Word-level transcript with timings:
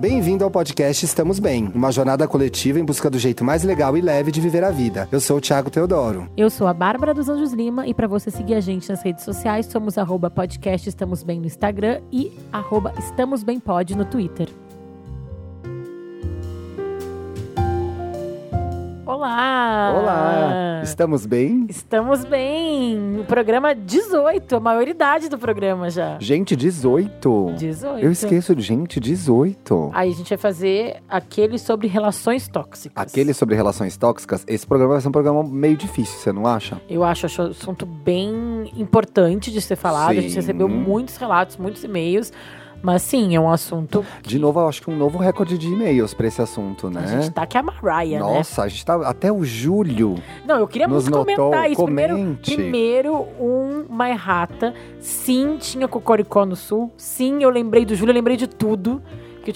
Bem-vindo 0.00 0.42
ao 0.42 0.50
podcast 0.50 1.04
Estamos 1.04 1.38
Bem, 1.38 1.70
uma 1.74 1.92
jornada 1.92 2.26
coletiva 2.26 2.80
em 2.80 2.84
busca 2.86 3.10
do 3.10 3.18
jeito 3.18 3.44
mais 3.44 3.62
legal 3.64 3.98
e 3.98 4.00
leve 4.00 4.32
de 4.32 4.40
viver 4.40 4.64
a 4.64 4.70
vida. 4.70 5.06
Eu 5.12 5.20
sou 5.20 5.36
o 5.36 5.40
Thiago 5.42 5.68
Teodoro. 5.68 6.26
Eu 6.38 6.48
sou 6.48 6.66
a 6.66 6.72
Bárbara 6.72 7.12
dos 7.12 7.28
Anjos 7.28 7.52
Lima 7.52 7.86
e 7.86 7.92
para 7.92 8.08
você 8.08 8.30
seguir 8.30 8.54
a 8.54 8.60
gente 8.60 8.88
nas 8.88 9.02
redes 9.02 9.26
sociais, 9.26 9.66
somos 9.66 9.98
arroba 9.98 10.30
podcast 10.30 10.88
Estamos 10.88 11.22
Bem 11.22 11.38
no 11.38 11.44
Instagram 11.44 12.00
e 12.10 12.32
arroba 12.50 12.94
Estamos 12.98 13.42
Bem 13.42 13.60
Pod 13.60 13.94
no 13.94 14.06
Twitter. 14.06 14.48
Olá! 19.20 19.94
Olá! 20.00 20.80
Estamos 20.82 21.26
bem? 21.26 21.66
Estamos 21.68 22.24
bem! 22.24 23.20
O 23.20 23.24
programa 23.26 23.74
18, 23.74 24.56
a 24.56 24.60
maioridade 24.60 25.28
do 25.28 25.38
programa 25.38 25.90
já. 25.90 26.16
Gente, 26.18 26.56
18. 26.56 27.52
18. 27.54 28.02
Eu 28.02 28.10
esqueço 28.10 28.56
de 28.56 28.62
gente, 28.62 28.98
18. 28.98 29.90
Aí 29.92 30.08
a 30.08 30.14
gente 30.14 30.30
vai 30.30 30.38
fazer 30.38 31.02
aquele 31.06 31.58
sobre 31.58 31.86
relações 31.86 32.48
tóxicas. 32.48 32.94
Aquele 32.96 33.34
sobre 33.34 33.54
relações 33.54 33.94
tóxicas, 33.94 34.42
esse 34.48 34.66
programa 34.66 34.94
vai 34.94 35.02
ser 35.02 35.08
um 35.08 35.12
programa 35.12 35.44
meio 35.44 35.76
difícil, 35.76 36.18
você 36.18 36.32
não 36.32 36.46
acha? 36.46 36.80
Eu 36.88 37.04
acho, 37.04 37.26
acho 37.26 37.42
um 37.42 37.50
assunto 37.50 37.84
bem 37.84 38.72
importante 38.74 39.52
de 39.52 39.60
ser 39.60 39.76
falado. 39.76 40.12
A 40.12 40.14
gente 40.14 40.30
Sim. 40.30 40.36
recebeu 40.36 40.66
muitos 40.66 41.18
relatos, 41.18 41.58
muitos 41.58 41.84
e-mails. 41.84 42.32
Mas 42.82 43.02
sim, 43.02 43.34
é 43.34 43.40
um 43.40 43.50
assunto. 43.50 44.04
De 44.22 44.38
novo, 44.38 44.60
eu 44.60 44.68
acho 44.68 44.82
que 44.82 44.90
um 44.90 44.96
novo 44.96 45.18
recorde 45.18 45.58
de 45.58 45.68
e-mails 45.68 46.14
pra 46.14 46.26
esse 46.26 46.40
assunto, 46.40 46.88
né? 46.88 47.02
A 47.04 47.06
gente 47.06 47.30
tá 47.30 47.46
que 47.46 47.56
é 47.56 47.60
a 47.60 47.62
Mariah, 47.62 48.18
né? 48.18 48.18
Nossa, 48.20 48.62
a 48.62 48.68
gente 48.68 48.84
tá. 48.84 48.94
Até 49.06 49.30
o 49.30 49.44
Júlio. 49.44 50.16
Não, 50.46 50.58
eu 50.58 50.66
queria 50.66 50.88
muito 50.88 51.10
comentar 51.10 51.44
notou, 51.44 51.64
isso. 51.64 51.84
Primeiro, 51.84 52.16
comente. 52.16 52.54
primeiro, 52.54 53.28
um 53.38 53.84
uma 53.88 54.08
errata. 54.08 54.72
Sim, 55.00 55.56
tinha 55.58 55.86
Cocoricó 55.86 56.46
no 56.46 56.56
Sul. 56.56 56.90
Sim, 56.96 57.42
eu 57.42 57.50
lembrei 57.50 57.84
do 57.84 57.94
Júlio, 57.94 58.12
eu 58.12 58.14
lembrei 58.14 58.36
de 58.36 58.46
tudo. 58.46 59.02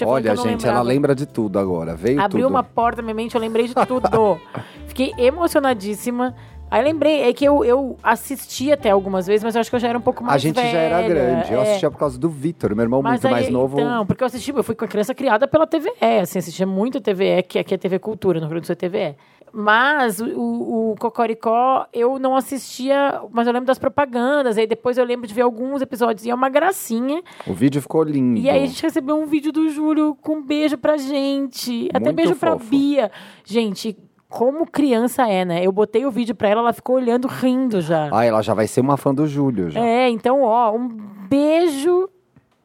Olha, 0.07 0.35
gente, 0.35 0.43
ela 0.43 0.81
lembrava. 0.81 0.83
lembra 0.83 1.15
de 1.15 1.27
tudo 1.27 1.59
agora. 1.59 1.95
Veio 1.95 2.21
Abriu 2.21 2.47
tudo. 2.47 2.55
uma 2.55 2.63
porta 2.63 3.01
na 3.01 3.07
minha 3.07 3.15
mente, 3.15 3.35
eu 3.35 3.41
lembrei 3.41 3.69
de 3.69 3.75
tudo. 3.87 4.41
Fiquei 4.89 5.13
emocionadíssima. 5.19 6.35
Aí 6.75 6.83
lembrei, 6.83 7.23
é 7.23 7.33
que 7.33 7.45
eu, 7.45 7.65
eu 7.65 7.97
assisti 8.03 8.73
até 8.73 8.91
algumas 8.91 9.29
vezes, 9.29 9.45
mas 9.45 9.55
eu 9.55 9.61
acho 9.61 9.71
que 9.71 9.77
eu 9.77 9.81
já 9.81 9.87
era 9.91 9.97
um 9.97 10.01
pouco 10.01 10.25
mais 10.25 10.35
A 10.35 10.39
gente 10.39 10.57
já 10.57 10.63
era 10.67 11.03
velha, 11.03 11.09
grande. 11.09 11.53
Eu 11.53 11.61
é. 11.61 11.63
assistia 11.63 11.89
por 11.89 11.99
causa 11.99 12.19
do 12.19 12.29
Vitor, 12.29 12.75
meu 12.75 12.83
irmão 12.83 13.01
Mas 13.01 13.13
muito 13.13 13.27
aí, 13.29 13.33
mais 13.33 13.49
novo. 13.49 13.79
Então, 13.79 14.05
porque 14.05 14.25
eu 14.25 14.27
assisti, 14.27 14.51
eu 14.51 14.65
fui 14.65 14.75
com 14.75 14.85
a 14.85 14.89
criança 14.89 15.15
criada 15.15 15.47
pela 15.47 15.69
TVE, 15.69 15.93
assim, 16.21 16.41
assistia 16.41 16.67
muito 16.67 17.01
TVE, 17.01 17.45
que 17.47 17.61
aqui 17.61 17.75
é 17.75 17.79
TV 17.79 18.01
Cultura, 18.01 18.41
no 18.41 18.47
Rio 18.47 18.55
Grande 18.55 18.65
do 18.65 18.67
Sul 18.67 18.73
é 18.73 18.89
TVE. 18.89 19.17
Mas 19.53 20.19
o, 20.19 20.27
o, 20.27 20.95
Cocoricó 20.99 21.87
eu 21.93 22.19
não 22.19 22.35
assistia, 22.35 23.23
mas 23.31 23.47
eu 23.47 23.53
lembro 23.53 23.69
das 23.69 23.79
propagandas, 23.79 24.59
aí 24.59 24.67
depois 24.67 24.99
eu 24.99 25.05
lembro 25.05 25.29
de 25.29 25.33
ver 25.33 25.43
alguns 25.43 25.81
episódios, 25.81 26.27
e 26.27 26.31
é 26.31 26.35
uma 26.35 26.49
gracinha. 26.49 27.23
O 27.47 27.53
vídeo 27.53 27.81
ficou 27.81 28.03
lindo. 28.03 28.41
E 28.41 28.51
aí 28.51 28.65
a 28.65 28.67
gente 28.67 28.83
recebeu 28.83 29.17
um 29.17 29.27
vídeo 29.27 29.53
do 29.53 29.69
Júlio 29.69 30.17
com 30.21 30.39
um 30.39 30.43
beijo 30.43 30.77
pra 30.77 30.97
gente. 30.97 31.89
Até 31.91 32.07
Muito 32.07 32.17
beijo 32.17 32.35
pra 32.35 32.55
fofo. 32.55 32.69
Bia. 32.69 33.13
Gente, 33.45 33.97
como 34.35 34.67
criança 34.67 35.29
é, 35.29 35.45
né? 35.45 35.65
Eu 35.65 35.71
botei 35.71 36.05
o 36.05 36.11
vídeo 36.11 36.35
pra 36.35 36.49
ela, 36.49 36.61
ela 36.61 36.73
ficou 36.73 36.97
olhando, 36.97 37.29
rindo 37.29 37.81
já. 37.81 38.09
Ah, 38.13 38.25
ela 38.25 38.43
já 38.43 38.53
vai 38.53 38.67
ser 38.67 38.81
uma 38.81 38.97
fã 38.97 39.15
do 39.15 39.29
Júlio 39.29 39.71
já. 39.71 39.79
É, 39.79 40.11
então, 40.11 40.43
ó, 40.43 40.75
um 40.75 40.89
beijo 40.89 42.09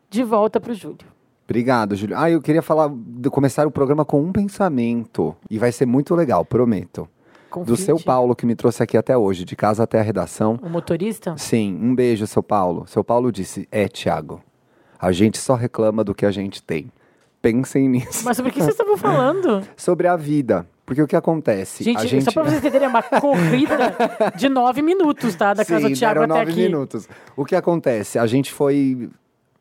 de 0.10 0.24
volta 0.24 0.60
pro 0.60 0.74
Júlio. 0.74 1.06
Obrigado, 1.46 1.96
Júlio. 1.96 2.18
Ah, 2.18 2.28
eu 2.28 2.42
queria 2.42 2.64
falar, 2.64 2.90
de 2.92 3.30
começar 3.30 3.68
o 3.68 3.72
programa 3.72 4.04
com 4.04 4.20
um 4.20 4.32
pensamento. 4.32 5.36
E 5.48 5.60
vai 5.60 5.72
ser 5.72 5.86
muito 5.86 6.16
legal, 6.16 6.44
prometo. 6.44 7.04
Do 7.04 7.50
Confite. 7.52 7.82
seu 7.82 8.00
Paulo, 8.00 8.36
que 8.36 8.48
me 8.48 8.56
trouxe 8.56 8.82
aqui 8.82 8.98
até 8.98 9.16
hoje, 9.16 9.46
de 9.46 9.56
casa 9.56 9.84
até 9.84 10.00
a 10.00 10.04
redação. 10.04 10.58
O 10.64 10.70
motorista? 10.70 11.36
Sim, 11.38 11.78
um 11.80 11.94
beijo, 11.94 12.26
seu 12.26 12.42
Paulo. 12.42 12.88
Seu 12.88 13.04
Paulo 13.04 13.32
disse: 13.32 13.68
É, 13.72 13.88
Thiago, 13.88 14.42
a 15.00 15.12
gente 15.12 15.38
só 15.38 15.54
reclama 15.54 16.04
do 16.04 16.16
que 16.16 16.26
a 16.26 16.32
gente 16.32 16.64
tem. 16.64 16.92
Pensem 17.44 17.88
nisso. 17.88 18.26
Mas 18.26 18.38
sobre 18.38 18.50
o 18.52 18.54
que 18.54 18.60
vocês 18.60 18.74
estavam 18.74 18.98
falando? 18.98 19.62
Sobre 19.78 20.08
a 20.08 20.16
vida. 20.16 20.68
Porque 20.90 21.04
o 21.04 21.08
que 21.08 21.16
acontece? 21.16 21.84
Gente, 21.84 22.00
a 22.00 22.06
gente... 22.08 22.26
só 22.26 22.32
pra 22.32 22.42
vocês 22.42 22.58
entenderem, 22.58 22.88
é 22.88 22.90
uma 22.90 23.04
corrida 23.04 23.96
de 24.36 24.50
nove 24.50 24.82
minutos, 24.82 25.36
tá? 25.36 25.54
Da 25.54 25.64
casa 25.64 25.86
Sim, 25.86 25.94
do 25.94 26.00
Thiago 26.00 26.22
até 26.22 26.28
nove 26.28 26.52
aqui. 26.52 26.62
minutos. 26.64 27.08
O 27.38 27.46
que 27.46 27.56
acontece? 27.56 28.18
A 28.18 28.26
gente 28.26 28.52
foi. 28.52 29.08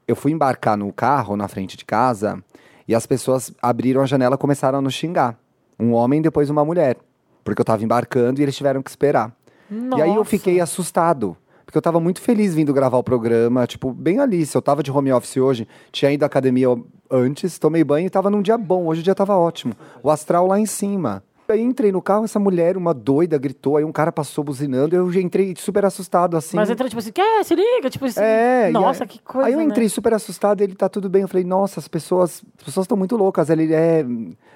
Eu 0.06 0.16
fui 0.16 0.32
embarcar 0.32 0.74
no 0.74 0.90
carro 0.90 1.36
na 1.36 1.46
frente 1.46 1.76
de 1.76 1.84
casa 1.84 2.42
e 2.88 2.94
as 2.94 3.04
pessoas 3.04 3.52
abriram 3.60 4.00
a 4.00 4.06
janela 4.06 4.36
e 4.36 4.38
começaram 4.38 4.78
a 4.78 4.80
nos 4.80 4.94
xingar. 4.94 5.38
Um 5.78 5.92
homem 5.92 6.20
e 6.20 6.22
depois 6.22 6.48
uma 6.48 6.64
mulher. 6.64 6.96
Porque 7.44 7.60
eu 7.60 7.64
tava 7.64 7.84
embarcando 7.84 8.40
e 8.40 8.42
eles 8.42 8.56
tiveram 8.56 8.82
que 8.82 8.88
esperar. 8.88 9.30
E 9.70 10.00
aí 10.00 10.08
eu 10.08 10.14
Nossa. 10.14 10.30
fiquei 10.30 10.62
assustado. 10.62 11.36
Porque 11.66 11.76
eu 11.76 11.82
tava 11.82 12.00
muito 12.00 12.22
feliz 12.22 12.54
vindo 12.54 12.72
gravar 12.72 12.96
o 12.96 13.04
programa, 13.04 13.66
tipo, 13.66 13.92
bem 13.92 14.18
ali. 14.18 14.46
Se 14.46 14.56
eu 14.56 14.62
tava 14.62 14.82
de 14.82 14.90
home 14.90 15.12
office 15.12 15.36
hoje, 15.36 15.68
tinha 15.92 16.10
ido 16.10 16.22
à 16.22 16.26
academia 16.26 16.68
antes, 17.10 17.58
tomei 17.58 17.82
banho 17.84 18.06
e 18.06 18.10
tava 18.10 18.30
num 18.30 18.42
dia 18.42 18.56
bom. 18.58 18.86
Hoje 18.86 19.00
o 19.00 19.04
dia 19.04 19.14
tava 19.14 19.36
ótimo. 19.36 19.74
O 20.02 20.10
astral 20.10 20.46
lá 20.46 20.58
em 20.58 20.66
cima. 20.66 21.22
Aí 21.50 21.62
entrei 21.62 21.91
no 21.91 22.02
carro, 22.02 22.26
essa 22.26 22.38
mulher, 22.38 22.76
uma 22.76 22.92
doida, 22.92 23.38
gritou, 23.38 23.78
aí 23.78 23.84
um 23.84 23.91
cara 23.91 24.12
passou 24.12 24.44
buzinando, 24.44 24.94
eu 24.94 25.10
já 25.10 25.19
entrei 25.19 25.54
super 25.56 25.82
assustado, 25.82 26.36
assim. 26.36 26.54
Mas 26.58 26.69
entra 26.69 26.86
tipo 26.86 26.98
assim, 26.98 27.10
quer? 27.10 27.42
Se 27.42 27.54
liga? 27.54 27.88
Tipo 27.88 28.04
assim. 28.04 28.20
É, 28.20 28.70
Nossa, 28.70 29.04
aí- 29.04 29.08
que 29.08 29.19
coisa. 29.22 29.46
Aí 29.48 29.54
eu 29.54 29.58
né? 29.60 29.64
entrei 29.64 29.88
super 29.88 30.12
assustado, 30.12 30.60
ele 30.60 30.74
tá 30.74 30.91
tudo 30.91 31.08
bem. 31.08 31.22
Eu 31.22 31.28
falei, 31.28 31.44
nossa, 31.44 31.80
as 31.80 31.88
pessoas, 31.88 32.42
as 32.58 32.64
pessoas 32.64 32.84
estão 32.84 32.98
muito 32.98 33.16
loucas. 33.16 33.48
Ele 33.48 33.72
é. 33.72 34.04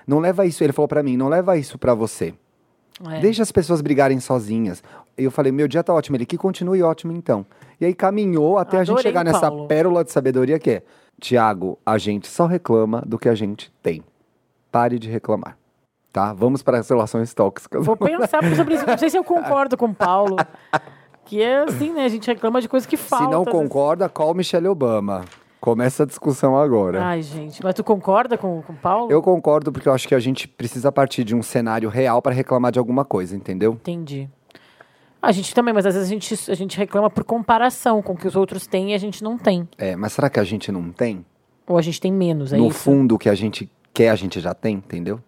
Não 0.06 0.18
leva 0.18 0.44
isso. 0.44 0.62
Ele 0.62 0.72
falou 0.74 0.86
pra 0.86 1.02
mim, 1.02 1.16
não 1.16 1.28
leva 1.28 1.56
isso 1.56 1.78
pra 1.78 1.94
você. 1.94 2.34
É. 3.10 3.20
Deixa 3.20 3.42
as 3.42 3.50
pessoas 3.50 3.80
brigarem 3.80 4.20
sozinhas. 4.20 4.82
E 5.16 5.24
eu 5.24 5.30
falei, 5.30 5.50
meu 5.50 5.66
dia 5.66 5.82
tá 5.82 5.94
ótimo. 5.94 6.18
Ele, 6.18 6.26
que 6.26 6.36
continue 6.36 6.82
ótimo 6.82 7.10
então. 7.12 7.46
E 7.80 7.86
aí 7.86 7.94
caminhou 7.94 8.58
até 8.58 8.76
a 8.76 8.80
gente 8.84 8.90
Adorei, 8.96 9.02
chegar 9.10 9.24
nessa 9.24 9.40
Paulo. 9.50 9.66
pérola 9.66 10.04
de 10.04 10.12
sabedoria 10.12 10.58
que 10.58 10.70
é: 10.70 10.82
Tiago, 11.22 11.78
a 11.86 11.98
gente 11.98 12.26
só 12.26 12.46
reclama 12.46 13.00
do 13.06 13.16
que 13.16 13.28
a 13.28 13.34
gente 13.34 13.72
tem. 13.80 14.02
Pare 14.72 14.98
de 14.98 15.08
reclamar. 15.08 15.56
Tá? 16.12 16.32
Vamos 16.32 16.64
para 16.64 16.78
as 16.78 16.88
relações 16.90 17.32
tóxicas. 17.32 17.86
Vou 17.86 17.96
pensar 17.96 18.42
sobre 18.56 18.74
isso. 18.74 18.84
Não 18.84 18.98
sei 18.98 19.08
se 19.08 19.16
eu 19.16 19.22
concordo 19.22 19.76
com 19.76 19.86
o 19.86 19.94
Paulo. 19.94 20.36
Que 21.24 21.40
é 21.40 21.62
assim, 21.62 21.92
né? 21.92 22.04
A 22.04 22.08
gente 22.08 22.26
reclama 22.26 22.60
de 22.60 22.68
coisa 22.68 22.86
que 22.86 22.96
falta. 22.96 23.24
Se 23.24 23.30
não 23.30 23.42
às 23.42 23.44
vezes. 23.46 23.60
concorda, 23.60 24.08
call 24.08 24.34
Michelle 24.34 24.66
Obama. 24.66 25.24
Começa 25.60 26.02
a 26.02 26.06
discussão 26.06 26.58
agora. 26.58 27.00
Ai, 27.04 27.22
gente. 27.22 27.62
Mas 27.62 27.74
tu 27.74 27.84
concorda 27.84 28.36
com, 28.36 28.60
com 28.62 28.72
o 28.72 28.76
Paulo? 28.76 29.12
Eu 29.12 29.22
concordo 29.22 29.70
porque 29.70 29.88
eu 29.88 29.92
acho 29.92 30.08
que 30.08 30.14
a 30.16 30.18
gente 30.18 30.48
precisa 30.48 30.90
partir 30.90 31.22
de 31.22 31.36
um 31.36 31.42
cenário 31.42 31.88
real 31.88 32.20
para 32.20 32.34
reclamar 32.34 32.72
de 32.72 32.80
alguma 32.80 33.04
coisa, 33.04 33.36
entendeu? 33.36 33.74
Entendi. 33.74 34.28
A 35.22 35.30
gente 35.30 35.54
também, 35.54 35.72
mas 35.72 35.86
às 35.86 35.94
vezes 35.94 36.08
a 36.08 36.12
gente, 36.12 36.50
a 36.50 36.54
gente 36.54 36.76
reclama 36.76 37.08
por 37.08 37.22
comparação 37.22 38.02
com 38.02 38.12
o 38.12 38.16
que 38.16 38.26
os 38.26 38.34
outros 38.34 38.66
têm 38.66 38.90
e 38.90 38.94
a 38.94 38.98
gente 38.98 39.22
não 39.22 39.38
tem. 39.38 39.68
É, 39.78 39.94
mas 39.94 40.12
será 40.14 40.28
que 40.28 40.40
a 40.40 40.44
gente 40.44 40.72
não 40.72 40.90
tem? 40.90 41.24
Ou 41.66 41.78
a 41.78 41.82
gente 41.82 42.00
tem 42.00 42.12
menos, 42.12 42.52
é 42.52 42.56
no 42.56 42.66
isso? 42.68 42.78
fundo, 42.80 43.14
o 43.14 43.18
que 43.18 43.28
a 43.28 43.34
gente 43.34 43.70
quer, 43.94 44.08
a 44.10 44.16
gente 44.16 44.40
já 44.40 44.52
tem, 44.52 44.74
entendeu? 44.76 45.20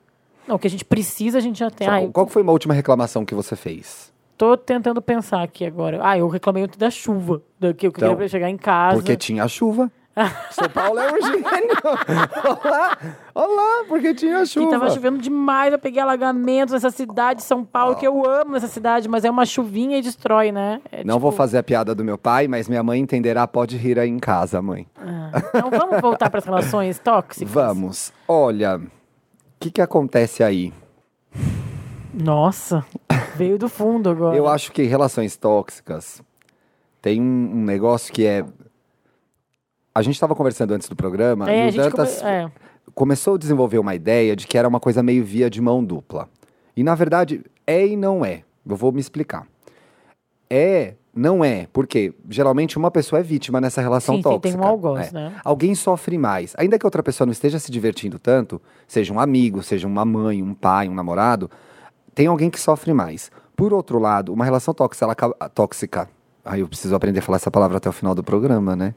Não, 0.48 0.56
o 0.56 0.58
que 0.58 0.66
a 0.66 0.70
gente 0.70 0.84
precisa, 0.84 1.38
a 1.38 1.40
gente 1.40 1.58
já 1.60 1.70
tem. 1.70 1.86
Só- 1.86 1.92
Ai, 1.94 2.10
Qual 2.12 2.26
foi 2.26 2.42
uma 2.42 2.50
última 2.52 2.74
reclamação 2.74 3.24
que 3.24 3.34
você 3.34 3.54
fez? 3.54 4.12
tô 4.36 4.56
tentando 4.56 5.00
pensar 5.00 5.42
aqui 5.44 5.64
agora. 5.64 6.00
Ah, 6.02 6.18
eu 6.18 6.26
reclamei 6.28 6.64
ontem 6.64 6.76
da 6.76 6.90
chuva. 6.90 7.40
Da 7.58 7.72
que 7.72 7.86
eu 7.86 7.92
queria 7.92 8.10
Então, 8.12 8.28
chegar 8.28 8.50
em 8.50 8.56
casa. 8.56 8.96
Porque 8.96 9.16
tinha 9.16 9.46
chuva. 9.46 9.90
São 10.52 10.68
Paulo 10.68 11.00
é 11.00 11.12
um 11.12 11.20
gênio. 11.22 11.76
Olá, 12.62 12.98
olá, 13.34 13.84
porque 13.88 14.14
tinha 14.14 14.46
chuva. 14.46 14.70
tava 14.70 14.90
chovendo 14.90 15.18
demais, 15.18 15.72
eu 15.72 15.78
peguei 15.78 16.00
alagamentos 16.00 16.72
nessa 16.72 16.90
cidade, 16.90 17.42
São 17.42 17.64
Paulo, 17.64 17.96
que 17.96 18.06
eu 18.06 18.24
amo 18.28 18.54
essa 18.56 18.68
cidade, 18.68 19.08
mas 19.08 19.24
é 19.24 19.30
uma 19.30 19.44
chuvinha 19.44 19.98
e 19.98 20.02
destrói, 20.02 20.52
né? 20.52 20.80
É 20.92 20.98
Não 21.04 21.14
tipo- 21.16 21.20
vou 21.20 21.32
fazer 21.32 21.58
a 21.58 21.62
piada 21.64 21.94
do 21.94 22.04
meu 22.04 22.16
pai, 22.16 22.46
mas 22.46 22.68
minha 22.68 22.82
mãe 22.82 23.00
entenderá, 23.00 23.46
pode 23.48 23.76
rir 23.76 23.98
aí 23.98 24.08
em 24.08 24.18
casa, 24.20 24.62
mãe. 24.62 24.86
Ah, 24.96 25.30
Então 25.48 25.70
vamos 25.70 26.00
voltar 26.00 26.30
para 26.30 26.38
as 26.38 26.44
relações 26.44 26.98
tóxicas? 26.98 27.50
Vamos. 27.52 28.12
Olha, 28.28 28.76
o 28.78 28.82
que 29.58 29.70
que 29.70 29.80
acontece 29.82 30.44
aí? 30.44 30.72
Nossa, 32.12 32.84
veio 33.34 33.58
do 33.58 33.68
fundo 33.68 34.08
agora. 34.10 34.36
Eu 34.36 34.46
acho 34.46 34.70
que 34.70 34.84
relações 34.84 35.36
tóxicas 35.36 36.22
tem 37.02 37.20
um 37.20 37.64
negócio 37.64 38.12
que 38.12 38.24
é. 38.24 38.44
A 39.94 40.02
gente 40.02 40.14
estava 40.14 40.34
conversando 40.34 40.72
antes 40.72 40.88
do 40.88 40.96
programa 40.96 41.50
É, 41.50 41.66
e 41.66 41.70
o 41.70 41.72
Dantas 41.76 42.18
come- 42.18 42.30
é. 42.30 42.50
começou 42.94 43.34
a 43.36 43.38
desenvolver 43.38 43.78
uma 43.78 43.94
ideia 43.94 44.34
de 44.34 44.46
que 44.46 44.58
era 44.58 44.66
uma 44.66 44.80
coisa 44.80 45.02
meio 45.02 45.24
via 45.24 45.48
de 45.48 45.60
mão 45.60 45.84
dupla. 45.84 46.28
E 46.76 46.82
na 46.82 46.94
verdade 46.94 47.44
é 47.66 47.86
e 47.86 47.96
não 47.96 48.24
é. 48.24 48.42
Eu 48.68 48.76
vou 48.76 48.90
me 48.90 49.00
explicar. 49.00 49.46
É, 50.50 50.94
não 51.14 51.44
é, 51.44 51.68
porque 51.72 52.12
geralmente 52.28 52.76
uma 52.76 52.90
pessoa 52.90 53.20
é 53.20 53.22
vítima 53.22 53.60
nessa 53.60 53.80
relação 53.80 54.16
Sim, 54.16 54.22
tóxica. 54.22 54.48
tem 54.56 54.60
um 54.60 54.64
algoz, 54.66 55.08
É. 55.08 55.12
né? 55.12 55.32
Alguém 55.44 55.74
sofre 55.74 56.18
mais. 56.18 56.54
Ainda 56.58 56.78
que 56.78 56.84
outra 56.86 57.02
pessoa 57.02 57.24
não 57.26 57.32
esteja 57.32 57.58
se 57.58 57.70
divertindo 57.70 58.18
tanto, 58.18 58.60
seja 58.88 59.12
um 59.12 59.20
amigo, 59.20 59.62
seja 59.62 59.86
uma 59.86 60.04
mãe, 60.04 60.42
um 60.42 60.54
pai, 60.54 60.88
um 60.88 60.94
namorado, 60.94 61.48
tem 62.14 62.26
alguém 62.26 62.50
que 62.50 62.60
sofre 62.60 62.92
mais. 62.92 63.30
Por 63.56 63.72
outro 63.72 63.98
lado, 64.00 64.32
uma 64.32 64.44
relação 64.44 64.74
tóxica, 64.74 65.04
ela 65.04 65.14
tóxica. 65.50 66.08
Ai, 66.44 66.62
eu 66.62 66.68
preciso 66.68 66.94
aprender 66.96 67.20
a 67.20 67.22
falar 67.22 67.36
essa 67.36 67.50
palavra 67.50 67.76
até 67.76 67.88
o 67.88 67.92
final 67.92 68.14
do 68.14 68.22
programa, 68.24 68.74
né? 68.74 68.94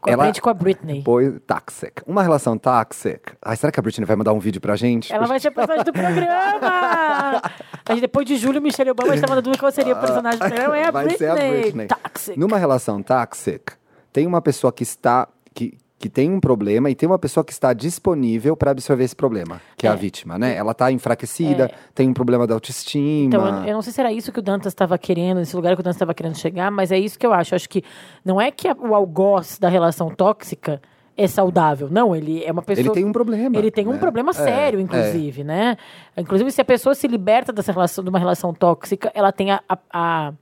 Com 0.00 0.10
a 0.10 0.12
ela- 0.12 0.22
frente 0.24 0.40
com 0.40 0.48
a 0.48 0.54
Britney. 0.54 1.02
Pois, 1.04 1.32
toxic. 1.46 2.02
Uma 2.06 2.22
relação 2.22 2.56
toxic. 2.56 3.20
Ai, 3.42 3.56
será 3.56 3.72
que 3.72 3.80
a 3.80 3.82
Britney 3.82 4.06
vai 4.06 4.14
mandar 4.16 4.32
um 4.32 4.38
vídeo 4.38 4.60
pra 4.60 4.76
gente? 4.76 5.12
Ela 5.12 5.26
vai 5.26 5.40
ser 5.40 5.48
a 5.48 5.50
personagem 5.52 5.84
do 5.84 5.92
programa! 5.92 7.42
Mas 7.88 8.00
depois 8.00 8.26
de 8.26 8.36
Júlio 8.36 8.60
Michele 8.62 8.90
Obama, 8.90 9.14
na 9.16 9.40
dúvida 9.40 9.58
qual 9.58 9.72
seria 9.72 9.94
o 9.94 10.00
personagem 10.00 10.38
do 10.38 10.44
programa. 10.48 10.76
É 10.78 10.84
a 10.86 10.90
Vai 10.90 11.04
Britney. 11.06 11.18
ser 11.28 11.30
a 11.30 11.34
Britney. 11.34 11.86
Toxic. 11.88 12.38
Numa 12.38 12.58
relação 12.58 13.02
toxic, 13.02 13.72
tem 14.12 14.26
uma 14.26 14.40
pessoa 14.40 14.72
que 14.72 14.82
está. 14.82 15.26
que 15.54 15.76
que 15.98 16.08
tem 16.08 16.30
um 16.30 16.38
problema 16.38 16.88
e 16.88 16.94
tem 16.94 17.08
uma 17.08 17.18
pessoa 17.18 17.42
que 17.44 17.52
está 17.52 17.72
disponível 17.72 18.56
para 18.56 18.70
absorver 18.70 19.02
esse 19.04 19.16
problema, 19.16 19.60
que 19.76 19.86
é, 19.86 19.90
a 19.90 19.94
É. 19.94 19.96
vítima, 19.96 20.38
né? 20.38 20.54
Ela 20.54 20.72
tá 20.72 20.92
enfraquecida, 20.92 21.70
tem 21.94 22.08
um 22.08 22.14
problema 22.14 22.46
da 22.46 22.54
autoestima. 22.54 23.24
Então, 23.26 23.64
eu, 23.66 23.74
não 23.74 23.82
sei 23.82 23.92
se 23.92 24.00
era 24.00 24.12
isso 24.12 24.30
que 24.30 24.38
o 24.38 24.42
Dantas 24.42 24.70
estava 24.72 24.96
querendo, 24.96 25.40
esse 25.40 25.56
lugar 25.56 25.74
que 25.74 25.80
o 25.80 25.82
Dantas 25.82 25.96
estava 25.96 26.14
querendo 26.14 26.36
chegar, 26.36 26.70
mas 26.70 26.92
é 26.92 26.98
isso 26.98 27.18
que 27.18 27.26
eu 27.26 27.32
acho. 27.32 27.52
Eu 27.52 27.56
acho 27.56 27.68
que 27.68 27.82
não 28.24 28.40
é 28.40 28.50
que 28.50 28.68
a- 28.68 28.76
o 28.78 28.94
algoz 28.94 29.58
da 29.58 29.68
relação 29.68 30.08
tóxica 30.10 30.80
é 31.16 31.26
saudável. 31.26 31.88
Não, 31.90 32.14
ele 32.14 32.44
é 32.44 32.52
uma 32.52 32.62
pessoa. 32.62 32.86
Ele 32.86 32.90
tem 32.94 33.04
um 33.04 33.10
problema. 33.10 33.58
Ele 33.58 33.70
tem 33.72 33.88
um 33.88 33.94
né? 33.94 33.98
problema 33.98 34.30
É, 34.30 34.34
sério, 34.34 34.78
é. 34.78 34.82
inclusive, 34.82 35.42
né? 35.42 35.76
Inclusive, 36.16 36.52
se 36.52 36.60
a 36.60 36.64
pessoa 36.64 36.94
se 36.94 37.08
liberta 37.08 37.52
dessa 37.52 37.72
relação, 37.72 38.04
de 38.04 38.10
uma 38.10 38.20
relação 38.20 38.54
tóxica, 38.54 39.10
ela 39.12 39.32
tem 39.32 39.50
a, 39.50 39.60
a- 39.68 39.78
a 39.92 40.32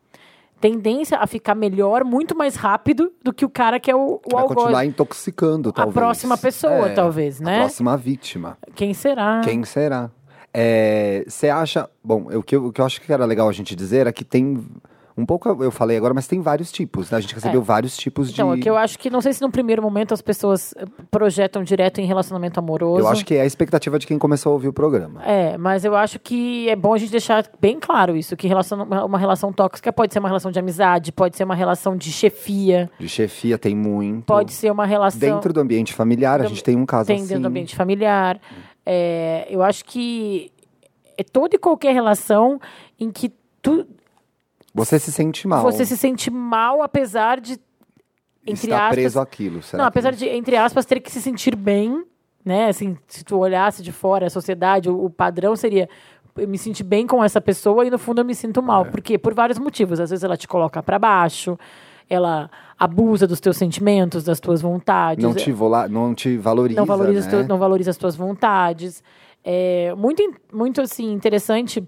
tendência 0.61 1.19
a 1.19 1.27
ficar 1.27 1.55
melhor 1.55 2.05
muito 2.05 2.37
mais 2.37 2.57
rápido 2.57 3.13
do 3.23 3.33
que 3.33 3.45
o 3.45 3.51
cara 3.51 3.79
que 3.79 3.91
é 3.91 3.95
o, 3.95 4.15
o 4.15 4.21
Vai 4.33 4.43
algoz. 4.43 4.57
continuar 4.57 4.85
intoxicando, 4.85 5.73
talvez. 5.73 5.95
próxima 5.95 6.39
pessoa, 6.39 6.91
talvez, 6.91 7.41
né? 7.41 7.57
A 7.57 7.61
próxima 7.61 7.97
vítima. 7.97 8.59
Quem 8.75 8.95
será? 8.95 9.41
Quem 9.45 9.65
será? 9.65 10.11
Você 11.27 11.49
acha. 11.51 11.89
Bom, 12.03 12.29
o 12.35 12.43
que, 12.43 12.57
eu, 12.57 12.67
o 12.67 12.73
que 12.73 12.81
eu 12.81 12.87
acho 12.87 13.01
que 13.01 13.13
era 13.13 13.25
legal 13.25 13.49
a 13.49 13.53
gente 13.53 13.77
dizer 13.77 14.07
é 14.07 14.13
que 14.13 14.25
tem. 14.25 14.65
Um 15.19 15.25
pouco 15.25 15.49
eu 15.65 15.71
falei 15.71 15.97
agora, 15.97 16.13
mas 16.13 16.27
tem 16.27 16.43
vários 16.43 16.71
tipos, 16.71 17.11
né? 17.11 17.17
A 17.17 17.21
gente 17.21 17.35
recebeu 17.35 17.63
É. 17.63 17.65
vários 17.65 17.97
tipos 17.97 18.31
Então, 18.31 18.53
de. 18.55 18.61
é 18.61 18.63
que 18.63 18.69
eu 18.69 18.77
acho 18.77 18.99
que 18.99 19.09
não 19.09 19.23
sei 19.23 19.33
se 19.33 19.41
no 19.41 19.51
primeiro 19.51 19.81
momento 19.81 20.13
as 20.13 20.21
pessoas 20.21 20.75
eh, 20.77 20.85
projetam 21.11 21.63
direto 21.65 22.03
em 22.03 22.05
relacionamento 22.07 22.61
amoroso. 22.61 23.01
Eu 23.01 23.09
acho 23.09 23.25
que 23.25 23.35
é 23.35 23.41
a 23.41 23.47
expectativa 23.47 23.99
de 23.99 24.07
quem 24.07 24.19
começou 24.19 24.51
a 24.51 24.53
ouvir 24.53 24.69
o 24.69 24.73
programa. 24.75 25.23
É, 25.25 25.57
mas 25.57 25.87
eu 25.87 25.97
acho 25.97 26.19
que 26.19 26.69
é 26.69 26.77
bom 26.77 26.93
a 26.93 26.99
gente 26.99 27.11
deixar 27.11 27.49
bem 27.59 27.81
claro 27.81 28.15
isso, 28.15 28.37
que 28.37 28.47
relação, 28.47 28.83
uma 28.83 29.19
relação 29.19 29.51
tóxica 29.53 29.91
pode 29.91 30.13
ser 30.13 30.19
uma 30.19 30.29
relação 30.29 30.51
de 30.51 30.59
amizade, 30.59 31.11
pode 31.13 31.35
ser 31.37 31.45
uma 31.45 31.55
relação 31.55 31.97
de 31.97 32.13
chefia, 32.13 32.91
De 33.01 33.09
chefia 33.09 33.57
tem 33.57 33.75
muito. 33.75 34.27
pode 34.27 34.53
ser 34.53 34.71
uma 34.71 34.85
relação 34.85 35.19
Dentro 35.21 35.51
do 35.53 35.61
ambiente 35.61 35.95
familiar, 35.95 36.41
a 36.41 36.43
do- 36.45 36.49
gente 36.51 36.63
tem 36.63 36.77
um 36.77 36.85
caso 36.85 37.07
tem 37.07 37.17
assim. 37.17 37.27
dentro 37.29 37.43
do 37.45 37.49
ambiente 37.49 37.75
familiar. 37.75 38.39
É, 38.85 39.47
eu 39.49 39.63
acho 39.63 39.83
que 39.85 40.53
é 41.17 41.25
toda 41.25 41.57
e 41.57 41.59
qualquer 41.59 41.95
relação 41.95 42.61
em 43.01 43.11
que 43.11 43.33
tu, 43.63 43.87
Você 44.77 44.99
se 44.99 45.11
sente 45.11 45.49
mal. 45.49 45.63
você 45.63 45.85
se 45.85 45.97
sente 45.97 46.31
mal 46.31 46.83
apesar 46.83 47.41
de 47.41 47.59
entre 48.47 48.67
está 48.71 48.85
aspas, 48.85 48.95
preso 48.95 49.21
àquilo. 49.21 49.63
Será 49.63 49.83
Não, 49.83 49.89
apesar 49.89 50.13
de, 50.13 50.29
entre 50.29 50.57
aspas, 50.57 50.87
ter 50.87 51.01
que 51.01 51.11
se 51.11 51.21
sentir 51.21 51.57
bem, 51.57 52.05
né? 52.45 52.69
Assim, 52.69 52.97
se 53.09 53.25
tu 53.25 53.39
olhasse 53.39 53.83
de 53.83 53.91
fora 53.91 54.27
a 54.27 54.31
sociedade, 54.31 54.89
o, 54.89 55.05
o 55.05 55.11
padrão 55.11 55.57
seria 55.57 55.89
eu 56.37 56.47
me 56.47 56.59
sentir 56.59 56.85
bem 56.85 57.07
com 57.07 57.25
essa 57.25 57.41
pessoa 57.41 57.85
e 57.87 57.91
no 57.91 57.99
fundo 57.99 58.21
eu 58.21 58.25
me 58.25 58.35
sinto 58.35 58.63
mal. 58.63 58.83
É. 58.83 58.91
Por 58.91 59.01
quê? 59.01 59.19
Por 59.19 59.35
vários 59.35 59.59
motivos. 59.59 59.99
Às 59.99 60.11
vezes 60.11 60.23
ela 60.23 60.37
te 60.37 60.47
coloca 60.47 60.83
pra 60.83 60.99
baixo, 60.99 61.59
ela 62.09 62.51
abusa 62.79 63.27
dos 63.27 63.41
teus 63.41 63.57
sentimentos, 63.57 64.23
das 64.23 64.39
tuas 64.39 64.61
vontades. 64.61 65.25
não 65.25 65.35
te, 65.35 65.51
vola... 65.51 65.89
não 65.89 66.15
te 66.15 66.37
valoriza. 66.37 66.79
não 66.79 66.87
valoriza, 66.87 67.21
as 67.21 67.25
né? 67.27 67.31
tuas- 67.31 67.49
não 67.49 67.59
valoriza 67.59 67.91
as 67.91 67.97
tuas 67.97 68.15
vontades. 68.15 69.03
É 69.43 69.95
muito, 69.97 70.23
muito 70.53 70.81
assim, 70.81 71.13
interessante. 71.13 71.83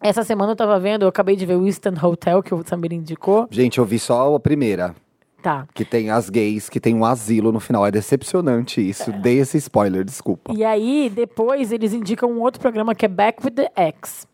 Essa 0.00 0.22
semana 0.22 0.52
eu 0.52 0.56
tava 0.56 0.78
vendo, 0.78 1.02
eu 1.02 1.08
acabei 1.08 1.34
de 1.36 1.46
ver 1.46 1.56
o 1.56 1.66
Easton 1.66 1.94
Hotel, 2.02 2.42
que 2.42 2.54
o 2.54 2.62
Samir 2.66 2.92
indicou. 2.92 3.48
Gente, 3.50 3.78
eu 3.78 3.84
vi 3.84 3.98
só 3.98 4.34
a 4.34 4.40
primeira. 4.40 4.94
Tá. 5.42 5.66
Que 5.74 5.84
tem 5.84 6.10
as 6.10 6.30
gays, 6.30 6.70
que 6.70 6.80
tem 6.80 6.94
um 6.94 7.04
asilo 7.04 7.52
no 7.52 7.60
final. 7.60 7.86
É 7.86 7.90
decepcionante 7.90 8.80
isso. 8.86 9.12
Dei 9.12 9.40
esse 9.40 9.58
spoiler, 9.58 10.02
desculpa. 10.02 10.52
E 10.54 10.64
aí, 10.64 11.10
depois, 11.14 11.70
eles 11.70 11.92
indicam 11.92 12.30
um 12.30 12.40
outro 12.40 12.60
programa 12.60 12.94
que 12.94 13.04
é 13.04 13.08
Back 13.08 13.44
with 13.44 13.52
the 13.52 13.70
Ex. 13.76 14.26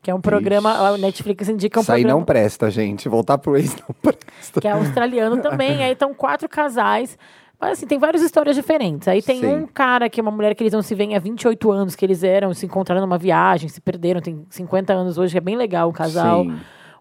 Que 0.00 0.10
é 0.10 0.14
um 0.14 0.20
programa, 0.20 0.70
a 0.70 0.98
Netflix 0.98 1.48
indica 1.48 1.80
um 1.80 1.82
Isso 1.82 1.92
aí 1.92 2.02
programa 2.02 2.20
não 2.20 2.24
presta, 2.24 2.70
gente. 2.70 3.08
Voltar 3.08 3.38
pro 3.38 3.56
ex 3.56 3.74
não 3.76 3.94
presta. 4.02 4.60
que 4.60 4.68
é 4.68 4.70
australiano 4.70 5.40
também. 5.40 5.82
Aí 5.82 5.92
estão 5.92 6.12
quatro 6.14 6.48
casais. 6.48 7.18
Mas 7.60 7.72
assim, 7.78 7.86
tem 7.86 7.98
várias 7.98 8.22
histórias 8.22 8.56
diferentes. 8.56 9.08
Aí 9.08 9.22
tem 9.22 9.40
Sim. 9.40 9.54
um 9.54 9.66
cara 9.66 10.08
que 10.10 10.20
é 10.20 10.22
uma 10.22 10.30
mulher 10.30 10.54
que 10.54 10.62
eles 10.62 10.72
não 10.72 10.82
se 10.82 10.94
veem 10.94 11.14
há 11.16 11.18
28 11.18 11.70
anos, 11.70 11.94
que 11.96 12.04
eles 12.04 12.22
eram, 12.22 12.52
se 12.52 12.66
encontraram 12.66 13.00
numa 13.00 13.16
viagem, 13.18 13.68
se 13.68 13.80
perderam, 13.80 14.20
tem 14.20 14.44
50 14.50 14.92
anos 14.92 15.16
hoje, 15.18 15.32
que 15.32 15.38
é 15.38 15.40
bem 15.40 15.56
legal 15.56 15.88
o 15.88 15.92
casal. 15.92 16.44
Sim. 16.44 16.56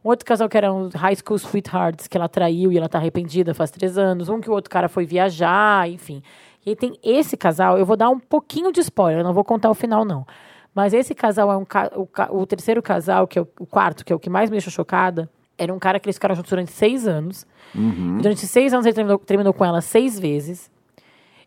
Um 0.05 0.09
outro 0.09 0.25
casal 0.25 0.47
que 0.49 0.57
eram 0.57 0.89
high 0.95 1.15
school 1.15 1.37
sweethearts, 1.37 2.07
que 2.07 2.17
ela 2.17 2.27
traiu 2.29 2.71
e 2.71 2.77
ela 2.77 2.89
tá 2.89 2.97
arrependida 2.97 3.53
faz 3.53 3.71
três 3.71 3.97
anos. 3.97 4.29
Um 4.29 4.39
que 4.41 4.49
o 4.49 4.53
outro 4.53 4.69
cara 4.69 4.87
foi 4.89 5.05
viajar, 5.05 5.89
enfim. 5.89 6.21
E 6.65 6.69
aí 6.71 6.75
tem 6.75 6.97
esse 7.03 7.35
casal, 7.35 7.77
eu 7.77 7.85
vou 7.85 7.95
dar 7.97 8.09
um 8.09 8.19
pouquinho 8.19 8.71
de 8.71 8.79
spoiler, 8.81 9.19
eu 9.19 9.23
não 9.23 9.33
vou 9.33 9.43
contar 9.43 9.69
o 9.69 9.73
final, 9.73 10.05
não. 10.05 10.25
Mas 10.75 10.93
esse 10.93 11.13
casal 11.13 11.51
é 11.51 11.57
um 11.57 11.65
ca- 11.65 11.91
o, 11.95 12.05
ca- 12.05 12.29
o 12.31 12.45
terceiro 12.45 12.81
casal, 12.81 13.27
que 13.27 13.37
é 13.37 13.41
o, 13.41 13.47
o 13.59 13.65
quarto, 13.65 14.03
que 14.05 14.11
é 14.11 14.15
o 14.15 14.19
que 14.19 14.29
mais 14.29 14.49
me 14.49 14.55
deixou 14.55 14.71
chocada. 14.71 15.29
Era 15.57 15.73
um 15.73 15.79
cara 15.79 15.99
que 15.99 16.07
eles 16.07 16.15
ficaram 16.15 16.35
juntos 16.35 16.49
durante 16.49 16.71
seis 16.71 17.07
anos. 17.07 17.45
Uhum. 17.75 18.17
Durante 18.17 18.45
seis 18.45 18.73
anos 18.73 18.85
ele 18.85 18.95
terminou, 18.95 19.17
terminou 19.19 19.53
com 19.53 19.65
ela 19.65 19.81
seis 19.81 20.19
vezes. 20.19 20.71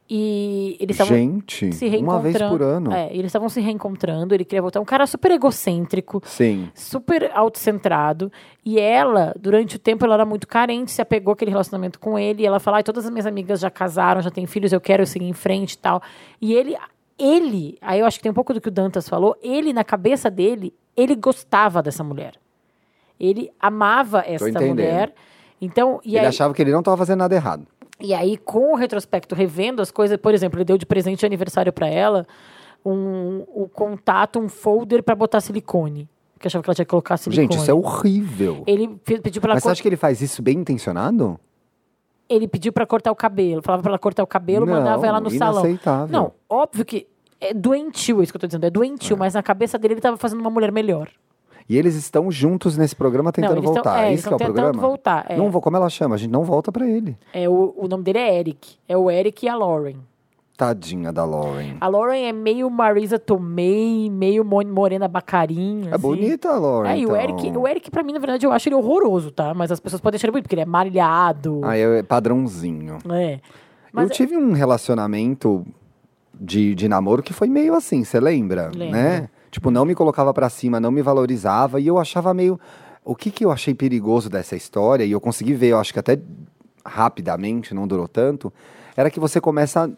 E 0.08 0.76
eles 0.78 0.94
estavam 0.94 1.16
Gente, 1.16 1.72
se 1.72 1.84
uma 1.86 1.90
reencontrando. 1.90 2.22
vez 2.22 2.38
por 2.38 2.62
ano. 2.62 2.92
É, 2.92 3.08
eles 3.12 3.26
estavam 3.26 3.48
se 3.48 3.60
reencontrando, 3.60 4.34
ele 4.34 4.44
queria 4.44 4.62
voltar. 4.62 4.80
Um 4.80 4.84
cara 4.84 5.04
super 5.04 5.32
egocêntrico 5.32 6.22
Sim. 6.24 6.70
super 6.74 7.28
autocentrado. 7.34 8.30
E 8.64 8.78
ela, 8.78 9.34
durante 9.36 9.74
o 9.74 9.78
tempo, 9.80 10.04
ela 10.04 10.14
era 10.14 10.24
muito 10.24 10.46
carente, 10.46 10.92
se 10.92 11.02
apegou 11.02 11.32
àquele 11.32 11.50
relacionamento 11.50 11.98
com 11.98 12.16
ele. 12.16 12.42
E 12.42 12.46
ela 12.46 12.60
fala: 12.60 12.76
"Ai, 12.76 12.84
todas 12.84 13.04
as 13.04 13.10
minhas 13.10 13.26
amigas 13.26 13.58
já 13.58 13.70
casaram, 13.70 14.22
já 14.22 14.30
têm 14.30 14.46
filhos, 14.46 14.72
eu 14.72 14.80
quero 14.80 15.04
seguir 15.04 15.26
em 15.26 15.32
frente 15.32 15.72
e 15.72 15.78
tal. 15.78 16.00
E 16.40 16.54
ele, 16.54 16.76
ele, 17.18 17.76
aí 17.80 17.98
eu 17.98 18.06
acho 18.06 18.18
que 18.18 18.22
tem 18.22 18.30
um 18.30 18.34
pouco 18.34 18.54
do 18.54 18.60
que 18.60 18.68
o 18.68 18.72
Dantas 18.72 19.08
falou, 19.08 19.36
ele, 19.42 19.72
na 19.72 19.82
cabeça 19.82 20.30
dele, 20.30 20.72
ele 20.96 21.16
gostava 21.16 21.82
dessa 21.82 22.04
mulher. 22.04 22.34
Ele 23.18 23.50
amava 23.58 24.22
essa 24.24 24.60
mulher. 24.60 25.12
Então, 25.60 26.00
e 26.04 26.10
ele 26.10 26.20
aí, 26.20 26.26
achava 26.26 26.52
que 26.52 26.60
ele 26.62 26.70
não 26.72 26.80
estava 26.80 26.96
fazendo 26.96 27.18
nada 27.20 27.34
errado. 27.34 27.66
e 28.00 28.12
aí, 28.12 28.36
com 28.36 28.72
o 28.72 28.76
retrospecto, 28.76 29.34
revendo 29.34 29.80
as 29.80 29.90
coisas, 29.90 30.16
por 30.18 30.34
exemplo, 30.34 30.58
ele 30.58 30.64
deu 30.64 30.76
de 30.78 30.84
presente 30.86 31.20
de 31.20 31.26
aniversário 31.26 31.72
para 31.72 31.88
ela 31.88 32.26
um, 32.84 33.44
o 33.48 33.68
contato, 33.68 34.38
um 34.38 34.48
folder 34.48 35.02
para 35.02 35.14
botar 35.14 35.40
silicone. 35.40 36.08
Porque 36.34 36.48
achava 36.48 36.62
que 36.62 36.68
ela 36.68 36.74
tinha 36.74 36.84
que 36.84 36.90
colocar 36.90 37.16
silicone. 37.16 37.46
Gente, 37.48 37.58
isso 37.60 37.70
é 37.70 37.74
horrível. 37.74 38.62
Ele 38.66 38.88
pe- 39.02 39.20
pediu 39.20 39.40
pra 39.40 39.50
ela 39.50 39.56
Mas 39.56 39.62
você 39.62 39.70
acha 39.70 39.82
que 39.82 39.88
ele 39.88 39.96
faz 39.96 40.20
isso 40.20 40.42
bem 40.42 40.58
intencionado? 40.58 41.40
ele 42.28 42.48
pediu 42.48 42.72
pra 42.72 42.84
cortar 42.84 43.12
o 43.12 43.14
cabelo, 43.14 43.62
falava 43.62 43.82
pra 43.84 43.90
ela 43.92 43.98
cortar 44.00 44.22
o 44.22 44.26
cabelo, 44.26 44.66
Não, 44.66 44.74
mandava 44.74 45.06
ela 45.06 45.20
no 45.20 45.30
salão. 45.30 45.62
Não, 46.10 46.32
óbvio 46.50 46.84
que 46.84 47.06
é 47.40 47.54
doentio 47.54 48.20
isso 48.20 48.32
que 48.32 48.36
eu 48.36 48.40
tô 48.40 48.48
dizendo, 48.48 48.64
é 48.66 48.70
doentio, 48.70 49.16
mas 49.16 49.34
na 49.34 49.44
cabeça 49.44 49.78
dele 49.78 49.94
ele 49.94 50.00
tava 50.00 50.16
fazendo 50.16 50.40
uma 50.40 50.50
mulher 50.50 50.72
melhor. 50.72 51.08
E 51.68 51.76
eles 51.76 51.94
estão 51.96 52.30
juntos 52.30 52.76
nesse 52.76 52.94
programa 52.94 53.32
tentando 53.32 53.60
tão- 53.62 53.72
voltar. 53.74 53.98
é, 54.00 54.04
É, 54.04 54.08
eles 54.08 54.20
isso 54.20 54.28
que 54.28 54.34
é 54.34 54.36
o 54.36 54.38
tão 54.38 54.46
programa? 54.52 54.80
voltar, 54.80 55.26
é. 55.28 55.36
Não 55.36 55.50
vou, 55.50 55.60
como 55.60 55.76
ela 55.76 55.88
chama? 55.90 56.14
A 56.14 56.18
gente 56.18 56.30
não 56.30 56.44
volta 56.44 56.70
pra 56.70 56.86
ele. 56.88 57.16
É 57.32 57.48
o, 57.48 57.74
o 57.76 57.88
nome 57.88 58.04
dele 58.04 58.18
é 58.18 58.38
Eric, 58.38 58.76
é 58.88 58.96
o 58.96 59.10
Eric 59.10 59.44
e 59.44 59.48
a 59.48 59.56
Lauren. 59.56 59.96
Tadinha 60.56 61.12
da 61.12 61.22
Lauren. 61.24 61.76
A 61.80 61.86
Lauren 61.86 62.22
é 62.28 62.32
meio 62.32 62.70
Marisa 62.70 63.18
Tomei, 63.18 64.08
meio 64.08 64.42
Mo- 64.42 64.64
Morena 64.64 65.06
Bacarinha. 65.06 65.90
É 65.94 65.98
bonita 65.98 66.48
a 66.50 66.58
Lauren. 66.58 66.88
É, 66.92 66.98
e 66.98 67.04
o 67.04 67.10
então. 67.14 67.16
Eric, 67.20 67.58
o 67.58 67.68
Eric, 67.68 67.90
pra 67.90 68.02
mim, 68.02 68.12
na 68.14 68.18
verdade, 68.18 68.46
eu 68.46 68.52
acho 68.52 68.66
ele 68.68 68.74
horroroso, 68.76 69.30
tá? 69.30 69.52
Mas 69.52 69.70
as 69.70 69.78
pessoas 69.80 70.00
podem 70.00 70.16
achar 70.16 70.26
ele 70.28 70.32
bonito, 70.32 70.44
porque 70.44 70.54
ele 70.54 70.62
é 70.62 70.66
malhado. 70.66 71.60
Ah, 71.62 71.76
é 71.76 72.02
padrãozinho. 72.02 72.96
É. 73.12 73.38
Mas 73.92 74.08
eu 74.08 74.14
tive 74.16 74.34
um 74.36 74.52
relacionamento 74.52 75.66
de, 76.40 76.74
de 76.74 76.88
namoro 76.88 77.22
que 77.22 77.32
foi 77.34 77.48
meio 77.48 77.74
assim, 77.74 78.02
você 78.02 78.18
lembra? 78.18 78.70
Lembro. 78.74 78.92
Né? 78.96 79.28
Tipo, 79.56 79.70
não 79.70 79.86
me 79.86 79.94
colocava 79.94 80.34
pra 80.34 80.50
cima, 80.50 80.78
não 80.78 80.90
me 80.90 81.00
valorizava 81.00 81.80
e 81.80 81.86
eu 81.86 81.98
achava 81.98 82.34
meio. 82.34 82.60
O 83.02 83.16
que, 83.16 83.30
que 83.30 83.42
eu 83.42 83.50
achei 83.50 83.72
perigoso 83.74 84.28
dessa 84.28 84.54
história, 84.54 85.02
e 85.02 85.10
eu 85.10 85.18
consegui 85.18 85.54
ver, 85.54 85.68
eu 85.68 85.78
acho 85.78 85.94
que 85.94 85.98
até 85.98 86.20
rapidamente, 86.84 87.72
não 87.72 87.88
durou 87.88 88.06
tanto, 88.06 88.52
era 88.94 89.10
que 89.10 89.18
você 89.18 89.40
começa 89.40 89.84
a 89.84 89.90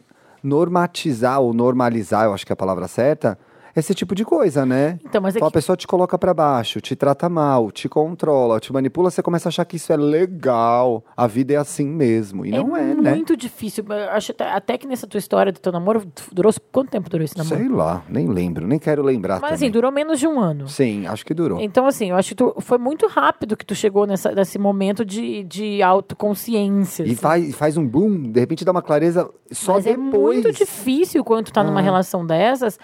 normatizar 0.45 1.41
ou 1.41 1.53
normalizar, 1.53 2.27
eu 2.27 2.35
acho 2.35 2.47
que 2.47 2.53
é 2.53 2.55
a 2.55 2.57
palavra 2.57 2.87
certa, 2.87 3.37
esse 3.79 3.95
tipo 3.95 4.15
de 4.15 4.25
coisa, 4.25 4.65
né? 4.67 4.99
Então, 5.05 5.21
mas 5.21 5.35
é 5.35 5.39
Então 5.39 5.49
a 5.49 5.51
que- 5.51 5.55
pessoa 5.59 5.77
te 5.77 5.87
coloca 5.87 6.19
pra 6.19 6.33
baixo, 6.35 6.81
te 6.81 6.95
trata 6.97 7.29
mal, 7.29 7.71
te 7.71 7.89
controla, 7.89 8.59
te 8.61 8.73
manipula, 8.73 9.11
você 9.11 9.23
começa 9.23 9.49
a 9.49 9.51
achar 9.51 9.65
que 9.65 9.77
isso 9.77 9.93
é 9.93 9.97
legal. 9.97 11.05
A 11.17 11.27
vida 11.27 11.53
é 11.55 11.57
assim 11.57 11.87
mesmo. 11.87 12.45
E 12.45 12.51
não 12.51 12.77
é, 12.77 12.95
né? 12.95 13.15
muito 13.15 13.37
difícil. 13.37 13.85
Eu 13.89 14.11
acho 14.11 14.33
até, 14.39 14.77
que 14.79 14.87
nessa 14.87 15.07
tua 15.07 15.19
história 15.19 15.53
do 15.53 15.59
teu 15.61 15.73
namoro, 15.73 16.03
durou 16.33 16.53
quanto 16.73 16.91
tempo 16.91 17.09
durou 17.11 17.25
esse 17.25 17.37
namoro? 17.37 17.57
Sei 17.57 17.69
lá, 17.69 18.03
nem 18.09 18.27
lembro, 18.29 18.67
nem 18.67 18.79
quero 18.79 19.03
lembrar 19.03 19.35
Mas 19.35 19.51
também. 19.51 19.55
assim, 19.55 19.71
durou 19.71 19.91
menos 19.93 20.19
de 20.19 20.27
um 20.27 20.39
ano. 20.41 20.69
Sim, 20.69 21.07
acho 21.07 21.25
que 21.25 21.35
durou. 21.35 21.61
Então, 21.61 21.87
assim, 21.87 22.11
eu 22.11 22.17
acho 22.17 22.31
que 22.31 22.35
tu, 22.35 22.55
foi 22.61 22.79
muito 22.79 23.07
rápido 23.07 23.57
que 23.57 23.65
tu 23.65 23.75
chegou 23.75 24.07
nessa, 24.07 24.33
nesse 24.33 24.59
momento 24.59 25.05
de, 25.05 25.45
de 25.45 25.83
autoconsciência. 25.83 27.03
E 27.03 27.07
assim. 27.07 27.15
faz, 27.15 27.55
faz 27.55 27.77
um 27.77 27.87
boom, 27.87 28.31
de 28.31 28.41
repente 28.41 28.65
dá 28.65 28.73
uma 28.73 28.83
clareza 28.83 29.29
só 29.51 29.75
Mas 29.75 29.87
é 29.87 29.91
depois. 29.97 30.13
muito 30.45 30.53
difícil 30.53 31.25
quando 31.25 31.47
tu 31.47 31.53
tá 31.53 31.63
numa 31.63 31.81
relação 31.81 32.25
dessas 32.27 32.79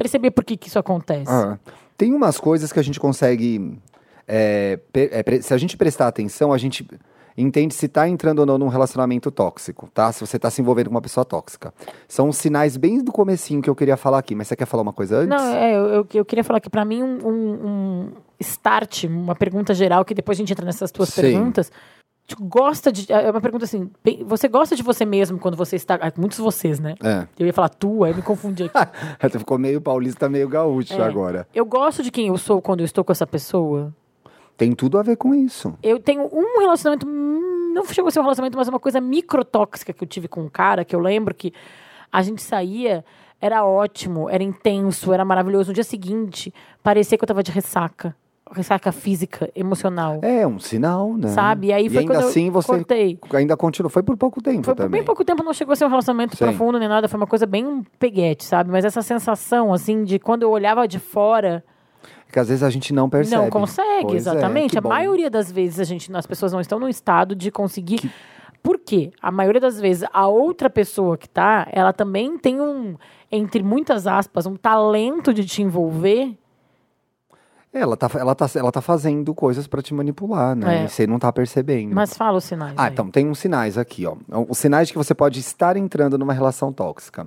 perceber 0.00 0.30
por 0.30 0.42
que, 0.44 0.56
que 0.56 0.68
isso 0.68 0.78
acontece. 0.78 1.30
Ah, 1.30 1.58
tem 1.96 2.14
umas 2.14 2.38
coisas 2.38 2.72
que 2.72 2.80
a 2.80 2.82
gente 2.82 2.98
consegue. 2.98 3.78
é, 4.26 4.78
é, 4.94 5.40
se 5.42 5.52
a 5.52 5.58
gente 5.58 5.76
prestar 5.76 6.08
atenção, 6.08 6.52
a 6.52 6.58
gente 6.58 6.86
entende 7.36 7.74
se 7.74 7.86
tá 7.88 8.08
entrando 8.08 8.40
ou 8.40 8.46
não 8.46 8.58
num 8.58 8.68
relacionamento 8.68 9.30
tóxico, 9.30 9.88
tá? 9.94 10.10
Se 10.12 10.20
você 10.20 10.38
tá 10.38 10.50
se 10.50 10.60
envolvendo 10.62 10.86
com 10.88 10.94
uma 10.94 11.00
pessoa 11.02 11.24
tóxica. 11.24 11.72
São 12.08 12.32
sinais 12.32 12.76
bem 12.76 13.02
do 13.04 13.12
comecinho 13.12 13.60
que 13.62 13.68
eu 13.70 13.74
queria 13.74 13.96
falar 13.96 14.18
aqui, 14.18 14.34
mas 14.34 14.48
você 14.48 14.56
quer 14.56 14.66
falar 14.66 14.82
uma 14.82 14.92
coisa 14.92 15.18
antes? 15.18 15.28
Não, 15.28 15.54
é, 15.54 15.74
eu, 15.76 16.06
eu, 16.12 16.24
queria 16.24 16.42
falar 16.44 16.60
que 16.60 16.70
pra 16.70 16.84
mim 16.84 17.02
um, 17.02 17.18
um- 17.26 17.66
um 17.66 18.12
start, 18.40 19.04
uma 19.04 19.34
pergunta 19.34 19.74
geral, 19.74 20.04
que 20.04 20.14
depois 20.14 20.36
a 20.36 20.40
gente 20.40 20.52
entra 20.52 20.64
nessas 20.66 20.90
tuas 20.90 21.10
Sim. 21.10 21.22
perguntas. 21.22 21.70
Gosta 22.38 22.92
de. 22.92 23.10
É 23.12 23.30
uma 23.30 23.40
pergunta 23.40 23.64
assim: 23.64 23.90
bem, 24.04 24.22
você 24.24 24.48
gosta 24.48 24.76
de 24.76 24.82
você 24.82 25.04
mesmo 25.04 25.38
quando 25.38 25.56
você 25.56 25.76
está. 25.76 25.96
ah, 26.00 26.12
Muitos 26.16 26.38
vocês, 26.38 26.78
né? 26.78 26.94
É. 27.02 27.26
Eu 27.38 27.46
ia 27.46 27.52
falar 27.52 27.68
tu, 27.70 28.04
aí 28.04 28.12
me 28.14 28.22
confundi 28.22 28.64
aqui. 28.64 28.90
Você 29.20 29.38
ficou 29.40 29.58
meio 29.58 29.80
paulista, 29.80 30.28
meio 30.28 30.48
gaúcho 30.48 30.94
É. 30.94 31.02
agora. 31.02 31.46
Eu 31.54 31.64
gosto 31.64 32.02
de 32.02 32.10
quem 32.10 32.28
eu 32.28 32.36
sou 32.38 32.60
quando 32.60 32.80
eu 32.80 32.84
estou 32.84 33.02
com 33.04 33.12
essa 33.12 33.26
pessoa. 33.26 33.94
Tem 34.56 34.72
tudo 34.74 34.98
a 34.98 35.02
ver 35.02 35.16
com 35.16 35.34
isso. 35.34 35.74
Eu 35.82 35.98
tenho 35.98 36.22
um 36.32 36.60
relacionamento. 36.60 37.06
hum, 37.08 37.72
Não 37.74 37.84
chegou 37.86 38.08
a 38.08 38.10
ser 38.10 38.20
um 38.20 38.24
relacionamento, 38.24 38.58
mas 38.58 38.68
uma 38.68 38.78
coisa 38.80 39.00
microtóxica 39.00 39.92
que 39.92 40.04
eu 40.04 40.08
tive 40.08 40.28
com 40.28 40.42
um 40.42 40.48
cara 40.48 40.84
que 40.84 40.94
eu 40.94 41.00
lembro 41.00 41.34
que 41.34 41.52
a 42.12 42.20
gente 42.22 42.42
saía, 42.42 43.04
era 43.40 43.64
ótimo, 43.64 44.28
era 44.28 44.42
intenso, 44.42 45.12
era 45.14 45.24
maravilhoso. 45.24 45.68
No 45.70 45.74
dia 45.74 45.84
seguinte, 45.84 46.52
parecia 46.82 47.16
que 47.16 47.24
eu 47.24 47.28
tava 47.28 47.42
de 47.42 47.50
ressaca. 47.50 48.14
Ressaca 48.52 48.90
física, 48.90 49.48
emocional. 49.54 50.18
É 50.22 50.44
um 50.46 50.58
sinal, 50.58 51.14
né? 51.16 51.28
Sabe? 51.28 51.68
E 51.68 51.72
aí 51.72 51.88
foi 51.88 51.98
ainda 52.00 52.12
quando 52.14 52.22
eu 52.22 52.28
assim 52.28 52.50
você 52.50 52.66
cortei. 52.66 53.18
ainda 53.32 53.56
continua. 53.56 53.88
Foi 53.88 54.02
por 54.02 54.16
pouco 54.16 54.42
tempo 54.42 54.64
Foi 54.64 54.74
por 54.74 54.82
também. 54.82 55.00
bem 55.00 55.04
pouco 55.04 55.24
tempo, 55.24 55.42
não 55.44 55.52
chegou 55.52 55.72
a 55.72 55.76
ser 55.76 55.84
um 55.84 55.88
relacionamento 55.88 56.36
Sim. 56.36 56.44
profundo 56.46 56.78
nem 56.78 56.88
nada, 56.88 57.06
foi 57.08 57.16
uma 57.18 57.28
coisa 57.28 57.46
bem 57.46 57.84
peguete, 57.98 58.44
sabe? 58.44 58.70
Mas 58.70 58.84
essa 58.84 59.02
sensação, 59.02 59.72
assim, 59.72 60.02
de 60.02 60.18
quando 60.18 60.42
eu 60.42 60.50
olhava 60.50 60.88
de 60.88 60.98
fora, 60.98 61.62
Que 62.32 62.40
às 62.40 62.48
vezes 62.48 62.64
a 62.64 62.70
gente 62.70 62.92
não 62.92 63.08
percebe. 63.08 63.40
não 63.40 63.48
consegue, 63.50 64.06
Pois 64.08 64.26
é, 64.26 64.30
exatamente. 64.30 64.72
que 64.72 64.78
a 64.78 64.80
bom. 64.80 64.88
maioria 64.88 65.30
das 65.30 65.50
vezes 65.52 65.78
a 65.78 65.84
gente, 65.84 66.10
as 66.14 66.26
pessoas 66.26 66.52
não 66.52 66.60
estão 66.60 66.78
no 66.80 66.88
estado 66.88 67.36
de 67.36 67.50
conseguir. 67.52 68.10
Por 68.62 68.78
quê? 68.78 69.10
A 69.22 69.30
maioria 69.30 69.60
das 69.60 69.80
vezes 69.80 70.06
a 70.12 70.26
outra 70.26 70.68
pessoa 70.68 71.16
que 71.16 71.28
tá, 71.28 71.66
ela 71.72 71.92
também 71.92 72.36
tem 72.36 72.60
um, 72.60 72.94
entre 73.30 73.62
muitas 73.62 74.06
aspas, 74.08 74.44
um 74.44 74.56
talento 74.56 75.32
de 75.32 75.44
te 75.46 75.62
envolver. 75.62 76.36
Ela 77.72 77.96
tá, 77.96 78.10
ela, 78.18 78.34
tá, 78.34 78.50
ela 78.56 78.72
tá 78.72 78.80
fazendo 78.80 79.32
coisas 79.32 79.68
pra 79.68 79.80
te 79.80 79.94
manipular, 79.94 80.56
né? 80.56 80.84
É. 80.84 80.88
Você 80.88 81.06
não 81.06 81.20
tá 81.20 81.32
percebendo. 81.32 81.94
Mas 81.94 82.16
fala 82.16 82.38
os 82.38 82.44
sinais. 82.44 82.74
Ah, 82.76 82.84
aí. 82.84 82.92
então 82.92 83.08
tem 83.08 83.28
uns 83.28 83.38
sinais 83.38 83.78
aqui, 83.78 84.04
ó. 84.06 84.16
Os 84.48 84.58
sinais 84.58 84.88
de 84.88 84.92
que 84.92 84.98
você 84.98 85.14
pode 85.14 85.38
estar 85.38 85.76
entrando 85.76 86.18
numa 86.18 86.32
relação 86.32 86.72
tóxica. 86.72 87.26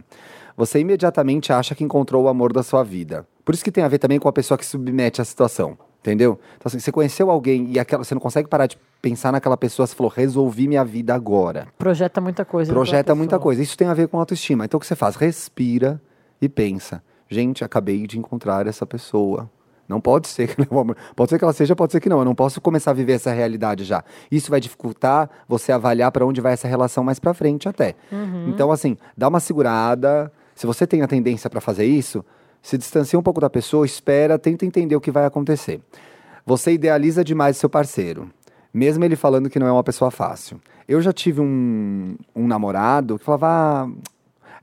Você 0.58 0.80
imediatamente 0.80 1.54
acha 1.54 1.74
que 1.74 1.84
encontrou 1.84 2.26
o 2.26 2.28
amor 2.28 2.52
da 2.52 2.62
sua 2.62 2.84
vida. 2.84 3.26
Por 3.46 3.56
isso 3.56 3.64
que 3.64 3.72
tem 3.72 3.84
a 3.84 3.88
ver 3.88 4.00
também 4.00 4.20
com 4.20 4.28
a 4.28 4.34
pessoa 4.34 4.58
que 4.58 4.66
submete 4.66 5.22
a 5.22 5.26
situação. 5.26 5.78
Entendeu? 6.02 6.38
Então, 6.58 6.64
assim, 6.66 6.80
você 6.80 6.92
conheceu 6.92 7.32
alguém 7.32 7.72
e 7.72 7.80
aquela, 7.80 8.04
você 8.04 8.14
não 8.14 8.20
consegue 8.20 8.50
parar 8.50 8.68
de 8.68 8.78
pensar 9.02 9.32
naquela 9.32 9.56
pessoa, 9.56 9.88
você 9.88 9.96
falou, 9.96 10.12
resolvi 10.14 10.68
minha 10.68 10.84
vida 10.84 11.16
agora. 11.16 11.68
Projeta 11.78 12.20
muita 12.20 12.44
coisa. 12.44 12.74
Projeta 12.74 13.16
muita 13.16 13.38
pessoa. 13.38 13.44
coisa. 13.44 13.64
Isso 13.64 13.78
tem 13.78 13.88
a 13.88 13.94
ver 13.94 14.10
com 14.10 14.20
autoestima. 14.20 14.66
Então 14.66 14.78
o 14.78 14.82
que 14.82 14.86
você 14.86 14.98
faz? 14.98 15.16
Respira 15.16 16.02
e 16.42 16.50
pensa. 16.50 17.02
Gente, 17.30 17.64
acabei 17.64 18.06
de 18.06 18.20
encontrar 18.20 18.68
essa 18.68 18.86
pessoa. 18.86 19.50
Não 19.94 20.02
pode 20.02 20.28
ser 20.28 20.48
que 20.48 20.56
pode 21.16 21.30
ser 21.30 21.38
que 21.38 21.44
ela 21.44 21.54
seja, 21.54 21.76
pode 21.76 21.92
ser 21.92 22.00
que 22.00 22.10
não. 22.10 22.18
Eu 22.18 22.26
não 22.26 22.34
posso 22.34 22.60
começar 22.60 22.90
a 22.90 22.94
viver 22.96 23.14
essa 23.14 23.32
realidade 23.32 23.84
já. 23.84 24.04
Isso 24.32 24.50
vai 24.50 24.60
dificultar 24.60 25.30
você 25.48 25.72
avaliar 25.72 26.12
para 26.12 26.26
onde 26.26 26.42
vai 26.42 26.54
essa 26.54 26.68
relação 26.68 27.04
mais 27.04 27.20
para 27.20 27.32
frente 27.36 27.70
até. 27.70 27.94
Então 28.50 28.72
assim, 28.72 28.98
dá 29.16 29.28
uma 29.28 29.40
segurada. 29.40 30.32
Se 30.56 30.66
você 30.66 30.88
tem 30.88 31.04
a 31.04 31.08
tendência 31.08 31.48
para 31.48 31.62
fazer 31.62 31.86
isso, 31.86 32.26
se 32.60 32.76
distancia 32.76 33.20
um 33.20 33.22
pouco 33.22 33.40
da 33.40 33.52
pessoa, 33.52 33.86
espera, 33.86 34.40
tenta 34.40 34.66
entender 34.66 34.96
o 34.96 35.02
que 35.02 35.12
vai 35.12 35.26
acontecer. 35.26 35.80
Você 36.44 36.74
idealiza 36.74 37.24
demais 37.24 37.58
seu 37.58 37.70
parceiro, 37.70 38.30
mesmo 38.74 39.06
ele 39.06 39.16
falando 39.16 39.48
que 39.50 39.60
não 39.60 39.68
é 39.68 39.72
uma 39.72 39.84
pessoa 39.84 40.10
fácil. 40.10 40.60
Eu 40.88 41.02
já 41.02 41.14
tive 41.14 41.40
um, 41.40 42.16
um 42.36 42.48
namorado 42.48 43.20
que 43.20 43.26
falava. 43.26 43.48
"Ah, 43.48 43.88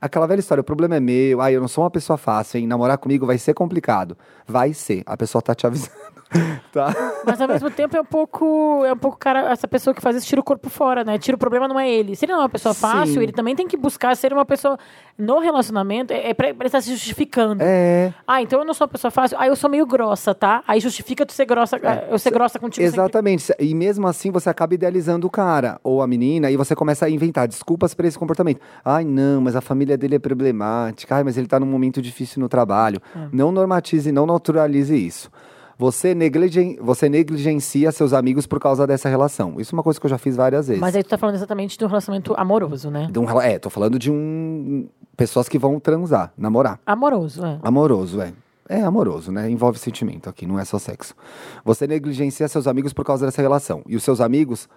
aquela 0.01 0.25
velha 0.25 0.39
história, 0.39 0.61
o 0.61 0.63
problema 0.63 0.95
é 0.95 0.99
meu, 0.99 1.39
ah, 1.39 1.51
eu 1.51 1.61
não 1.61 1.67
sou 1.67 1.83
uma 1.83 1.91
pessoa 1.91 2.17
fácil, 2.17 2.59
hein? 2.59 2.67
Namorar 2.67 2.97
comigo 2.97 3.25
vai 3.25 3.37
ser 3.37 3.53
complicado. 3.53 4.17
Vai 4.47 4.73
ser, 4.73 5.03
a 5.05 5.15
pessoa 5.15 5.41
tá 5.41 5.53
te 5.53 5.67
avisando. 5.67 5.91
tá? 6.71 6.93
Mas 7.25 7.41
ao 7.41 7.47
mesmo 7.47 7.69
tempo 7.69 7.95
é 7.95 8.01
um 8.01 8.05
pouco. 8.05 8.83
É 8.85 8.93
um 8.93 8.97
pouco 8.97 9.17
cara, 9.17 9.51
essa 9.51 9.67
pessoa 9.67 9.93
que 9.93 10.01
faz 10.01 10.15
isso 10.15 10.27
tira 10.27 10.39
o 10.39 10.43
corpo 10.43 10.69
fora, 10.69 11.03
né? 11.03 11.17
Tira 11.17 11.35
o 11.35 11.39
problema 11.39 11.67
não 11.67 11.79
é 11.79 11.89
ele. 11.89 12.15
Se 12.15 12.25
ele 12.25 12.31
não 12.31 12.39
é 12.39 12.43
uma 12.43 12.49
pessoa 12.49 12.73
fácil, 12.73 13.15
Sim. 13.15 13.21
ele 13.21 13.31
também 13.31 13.55
tem 13.55 13.67
que 13.67 13.75
buscar 13.75 14.15
ser 14.15 14.31
uma 14.33 14.45
pessoa. 14.45 14.77
No 15.17 15.39
relacionamento, 15.39 16.13
é, 16.13 16.29
é 16.29 16.33
pra, 16.33 16.47
pra 16.53 16.63
ele 16.63 16.67
estar 16.67 16.81
se 16.81 16.91
justificando. 16.91 17.61
É. 17.61 18.13
Ah, 18.25 18.41
então 18.41 18.59
eu 18.59 18.65
não 18.65 18.73
sou 18.73 18.85
uma 18.85 18.91
pessoa 18.91 19.11
fácil. 19.11 19.37
Ah, 19.39 19.47
eu 19.47 19.55
sou 19.55 19.69
meio 19.69 19.85
grossa, 19.85 20.33
tá? 20.33 20.63
Aí 20.67 20.79
justifica 20.79 21.25
tu 21.25 21.33
ser 21.33 21.45
grossa. 21.45 21.77
Eu 22.09 22.17
ser 22.17 22.31
grossa 22.31 22.57
contigo. 22.57 22.85
sempre. 22.85 23.01
Exatamente. 23.01 23.53
E 23.59 23.75
mesmo 23.75 24.07
assim 24.07 24.31
você 24.31 24.49
acaba 24.49 24.73
idealizando 24.73 25.27
o 25.27 25.29
cara 25.29 25.79
ou 25.83 26.01
a 26.01 26.07
menina 26.07 26.49
e 26.49 26.57
você 26.57 26.75
começa 26.75 27.05
a 27.05 27.09
inventar 27.09 27.47
desculpas 27.47 27.93
para 27.93 28.07
esse 28.07 28.17
comportamento. 28.17 28.61
Ai, 28.83 29.03
não, 29.03 29.41
mas 29.41 29.55
a 29.55 29.61
família 29.61 29.97
dele 29.97 30.15
é 30.15 30.19
problemática. 30.19 31.15
Ai, 31.15 31.23
mas 31.23 31.37
ele 31.37 31.47
tá 31.47 31.59
num 31.59 31.67
momento 31.67 32.01
difícil 32.01 32.39
no 32.39 32.49
trabalho. 32.49 33.01
Não 33.31 33.51
normatize, 33.51 34.11
não 34.11 34.25
naturalize 34.25 34.95
isso. 34.95 35.29
Você, 35.81 36.13
negligen... 36.13 36.77
você 36.79 37.09
negligencia 37.09 37.91
seus 37.91 38.13
amigos 38.13 38.45
por 38.45 38.59
causa 38.59 38.85
dessa 38.85 39.09
relação. 39.09 39.59
Isso 39.59 39.73
é 39.73 39.75
uma 39.75 39.81
coisa 39.81 39.99
que 39.99 40.05
eu 40.05 40.09
já 40.11 40.17
fiz 40.19 40.35
várias 40.35 40.67
vezes. 40.67 40.79
Mas 40.79 40.95
aí 40.95 41.03
tu 41.03 41.09
tá 41.09 41.17
falando 41.17 41.33
exatamente 41.33 41.75
de 41.75 41.83
um 41.83 41.87
relacionamento 41.87 42.35
amoroso, 42.37 42.91
né? 42.91 43.09
De 43.11 43.17
um 43.17 43.41
É, 43.41 43.57
tô 43.57 43.67
falando 43.71 43.97
de 43.97 44.11
um. 44.11 44.87
Pessoas 45.17 45.49
que 45.49 45.57
vão 45.57 45.79
transar, 45.79 46.31
namorar. 46.37 46.79
Amoroso, 46.85 47.43
é. 47.43 47.57
Amoroso, 47.63 48.21
é. 48.21 48.31
É 48.69 48.79
amoroso, 48.81 49.31
né? 49.31 49.49
Envolve 49.49 49.79
sentimento 49.79 50.29
aqui, 50.29 50.45
não 50.45 50.59
é 50.59 50.65
só 50.65 50.77
sexo. 50.77 51.15
Você 51.65 51.87
negligencia 51.87 52.47
seus 52.47 52.67
amigos 52.67 52.93
por 52.93 53.03
causa 53.03 53.25
dessa 53.25 53.41
relação. 53.41 53.81
E 53.87 53.95
os 53.95 54.03
seus 54.03 54.21
amigos 54.21 54.69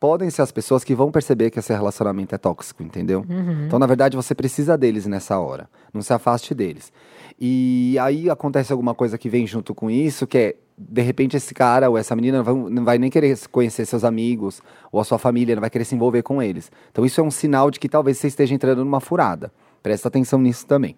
podem 0.00 0.30
ser 0.30 0.42
as 0.42 0.50
pessoas 0.50 0.82
que 0.82 0.96
vão 0.96 1.12
perceber 1.12 1.50
que 1.50 1.60
esse 1.60 1.72
relacionamento 1.72 2.34
é 2.34 2.38
tóxico, 2.38 2.82
entendeu? 2.82 3.24
Então, 3.66 3.78
na 3.78 3.86
verdade, 3.86 4.16
você 4.16 4.34
precisa 4.34 4.76
deles 4.76 5.06
nessa 5.06 5.38
hora. 5.38 5.68
Não 5.94 6.02
se 6.02 6.12
afaste 6.12 6.54
deles. 6.54 6.92
E 7.40 7.96
aí 7.98 8.28
acontece 8.28 8.70
alguma 8.70 8.94
coisa 8.94 9.16
que 9.16 9.30
vem 9.30 9.46
junto 9.46 9.74
com 9.74 9.90
isso, 9.90 10.26
que 10.26 10.36
é, 10.36 10.56
de 10.76 11.00
repente, 11.00 11.36
esse 11.36 11.54
cara 11.54 11.88
ou 11.88 11.96
essa 11.96 12.14
menina 12.14 12.38
não 12.38 12.44
vai, 12.44 12.54
não 12.54 12.84
vai 12.84 12.98
nem 12.98 13.08
querer 13.08 13.38
conhecer 13.48 13.86
seus 13.86 14.04
amigos 14.04 14.60
ou 14.92 15.00
a 15.00 15.04
sua 15.04 15.18
família, 15.18 15.54
não 15.54 15.60
vai 15.60 15.70
querer 15.70 15.86
se 15.86 15.94
envolver 15.94 16.22
com 16.22 16.42
eles. 16.42 16.70
Então, 16.90 17.04
isso 17.04 17.18
é 17.18 17.24
um 17.24 17.30
sinal 17.30 17.70
de 17.70 17.80
que 17.80 17.88
talvez 17.88 18.18
você 18.18 18.26
esteja 18.26 18.54
entrando 18.54 18.84
numa 18.84 19.00
furada. 19.00 19.50
Presta 19.82 20.08
atenção 20.08 20.38
nisso 20.38 20.66
também. 20.66 20.96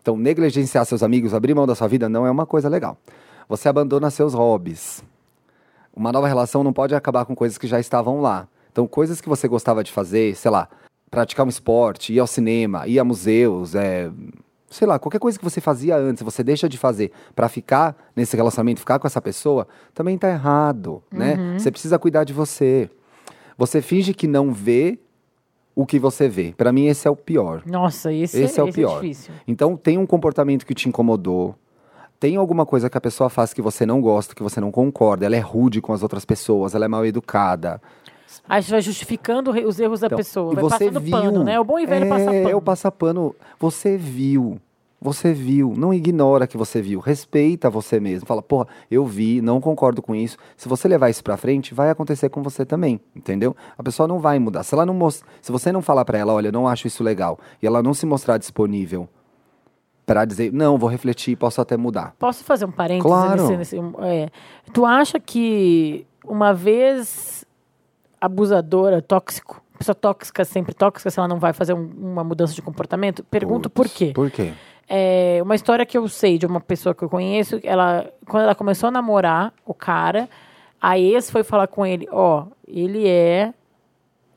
Então, 0.00 0.16
negligenciar 0.16 0.86
seus 0.86 1.02
amigos, 1.02 1.34
abrir 1.34 1.54
mão 1.54 1.66
da 1.66 1.74
sua 1.74 1.88
vida 1.88 2.08
não 2.08 2.24
é 2.24 2.30
uma 2.30 2.46
coisa 2.46 2.68
legal. 2.68 2.96
Você 3.48 3.68
abandona 3.68 4.10
seus 4.10 4.32
hobbies. 4.32 5.02
Uma 5.94 6.12
nova 6.12 6.28
relação 6.28 6.62
não 6.62 6.72
pode 6.72 6.94
acabar 6.94 7.24
com 7.24 7.34
coisas 7.34 7.58
que 7.58 7.66
já 7.66 7.80
estavam 7.80 8.20
lá. 8.20 8.46
Então, 8.70 8.86
coisas 8.86 9.20
que 9.20 9.28
você 9.28 9.48
gostava 9.48 9.82
de 9.82 9.90
fazer, 9.90 10.36
sei 10.36 10.52
lá, 10.52 10.68
praticar 11.10 11.44
um 11.44 11.48
esporte, 11.48 12.12
ir 12.12 12.20
ao 12.20 12.26
cinema, 12.28 12.86
ir 12.86 13.00
a 13.00 13.04
museus, 13.04 13.74
é, 13.74 14.10
sei 14.70 14.86
lá, 14.86 14.98
qualquer 14.98 15.18
coisa 15.18 15.36
que 15.36 15.44
você 15.44 15.60
fazia 15.60 15.96
antes, 15.96 16.22
você 16.22 16.44
deixa 16.44 16.68
de 16.68 16.78
fazer 16.78 17.10
para 17.34 17.48
ficar 17.48 17.96
nesse 18.14 18.36
relacionamento, 18.36 18.78
ficar 18.78 19.00
com 19.00 19.06
essa 19.06 19.20
pessoa, 19.20 19.66
também 19.92 20.16
tá 20.16 20.30
errado, 20.30 21.02
né? 21.10 21.58
Você 21.58 21.70
precisa 21.72 21.98
cuidar 21.98 22.22
de 22.22 22.32
você. 22.32 22.88
Você 23.58 23.82
finge 23.82 24.14
que 24.14 24.28
não 24.28 24.52
vê 24.52 24.98
o 25.74 25.84
que 25.84 25.98
você 25.98 26.28
vê. 26.28 26.54
Para 26.56 26.72
mim 26.72 26.86
esse 26.86 27.06
é 27.06 27.10
o 27.10 27.16
pior. 27.16 27.62
Nossa, 27.66 28.12
esse, 28.12 28.40
Esse 28.40 28.60
é 28.60 28.62
o 28.62 28.68
esse 28.68 28.76
pior. 28.76 29.00
difícil. 29.00 29.34
Então, 29.46 29.76
tem 29.76 29.98
um 29.98 30.06
comportamento 30.06 30.64
que 30.64 30.74
te 30.74 30.88
incomodou. 30.88 31.54
Tem 32.18 32.36
alguma 32.36 32.64
coisa 32.64 32.88
que 32.88 32.98
a 32.98 33.00
pessoa 33.00 33.28
faz 33.30 33.52
que 33.52 33.62
você 33.62 33.84
não 33.84 34.00
gosta, 34.00 34.34
que 34.34 34.42
você 34.42 34.60
não 34.60 34.70
concorda. 34.70 35.26
Ela 35.26 35.36
é 35.36 35.40
rude 35.40 35.80
com 35.80 35.92
as 35.92 36.02
outras 36.02 36.24
pessoas, 36.24 36.74
ela 36.74 36.84
é 36.84 36.88
mal 36.88 37.04
educada. 37.04 37.80
Aí 38.48 38.62
você 38.62 38.70
vai 38.70 38.80
justificando 38.82 39.50
os 39.50 39.78
erros 39.80 40.00
da 40.00 40.06
Então, 40.06 40.16
pessoa. 40.18 40.54
Vai 40.54 40.62
você 40.62 40.78
passando 40.86 41.00
viu. 41.00 41.10
pano, 41.10 41.44
né? 41.44 41.58
O 41.60 41.64
bom 41.64 41.78
e 41.78 41.86
velho 41.86 42.04
é, 42.06 42.08
passa 42.08 42.24
pano. 42.26 42.48
É 42.48 42.54
o 42.56 42.60
passapano. 42.62 43.34
Você 43.58 43.96
viu. 43.96 44.60
Você 45.02 45.32
viu. 45.32 45.72
Não 45.76 45.94
ignora 45.94 46.46
que 46.46 46.56
você 46.58 46.82
viu. 46.82 47.00
Respeita 47.00 47.70
você 47.70 47.98
mesmo. 47.98 48.26
Fala, 48.26 48.42
porra, 48.42 48.66
eu 48.90 49.06
vi, 49.06 49.40
não 49.40 49.58
concordo 49.60 50.02
com 50.02 50.14
isso. 50.14 50.36
Se 50.56 50.68
você 50.68 50.86
levar 50.86 51.08
isso 51.08 51.24
pra 51.24 51.36
frente, 51.38 51.72
vai 51.72 51.88
acontecer 51.90 52.28
com 52.28 52.42
você 52.42 52.66
também. 52.66 53.00
Entendeu? 53.16 53.56
A 53.78 53.82
pessoa 53.82 54.06
não 54.06 54.18
vai 54.18 54.38
mudar. 54.38 54.62
Se 54.62 54.74
ela 54.74 54.84
não 54.84 54.92
most... 54.92 55.22
Se 55.40 55.50
você 55.50 55.72
não 55.72 55.80
falar 55.80 56.04
pra 56.04 56.18
ela, 56.18 56.34
olha, 56.34 56.48
eu 56.48 56.52
não 56.52 56.68
acho 56.68 56.86
isso 56.86 57.02
legal, 57.02 57.38
e 57.62 57.66
ela 57.66 57.82
não 57.82 57.94
se 57.94 58.04
mostrar 58.04 58.36
disponível 58.36 59.08
pra 60.04 60.24
dizer, 60.24 60.52
não, 60.52 60.76
vou 60.76 60.88
refletir, 60.90 61.36
posso 61.36 61.60
até 61.60 61.76
mudar. 61.76 62.14
Posso 62.18 62.42
fazer 62.44 62.64
um 62.64 62.70
parênteses? 62.72 63.02
Claro. 63.10 63.48
nesse- 63.56 63.76
nesse- 63.76 63.94
é. 64.00 64.28
tu 64.72 64.84
acha 64.84 65.20
que 65.20 66.04
uma 66.26 66.52
vez 66.52 67.06
abusadora, 68.20 69.00
tóxico, 69.00 69.62
pessoa 69.78 69.94
tóxica, 69.94 70.44
sempre 70.44 70.74
tóxica, 70.74 71.10
se 71.10 71.18
ela 71.18 71.28
não 71.28 71.38
vai 71.38 71.52
fazer 71.52 71.72
um- 71.74 71.90
uma 71.98 72.22
mudança 72.22 72.54
de 72.54 72.60
comportamento? 72.62 73.24
Pergunto 73.24 73.70
por 73.70 73.84
Putz, 73.86 73.96
quê. 73.96 74.12
Por 74.14 74.30
quê? 74.30 74.52
É, 74.88 75.38
uma 75.42 75.54
história 75.54 75.86
que 75.86 75.96
eu 75.96 76.06
sei 76.08 76.36
de 76.36 76.44
uma 76.46 76.60
pessoa 76.60 76.94
que 76.94 77.02
eu 77.02 77.08
conheço, 77.08 77.60
ela, 77.62 78.10
quando 78.26 78.42
ela 78.42 78.54
começou 78.54 78.88
a 78.88 78.90
namorar 78.90 79.52
o 79.64 79.72
cara, 79.72 80.28
a 80.80 80.98
ex 80.98 81.30
foi 81.30 81.44
falar 81.44 81.68
com 81.68 81.86
ele, 81.86 82.08
ó, 82.10 82.46
ele 82.66 83.06
é 83.08 83.54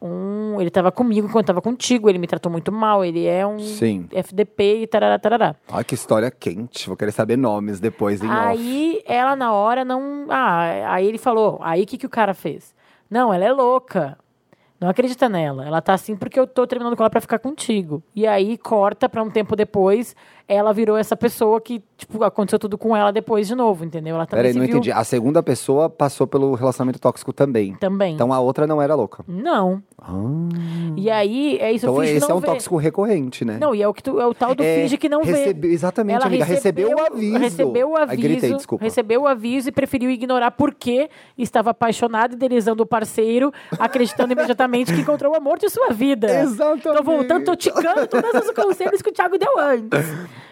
um, 0.02 0.60
ele 0.60 0.70
tava 0.70 0.92
comigo 0.92 1.30
quando 1.32 1.46
tava 1.46 1.62
contigo, 1.62 2.10
ele 2.10 2.20
me 2.20 2.28
tratou 2.28 2.52
muito 2.52 2.72
mal, 2.72 3.06
ele 3.06 3.26
é 3.26 3.48
um 3.48 3.58
Sim. 3.58 4.06
FDP 4.12 4.82
e 4.82 4.88
tarará, 4.88 5.18
tarará. 5.18 5.56
Olha 5.72 5.84
que 5.84 5.96
história 5.96 6.30
quente. 6.30 6.88
Vou 6.88 6.98
querer 6.98 7.12
saber 7.14 7.38
nomes 7.38 7.80
depois 7.80 8.22
em 8.22 8.28
off. 8.28 8.36
Aí 8.36 9.02
ela 9.06 9.36
na 9.36 9.54
hora 9.54 9.86
não, 9.86 10.28
ah, 10.30 10.94
aí 10.94 11.08
ele 11.08 11.18
falou, 11.18 11.58
aí 11.64 11.84
o 11.84 11.86
que 11.86 11.98
que 11.98 12.06
o 12.06 12.10
cara 12.10 12.34
fez? 12.34 12.76
Não, 13.14 13.32
ela 13.32 13.46
é 13.46 13.52
louca. 13.52 14.18
Não 14.82 14.90
acredita 14.90 15.30
nela. 15.30 15.68
Ela 15.68 15.84
tá 15.84 15.94
assim 15.94 16.16
porque 16.16 16.40
eu 16.40 16.48
tô 16.48 16.66
terminando 16.66 16.98
com 16.98 17.04
ela 17.04 17.12
pra 17.12 17.22
ficar 17.22 17.38
contigo. 17.38 18.02
E 18.16 18.26
aí 18.26 18.58
corta 18.58 19.08
pra 19.08 19.22
um 19.22 19.30
tempo 19.30 19.56
depois, 19.56 20.16
ela 20.48 20.74
virou 20.74 20.98
essa 20.98 21.16
pessoa 21.16 21.62
que 21.62 21.84
tipo, 22.06 22.24
aconteceu 22.24 22.58
tudo 22.60 22.78
com 22.78 22.96
ela 22.96 23.12
depois 23.12 23.48
de 23.48 23.56
novo, 23.56 23.84
entendeu? 23.84 24.16
Ela 24.16 24.26
também 24.26 24.40
Peraí, 24.44 24.54
se 24.54 24.60
não 24.60 24.66
viu... 24.66 24.76
entendi. 24.78 24.92
A 24.92 25.04
segunda 25.04 25.42
pessoa 25.44 25.90
passou 25.90 26.26
pelo 26.28 26.54
relacionamento 26.56 27.00
tóxico 27.00 27.32
também. 27.34 27.76
Também. 27.76 28.14
Então 28.16 28.32
a 28.34 28.40
outra 28.40 28.66
não 28.68 28.82
era 28.82 28.96
louca. 28.96 29.24
Não. 29.28 29.82
Ah. 29.98 30.12
E 30.98 31.10
aí, 31.10 31.58
é 31.60 31.72
isso, 31.72 31.86
Então 31.86 32.04
esse 32.04 32.30
é 32.30 32.34
um 32.34 32.40
vê. 32.40 32.48
tóxico 32.48 32.76
recorrente, 32.78 33.44
né? 33.46 33.58
Não, 33.60 33.74
e 33.74 33.82
é 33.82 33.88
o, 33.88 33.94
que 33.94 34.04
tu, 34.04 34.20
é 34.20 34.26
o 34.28 34.34
tal 34.34 34.54
do 34.54 34.64
É, 34.64 34.82
finge 34.82 34.98
que 34.98 35.08
não 35.10 35.24
recebe- 35.24 35.68
vê. 35.68 35.74
Exatamente, 35.74 36.18
Ela 36.18 36.26
amiga. 36.28 36.44
Recebeu, 36.46 36.90
o 36.90 37.00
aviso. 37.06 37.38
Recebeu 37.38 37.90
o 37.92 37.98
aviso. 37.98 38.22
gritei, 38.22 38.54
desculpa. 38.54 38.84
Recebeu 38.84 39.22
o 39.24 39.28
aviso 39.28 39.70
e 39.70 39.72
preferiu 39.72 40.10
ignorar 40.10 40.52
porque 40.52 41.10
estava 41.38 41.72
apaixonado, 41.72 42.34
idealizando 42.34 42.84
o 42.84 42.86
parceiro, 42.86 43.52
acreditando 43.80 44.32
imediatamente 44.34 44.94
que 44.94 45.02
encontrou 45.02 45.34
o 45.34 45.36
amor 45.36 45.58
de 45.58 45.70
sua 45.70 45.90
vida. 45.90 46.42
Exatamente. 46.42 46.84
Tô 46.84 47.04
voltando, 47.04 47.46
tô 47.46 47.56
ticando 47.56 48.08
todos 48.08 48.34
os 48.44 48.52
conselhos 48.52 49.02
que 49.02 49.10
o 49.10 49.14
Thiago 49.14 49.38
deu 49.38 49.58
antes. 49.60 50.00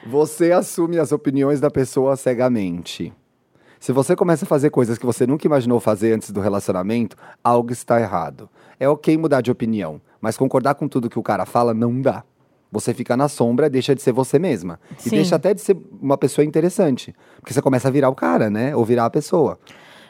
Você 0.05 0.51
assume 0.51 0.98
as 0.98 1.12
opiniões 1.12 1.31
da 1.60 1.71
pessoa 1.71 2.15
cegamente. 2.15 3.13
Se 3.79 3.91
você 3.91 4.15
começa 4.15 4.45
a 4.45 4.48
fazer 4.48 4.69
coisas 4.69 4.98
que 4.98 5.05
você 5.05 5.25
nunca 5.25 5.48
imaginou 5.48 5.79
fazer 5.79 6.13
antes 6.13 6.29
do 6.29 6.39
relacionamento, 6.39 7.17
algo 7.43 7.71
está 7.71 8.00
errado. 8.00 8.48
É 8.79 8.88
ok 8.88 9.17
mudar 9.17 9.41
de 9.41 9.50
opinião, 9.50 10.00
mas 10.21 10.38
concordar 10.38 10.75
com 10.75 10.88
tudo 10.88 11.10
que 11.10 11.17
o 11.17 11.24
cara 11.24 11.48
fala 11.48 11.74
não 11.74 12.00
dá. 12.00 12.24
Você 12.71 12.93
fica 12.93 13.17
na 13.17 13.27
sombra, 13.27 13.69
deixa 13.69 13.95
de 13.95 14.01
ser 14.01 14.13
você 14.13 14.38
mesma. 14.38 14.79
E 15.00 15.10
Sim. 15.10 15.10
deixa 15.10 15.36
até 15.36 15.53
de 15.53 15.62
ser 15.62 15.75
uma 16.00 16.17
pessoa 16.17 16.45
interessante. 16.45 17.13
Porque 17.38 17.53
você 17.53 17.62
começa 17.62 17.88
a 17.88 17.91
virar 17.91 18.10
o 18.10 18.15
cara, 18.15 18.50
né? 18.50 18.75
Ou 18.75 18.86
virar 18.86 19.05
a 19.05 19.10
pessoa. 19.10 19.60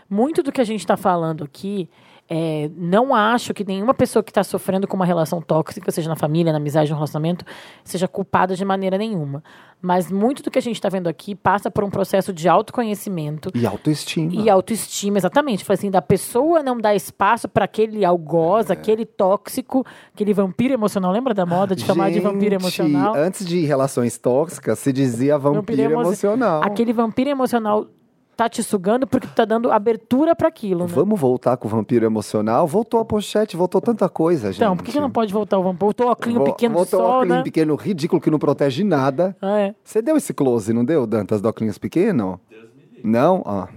Muito 0.09 0.43
do 0.43 0.51
que 0.51 0.59
a 0.59 0.65
gente 0.65 0.81
está 0.81 0.97
falando 0.97 1.43
aqui, 1.43 1.89
é, 2.33 2.71
não 2.77 3.13
acho 3.13 3.53
que 3.53 3.65
nenhuma 3.65 3.93
pessoa 3.93 4.23
que 4.23 4.31
está 4.31 4.41
sofrendo 4.41 4.88
com 4.88 4.95
uma 4.95 5.05
relação 5.05 5.41
tóxica, 5.41 5.91
seja 5.91 6.07
na 6.07 6.15
família, 6.15 6.53
na 6.53 6.59
amizade, 6.59 6.89
no 6.89 6.95
relacionamento, 6.95 7.43
seja 7.83 8.07
culpada 8.07 8.55
de 8.55 8.63
maneira 8.63 8.97
nenhuma. 8.97 9.43
Mas 9.81 10.09
muito 10.09 10.41
do 10.41 10.50
que 10.50 10.57
a 10.57 10.61
gente 10.61 10.75
está 10.75 10.88
vendo 10.88 11.07
aqui 11.09 11.35
passa 11.35 11.69
por 11.69 11.83
um 11.83 11.89
processo 11.89 12.31
de 12.31 12.47
autoconhecimento 12.47 13.51
E 13.53 13.65
autoestima. 13.65 14.31
e 14.33 14.50
autoestima, 14.50 15.17
exatamente. 15.17 15.65
Foi 15.65 15.73
assim, 15.73 15.91
da 15.91 16.01
pessoa 16.01 16.63
não 16.63 16.77
dar 16.79 16.95
espaço 16.95 17.50
para 17.50 17.65
aquele 17.65 18.05
algoz, 18.05 18.69
É. 18.69 18.73
aquele 18.73 19.05
tóxico, 19.05 19.85
aquele 20.13 20.33
vampiro 20.33 20.73
emocional. 20.73 21.11
Lembra 21.11 21.33
da 21.33 21.45
moda 21.45 21.75
de 21.75 21.83
chamar 21.83 22.11
de 22.11 22.19
vampiro 22.21 22.51
Gente, 22.51 22.61
emocional? 22.61 23.13
Antes 23.15 23.45
de 23.45 23.65
relações 23.65 24.17
tóxicas, 24.17 24.79
se 24.79 24.93
dizia 24.93 25.38
vampiro, 25.38 25.81
emo- 25.81 26.01
emocional. 26.01 26.61
Aquele 26.63 26.93
vampiro 26.93 27.29
emocional 27.29 27.88
tá 28.35 28.50
te 28.50 28.63
sugando 28.63 29.05
porque 29.05 29.27
tu 29.27 29.33
tá 29.33 29.45
dando 29.45 29.71
abertura 29.71 30.35
para 30.35 30.47
aquilo, 30.47 30.85
né? 30.85 30.91
Vamos 30.93 31.19
voltar 31.19 31.57
com 31.57 31.67
o 31.67 31.71
vampiro 31.71 32.05
emocional? 32.05 32.65
Voltou 32.67 33.00
a 33.00 33.05
pochete, 33.05 33.55
voltou 33.55 33.81
tanta 33.81 34.09
coisa, 34.09 34.51
gente. 34.51 34.57
Então, 34.57 34.75
por 34.75 34.83
que, 34.83 34.91
que 34.91 35.00
não 35.00 35.11
pode 35.11 35.31
voltar 35.31 35.57
o 35.59 35.63
vampiro? 35.63 35.85
Voltou 35.85 36.07
o 36.07 36.11
óculos 36.11 36.43
pequeno 36.43 36.75
voltou 36.75 37.00
o 37.00 37.03
sol, 37.03 37.11
óculos 37.17 37.38
né? 37.38 37.43
pequeno 37.43 37.75
ridículo 37.75 38.21
que 38.21 38.31
não 38.31 38.39
protege 38.39 38.83
nada. 38.83 39.35
Ah, 39.41 39.59
é. 39.59 39.75
Você 39.83 40.01
deu 40.01 40.17
esse 40.17 40.33
close, 40.33 40.73
não 40.73 40.83
deu, 40.85 41.05
Dantas, 41.05 41.41
do 41.41 41.50
óculos 41.50 41.77
pequeno? 41.77 42.39
Não? 43.03 43.43
Ah. 43.45 43.67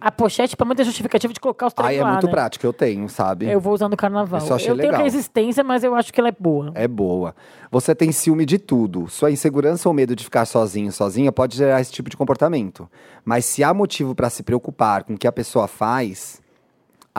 A 0.00 0.10
pochete, 0.10 0.56
pra 0.56 0.64
muita 0.64 0.84
justificativa 0.84 1.32
de 1.32 1.40
colocar 1.40 1.66
os 1.66 1.72
três 1.72 1.90
Aí 1.90 1.96
é 1.96 2.02
lá, 2.02 2.12
muito 2.12 2.26
né? 2.26 2.32
prático, 2.32 2.64
eu 2.66 2.72
tenho, 2.72 3.08
sabe? 3.08 3.50
Eu 3.50 3.60
vou 3.60 3.74
usar 3.74 3.88
no 3.88 3.96
carnaval. 3.96 4.38
Isso 4.38 4.50
eu 4.50 4.56
achei 4.56 4.70
eu 4.70 4.76
tenho 4.76 4.90
legal. 4.90 5.02
resistência, 5.04 5.64
mas 5.64 5.82
eu 5.82 5.94
acho 5.94 6.12
que 6.12 6.20
ela 6.20 6.28
é 6.28 6.36
boa. 6.38 6.70
É 6.74 6.86
boa. 6.86 7.34
Você 7.70 7.94
tem 7.94 8.12
ciúme 8.12 8.46
de 8.46 8.58
tudo. 8.58 9.08
Sua 9.08 9.30
insegurança 9.30 9.88
ou 9.88 9.94
medo 9.94 10.14
de 10.14 10.24
ficar 10.24 10.44
sozinho, 10.46 10.92
sozinha, 10.92 11.32
pode 11.32 11.56
gerar 11.56 11.80
esse 11.80 11.92
tipo 11.92 12.08
de 12.08 12.16
comportamento. 12.16 12.88
Mas 13.24 13.44
se 13.44 13.62
há 13.64 13.74
motivo 13.74 14.14
pra 14.14 14.30
se 14.30 14.42
preocupar 14.42 15.04
com 15.04 15.14
o 15.14 15.18
que 15.18 15.26
a 15.26 15.32
pessoa 15.32 15.66
faz, 15.66 16.40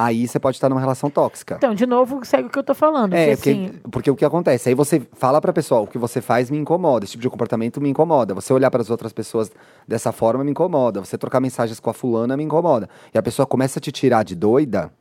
aí 0.05 0.27
você 0.27 0.39
pode 0.39 0.57
estar 0.57 0.69
numa 0.69 0.79
relação 0.79 1.09
tóxica. 1.09 1.55
Então, 1.57 1.73
de 1.73 1.85
novo, 1.85 2.23
segue 2.25 2.47
o 2.47 2.49
que 2.49 2.57
eu 2.59 2.63
tô 2.63 2.73
falando. 2.73 3.13
É, 3.13 3.35
porque, 3.35 3.49
assim, 3.49 3.71
porque 3.91 4.11
o 4.11 4.15
que 4.15 4.23
acontece? 4.25 4.69
Aí 4.69 4.75
você 4.75 5.01
fala 5.13 5.39
pra 5.41 5.51
pessoa, 5.53 5.81
o 5.81 5.87
que 5.87 5.97
você 5.97 6.21
faz 6.21 6.49
me 6.49 6.57
incomoda, 6.57 7.05
esse 7.05 7.11
tipo 7.11 7.21
de 7.23 7.29
comportamento 7.29 7.81
me 7.81 7.89
incomoda. 7.89 8.33
Você 8.33 8.53
olhar 8.53 8.71
para 8.71 8.81
as 8.81 8.89
outras 8.89 9.11
pessoas 9.13 9.51
dessa 9.87 10.11
forma 10.11 10.43
me 10.43 10.51
incomoda. 10.51 10.99
Você 10.99 11.17
trocar 11.17 11.39
mensagens 11.39 11.79
com 11.79 11.89
a 11.89 11.93
fulana 11.93 12.35
me 12.37 12.43
incomoda. 12.43 12.89
E 13.13 13.17
a 13.17 13.21
pessoa 13.21 13.45
começa 13.45 13.79
a 13.79 13.81
te 13.81 13.91
tirar 13.91 14.23
de 14.23 14.35
doida, 14.35 14.91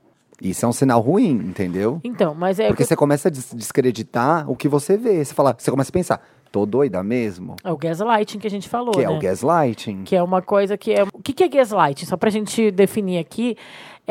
isso 0.40 0.64
é 0.64 0.68
um 0.68 0.72
sinal 0.72 1.00
ruim, 1.00 1.30
entendeu? 1.30 2.00
então, 2.04 2.34
mas 2.34 2.60
é. 2.60 2.68
Porque 2.68 2.82
que 2.84 2.88
você 2.88 2.94
começa 2.96 3.28
a 3.28 3.30
des- 3.30 3.52
descreditar 3.54 4.48
o 4.50 4.54
que 4.54 4.68
você 4.68 4.96
vê. 4.96 5.24
Você 5.24 5.34
fala, 5.34 5.54
você 5.58 5.68
começa 5.70 5.90
a 5.90 5.92
pensar, 5.92 6.20
tô 6.52 6.64
doida 6.64 7.02
mesmo? 7.02 7.56
É 7.64 7.72
o 7.72 7.76
gaslighting 7.76 8.38
que 8.38 8.46
a 8.46 8.50
gente 8.50 8.68
falou, 8.68 8.92
Que 8.92 9.00
é 9.00 9.08
né? 9.08 9.16
o 9.16 9.18
gaslighting. 9.20 10.04
Que 10.04 10.14
é 10.14 10.22
uma 10.22 10.40
coisa 10.40 10.76
que 10.78 10.92
é. 10.92 11.02
O 11.12 11.20
que 11.22 11.32
que 11.32 11.42
é 11.44 11.48
gaslighting? 11.48 12.06
Só 12.06 12.16
pra 12.16 12.30
gente 12.30 12.70
definir 12.70 13.18
aqui. 13.18 13.56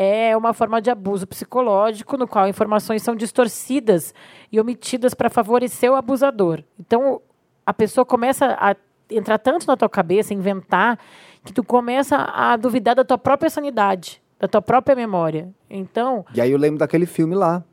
É 0.00 0.36
uma 0.36 0.54
forma 0.54 0.80
de 0.80 0.90
abuso 0.90 1.26
psicológico 1.26 2.16
no 2.16 2.28
qual 2.28 2.46
informações 2.46 3.02
são 3.02 3.16
distorcidas 3.16 4.14
e 4.52 4.60
omitidas 4.60 5.12
para 5.12 5.28
favorecer 5.28 5.90
o 5.90 5.96
abusador. 5.96 6.62
Então, 6.78 7.20
a 7.66 7.74
pessoa 7.74 8.04
começa 8.06 8.56
a 8.60 8.76
entrar 9.10 9.38
tanto 9.38 9.66
na 9.66 9.76
tua 9.76 9.88
cabeça, 9.88 10.32
inventar, 10.32 11.00
que 11.44 11.52
tu 11.52 11.64
começa 11.64 12.16
a 12.16 12.56
duvidar 12.56 12.94
da 12.94 13.04
tua 13.04 13.18
própria 13.18 13.50
sanidade, 13.50 14.22
da 14.38 14.46
tua 14.46 14.62
própria 14.62 14.94
memória. 14.94 15.48
Então, 15.68 16.24
E 16.32 16.40
aí 16.40 16.52
eu 16.52 16.58
lembro 16.58 16.78
daquele 16.78 17.04
filme 17.06 17.34
lá, 17.34 17.64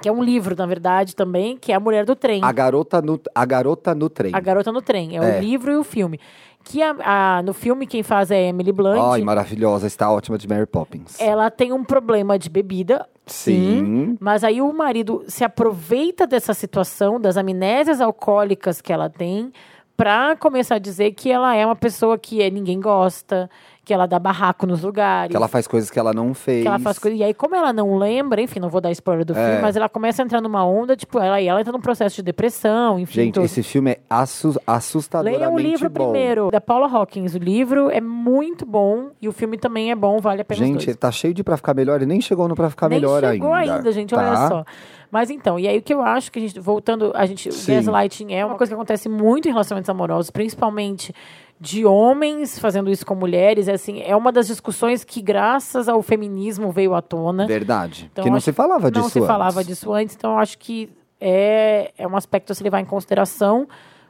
que 0.00 0.08
é 0.08 0.12
um 0.12 0.22
livro, 0.24 0.56
na 0.56 0.66
verdade, 0.66 1.14
também, 1.14 1.56
que 1.56 1.70
é 1.70 1.74
A 1.74 1.80
Mulher 1.80 2.04
do 2.06 2.16
Trem. 2.16 2.42
A 2.42 2.50
Garota 2.50 3.02
no, 3.02 3.20
a 3.34 3.44
garota 3.44 3.94
no 3.94 4.08
Trem. 4.08 4.34
A 4.34 4.40
Garota 4.40 4.72
no 4.72 4.80
Trem. 4.82 5.18
É, 5.18 5.36
É. 5.36 5.38
o 5.38 5.40
livro 5.40 5.70
e 5.70 5.76
o 5.76 5.84
filme. 5.84 6.18
Que 6.64 6.82
a- 6.82 6.96
a- 7.38 7.42
no 7.42 7.52
filme 7.52 7.86
quem 7.86 8.02
faz 8.02 8.30
é 8.30 8.48
Emily 8.48 8.72
Blunt. 8.72 8.98
Ai, 8.98 9.20
maravilhosa, 9.22 9.86
está 9.86 10.10
ótima 10.10 10.38
de 10.38 10.48
Mary 10.48 10.66
Poppins. 10.66 11.20
Ela 11.20 11.50
tem 11.50 11.72
um 11.72 11.84
problema 11.84 12.38
de 12.38 12.48
bebida. 12.48 13.06
Sim. 13.26 14.16
Mas 14.20 14.42
aí 14.44 14.60
o 14.60 14.72
marido 14.72 15.24
se 15.28 15.44
aproveita 15.44 16.26
dessa 16.26 16.52
situação, 16.54 17.20
das 17.20 17.36
amnésias 17.36 18.00
alcoólicas 18.00 18.80
que 18.80 18.92
ela 18.92 19.08
tem, 19.08 19.52
pra 19.96 20.36
começar 20.36 20.74
a 20.76 20.78
dizer 20.78 21.12
que 21.12 21.30
ela 21.30 21.54
é 21.54 21.64
uma 21.64 21.76
pessoa 21.76 22.18
que 22.18 22.42
é- 22.42 22.50
ninguém 22.50 22.80
gosta, 22.80 23.48
que 23.84 23.92
ela 23.92 24.06
dá 24.06 24.18
barraco 24.18 24.66
nos 24.66 24.82
lugares. 24.82 25.30
Que 25.30 25.36
ela 25.36 25.46
faz 25.48 25.66
coisas 25.66 25.90
que 25.90 25.98
ela 25.98 26.12
não 26.12 26.32
fez. 26.32 26.62
que 26.62 26.68
ela 26.68 26.78
faz 26.78 26.98
coisa. 26.98 27.16
E 27.16 27.22
aí, 27.22 27.34
como 27.34 27.54
ela 27.54 27.72
não 27.72 27.96
lembra, 27.96 28.40
enfim, 28.40 28.58
não 28.60 28.68
vou 28.68 28.80
dar 28.80 28.90
spoiler 28.92 29.24
do 29.24 29.32
É. 29.36 29.46
filme, 29.46 29.62
mas 29.62 29.76
ela 29.76 29.88
começa 29.88 30.22
a 30.22 30.24
entrar 30.24 30.40
numa 30.40 30.64
onda, 30.64 30.96
tipo, 30.96 31.18
ela, 31.18 31.40
e 31.40 31.46
ela 31.46 31.60
entra 31.60 31.72
num 31.72 31.80
processo 31.80 32.16
de 32.16 32.22
depressão, 32.22 32.98
enfim. 32.98 33.14
Gente, 33.14 33.34
tudo. 33.34 33.44
esse 33.44 33.62
filme 33.62 33.90
é 33.92 33.98
assus 34.08 34.58
assustadoramente 34.66 35.38
Leiam 35.40 35.54
o 35.54 35.58
livro 35.58 35.90
bom. 35.90 36.10
primeiro, 36.10 36.50
da 36.50 36.60
Paula 36.60 36.88
Hawkins. 36.88 37.34
O 37.34 37.38
livro 37.38 37.90
é 37.90 38.00
muito 38.00 38.64
bom 38.64 39.10
e 39.20 39.28
o 39.28 39.32
filme 39.32 39.58
também 39.58 39.90
é 39.90 39.94
bom, 39.94 40.18
vale 40.18 40.40
a 40.42 40.44
pena 40.44 40.58
Gente, 40.64 40.94
tá 40.94 41.10
cheio 41.12 41.34
de 41.34 41.44
pra 41.44 41.56
ficar 41.56 41.74
melhor 41.74 42.00
e 42.02 42.06
nem 42.06 42.20
chegou 42.20 42.48
no 42.48 42.54
pra 42.54 42.70
ficar 42.70 42.88
Nem 42.88 42.98
melhor 43.00 43.22
chegou 43.22 43.52
ainda. 43.52 43.74
ainda, 43.76 43.92
gente, 43.92 44.14
tá? 44.14 44.20
olha 44.20 44.48
só. 44.48 44.64
Mas 45.10 45.30
então, 45.30 45.58
e 45.60 45.68
aí 45.68 45.78
o 45.78 45.82
que 45.82 45.94
eu 45.94 46.02
acho 46.02 46.32
que 46.32 46.38
a 46.40 46.42
gente, 46.42 46.58
voltando, 46.58 47.12
a 47.14 47.24
gente, 47.24 47.52
Sim. 47.52 47.74
gaslighting 47.76 48.32
é 48.32 48.44
uma 48.44 48.56
coisa 48.56 48.70
que 48.70 48.74
acontece 48.74 49.08
muito 49.08 49.46
em 49.46 49.52
relacionamentos 49.52 49.88
amorosos, 49.88 50.30
principalmente 50.30 51.14
de 51.60 51.84
homens 51.86 52.58
fazendo 52.58 52.90
isso 52.90 53.06
com 53.06 53.14
mulheres, 53.14 53.68
é 53.68 53.72
assim, 53.72 54.02
é 54.02 54.14
uma 54.14 54.32
das 54.32 54.46
discussões 54.46 55.04
que 55.04 55.22
graças 55.22 55.88
ao 55.88 56.02
feminismo 56.02 56.70
veio 56.70 56.94
à 56.94 57.00
tona. 57.00 57.46
Verdade. 57.46 58.10
Então, 58.12 58.24
que 58.24 58.30
não 58.30 58.40
se 58.40 58.52
falava 58.52 58.90
disso 58.90 59.02
Não 59.02 59.08
se 59.08 59.20
falava 59.20 59.60
antes. 59.60 59.66
disso 59.68 59.92
antes, 59.92 60.14
então 60.14 60.32
eu 60.32 60.38
acho 60.38 60.58
que 60.58 60.90
é, 61.20 61.92
é 61.96 62.06
um 62.06 62.16
aspecto 62.16 62.52
a 62.52 62.54
se 62.54 62.62
levar 62.62 62.80
em 62.80 62.84
consideração 62.84 63.66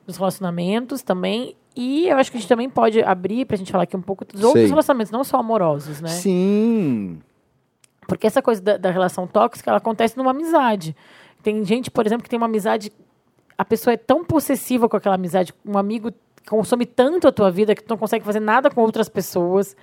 dos 0.07 0.17
relacionamentos 0.17 1.03
também. 1.03 1.55
E 1.77 2.09
eu 2.09 2.17
acho 2.17 2.31
que 2.31 2.37
a 2.37 2.41
gente 2.41 2.49
também 2.49 2.69
pode 2.69 3.03
abrir 3.03 3.45
pra 3.45 3.57
gente 3.57 3.71
falar 3.71 3.85
aqui 3.85 3.97
um 3.97 4.03
pouco 4.03 4.25
dos 4.25 4.43
outros 4.43 4.63
Sei. 4.63 4.69
relacionamentos, 4.69 5.13
não 5.13 5.25
só 5.25 5.39
amorosos, 5.39 6.01
né? 6.01 6.09
Sim. 6.09 7.19
Porque 8.07 8.27
essa 8.27 8.43
coisa 8.43 8.61
da, 8.61 8.77
da 8.77 8.91
relação 8.91 9.27
tóxica, 9.27 9.71
ela 9.71 9.79
acontece 9.79 10.17
numa 10.17 10.31
amizade. 10.31 10.95
Tem 11.43 11.65
gente, 11.65 11.91
por 11.91 12.07
exemplo, 12.07 12.23
que 12.23 12.31
tem 12.31 12.37
uma 12.37 12.47
amizade. 12.47 12.93
A 13.57 13.65
pessoa 13.65 13.95
é 13.95 13.97
tão 13.97 14.25
possessiva 14.25 14.89
com 14.89 14.97
aquela 14.97 15.15
amizade, 15.15 15.53
um 15.65 15.79
amigo 15.79 16.13
consome 16.49 16.87
tanto 16.87 17.29
a 17.29 17.33
tua 17.33 17.51
vida 17.51 17.75
que 17.75 17.83
tu 17.83 17.91
não 17.91 17.99
consegue 17.99 18.25
fazer 18.25 18.41
nada 18.41 18.71
com 18.71 18.81
outras 18.81 19.09
pessoas. 19.09 19.77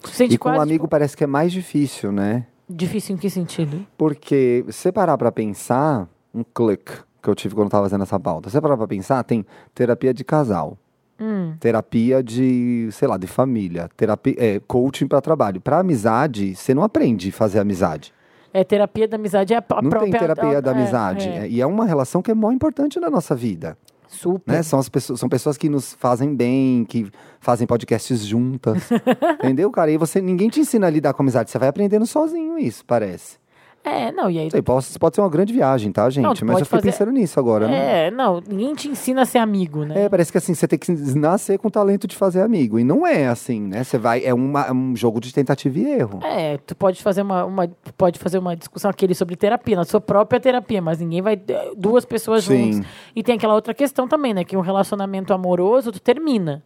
Tu 0.00 0.08
se 0.10 0.16
sente 0.16 0.34
E 0.34 0.38
com 0.38 0.48
um 0.48 0.52
quase, 0.52 0.62
amigo 0.62 0.84
tipo, 0.84 0.88
parece 0.88 1.16
que 1.16 1.24
é 1.24 1.26
mais 1.26 1.52
difícil, 1.52 2.12
né? 2.12 2.46
Difícil 2.68 3.14
em 3.14 3.18
que 3.18 3.28
sentido? 3.30 3.86
Porque 3.96 4.64
se 4.68 4.72
você 4.72 4.92
parar 4.92 5.16
pra 5.18 5.30
pensar, 5.30 6.08
um 6.34 6.42
clique 6.42 6.92
que 7.22 7.28
eu 7.28 7.34
tive 7.34 7.54
quando 7.54 7.66
eu 7.66 7.70
tava 7.70 7.84
fazendo 7.84 8.02
essa 8.02 8.18
pauta. 8.18 8.48
Se 8.48 8.54
você 8.54 8.60
parar 8.60 8.76
pra 8.76 8.88
pensar, 8.88 9.22
tem 9.22 9.46
terapia 9.74 10.12
de 10.12 10.24
casal. 10.24 10.76
Hum. 11.20 11.54
Terapia 11.60 12.22
de, 12.22 12.88
sei 12.90 13.06
lá, 13.06 13.16
de 13.16 13.28
família. 13.28 13.88
Terapia, 13.96 14.34
é, 14.36 14.60
coaching 14.66 15.06
pra 15.06 15.20
trabalho. 15.20 15.60
Pra 15.60 15.78
amizade, 15.78 16.56
você 16.56 16.74
não 16.74 16.82
aprende 16.82 17.28
a 17.28 17.32
fazer 17.32 17.60
amizade. 17.60 18.12
É, 18.52 18.64
terapia 18.64 19.06
da 19.06 19.16
amizade 19.16 19.54
é 19.54 19.56
a, 19.56 19.64
a 19.70 19.82
não 19.82 19.88
própria... 19.88 20.10
tem 20.10 20.20
terapia 20.20 20.60
da 20.60 20.72
é, 20.72 20.74
amizade. 20.74 21.28
é. 21.28 21.48
E 21.48 21.60
é 21.60 21.66
uma 21.66 21.86
relação 21.86 22.20
que 22.20 22.30
é 22.30 22.34
mó 22.34 22.50
importante 22.50 22.98
na 22.98 23.08
nossa 23.08 23.36
vida. 23.36 23.78
Super. 24.12 24.52
Né? 24.52 24.62
São, 24.62 24.78
as 24.78 24.88
pessoas, 24.88 25.18
são 25.18 25.28
pessoas 25.28 25.56
que 25.56 25.68
nos 25.68 25.94
fazem 25.94 26.34
bem, 26.34 26.84
que 26.84 27.10
fazem 27.40 27.66
podcasts 27.66 28.24
juntas. 28.24 28.90
entendeu, 29.42 29.70
cara? 29.70 29.90
E 29.90 29.96
você, 29.96 30.20
ninguém 30.20 30.48
te 30.48 30.60
ensina 30.60 30.86
a 30.86 30.90
lidar 30.90 31.14
com 31.14 31.22
amizade. 31.22 31.50
Você 31.50 31.58
vai 31.58 31.68
aprendendo 31.68 32.06
sozinho 32.06 32.58
isso, 32.58 32.84
parece. 32.84 33.41
É, 33.84 34.12
não, 34.12 34.30
e 34.30 34.38
aí... 34.38 34.50
Sei, 34.50 34.62
pode, 34.62 34.86
pode 34.98 35.14
ser 35.16 35.20
uma 35.22 35.28
grande 35.28 35.52
viagem, 35.52 35.90
tá, 35.90 36.08
gente? 36.08 36.22
Não, 36.22 36.30
Mas 36.30 36.60
eu 36.60 36.64
fiquei 36.66 36.78
fazer- 36.78 36.90
pensando 36.92 37.10
nisso 37.10 37.40
agora. 37.40 37.66
né? 37.66 38.06
É, 38.06 38.10
não, 38.12 38.40
ninguém 38.48 38.74
te 38.74 38.88
ensina 38.88 39.22
a 39.22 39.24
ser 39.24 39.38
amigo, 39.38 39.84
né? 39.84 40.04
É, 40.04 40.08
parece 40.08 40.30
que 40.30 40.38
assim, 40.38 40.54
você 40.54 40.68
tem 40.68 40.78
que 40.78 40.92
nascer 41.18 41.58
com 41.58 41.66
o 41.66 41.70
talento 41.70 42.06
de 42.06 42.14
fazer 42.14 42.42
amigo. 42.42 42.78
E 42.78 42.84
não 42.84 43.04
é 43.04 43.26
assim, 43.26 43.60
né? 43.60 43.82
Você 43.82 43.98
vai. 43.98 44.24
É 44.24 44.32
uma- 44.32 44.66
é 44.66 44.72
um 44.72 44.94
jogo 44.94 45.20
de 45.20 45.34
tentativa 45.34 45.76
e 45.78 45.84
erro. 45.90 46.20
É, 46.22 46.58
tu 46.58 46.76
pode 46.76 47.02
fazer 47.02 47.22
uma, 47.22 47.44
uma- 47.44 47.68
pode 47.96 48.20
fazer 48.20 48.38
uma 48.38 48.54
discussão 48.56 48.88
aquele 48.88 49.14
sobre 49.16 49.34
terapia, 49.34 49.74
na 49.74 49.84
sua 49.84 50.00
própria 50.00 50.38
terapia, 50.38 50.80
mas 50.80 51.00
ninguém 51.00 51.20
vai 51.20 51.40
duas 51.76 52.04
pessoas 52.04 52.44
Sim. 52.44 52.74
juntas. 52.74 52.90
E 53.16 53.22
tem 53.22 53.34
aquela 53.34 53.54
outra 53.54 53.74
questão 53.74 54.06
também, 54.06 54.32
né, 54.32 54.44
que 54.44 54.56
um 54.56 54.60
relacionamento 54.60 55.32
amoroso 55.34 55.90
tu 55.90 56.00
termina. 56.00 56.62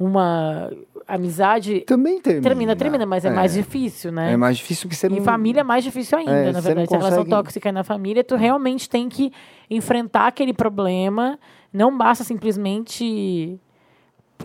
Uma 0.00 0.72
amizade. 1.06 1.80
Também 1.80 2.18
termina. 2.22 2.42
Termina, 2.42 2.76
termina, 2.76 3.06
mas 3.06 3.22
é, 3.26 3.30
mais 3.30 3.52
difícil, 3.52 4.10
né? 4.10 4.32
É 4.32 4.36
mais 4.36 4.56
difícil 4.56 4.88
que 4.88 4.96
você 4.96 5.08
Em 5.08 5.16
não... 5.16 5.22
família 5.22 5.60
é 5.60 5.64
mais 5.64 5.84
difícil 5.84 6.16
ainda, 6.16 6.32
É, 6.32 6.52
na 6.52 6.60
verdade. 6.60 6.88
Se 6.88 6.94
a 6.94 6.98
relação 6.98 7.24
tóxica 7.26 7.68
é 7.68 7.72
na 7.72 7.84
família, 7.84 8.24
tu 8.24 8.34
realmente 8.34 8.88
tem 8.88 9.10
que 9.10 9.30
enfrentar 9.68 10.26
aquele 10.28 10.54
problema. 10.54 11.38
Não 11.70 11.96
basta 11.96 12.24
simplesmente. 12.24 13.60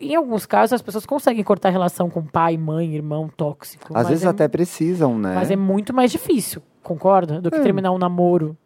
Em 0.02 0.14
alguns 0.14 0.46
casos, 0.46 0.74
as 0.74 0.82
pessoas 0.82 1.06
conseguem 1.06 1.42
cortar 1.42 1.70
a 1.70 1.72
relação 1.72 2.10
com 2.10 2.22
pai, 2.22 2.58
mãe, 2.58 2.94
irmão 2.94 3.30
tóxico. 3.30 3.98
Às 3.98 4.10
vezes 4.10 4.26
é, 4.26 4.28
até 4.28 4.46
precisam, 4.50 5.18
né? 5.18 5.36
Mas 5.36 5.50
é 5.50 5.56
muito 5.56 5.94
mais 5.94 6.12
difícil, 6.12 6.62
concorda? 6.84 7.40
Do 7.40 7.50
que 7.50 7.62
terminar 7.62 7.94
um 7.94 7.98
namoro, 7.98 8.58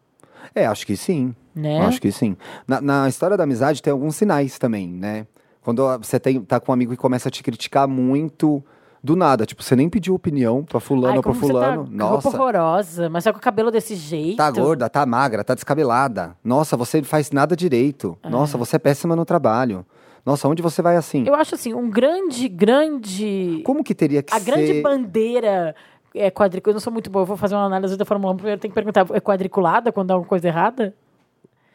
É, 0.52 0.66
acho 0.66 0.84
que 0.84 0.96
sim. 0.96 1.32
né? 1.54 1.82
Acho 1.82 2.00
que 2.00 2.10
sim. 2.10 2.36
Na, 2.66 2.80
na 2.80 3.08
história 3.08 3.36
da 3.36 3.44
amizade 3.44 3.80
tem 3.80 3.92
alguns 3.92 4.16
sinais 4.16 4.58
também, 4.58 4.88
né? 4.88 5.24
Quando 5.62 5.86
você 5.98 6.18
tem, 6.18 6.40
tá 6.40 6.58
com 6.58 6.72
um 6.72 6.74
amigo 6.74 6.92
que 6.92 6.96
começa 6.96 7.28
a 7.28 7.30
te 7.30 7.42
criticar 7.42 7.86
muito 7.86 8.62
do 9.02 9.16
nada, 9.16 9.46
tipo, 9.46 9.62
você 9.62 9.74
nem 9.74 9.88
pediu 9.88 10.14
opinião 10.14 10.62
pra 10.62 10.78
fulano 10.78 11.16
ou 11.16 11.22
pra 11.22 11.32
como 11.32 11.40
você 11.40 11.46
fulano. 11.46 11.84
Tá, 11.84 11.90
com 11.90 11.98
roupa 11.98 12.14
Nossa, 12.14 12.28
horrorosa, 12.28 13.08
mas 13.08 13.24
só 13.24 13.32
com 13.32 13.38
o 13.38 13.42
cabelo 13.42 13.70
desse 13.70 13.94
jeito. 13.94 14.36
tá 14.36 14.50
gorda, 14.50 14.88
tá 14.90 15.04
magra, 15.06 15.42
tá 15.42 15.54
descabelada. 15.54 16.36
Nossa, 16.44 16.76
você 16.76 17.02
faz 17.02 17.30
nada 17.30 17.56
direito. 17.56 18.16
Nossa, 18.24 18.58
você 18.58 18.76
é 18.76 18.78
péssima 18.78 19.16
no 19.16 19.24
trabalho. 19.24 19.86
Nossa, 20.24 20.46
onde 20.48 20.60
você 20.60 20.82
vai 20.82 20.96
assim? 20.96 21.24
Eu 21.26 21.34
acho 21.34 21.54
assim, 21.54 21.72
um 21.72 21.88
grande, 21.88 22.46
grande. 22.46 23.62
Como 23.64 23.82
que 23.82 23.94
teria 23.94 24.22
que 24.22 24.34
A 24.34 24.38
ser... 24.38 24.44
grande 24.44 24.82
bandeira 24.82 25.74
é 26.14 26.30
quadriculada. 26.30 26.70
Eu 26.72 26.74
não 26.74 26.80
sou 26.80 26.92
muito 26.92 27.10
boa, 27.10 27.22
eu 27.22 27.26
vou 27.26 27.36
fazer 27.38 27.54
uma 27.54 27.64
análise 27.64 27.96
da 27.96 28.04
Fórmula 28.04 28.34
1. 28.34 28.36
Primeiro 28.36 28.60
tem 28.60 28.70
que 28.70 28.74
perguntar: 28.74 29.06
é 29.12 29.20
quadriculada 29.20 29.90
quando 29.90 30.08
dá 30.08 30.14
alguma 30.14 30.28
coisa 30.28 30.46
errada? 30.46 30.94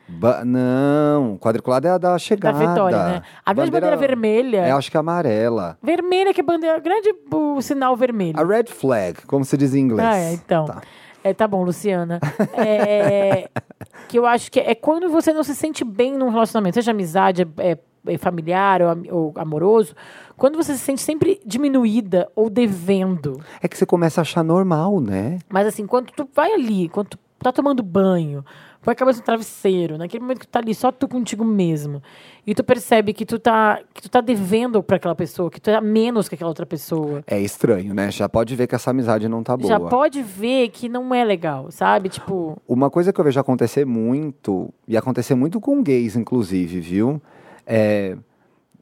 Ba- 0.08 0.46
Não, 0.46 1.38
quadriculada 1.38 1.88
é 1.88 1.92
a 1.92 1.98
da 1.98 2.12
Da 2.12 2.20
chegada. 2.20 2.58
vitória, 2.60 2.98
né? 3.06 3.22
A 3.46 3.54
grande 3.54 3.72
bandeira, 3.72 3.98
vermelha. 3.98 4.58
É, 4.60 4.72
acho 4.72 4.92
que 4.92 4.98
é 4.98 5.00
amarela. 5.00 5.78
Vermelha, 5.82 6.34
que 6.34 6.42
é 6.42 6.44
bandeira. 6.44 6.80
Grande 6.80 7.14
o 7.32 7.62
sinal 7.62 7.96
vermelho. 7.96 8.40
A 8.40 8.44
red 8.44 8.66
flag, 8.66 9.26
como 9.26 9.44
se 9.44 9.58
diz 9.58 9.74
em 9.74 9.80
inglês. 9.80 10.08
Ah, 10.08 10.18
é, 10.18 10.34
então. 10.34 10.66
Tá. 10.66 10.82
É, 11.24 11.34
tá 11.34 11.48
bom, 11.48 11.64
Luciana. 11.64 12.20
É, 12.54 13.50
que 14.08 14.20
eu 14.20 14.26
acho 14.28 14.52
que 14.52 14.60
é 14.60 14.76
quando 14.76 15.10
você 15.10 15.34
não 15.34 15.44
se 15.44 15.56
sente 15.56 15.84
bem 15.84 16.16
num 16.16 16.30
relacionamento, 16.30 16.76
seja 16.76 16.92
amizade, 16.92 17.42
é, 17.58 17.72
é- 17.72 17.78
é 18.08 18.18
familiar 18.20 18.84
ou, 18.84 18.98
ou 19.10 19.34
amoroso, 19.36 19.96
quando 20.38 20.56
você 20.56 20.74
se 20.74 20.80
sente 20.80 21.02
sempre 21.02 21.42
diminuída 21.44 22.30
ou 22.36 22.52
devendo. 22.52 23.42
É 23.60 23.68
que 23.68 23.76
você 23.76 23.84
começa 23.88 24.22
a 24.22 24.24
achar 24.24 24.44
normal, 24.44 25.02
né? 25.02 25.40
Mas 25.50 25.66
assim, 25.66 25.88
quando 25.88 26.12
tu 26.12 26.30
vai 26.36 26.54
ali, 26.54 26.88
quando 26.90 27.08
tu 27.08 27.20
tá 27.40 27.52
tomando 27.52 27.82
banho, 27.82 28.46
põe 28.86 28.92
a 28.92 28.96
cabeça 28.96 29.20
no 29.20 29.26
travesseiro, 29.26 29.98
naquele 29.98 30.22
momento 30.22 30.40
que 30.42 30.48
tu 30.48 30.52
tá 30.52 30.60
ali 30.60 30.76
só 30.76 30.92
tu 30.92 31.08
contigo 31.08 31.44
mesmo, 31.44 32.04
e 32.46 32.54
tu 32.54 32.64
percebe 32.64 33.14
que 33.14 33.26
tu 33.26 33.40
tá, 33.40 33.82
que 33.92 34.02
tu 34.04 34.10
tá 34.10 34.22
devendo 34.22 34.84
pra 34.84 34.98
aquela 34.98 35.16
pessoa, 35.16 35.50
que 35.50 35.60
tu 35.60 35.72
é 35.72 35.82
menos 35.82 36.30
que 36.30 36.36
aquela 36.36 36.50
outra 36.50 36.68
pessoa. 36.68 37.24
É 37.26 37.40
estranho, 37.40 37.96
né? 37.96 38.12
Já 38.12 38.30
pode 38.30 38.56
ver 38.56 38.68
que 38.68 38.76
essa 38.76 38.92
amizade 38.92 39.28
não 39.28 39.42
tá 39.42 39.58
boa. 39.58 39.68
Já 39.68 39.80
pode 39.80 40.22
ver 40.22 40.70
que 40.70 40.88
não 40.88 41.14
é 41.14 41.26
legal, 41.26 41.72
sabe? 41.72 42.10
Tipo, 42.10 42.62
Uma 42.68 42.92
coisa 42.92 43.12
que 43.12 43.20
eu 43.20 43.26
vejo 43.26 43.40
acontecer 43.40 43.86
muito, 43.86 44.72
e 44.88 44.96
acontecer 44.96 45.34
muito 45.34 45.60
com 45.60 45.82
gays, 45.82 46.16
inclusive, 46.16 46.80
viu? 46.80 47.20
É 47.66 48.16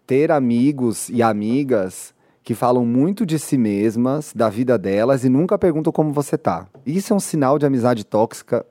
ter 0.06 0.34
amigos 0.34 1.08
e 1.08 1.24
amigas 1.24 2.14
que 2.44 2.54
falam 2.54 2.86
muito 2.86 3.26
de 3.26 3.40
si 3.40 3.58
mesmas, 3.58 4.34
da 4.36 4.50
vida 4.50 4.78
delas, 4.78 5.24
e 5.24 5.30
nunca 5.30 5.58
perguntam 5.58 5.94
como 5.94 6.12
você 6.12 6.38
tá. 6.38 6.68
Isso 6.86 7.14
é 7.14 7.16
um 7.16 7.20
sinal 7.22 7.58
de 7.58 7.66
amizade 7.66 8.04
tóxica 8.04 8.66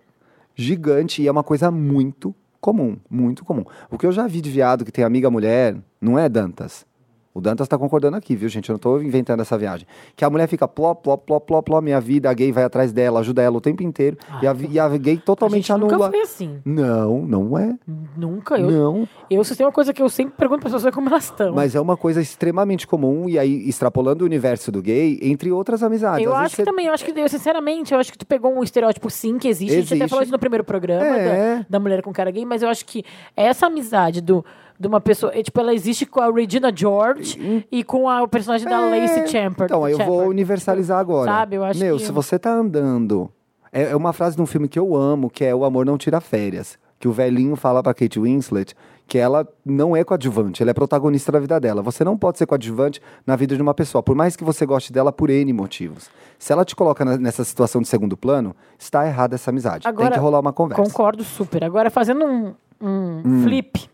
gigante 0.55 1.23
e 1.23 1.29
é 1.29 1.33
uma 1.33 1.43
coisa 1.43 1.71
muito 1.71 2.35
comum, 2.61 2.97
muito 3.11 3.45
comum. 3.45 3.65
O 3.91 3.99
que 3.99 4.07
eu 4.07 4.12
já 4.12 4.27
vi 4.27 4.41
de 4.41 4.51
viado 4.51 4.85
que 4.85 4.93
tem 4.93 5.05
amiga 5.05 5.31
mulher, 5.31 5.77
não 6.01 6.19
é 6.19 6.29
Dantas. 6.29 6.87
O 7.35 7.40
Dantas 7.40 7.66
tá 7.66 7.79
concordando 7.79 8.16
aqui, 8.16 8.37
viu, 8.37 8.47
gente? 8.49 8.68
Eu 8.68 8.75
não 8.75 8.79
tô 8.79 9.01
inventando 9.01 9.40
essa 9.40 9.57
viagem. 9.57 9.87
Que 10.14 10.23
a 10.23 10.29
mulher 10.29 10.47
fica 10.47 10.68
pló, 10.68 10.95
pló, 10.95 11.16
pló, 11.16 11.40
pló, 11.40 11.62
pló, 11.62 11.81
minha 11.81 11.99
vida, 11.99 12.29
a 12.29 12.35
gay 12.35 12.53
vai 12.53 12.62
atrás 12.62 12.92
dela, 12.92 13.21
ajuda 13.21 13.40
ela 13.40 13.57
o 13.57 13.61
tempo 13.61 13.83
inteiro. 13.83 14.18
e, 14.42 14.47
a, 14.47 14.55
e 14.71 14.79
a 14.79 14.88
gay 14.99 15.16
a 15.16 15.21
totalmente 15.21 15.68
gente 15.68 15.81
nunca 15.81 15.95
anula. 15.95 16.11
foi 16.11 16.21
assim. 16.21 16.61
Não, 16.64 17.23
não 17.23 17.57
é. 17.59 17.75
Nunca. 18.16 18.59
Eu, 18.59 18.71
Não. 18.71 19.09
eu 19.31 19.42
se 19.45 19.57
tem 19.57 19.64
uma 19.64 19.73
coisa 19.73 19.95
que 19.95 20.03
eu 20.03 20.09
sempre 20.11 20.35
pergunto 20.37 20.61
para 20.61 20.68
as 20.68 20.75
pessoas 20.75 20.95
como 20.95 21.09
elas 21.09 21.25
estão. 21.25 21.55
Mas 21.55 21.75
é 21.75 21.81
uma 21.81 21.97
coisa 21.97 22.21
extremamente 22.21 22.87
comum, 22.87 23.27
e 23.29 23.38
aí, 23.38 23.66
extrapolando 23.68 24.25
o 24.25 24.27
universo 24.27 24.71
do 24.71 24.83
gay, 24.83 25.18
entre 25.23 25.51
outras 25.51 25.83
amizades. 25.83 26.27
Eu 26.27 26.35
Às 26.35 26.40
acho 26.47 26.51
que 26.57 26.62
você- 26.62 26.64
também, 26.66 26.87
eu 26.87 26.92
acho 26.92 27.05
que, 27.05 27.18
eu, 27.18 27.29
sinceramente, 27.31 27.95
eu 27.95 27.99
acho 27.99 28.12
que 28.12 28.18
tu 28.18 28.27
pegou 28.27 28.53
um 28.55 28.62
estereótipo 28.62 29.09
sim 29.09 29.38
que 29.38 29.49
existe. 29.49 29.73
A 29.73 29.77
gente 29.77 29.87
até 29.87 29.95
Existe. 29.97 30.11
falou 30.11 30.23
isso 30.23 30.33
no 30.33 30.38
primeiro 30.38 30.64
programa 30.64 31.05
É. 31.07 31.57
da, 31.61 31.66
da 31.71 31.81
mulher 31.81 32.03
com 32.03 32.12
cara 32.12 32.31
gay, 32.31 32.45
mas 32.45 32.62
eu 32.62 32.68
acho 32.68 32.85
que 32.85 33.03
essa 33.35 33.68
amizade 33.68 34.21
do, 34.21 34.45
de 34.83 34.88
uma 34.88 35.01
pessoa, 35.01 35.33
é, 35.35 35.42
tipo, 35.42 35.59
ela 35.61 35.73
existe 35.73 36.05
com 36.05 36.21
a 36.21 36.31
Regina 36.31 36.71
George 36.75 37.64
e 37.71 37.83
com 37.85 38.09
a, 38.09 38.23
o 38.23 38.29
personagem 38.29 38.68
da 38.68 38.81
É, 38.83 39.01
Lacey 39.01 39.27
Chamber. 39.29 39.64
Então, 39.64 39.88
eu 39.88 39.97
vou 39.99 40.27
universalizar 40.27 40.99
agora. 40.99 41.31
Sabe, 41.31 41.57
eu 41.57 41.64
acho 41.64 41.81
Meu, 41.81 41.97
que- 41.97 42.05
se 42.05 42.12
você 42.12 42.38
tá 42.38 42.53
andando. 42.53 43.31
É, 43.73 43.85
é 43.92 43.97
uma 43.97 44.12
frase 44.12 44.37
de 44.37 44.42
um 44.42 44.47
filme 44.47 44.68
que 44.68 44.79
eu 44.79 44.95
amo, 44.95 45.31
que 45.31 45.45
é 45.45 45.55
O 45.55 45.64
Amor 45.64 45.87
Não 45.87 45.97
Tira 45.97 46.21
Férias. 46.21 46.79
Que 46.99 47.09
o 47.09 47.12
velhinho 47.12 47.57
fala 47.57 47.83
pra 47.83 47.92
Kate 47.95 48.21
Winslet 48.21 48.75
que 49.09 49.18
ela 49.18 49.47
não 49.66 49.95
é 49.97 50.05
coadjuvante, 50.05 50.62
ela 50.62 50.71
é 50.71 50.75
protagonista 50.75 51.33
da 51.33 51.40
vida 51.40 51.59
dela. 51.59 51.83
Você 51.83 52.05
não 52.05 52.16
pode 52.16 52.38
ser 52.38 52.47
coadjuvante 52.47 53.01
na 53.27 53.35
vida 53.35 53.57
de 53.57 53.61
uma 53.61 53.75
pessoa, 53.75 54.03
por 54.03 54.14
mais 54.14 54.37
que 54.37 54.45
você 54.45 54.64
goste 54.64 54.92
dela 54.92 55.12
por 55.12 55.29
N 55.29 55.53
motivos. 55.53 56.09
Se 56.38 56.53
ela 56.53 56.64
te 56.64 56.75
coloca 56.77 57.05
nessa 57.05 57.42
situação 57.45 57.83
de 57.83 57.88
segundo 57.88 58.16
plano, 58.16 58.55
está 58.79 59.05
errada 59.07 59.35
essa 59.35 59.51
amizade. 59.51 59.87
Agora, 59.87 60.11
Tem 60.11 60.18
que 60.18 60.23
rolar 60.23 60.38
uma 60.40 60.53
conversa. 60.53 60.83
Concordo 60.83 61.25
super. 61.25 61.64
Agora, 61.64 61.90
fazendo 61.90 62.25
um, 62.25 62.55
um 62.81 63.23
Hum. 63.27 63.42
flip. 63.42 63.90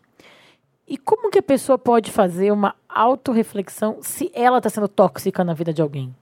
E 0.88 0.96
como 0.96 1.30
que 1.30 1.38
a 1.38 1.42
pessoa 1.42 1.76
pode 1.76 2.10
fazer 2.10 2.50
uma 2.50 2.74
autorreflexão 2.88 3.98
se 4.00 4.30
ela 4.34 4.58
tá 4.58 4.70
sendo 4.70 4.88
tóxica 4.88 5.44
na 5.44 5.52
vida 5.52 5.70
de 5.70 5.82
alguém? 5.82 6.14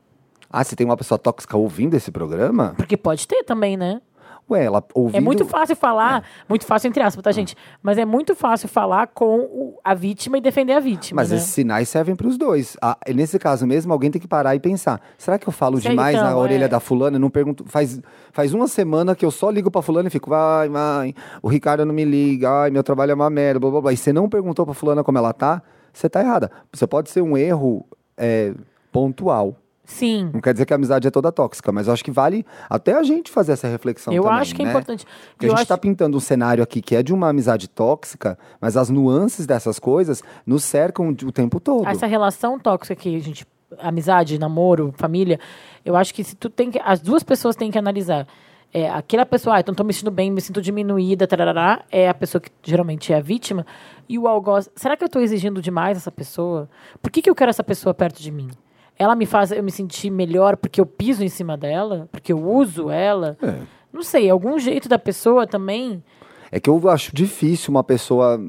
Ah, 0.50 0.64
se 0.64 0.74
tem 0.74 0.84
uma 0.84 0.96
pessoa 0.96 1.16
tóxica 1.16 1.56
ouvindo 1.56 1.94
esse 1.94 2.10
programa? 2.10 2.74
Porque 2.76 2.96
pode 2.96 3.28
ter 3.28 3.44
também, 3.44 3.76
né? 3.76 4.00
Ué, 4.48 4.64
ela 4.64 4.82
ouvindo... 4.94 5.16
É 5.16 5.20
muito 5.20 5.44
fácil 5.44 5.74
falar, 5.74 6.22
muito 6.48 6.64
fácil 6.64 6.86
entre 6.88 7.02
aspas, 7.02 7.20
tá, 7.22 7.32
gente? 7.32 7.56
Mas 7.82 7.98
é 7.98 8.04
muito 8.04 8.34
fácil 8.36 8.68
falar 8.68 9.08
com 9.08 9.40
o- 9.40 9.78
a 9.82 9.92
vítima 9.92 10.38
e 10.38 10.40
defender 10.40 10.72
a 10.72 10.78
vítima. 10.78 11.20
Mas 11.20 11.30
né? 11.30 11.36
esses 11.36 11.50
sinais 11.50 11.88
servem 11.88 12.14
para 12.14 12.28
os 12.28 12.38
dois. 12.38 12.76
Ah, 12.80 12.96
nesse 13.12 13.40
caso 13.40 13.66
mesmo, 13.66 13.92
alguém 13.92 14.08
tem 14.08 14.20
que 14.20 14.28
parar 14.28 14.54
e 14.54 14.60
pensar: 14.60 15.00
será 15.18 15.36
que 15.36 15.48
eu 15.48 15.52
falo 15.52 15.78
Sim, 15.80 15.90
demais 15.90 16.16
na 16.16 16.28
então, 16.28 16.38
orelha 16.38 16.66
é. 16.66 16.68
da 16.68 16.78
fulana? 16.78 17.16
Eu 17.16 17.20
não 17.20 17.28
pergunto. 17.30 17.64
Faz, 17.66 18.00
faz 18.30 18.54
uma 18.54 18.68
semana 18.68 19.16
que 19.16 19.24
eu 19.24 19.32
só 19.32 19.50
ligo 19.50 19.68
pra 19.68 19.82
fulana 19.82 20.06
e 20.06 20.10
fico, 20.12 20.30
vai, 20.30 20.68
vai, 20.68 21.12
o 21.42 21.48
Ricardo 21.48 21.84
não 21.84 21.92
me 21.94 22.04
liga, 22.04 22.48
ai, 22.48 22.70
meu 22.70 22.84
trabalho 22.84 23.10
é 23.10 23.14
uma 23.14 23.28
merda, 23.28 23.58
blá 23.58 23.70
blá 23.70 23.80
blá. 23.80 23.92
E 23.92 23.96
você 23.96 24.12
não 24.12 24.28
perguntou 24.28 24.64
pra 24.64 24.74
fulana 24.74 25.02
como 25.02 25.18
ela 25.18 25.32
tá, 25.32 25.60
você 25.92 26.08
tá 26.08 26.20
errada. 26.20 26.52
Você 26.72 26.86
pode 26.86 27.10
ser 27.10 27.20
um 27.20 27.36
erro 27.36 27.84
é, 28.16 28.54
pontual. 28.92 29.56
Sim. 29.86 30.30
Não 30.34 30.40
quer 30.40 30.52
dizer 30.52 30.66
que 30.66 30.72
a 30.72 30.76
amizade 30.76 31.06
é 31.06 31.10
toda 31.10 31.30
tóxica, 31.32 31.70
mas 31.72 31.86
eu 31.86 31.92
acho 31.92 32.04
que 32.04 32.10
vale 32.10 32.44
até 32.68 32.92
a 32.94 33.02
gente 33.04 33.30
fazer 33.30 33.52
essa 33.52 33.68
reflexão 33.68 34.12
Eu 34.12 34.24
também, 34.24 34.38
acho 34.40 34.54
que 34.54 34.60
é 34.62 34.64
né? 34.64 34.70
importante. 34.72 35.06
Porque 35.30 35.46
Eu 35.46 35.50
a 35.50 35.50
gente 35.50 35.54
acho- 35.54 35.62
está 35.62 35.78
pintando 35.78 36.16
um 36.16 36.20
cenário 36.20 36.62
aqui 36.62 36.82
que 36.82 36.96
é 36.96 37.02
de 37.02 37.14
uma 37.14 37.28
amizade 37.28 37.68
tóxica, 37.68 38.36
mas 38.60 38.76
as 38.76 38.90
nuances 38.90 39.46
dessas 39.46 39.78
coisas 39.78 40.22
nos 40.44 40.64
cercam 40.64 41.08
o 41.10 41.32
tempo 41.32 41.60
todo. 41.60 41.86
Essa 41.88 42.06
relação 42.06 42.58
tóxica 42.58 42.94
que 42.94 43.14
a 43.16 43.20
gente. 43.20 43.46
Amizade, 43.78 44.38
namoro, 44.38 44.94
família, 44.96 45.40
eu 45.84 45.96
acho 45.96 46.14
que 46.14 46.22
se 46.22 46.36
tu 46.36 46.48
tem 46.48 46.70
que. 46.70 46.80
As 46.84 47.00
duas 47.00 47.22
pessoas 47.22 47.56
têm 47.56 47.70
que 47.70 47.78
analisar. 47.78 48.26
É, 48.72 48.90
aquela 48.90 49.24
pessoa, 49.24 49.56
ah, 49.56 49.60
então 49.60 49.74
tô 49.74 49.82
me 49.84 49.92
sentindo 49.92 50.10
bem, 50.10 50.30
me 50.30 50.40
sinto 50.40 50.60
diminuída, 50.60 51.26
tarará, 51.26 51.84
é 51.90 52.08
a 52.08 52.14
pessoa 52.14 52.40
que 52.40 52.50
geralmente 52.62 53.12
é 53.12 53.16
a 53.16 53.20
vítima. 53.20 53.64
E 54.08 54.18
o 54.18 54.26
algoz, 54.28 54.68
será 54.76 54.96
que 54.96 55.02
eu 55.04 55.08
tô 55.08 55.18
exigindo 55.20 55.62
demais 55.62 55.96
essa 55.96 56.10
pessoa? 56.12 56.68
Por 57.00 57.10
que, 57.10 57.22
que 57.22 57.30
eu 57.30 57.34
quero 57.34 57.48
essa 57.50 57.64
pessoa 57.64 57.94
perto 57.94 58.20
de 58.20 58.30
mim? 58.30 58.48
Ela 58.98 59.14
me 59.14 59.26
faz 59.26 59.50
eu 59.50 59.62
me 59.62 59.70
sentir 59.70 60.10
melhor 60.10 60.56
porque 60.56 60.80
eu 60.80 60.86
piso 60.86 61.22
em 61.22 61.28
cima 61.28 61.56
dela? 61.56 62.08
Porque 62.10 62.32
eu 62.32 62.42
uso 62.42 62.90
ela? 62.90 63.36
É. 63.42 63.58
Não 63.92 64.02
sei, 64.02 64.28
algum 64.28 64.58
jeito 64.58 64.88
da 64.88 64.98
pessoa 64.98 65.46
também. 65.46 66.02
É 66.50 66.60
que 66.60 66.70
eu 66.70 66.88
acho 66.88 67.14
difícil 67.14 67.70
uma 67.70 67.84
pessoa. 67.84 68.40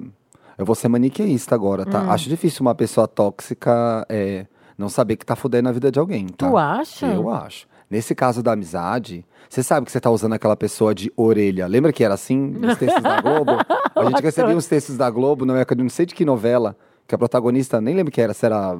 Eu 0.58 0.66
vou 0.66 0.76
ser 0.76 0.88
maniqueísta 0.88 1.54
agora, 1.54 1.86
tá? 1.86 2.04
Hum. 2.04 2.12
Acho 2.12 2.30
difícil 2.30 2.62
uma 2.62 2.74
pessoa 2.74 3.08
tóxica 3.08 4.06
é, 4.10 4.46
não 4.78 4.90
saber 4.90 5.16
que 5.16 5.26
tá 5.26 5.36
fudendo 5.36 5.70
a 5.70 5.72
vida 5.72 5.92
de 5.92 6.00
alguém, 6.00 6.28
tá? 6.28 6.50
Tu 6.50 6.58
acha? 6.58 7.08
Eu 7.08 7.30
acho. 7.30 7.68
Nesse 7.90 8.14
caso 8.14 8.44
da 8.44 8.52
amizade, 8.52 9.26
você 9.50 9.64
sabe 9.64 9.86
que 9.86 9.92
você 9.92 10.00
tá 10.00 10.10
usando 10.10 10.34
aquela 10.34 10.58
pessoa 10.58 10.94
de 10.94 11.12
orelha. 11.16 11.68
Lembra 11.68 11.94
que 11.94 12.04
era 12.04 12.14
assim 12.14 12.38
nos 12.38 12.78
textos 12.78 13.02
da 13.02 13.22
Globo? 13.22 13.52
A 13.96 14.06
gente 14.06 14.22
recebia 14.22 14.56
uns 14.56 14.68
textos 14.68 14.98
da 14.98 15.10
Globo, 15.10 15.46
não, 15.46 15.56
é, 15.56 15.66
não 15.78 15.90
sei 15.90 16.06
de 16.06 16.14
que 16.14 16.26
novela, 16.26 16.76
que 17.08 17.16
a 17.16 17.18
protagonista, 17.18 17.80
nem 17.80 17.96
lembro 17.96 18.12
que 18.12 18.22
era, 18.22 18.34
se 18.34 18.46
era 18.46 18.78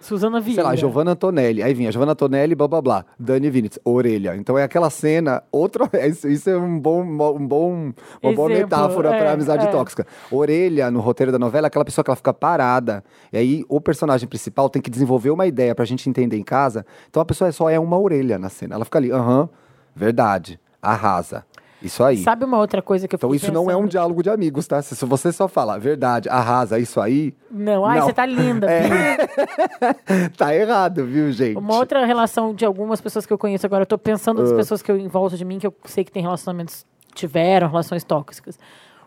Suzana 0.00 0.40
Vieira. 0.40 0.62
sei 0.62 0.70
lá, 0.70 0.74
Giovanna 0.74 1.12
Antonelli. 1.12 1.62
Aí 1.62 1.74
vinha 1.74 1.92
Giovanna 1.92 2.12
Antonelli, 2.12 2.54
blá 2.54 2.66
blá 2.66 2.80
blá. 2.80 3.04
Dani 3.18 3.50
Vinitz, 3.50 3.78
orelha. 3.84 4.34
Então 4.34 4.58
é 4.58 4.64
aquela 4.64 4.88
cena, 4.88 5.42
outra. 5.52 5.88
Isso, 6.08 6.48
é 6.48 6.56
um 6.56 6.80
bom, 6.80 7.02
um 7.02 7.46
bom, 7.46 7.92
uma 8.22 8.32
boa 8.32 8.50
Exemplo, 8.50 8.70
metáfora 8.70 9.14
é, 9.14 9.18
para 9.18 9.32
amizade 9.32 9.66
é. 9.66 9.70
tóxica. 9.70 10.06
Orelha, 10.30 10.90
no 10.90 11.00
roteiro 11.00 11.30
da 11.30 11.38
novela, 11.38 11.66
é 11.66 11.68
aquela 11.68 11.84
pessoa 11.84 12.02
que 12.02 12.10
ela 12.10 12.16
fica 12.16 12.32
parada. 12.32 13.04
E 13.32 13.36
aí 13.36 13.64
o 13.68 13.80
personagem 13.80 14.26
principal 14.26 14.70
tem 14.70 14.80
que 14.80 14.90
desenvolver 14.90 15.30
uma 15.30 15.46
ideia 15.46 15.74
pra 15.74 15.84
gente 15.84 16.08
entender 16.08 16.38
em 16.38 16.42
casa. 16.42 16.84
Então 17.08 17.20
a 17.20 17.24
pessoa 17.24 17.52
só 17.52 17.68
é 17.68 17.78
uma 17.78 17.98
orelha 17.98 18.38
na 18.38 18.48
cena. 18.48 18.76
Ela 18.76 18.84
fica 18.86 18.98
ali, 18.98 19.12
aham, 19.12 19.48
verdade, 19.94 20.58
arrasa. 20.80 21.44
Isso 21.82 22.04
aí. 22.04 22.18
Sabe 22.18 22.44
uma 22.44 22.58
outra 22.58 22.82
coisa 22.82 23.08
que 23.08 23.14
eu 23.14 23.16
Então 23.16 23.34
isso 23.34 23.50
não 23.50 23.70
é 23.70 23.74
um 23.74 23.78
pensando? 23.80 23.90
diálogo 23.90 24.22
de 24.22 24.30
amigos, 24.30 24.66
tá? 24.66 24.82
Se 24.82 25.04
você 25.06 25.32
só 25.32 25.48
falar 25.48 25.78
verdade, 25.78 26.28
arrasa 26.28 26.78
isso 26.78 27.00
aí, 27.00 27.34
Não, 27.50 27.84
ai, 27.86 27.98
Não. 28.00 28.06
você 28.06 28.12
tá 28.12 28.26
linda. 28.26 28.66
É. 28.70 29.16
Tá 30.36 30.54
errado, 30.54 31.04
viu, 31.06 31.30
gente? 31.32 31.56
Uma 31.56 31.76
outra 31.76 32.04
relação 32.04 32.54
de 32.54 32.64
algumas 32.64 33.00
pessoas 33.00 33.24
que 33.26 33.32
eu 33.32 33.38
conheço 33.38 33.64
agora, 33.66 33.82
eu 33.82 33.86
tô 33.86 33.98
pensando 33.98 34.40
Ah. 34.40 34.44
das 34.44 34.52
pessoas 34.52 34.82
que 34.82 34.90
eu 34.90 34.96
em 34.98 35.08
volta 35.08 35.36
de 35.36 35.44
mim, 35.44 35.58
que 35.58 35.66
eu 35.66 35.74
sei 35.84 36.04
que 36.04 36.12
tem 36.12 36.22
relacionamentos, 36.22 36.84
tiveram 37.14 37.68
relações 37.68 38.04
tóxicas. 38.04 38.58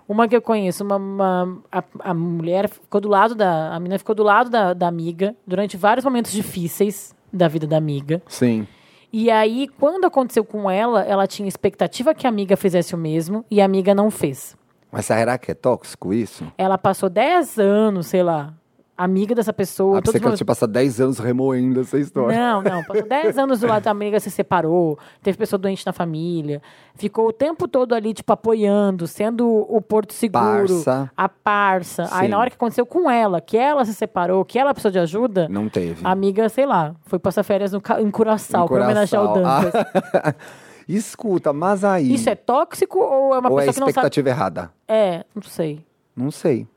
Uma 0.07 0.27
que 0.27 0.35
eu 0.35 0.41
conheço, 0.41 0.83
uma, 0.83 0.97
uma- 0.97 1.57
a, 1.71 1.83
a 1.99 2.13
mulher 2.13 2.67
ficou 2.69 2.99
do 2.99 3.07
lado 3.07 3.33
da. 3.35 3.73
A 3.73 3.79
menina 3.79 3.97
ficou 3.97 4.13
do 4.13 4.23
lado 4.23 4.49
da, 4.49 4.73
da 4.73 4.87
amiga 4.87 5.33
durante 5.47 5.77
vários 5.77 6.03
momentos 6.03 6.31
difíceis 6.31 7.15
da 7.31 7.47
vida 7.47 7.65
da 7.65 7.77
amiga. 7.77 8.21
Sim. 8.27 8.67
E 9.15 9.29
aí, 9.29 9.67
quando 9.79 10.05
aconteceu 10.05 10.43
com 10.43 10.71
ela, 10.71 11.03
ela 11.03 11.27
tinha 11.27 11.47
expectativa 11.47 12.15
que 12.15 12.25
a 12.25 12.29
amiga 12.29 12.57
fizesse 12.57 12.95
o 12.95 12.97
mesmo 12.97 13.45
e 13.49 13.61
a 13.61 13.65
amiga 13.65 13.93
não 13.93 14.09
fez. 14.09 14.57
Mas 14.91 15.05
será 15.05 15.37
que 15.37 15.51
é 15.51 15.53
tóxico 15.53 16.11
isso? 16.11 16.51
Ela 16.57 16.79
passou 16.79 17.09
10 17.09 17.59
anos, 17.59 18.07
sei 18.07 18.23
lá, 18.23 18.51
amiga 18.97 19.33
dessa 19.33 19.51
pessoa. 19.51 19.97
Ah, 19.97 20.01
todos 20.01 20.11
pensei 20.13 20.19
que 20.21 20.25
ela 20.25 20.33
os- 20.33 20.37
tinha 20.39 20.45
passado 20.45 20.71
10 20.71 21.01
anos 21.01 21.17
remoendo 21.19 21.81
essa 21.81 21.97
história. 21.97 22.37
Não, 22.37 22.61
não. 22.61 22.83
Passou 22.83 23.07
10 23.07 23.37
anos 23.37 23.59
do 23.59 23.67
lado 23.67 23.83
da 23.83 23.91
amiga, 23.91 24.19
se 24.19 24.29
separou, 24.29 24.97
teve 25.21 25.37
pessoa 25.37 25.57
doente 25.57 25.85
na 25.85 25.91
família, 25.93 26.61
ficou 26.95 27.27
o 27.27 27.33
tempo 27.33 27.67
todo 27.67 27.93
ali, 27.95 28.13
tipo, 28.13 28.31
apoiando, 28.31 29.07
sendo 29.07 29.47
o 29.47 29.81
porto 29.81 30.13
seguro, 30.13 30.41
Parça. 30.67 31.11
a 31.17 31.27
parça. 31.29 32.07
Aí 32.11 32.25
Sim. 32.25 32.27
na 32.29 32.37
hora 32.39 32.49
que 32.49 32.55
aconteceu 32.55 32.85
com 32.85 33.09
ela, 33.09 33.41
que 33.41 33.57
ela 33.57 33.83
se 33.85 33.93
separou, 33.93 34.45
que 34.45 34.59
ela 34.59 34.73
precisou 34.73 34.91
de 34.91 34.99
ajuda, 34.99 35.47
Não 35.49 35.67
teve. 35.69 36.05
a 36.05 36.11
amiga, 36.11 36.47
sei 36.49 36.65
lá, 36.65 36.95
foi 37.05 37.17
passar 37.19 37.43
férias 37.43 37.71
no, 37.71 37.81
em 37.99 38.11
Curaçao, 38.11 38.67
pra 38.67 38.83
homenagear 38.85 39.23
o. 39.23 39.33
Dantas. 39.33 39.73
Ah, 40.13 40.33
Escuta, 40.87 41.53
mas 41.53 41.83
aí. 41.83 42.13
Isso 42.13 42.29
é 42.29 42.35
tóxico 42.35 42.99
ou 42.99 43.33
é 43.33 43.39
uma 43.39 43.49
ou 43.49 43.59
é 43.59 43.65
pessoa 43.65 43.73
que 43.73 43.79
não 43.79 43.85
sabe? 43.87 43.89
expectativa 43.91 44.29
errada? 44.29 44.71
É, 44.87 45.23
não 45.33 45.41
sei. 45.41 45.85
Não 46.15 46.29
sei. 46.29 46.67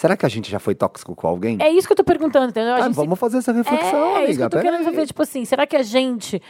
Será 0.00 0.16
que 0.16 0.24
a 0.24 0.28
gente 0.30 0.50
já 0.50 0.58
foi 0.58 0.74
tóxico 0.74 1.14
com 1.14 1.26
alguém? 1.26 1.58
É 1.60 1.68
isso 1.70 1.86
que 1.86 1.92
eu 1.92 1.96
tô 1.96 2.04
perguntando, 2.04 2.48
entendeu? 2.48 2.72
A 2.72 2.76
Ah, 2.76 2.80
gente 2.84 2.94
se- 2.94 3.00
vamos 3.00 3.18
fazer 3.18 3.36
essa 3.36 3.52
reflexão, 3.52 4.16
é, 4.16 4.24
é 4.24 4.30
isso 4.30 4.38
que 4.38 4.42
amiga. 4.42 4.44
eu 4.44 4.48
tô 4.50 4.56
Pera 4.56 4.62
querendo 4.70 4.78
aí. 4.80 4.84
saber, 4.94 5.06
tipo 5.06 5.22
assim, 5.22 5.44
será 5.44 5.66
que 5.66 5.76
a 5.76 5.82
gente. 5.82 6.40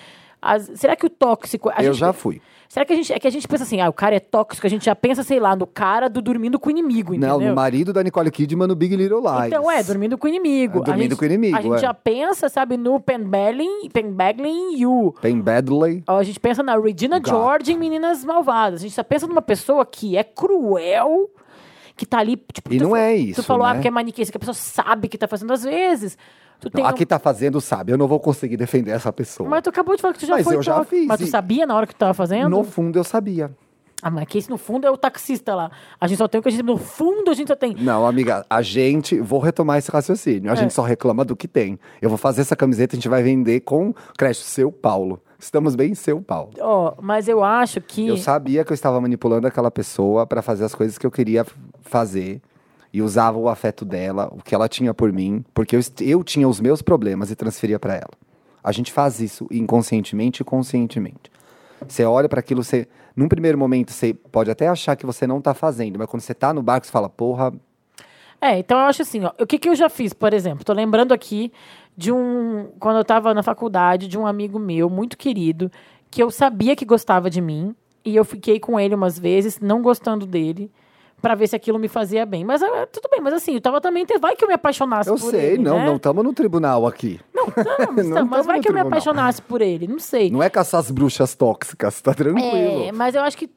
as- 0.40 0.70
será 0.76 0.94
que 0.94 1.04
o 1.04 1.10
tóxico. 1.10 1.68
Eu 1.76 1.82
gente- 1.92 1.98
já 1.98 2.12
fui. 2.12 2.40
Será 2.68 2.86
que 2.86 2.92
a 2.92 2.96
gente. 2.96 3.12
É 3.12 3.18
que 3.18 3.26
a 3.26 3.30
gente 3.30 3.48
pensa 3.48 3.64
assim, 3.64 3.80
ah, 3.80 3.88
o 3.88 3.92
cara 3.92 4.14
é 4.14 4.20
tóxico, 4.20 4.64
a 4.66 4.70
gente 4.70 4.84
já 4.84 4.94
pensa, 4.94 5.24
sei 5.24 5.40
lá, 5.40 5.56
no 5.56 5.66
cara 5.66 6.08
do 6.08 6.22
dormindo 6.22 6.60
com 6.60 6.68
o 6.68 6.70
inimigo, 6.70 7.12
entendeu? 7.12 7.40
Não, 7.40 7.48
no 7.48 7.54
marido 7.56 7.92
da 7.92 8.04
Nicole 8.04 8.30
Kidman 8.30 8.68
no 8.68 8.76
Big 8.76 8.94
Little 8.94 9.18
Lies. 9.20 9.46
Então 9.48 9.68
é, 9.68 9.82
dormindo 9.82 10.16
com 10.16 10.26
o 10.26 10.30
inimigo. 10.30 10.78
É, 10.78 10.82
dormindo 10.84 11.10
gente, 11.10 11.16
com 11.18 11.24
o 11.24 11.26
inimigo, 11.26 11.56
A 11.56 11.60
gente 11.60 11.74
é. 11.74 11.78
já 11.78 11.92
pensa, 11.92 12.48
sabe, 12.48 12.76
no 12.76 13.00
Pen 13.00 13.18
Badley, 13.24 13.90
Pen 13.92 14.12
Badley 14.12 14.52
em 14.52 14.78
You. 14.80 15.12
Tem 15.20 15.36
Badley. 15.40 16.04
A 16.06 16.22
gente 16.22 16.38
pensa 16.38 16.62
na 16.62 16.78
Regina 16.78 17.18
Gato. 17.18 17.30
George 17.30 17.72
em 17.72 17.76
Meninas 17.76 18.24
Malvadas. 18.24 18.78
A 18.80 18.82
gente 18.84 18.94
só 18.94 19.02
pensa 19.02 19.26
numa 19.26 19.42
pessoa 19.42 19.84
que 19.84 20.16
é 20.16 20.22
cruel, 20.22 21.28
que 22.00 22.06
tá 22.06 22.18
ali, 22.18 22.42
tipo... 22.52 22.72
E 22.72 22.78
não 22.78 22.96
é 22.96 23.14
isso, 23.14 23.42
Tu 23.42 23.46
falou, 23.46 23.64
ah, 23.66 23.68
né? 23.70 23.74
porque 23.74 23.88
é 23.88 23.90
maniqueísta, 23.90 24.32
que 24.32 24.38
a 24.38 24.40
pessoa 24.40 24.54
sabe 24.54 25.06
que 25.06 25.18
tá 25.18 25.28
fazendo 25.28 25.52
às 25.52 25.62
vezes. 25.62 26.16
Tu 26.58 26.70
Não, 26.74 26.82
um- 26.82 26.86
aqui 26.86 27.04
tá 27.04 27.18
fazendo, 27.18 27.60
sabe? 27.60 27.92
Eu 27.92 27.98
não 27.98 28.08
vou 28.08 28.18
conseguir 28.18 28.56
defender 28.56 28.90
essa 28.92 29.12
pessoa. 29.12 29.46
Mas 29.48 29.62
tu 29.62 29.68
acabou 29.68 29.94
de 29.94 30.00
falar 30.00 30.14
que 30.14 30.20
tu 30.20 30.26
já 30.26 30.34
Mas 30.36 30.44
foi 30.44 30.56
eu 30.56 30.62
já 30.62 30.82
fiz, 30.84 31.06
Mas 31.06 31.20
tu 31.20 31.26
sabia 31.26 31.66
na 31.66 31.74
hora 31.76 31.86
que 31.86 31.94
tu 31.94 31.98
tava 31.98 32.14
fazendo? 32.14 32.48
No 32.48 32.64
fundo, 32.64 32.98
eu 32.98 33.04
sabia. 33.04 33.50
Ah, 34.02 34.10
mas 34.10 34.24
que 34.26 34.38
esse 34.38 34.48
no 34.48 34.56
fundo 34.56 34.86
é 34.86 34.90
o 34.90 34.96
taxista 34.96 35.54
lá. 35.54 35.70
A 36.00 36.06
gente 36.06 36.16
só 36.16 36.26
tem 36.26 36.38
o 36.38 36.42
que 36.42 36.48
a 36.48 36.52
gente... 36.52 36.62
No 36.62 36.78
fundo 36.78 37.30
a 37.30 37.34
gente 37.34 37.48
só 37.48 37.54
tem... 37.56 37.74
Não, 37.74 38.06
amiga, 38.06 38.46
a 38.48 38.62
gente. 38.62 39.20
Vou 39.20 39.38
retomar 39.40 39.76
esse 39.76 39.90
raciocínio. 39.90 40.48
A 40.50 40.54
É. 40.54 40.56
gente 40.56 40.72
só 40.72 40.80
reclama 40.80 41.22
do 41.22 41.36
que 41.36 41.46
tem. 41.46 41.78
Eu 42.00 42.08
vou 42.08 42.16
fazer 42.16 42.40
essa 42.40 42.56
camiseta, 42.56 42.94
a 42.94 42.96
gente 42.96 43.10
vai 43.10 43.22
vender 43.22 43.60
com 43.60 43.92
crédito 44.16 44.44
seu 44.44 44.72
Paulo. 44.72 45.20
Estamos 45.40 45.74
bem 45.74 45.92
em 45.92 45.94
seu 45.94 46.20
Paulo. 46.20 46.50
Ó, 46.60 46.94
mas 47.00 47.26
eu 47.26 47.42
acho 47.42 47.80
que... 47.80 48.06
Eu 48.06 48.16
sabia 48.16 48.64
que 48.64 48.70
eu 48.70 48.74
estava 48.74 49.00
manipulando 49.00 49.46
aquela 49.46 49.70
pessoa 49.70 50.26
para 50.26 50.42
fazer 50.42 50.64
as 50.64 50.74
coisas 50.74 50.98
que 50.98 51.06
eu 51.06 51.10
queria 51.10 51.46
fazer. 51.80 52.42
E 52.92 53.00
usava 53.00 53.38
o 53.38 53.48
afeto 53.48 53.84
dela, 53.84 54.28
o 54.32 54.42
que 54.42 54.54
ela 54.54 54.68
tinha 54.68 54.92
por 54.92 55.12
mim, 55.12 55.44
porque 55.54 55.76
eu, 55.76 55.80
eu 56.00 56.24
tinha 56.24 56.48
os 56.48 56.60
meus 56.60 56.82
problemas 56.82 57.30
e 57.30 57.36
transferia 57.36 57.78
para 57.78 57.94
ela. 57.94 58.10
A 58.62 58.72
gente 58.72 58.92
faz 58.92 59.20
isso 59.20 59.46
inconscientemente 59.50 60.42
e 60.42 60.44
conscientemente. 60.44 61.30
Você 61.86 62.04
olha 62.04 62.28
para 62.28 62.40
aquilo, 62.40 62.62
você, 62.62 62.88
num 63.16 63.28
primeiro 63.28 63.56
momento, 63.56 63.92
você 63.92 64.12
pode 64.12 64.50
até 64.50 64.68
achar 64.68 64.96
que 64.96 65.06
você 65.06 65.26
não 65.26 65.40
tá 65.40 65.54
fazendo, 65.54 65.98
mas 65.98 66.08
quando 66.08 66.20
você 66.20 66.34
tá 66.34 66.52
no 66.52 66.62
barco, 66.62 66.84
você 66.84 66.92
fala, 66.92 67.08
porra, 67.08 67.52
É, 68.40 68.58
então 68.58 68.78
eu 68.78 68.86
acho 68.86 69.02
assim, 69.02 69.24
ó, 69.24 69.32
o 69.38 69.46
que, 69.46 69.58
que 69.58 69.68
eu 69.68 69.74
já 69.74 69.88
fiz, 69.88 70.12
por 70.12 70.34
exemplo? 70.34 70.64
Tô 70.64 70.72
lembrando 70.72 71.12
aqui 71.12 71.52
de 72.00 72.10
um. 72.10 72.68
Quando 72.80 72.96
eu 72.96 73.04
tava 73.04 73.34
na 73.34 73.42
faculdade, 73.42 74.08
de 74.08 74.18
um 74.18 74.26
amigo 74.26 74.58
meu, 74.58 74.88
muito 74.88 75.18
querido, 75.18 75.70
que 76.10 76.22
eu 76.22 76.30
sabia 76.30 76.74
que 76.74 76.86
gostava 76.86 77.28
de 77.28 77.42
mim, 77.42 77.74
e 78.02 78.16
eu 78.16 78.24
fiquei 78.24 78.58
com 78.58 78.80
ele 78.80 78.94
umas 78.94 79.18
vezes, 79.18 79.60
não 79.60 79.82
gostando 79.82 80.24
dele. 80.24 80.70
Pra 81.20 81.34
ver 81.34 81.46
se 81.48 81.54
aquilo 81.54 81.78
me 81.78 81.86
fazia 81.86 82.24
bem. 82.24 82.42
Mas 82.42 82.62
ah, 82.62 82.88
tudo 82.90 83.06
bem, 83.10 83.20
mas 83.20 83.34
assim, 83.34 83.52
eu 83.52 83.60
tava 83.60 83.78
também. 83.78 84.06
Vai 84.18 84.34
que 84.34 84.42
eu 84.42 84.48
me 84.48 84.54
apaixonasse 84.54 85.10
eu 85.10 85.16
por 85.16 85.30
sei, 85.30 85.52
ele. 85.52 85.62
não, 85.62 85.76
né? 85.76 85.84
não 85.84 85.96
estamos 85.96 86.24
no 86.24 86.32
tribunal 86.32 86.86
aqui. 86.86 87.20
Não, 87.46 87.48
estamos, 87.96 88.06
Não 88.06 88.26
mas 88.26 88.30
tamo 88.30 88.44
vai 88.44 88.60
que 88.60 88.68
eu 88.68 88.72
me 88.74 88.80
apaixonasse 88.80 89.40
por 89.42 89.60
ele. 89.60 89.86
Não 89.86 89.98
sei. 89.98 90.30
Não 90.30 90.42
é 90.42 90.48
caçar 90.50 90.80
as 90.80 90.90
bruxas 90.90 91.34
tóxicas, 91.34 92.00
tá 92.00 92.12
tranquilo. 92.14 92.84
É, 92.84 92.92
mas 92.92 93.14
eu 93.14 93.22
acho 93.22 93.36
que 93.36 93.48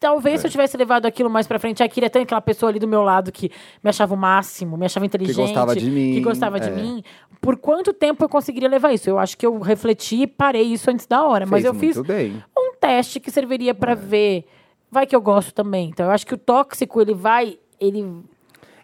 talvez 0.00 0.36
É. 0.36 0.38
se 0.42 0.46
eu 0.46 0.50
tivesse 0.50 0.76
levado 0.76 1.06
aquilo 1.06 1.28
mais 1.30 1.46
pra 1.46 1.58
frente, 1.58 1.82
aqui 1.82 2.00
tem 2.10 2.22
aquela 2.22 2.40
pessoa 2.40 2.70
ali 2.70 2.78
do 2.78 2.88
meu 2.88 3.02
lado 3.02 3.30
que 3.32 3.50
me 3.82 3.90
achava 3.90 4.14
o 4.14 4.16
máximo, 4.16 4.76
me 4.76 4.86
achava 4.86 5.06
inteligente, 5.06 5.36
gostava 5.36 5.74
de 5.76 5.90
mim, 5.90 6.14
que 6.14 6.20
gostava 6.20 6.58
de 6.60 6.68
é. 6.68 6.70
mim. 6.72 7.02
Por 7.40 7.56
quanto 7.56 7.92
tempo 7.92 8.24
eu 8.24 8.28
conseguiria 8.28 8.68
levar 8.68 8.92
isso? 8.92 9.08
Eu 9.10 9.18
acho 9.18 9.36
que 9.36 9.44
eu 9.44 9.58
refleti 9.58 10.22
e 10.22 10.26
parei 10.26 10.62
isso 10.62 10.90
antes 10.90 11.06
da 11.06 11.24
hora, 11.24 11.44
mas 11.44 11.62
Fez 11.62 11.64
eu 11.64 11.74
fiz 11.74 11.98
bem. 12.02 12.42
um 12.56 12.72
teste 12.80 13.18
que 13.20 13.30
serviria 13.30 13.70
É. 13.70 13.74
pra 13.74 13.94
ver. 13.94 14.44
Vai 14.90 15.06
que 15.06 15.16
eu 15.16 15.20
gosto 15.20 15.52
também. 15.54 15.88
Então 15.88 16.06
eu 16.06 16.12
acho 16.12 16.26
que 16.26 16.34
o 16.34 16.38
tóxico 16.38 17.00
ele 17.00 17.14
vai, 17.14 17.58
ele 17.80 18.22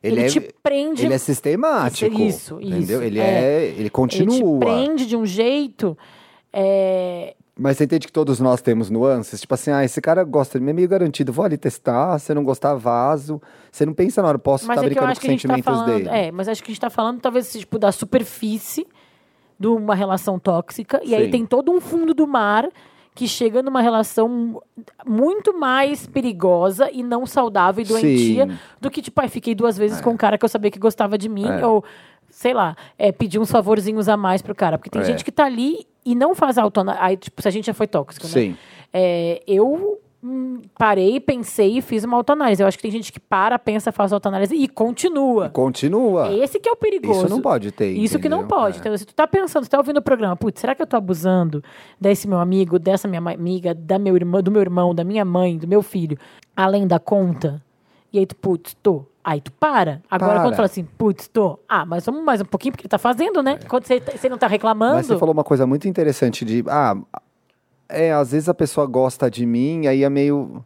ele, 0.09 0.21
Ele, 0.21 0.27
é, 0.27 0.31
te 0.31 0.41
prende 0.63 1.05
ele 1.05 1.15
é 1.15 1.19
sistemático. 1.19 2.21
Isso, 2.21 2.61
entendeu? 2.61 2.99
isso, 2.99 3.03
Ele 3.03 3.19
é. 3.19 3.23
é, 3.23 3.65
ele 3.65 3.81
ele 3.81 3.91
continua. 3.91 4.59
te 4.59 4.65
prende 4.65 5.07
de 5.07 5.17
um 5.17 5.25
jeito 5.25 5.97
é, 6.53 7.35
Mas 7.57 7.77
você 7.77 7.85
entende 7.85 8.07
que 8.07 8.13
todos 8.13 8.41
nós 8.41 8.63
temos 8.63 8.91
nuances? 8.91 9.41
Tipo 9.41 9.55
assim, 9.55 9.71
ah, 9.71 9.85
esse 9.85 10.01
cara 10.01 10.25
gosta 10.25 10.59
de 10.59 10.65
mim, 10.65 10.71
é 10.71 10.75
meio 10.75 10.89
garantido. 10.89 11.33
Vou 11.33 11.45
ali 11.45 11.57
testar, 11.57 12.19
se 12.19 12.33
não 12.35 12.43
gostar, 12.45 12.75
vazo. 12.75 13.41
Você 13.71 13.85
não 13.85 13.93
pensa 13.93 14.23
na 14.23 14.29
hora, 14.29 14.39
posso 14.39 14.65
estar 14.65 14.75
é 14.75 14.79
eu 14.79 14.85
brincando 14.85 15.07
com 15.07 15.13
os 15.13 15.19
tá 15.19 15.27
sentimentos 15.27 15.65
falando. 15.65 15.87
dele. 15.87 16.09
É, 16.09 16.33
mas 16.33 16.49
acho 16.49 16.63
que 16.63 16.71
a 16.71 16.73
gente 16.73 16.81
tá 16.81 16.91
falando, 16.91 17.21
talvez, 17.21 17.53
tipo, 17.53 17.79
da 17.79 17.93
superfície 17.93 18.87
de 19.59 19.67
uma 19.67 19.95
relação 19.95 20.39
tóxica. 20.39 21.01
E 21.05 21.15
aí 21.15 21.27
Sim. 21.27 21.31
tem 21.31 21.47
todo 21.47 21.73
um 21.73 21.81
fundo 21.81 22.15
do 22.15 22.27
mar 22.27 22.69
que 23.19 23.27
chega 23.27 23.61
numa 23.65 23.81
relação 23.81 24.63
muito 25.05 25.59
mais 25.59 26.07
perigosa 26.07 26.89
e 26.93 27.03
não 27.03 27.27
saudável 27.27 27.83
e 27.83 27.85
doentia 27.89 28.47
Sim. 28.47 28.57
do 28.81 28.89
que, 28.89 29.03
tipo, 29.03 29.21
ai, 29.21 29.27
fiquei 29.29 29.57
duas 29.57 29.77
vezes 29.77 30.01
com 30.01 30.11
um 30.11 30.17
cara 30.17 30.39
que 30.39 30.45
eu 30.45 30.49
sabia 30.49 30.71
que 30.71 30.79
gostava 30.79 31.19
de 31.19 31.29
mim, 31.29 31.45
É. 31.45 31.67
ou, 31.67 31.83
sei 32.31 32.55
lá, 32.55 32.77
é, 32.97 33.11
pedir 33.11 33.41
uns 33.41 33.51
favorzinhos 33.51 34.09
a 34.09 34.17
mais 34.17 34.41
pro 34.41 34.55
cara. 34.55 34.79
Porque 34.79 34.89
tem 34.89 35.03
É. 35.03 35.05
gente 35.05 35.25
que 35.25 35.33
tá 35.33 35.47
ali 35.47 35.85
e 36.07 36.15
não 36.15 36.33
faz 36.33 36.57
autoanálise. 36.59 37.05
Aí, 37.05 37.17
tipo, 37.17 37.43
se 37.43 37.49
a 37.49 37.51
gente 37.51 37.67
já 37.67 37.75
foi 37.75 37.89
tóxico, 37.89 38.25
né? 38.29 38.33
Sim. 38.33 38.57
É, 38.93 39.43
eu 39.49 39.99
hum, 40.23 40.61
parei, 40.77 41.21
pensei 41.21 41.79
e 41.79 41.83
fiz 41.83 42.05
uma 42.05 42.17
autoanálise. 42.17 42.63
Eu 42.63 42.67
acho 42.67 42.77
que 42.77 42.83
tem 42.83 42.91
gente 42.91 43.13
que 43.13 43.21
para, 43.21 43.59
pensa, 43.59 43.93
faz 43.93 44.13
autoanálise 44.13 44.55
e 44.55 44.69
continua. 44.69 45.49
Continua. 45.51 46.33
Esse 46.33 46.59
que 46.59 46.69
é 46.69 46.73
o 46.73 46.77
perigoso. 46.77 47.21
Isso 47.21 47.29
não 47.29 47.41
pode 47.41 47.73
ter, 47.73 47.91
Isso 47.91 48.19
que 48.19 48.29
não 48.29 48.39
entendeu? 48.39 48.57
pode. 48.57 48.77
É. 48.77 48.81
Então, 48.81 48.97
se 48.97 49.07
tu 49.07 49.15
tá 49.15 49.27
pensando, 49.27 49.65
se 49.65 49.71
tá 49.71 49.79
ouvindo 49.79 49.99
o 49.99 50.03
programa, 50.03 50.37
putz, 50.37 50.61
será 50.61 50.75
que 50.75 50.83
eu 50.83 50.87
tô 50.87 50.97
abusando 50.97 51.63
desse 52.01 52.29
meu 52.29 52.39
amigo, 52.39 52.79
dessa 52.79 53.07
minha 53.09 53.21
amiga, 53.21 53.75
da 53.75 53.99
meu 53.99 54.17
irmão, 54.17 54.43
do 54.43 54.51
meu 54.51 54.61
irmão, 54.61 54.95
da 54.95 55.05
minha 55.05 55.25
mãe, 55.25 55.57
do 55.57 55.67
meu 55.69 55.83
filho, 55.83 56.19
além 56.57 56.87
da 56.87 56.99
conta? 56.99 57.63
E 58.13 58.19
aí 58.19 58.27
tu, 58.27 58.37
putz, 58.37 58.75
tô. 58.83 59.05
Aí 59.23 59.43
tu 59.43 59.53
para. 59.53 60.01
Agora, 60.11 60.33
Para. 60.33 60.43
quando 60.43 60.53
tu 60.55 60.57
fala 60.57 60.67
assim, 60.67 60.85
putz, 60.85 61.29
tô. 61.29 61.59
Ah, 61.69 61.85
mas 61.85 62.07
vamos 62.07 62.25
mais 62.25 62.41
um 62.41 62.47
pouquinho, 62.47 62.73
porque 62.73 62.85
ele 62.85 62.89
tá 62.89 62.97
fazendo, 62.97 63.43
né? 63.43 63.59
Quando 63.69 63.85
você, 63.85 64.01
você 64.01 64.27
não 64.27 64.39
tá 64.39 64.47
reclamando. 64.47 64.95
Mas 64.95 65.07
você 65.07 65.19
falou 65.19 65.35
uma 65.35 65.45
coisa 65.45 65.67
muito 65.67 65.87
interessante 65.87 66.47
de, 66.47 66.65
ah, 66.67 66.97
é, 67.89 68.13
às 68.13 68.33
vezes 68.33 68.49
a 68.49 68.55
pessoa 68.55 68.87
gosta 68.87 69.31
de 69.31 69.45
mim, 69.47 69.87
aí 69.87 70.03
é 70.05 70.09
meio... 70.11 70.65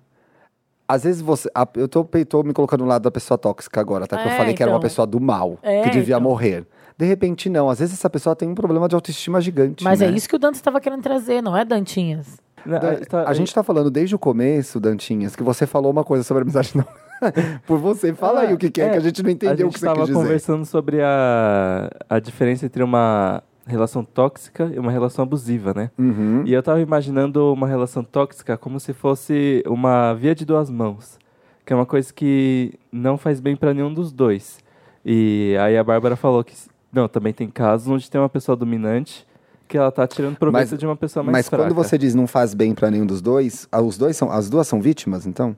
Às 0.88 1.04
vezes 1.04 1.22
você... 1.22 1.48
a- 1.54 1.66
eu 1.76 1.88
tô, 1.88 2.04
tô 2.28 2.42
me 2.42 2.52
colocando 2.52 2.80
no 2.82 2.86
lado 2.88 3.02
da 3.02 3.10
pessoa 3.10 3.38
tóxica 3.38 3.80
agora, 3.80 4.06
tá? 4.06 4.18
Que 4.18 4.28
eu 4.28 4.32
É, 4.32 4.36
falei 4.36 4.52
que 4.54 4.62
era 4.62 4.70
uma 4.70 4.76
então. 4.78 4.88
pessoa 4.88 5.06
do 5.06 5.20
mal, 5.20 5.58
É, 5.62 5.82
que 5.82 5.90
devia 5.90 6.16
então. 6.16 6.20
morrer. 6.28 6.66
De 6.98 7.06
repente, 7.06 7.48
não. 7.48 7.70
Às 7.70 7.78
vezes 7.78 7.94
essa 7.94 8.10
pessoa 8.10 8.36
tem 8.36 8.48
um 8.48 8.54
problema 8.54 8.86
de 8.88 8.94
autoestima 8.94 9.40
gigante, 9.40 9.82
Mas 9.82 10.00
né? 10.00 10.06
é 10.06 10.10
isso 10.10 10.28
que 10.28 10.36
o 10.36 10.38
Dantas 10.38 10.58
estava 10.58 10.80
querendo 10.80 11.02
trazer, 11.02 11.40
não 11.42 11.56
é, 11.56 11.64
Dantinhas? 11.64 12.38
Não, 12.66 12.78
tá- 13.08 13.24
a 13.26 13.32
gente 13.34 13.52
tá 13.52 13.62
falando 13.62 13.90
desde 13.90 14.14
o 14.14 14.18
começo, 14.18 14.78
Dantinhas, 14.78 15.34
que 15.34 15.42
você 15.42 15.66
falou 15.66 15.90
uma 15.90 16.04
coisa 16.04 16.22
sobre 16.22 16.42
amizade 16.42 16.72
não. 16.76 16.84
Por 17.66 17.78
você, 17.78 18.12
fala 18.12 18.42
aí 18.42 18.52
o 18.52 18.58
que, 18.58 18.70
que 18.70 18.80
é, 18.82 18.90
que 18.90 18.96
a 18.96 19.00
gente 19.00 19.22
não 19.22 19.30
entendeu 19.30 19.66
o 19.68 19.70
gente 19.70 19.74
que 19.74 19.78
você 19.80 19.86
tava 19.86 20.00
quis 20.00 20.08
dizer. 20.08 20.18
conversando 20.20 20.64
sobre 20.66 21.00
a, 21.02 21.88
a 22.08 22.18
diferença 22.20 22.66
entre 22.66 22.82
uma 22.82 23.42
relação 23.66 24.04
tóxica 24.04 24.70
e 24.74 24.78
uma 24.78 24.90
relação 24.90 25.22
abusiva, 25.22 25.72
né? 25.74 25.90
Uhum. 25.98 26.42
E 26.44 26.52
eu 26.52 26.62
tava 26.62 26.80
imaginando 26.80 27.52
uma 27.52 27.66
relação 27.68 28.02
tóxica 28.02 28.56
como 28.56 28.80
se 28.80 28.92
fosse 28.92 29.62
uma 29.66 30.12
via 30.14 30.34
de 30.34 30.44
duas 30.44 30.68
mãos, 30.68 31.18
que 31.64 31.72
é 31.72 31.76
uma 31.76 31.86
coisa 31.86 32.12
que 32.12 32.74
não 32.90 33.16
faz 33.16 33.40
bem 33.40 33.54
pra 33.56 33.72
nenhum 33.72 33.92
dos 33.92 34.12
dois. 34.12 34.58
E 35.04 35.56
aí 35.60 35.76
a 35.76 35.84
Bárbara 35.84 36.16
falou 36.16 36.42
que 36.44 36.54
não, 36.92 37.08
também 37.08 37.32
tem 37.32 37.48
casos 37.48 37.88
onde 37.88 38.10
tem 38.10 38.20
uma 38.20 38.28
pessoa 38.28 38.54
dominante 38.56 39.26
que 39.68 39.78
ela 39.78 39.90
tá 39.90 40.06
tirando 40.06 40.36
proveito 40.36 40.70
Mas- 40.72 40.78
de 40.78 40.84
uma 40.86 40.96
pessoa 40.96 41.22
mais 41.22 41.32
Mas 41.32 41.48
fraca. 41.48 41.64
quando 41.64 41.74
você 41.74 41.96
diz 41.96 42.14
não 42.14 42.26
faz 42.26 42.52
bem 42.52 42.74
pra 42.74 42.90
nenhum 42.90 43.06
dos 43.06 43.22
dois, 43.22 43.66
ah, 43.72 43.80
os 43.80 43.96
dois 43.96 44.16
são, 44.16 44.30
as 44.30 44.50
duas 44.50 44.66
são 44.68 44.82
vítimas, 44.82 45.24
então? 45.26 45.56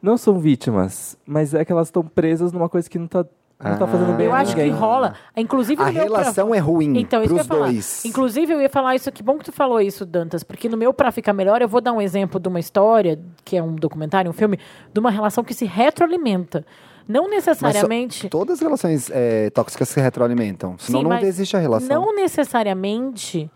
Não 0.00 0.16
são 0.16 0.38
vítimas, 0.38 1.18
mas 1.26 1.54
é 1.54 1.64
que 1.64 1.72
elas 1.72 1.88
estão 1.88 2.04
presas 2.04 2.52
numa 2.52 2.68
coisa 2.68 2.88
que 2.88 3.00
não 3.00 3.08
tá, 3.08 3.26
não 3.60 3.76
tá 3.78 3.86
fazendo 3.86 4.16
bem 4.16 4.26
Eu 4.26 4.34
acho 4.34 4.54
que 4.54 4.68
rola. 4.68 5.14
Inclusive 5.36 5.82
A 5.82 5.86
meu 5.86 5.94
pra- 5.94 6.02
relação 6.18 6.54
é 6.54 6.58
ruim 6.58 6.98
Então, 6.98 7.22
isso 7.22 7.34
que 7.34 7.40
eu 7.40 7.44
pros 7.44 7.46
ia 7.46 7.56
falar. 7.58 7.72
dois. 7.72 8.04
Inclusive, 8.04 8.52
eu 8.52 8.60
ia 8.62 8.68
falar 8.68 8.94
isso. 8.94 9.10
Que 9.10 9.22
bom 9.22 9.36
que 9.38 9.44
tu 9.46 9.52
falou 9.52 9.80
isso, 9.80 10.06
Dantas. 10.06 10.42
Porque 10.44 10.68
no 10.68 10.76
meu 10.76 10.92
Pra 10.94 11.10
Ficar 11.10 11.32
Melhor, 11.32 11.60
eu 11.60 11.68
vou 11.68 11.80
dar 11.80 11.92
um 11.92 12.00
exemplo 12.00 12.38
de 12.38 12.48
uma 12.48 12.60
história, 12.60 13.18
que 13.44 13.56
é 13.56 13.62
um 13.62 13.74
documentário, 13.74 14.30
um 14.30 14.34
filme, 14.34 14.58
de 14.92 15.00
uma 15.00 15.10
relação 15.10 15.42
que 15.42 15.52
se 15.54 15.64
retroalimenta. 15.64 16.64
Não 17.08 17.28
necessariamente... 17.28 18.28
todas 18.28 18.56
as 18.56 18.60
relações 18.60 19.10
é, 19.10 19.48
tóxicas 19.50 19.88
se 19.88 19.98
retroalimentam. 19.98 20.76
Senão 20.78 21.00
Sim, 21.00 21.04
não 21.04 21.10
mas 21.10 21.26
existe 21.26 21.56
a 21.56 21.60
relação. 21.60 21.88
Não 22.02 22.14
necessariamente 22.14 23.50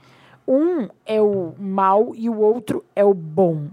um 0.49 0.89
é 1.07 1.21
o 1.21 1.53
mal 1.59 2.13
e 2.15 2.29
o 2.29 2.39
outro 2.41 2.85
é 2.97 3.05
o 3.05 3.13
bom. 3.15 3.67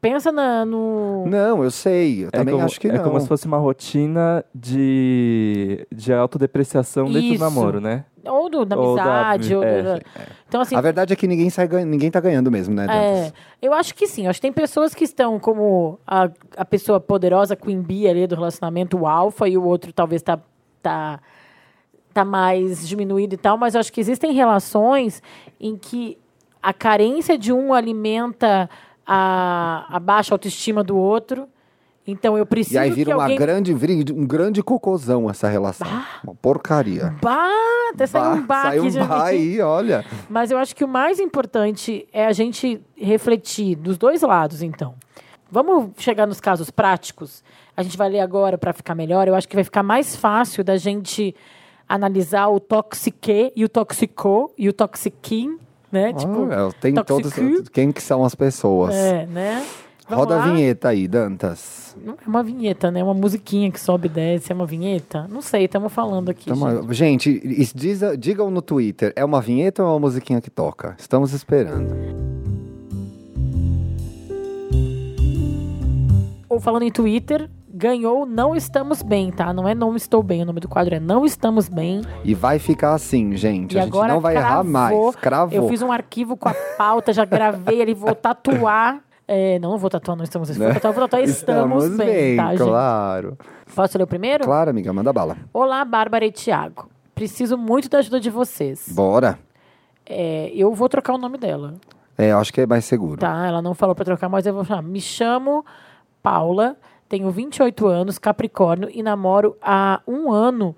Pensa 0.00 0.32
na- 0.32 0.64
no... 0.64 1.26
Não, 1.26 1.62
eu 1.62 1.70
sei. 1.70 2.24
Eu 2.24 2.28
É 2.28 2.30
também 2.30 2.54
como, 2.54 2.64
acho 2.64 2.80
que 2.80 2.88
é 2.88 2.92
não. 2.92 3.04
como 3.04 3.20
se 3.20 3.28
fosse 3.28 3.46
uma 3.46 3.58
rotina 3.58 4.42
de, 4.54 5.86
de 5.92 6.12
autodepreciação 6.12 7.04
dentro 7.06 7.20
Isso. 7.20 7.34
do 7.34 7.40
namoro, 7.40 7.80
né? 7.80 8.04
Ou 8.24 8.48
do, 8.48 8.64
da 8.64 8.76
Ou 8.78 8.96
da- 8.96 9.02
amizade. 9.32 9.54
ou 9.54 9.62
é, 9.62 9.82
do- 9.82 10.02
Então, 10.48 10.60
assim, 10.62 10.74
A 10.74 10.80
verdade 10.80 11.12
é 11.12 11.16
que 11.16 11.26
ninguém, 11.26 11.50
sai, 11.50 11.68
ninguém 11.84 12.10
tá 12.10 12.18
ganhando 12.20 12.50
mesmo, 12.50 12.74
né, 12.74 12.86
É, 12.90 13.32
eu 13.60 13.72
acho 13.74 13.94
que 13.94 14.06
sim. 14.06 14.24
Eu 14.24 14.30
acho 14.30 14.38
que 14.38 14.42
tem 14.46 14.52
pessoas 14.52 14.94
que 14.94 15.04
estão 15.04 15.38
como 15.38 15.98
a, 16.06 16.30
a 16.56 16.64
pessoa 16.64 16.98
poderosa, 16.98 17.54
Queen 17.54 17.80
Bee 17.82 18.08
ali 18.08 18.26
do 18.26 18.34
relacionamento, 18.36 18.96
o 18.98 19.06
alfa, 19.06 19.48
e 19.48 19.56
o 19.58 19.64
outro 19.64 19.92
talvez 19.92 20.22
tá, 20.22 20.38
tá, 20.82 21.20
tá 22.14 22.24
mais 22.24 22.86
diminuído 22.88 23.34
e 23.34 23.38
tal, 23.38 23.58
mas 23.58 23.74
eu 23.74 23.80
acho 23.80 23.92
que 23.92 24.00
existem 24.00 24.32
relações 24.32 25.22
em 25.58 25.76
que 25.76 26.16
a 26.62 26.72
carência 26.74 27.38
de 27.38 27.52
um 27.54 27.72
alimenta 27.72 28.68
a, 29.12 29.86
a 29.88 29.98
baixa 29.98 30.32
autoestima 30.32 30.84
do 30.84 30.96
outro. 30.96 31.48
Então 32.06 32.38
eu 32.38 32.46
preciso 32.46 32.76
E 32.76 32.78
aí 32.78 32.90
vira 32.90 33.16
uma 33.16 33.24
alguém... 33.24 33.36
grande, 33.36 33.74
vira 33.74 34.14
um 34.14 34.24
grande 34.24 34.62
cocôzão 34.62 35.28
essa 35.28 35.48
relação. 35.48 35.88
Uma 36.22 36.34
porcaria. 36.34 37.14
Bah, 37.20 37.50
até 37.92 38.06
saiu 38.06 38.40
um 38.40 38.46
bar 38.46 38.62
saiu 38.62 38.84
um 38.84 38.88
de 38.88 39.00
bar 39.00 39.24
aí, 39.24 39.60
olha. 39.60 40.04
Mas 40.28 40.52
eu 40.52 40.58
acho 40.58 40.76
que 40.76 40.84
o 40.84 40.88
mais 40.88 41.18
importante 41.18 42.06
é 42.12 42.24
a 42.24 42.32
gente 42.32 42.80
refletir 42.96 43.74
dos 43.74 43.98
dois 43.98 44.22
lados, 44.22 44.62
então. 44.62 44.94
Vamos 45.50 45.90
chegar 45.98 46.26
nos 46.26 46.40
casos 46.40 46.70
práticos. 46.70 47.42
A 47.76 47.82
gente 47.82 47.98
vai 47.98 48.08
ler 48.08 48.20
agora 48.20 48.56
para 48.56 48.72
ficar 48.72 48.94
melhor. 48.94 49.26
Eu 49.26 49.34
acho 49.34 49.48
que 49.48 49.56
vai 49.56 49.64
ficar 49.64 49.82
mais 49.82 50.14
fácil 50.14 50.62
da 50.62 50.76
gente 50.76 51.34
analisar 51.88 52.46
o 52.46 52.60
toxique 52.60 53.52
e 53.56 53.64
o 53.64 53.68
toxicô 53.68 54.52
e 54.56 54.68
o 54.68 54.72
toxiquim, 54.72 55.58
né? 55.92 56.12
tipo, 56.12 56.48
Ah, 56.52 56.70
tem 56.80 56.94
todos. 56.94 57.32
Quem 57.72 57.90
que 57.92 58.02
são 58.02 58.24
as 58.24 58.34
pessoas? 58.34 58.94
é, 58.94 59.26
né? 59.26 59.64
Vamos 60.08 60.24
Roda 60.24 60.36
lá. 60.38 60.44
a 60.44 60.52
vinheta 60.52 60.88
aí, 60.88 61.06
Dantas. 61.06 61.96
Não 62.04 62.14
é 62.14 62.28
uma 62.28 62.42
vinheta, 62.42 62.90
né? 62.90 63.02
Uma 63.04 63.14
musiquinha 63.14 63.70
que 63.70 63.78
sobe 63.78 64.06
e 64.06 64.10
desce. 64.10 64.50
É 64.50 64.54
uma 64.54 64.66
vinheta? 64.66 65.28
Não 65.30 65.40
sei, 65.40 65.66
estamos 65.66 65.92
falando 65.92 66.30
aqui. 66.30 66.50
gente. 66.50 66.58
Tamo- 66.58 66.92
gente, 66.92 67.40
is- 67.44 67.72
diz- 67.72 68.00
digam 68.18 68.50
no 68.50 68.60
Twitter, 68.60 69.12
é 69.14 69.24
uma 69.24 69.40
vinheta 69.40 69.84
ou 69.84 69.88
é 69.88 69.92
uma 69.92 70.00
musiquinha 70.00 70.40
que 70.40 70.50
toca? 70.50 70.96
Estamos 70.98 71.32
esperando. 71.32 71.94
Ou 76.48 76.58
falando 76.58 76.82
em 76.82 76.90
Twitter, 76.90 77.48
ganhou 77.80 78.26
Não 78.26 78.54
Estamos 78.54 79.02
Bem, 79.02 79.32
tá? 79.32 79.52
Não 79.54 79.66
é 79.66 79.74
Não 79.74 79.96
Estou 79.96 80.22
Bem, 80.22 80.42
o 80.42 80.44
nome 80.44 80.60
do 80.60 80.68
quadro 80.68 80.94
é 80.94 81.00
Não 81.00 81.24
Estamos 81.24 81.68
Bem. 81.68 82.02
E 82.22 82.34
vai 82.34 82.58
ficar 82.58 82.92
assim, 82.92 83.34
gente. 83.36 83.74
e 83.74 83.78
a 83.78 83.82
gente 83.84 83.90
agora 83.90 84.12
não 84.12 84.20
vai 84.20 84.36
errar 84.36 84.48
cravou. 84.62 84.70
mais. 84.70 85.16
Cravou. 85.16 85.56
Eu 85.56 85.68
fiz 85.68 85.80
um 85.80 85.90
arquivo 85.90 86.36
com 86.36 86.48
a 86.50 86.54
pauta, 86.76 87.12
já 87.12 87.24
gravei 87.24 87.80
ali, 87.80 87.94
vou 87.94 88.14
tatuar. 88.14 89.00
É, 89.26 89.58
não, 89.60 89.78
vou 89.78 89.88
tatuar, 89.88 90.16
não 90.16 90.24
estamos. 90.24 90.50
For 90.54 90.74
tatuar, 90.74 90.92
vou 90.92 91.08
tatuar 91.08 91.22
Estamos, 91.22 91.88
bem, 91.96 92.36
tá, 92.36 92.50
gente? 92.50 92.62
claro. 92.62 93.38
Posso 93.74 93.96
ler 93.96 94.04
o 94.04 94.06
primeiro? 94.06 94.44
Claro, 94.44 94.70
amiga, 94.70 94.92
manda 94.92 95.12
bala. 95.12 95.36
Olá, 95.52 95.82
Bárbara 95.84 96.26
e 96.26 96.32
Tiago. 96.32 96.90
Preciso 97.14 97.56
muito 97.56 97.88
da 97.88 97.98
ajuda 97.98 98.20
de 98.20 98.28
vocês. 98.28 98.88
Bora. 98.90 99.38
É, 100.04 100.50
eu 100.54 100.74
vou 100.74 100.88
trocar 100.88 101.14
o 101.14 101.18
nome 101.18 101.38
dela. 101.38 101.74
É, 102.18 102.32
eu 102.32 102.38
acho 102.38 102.52
que 102.52 102.60
é 102.60 102.66
mais 102.66 102.84
seguro. 102.84 103.20
Tá, 103.20 103.46
ela 103.46 103.62
não 103.62 103.72
falou 103.72 103.94
pra 103.94 104.04
trocar, 104.04 104.28
mas 104.28 104.44
eu 104.44 104.52
vou 104.52 104.64
chamar. 104.64 104.82
Me 104.82 105.00
chamo 105.00 105.64
Paula, 106.22 106.76
tenho 107.10 107.28
28 107.28 107.88
anos, 107.88 108.18
Capricórnio 108.18 108.88
e 108.94 109.02
namoro 109.02 109.56
há 109.60 110.00
um 110.06 110.30
ano. 110.32 110.76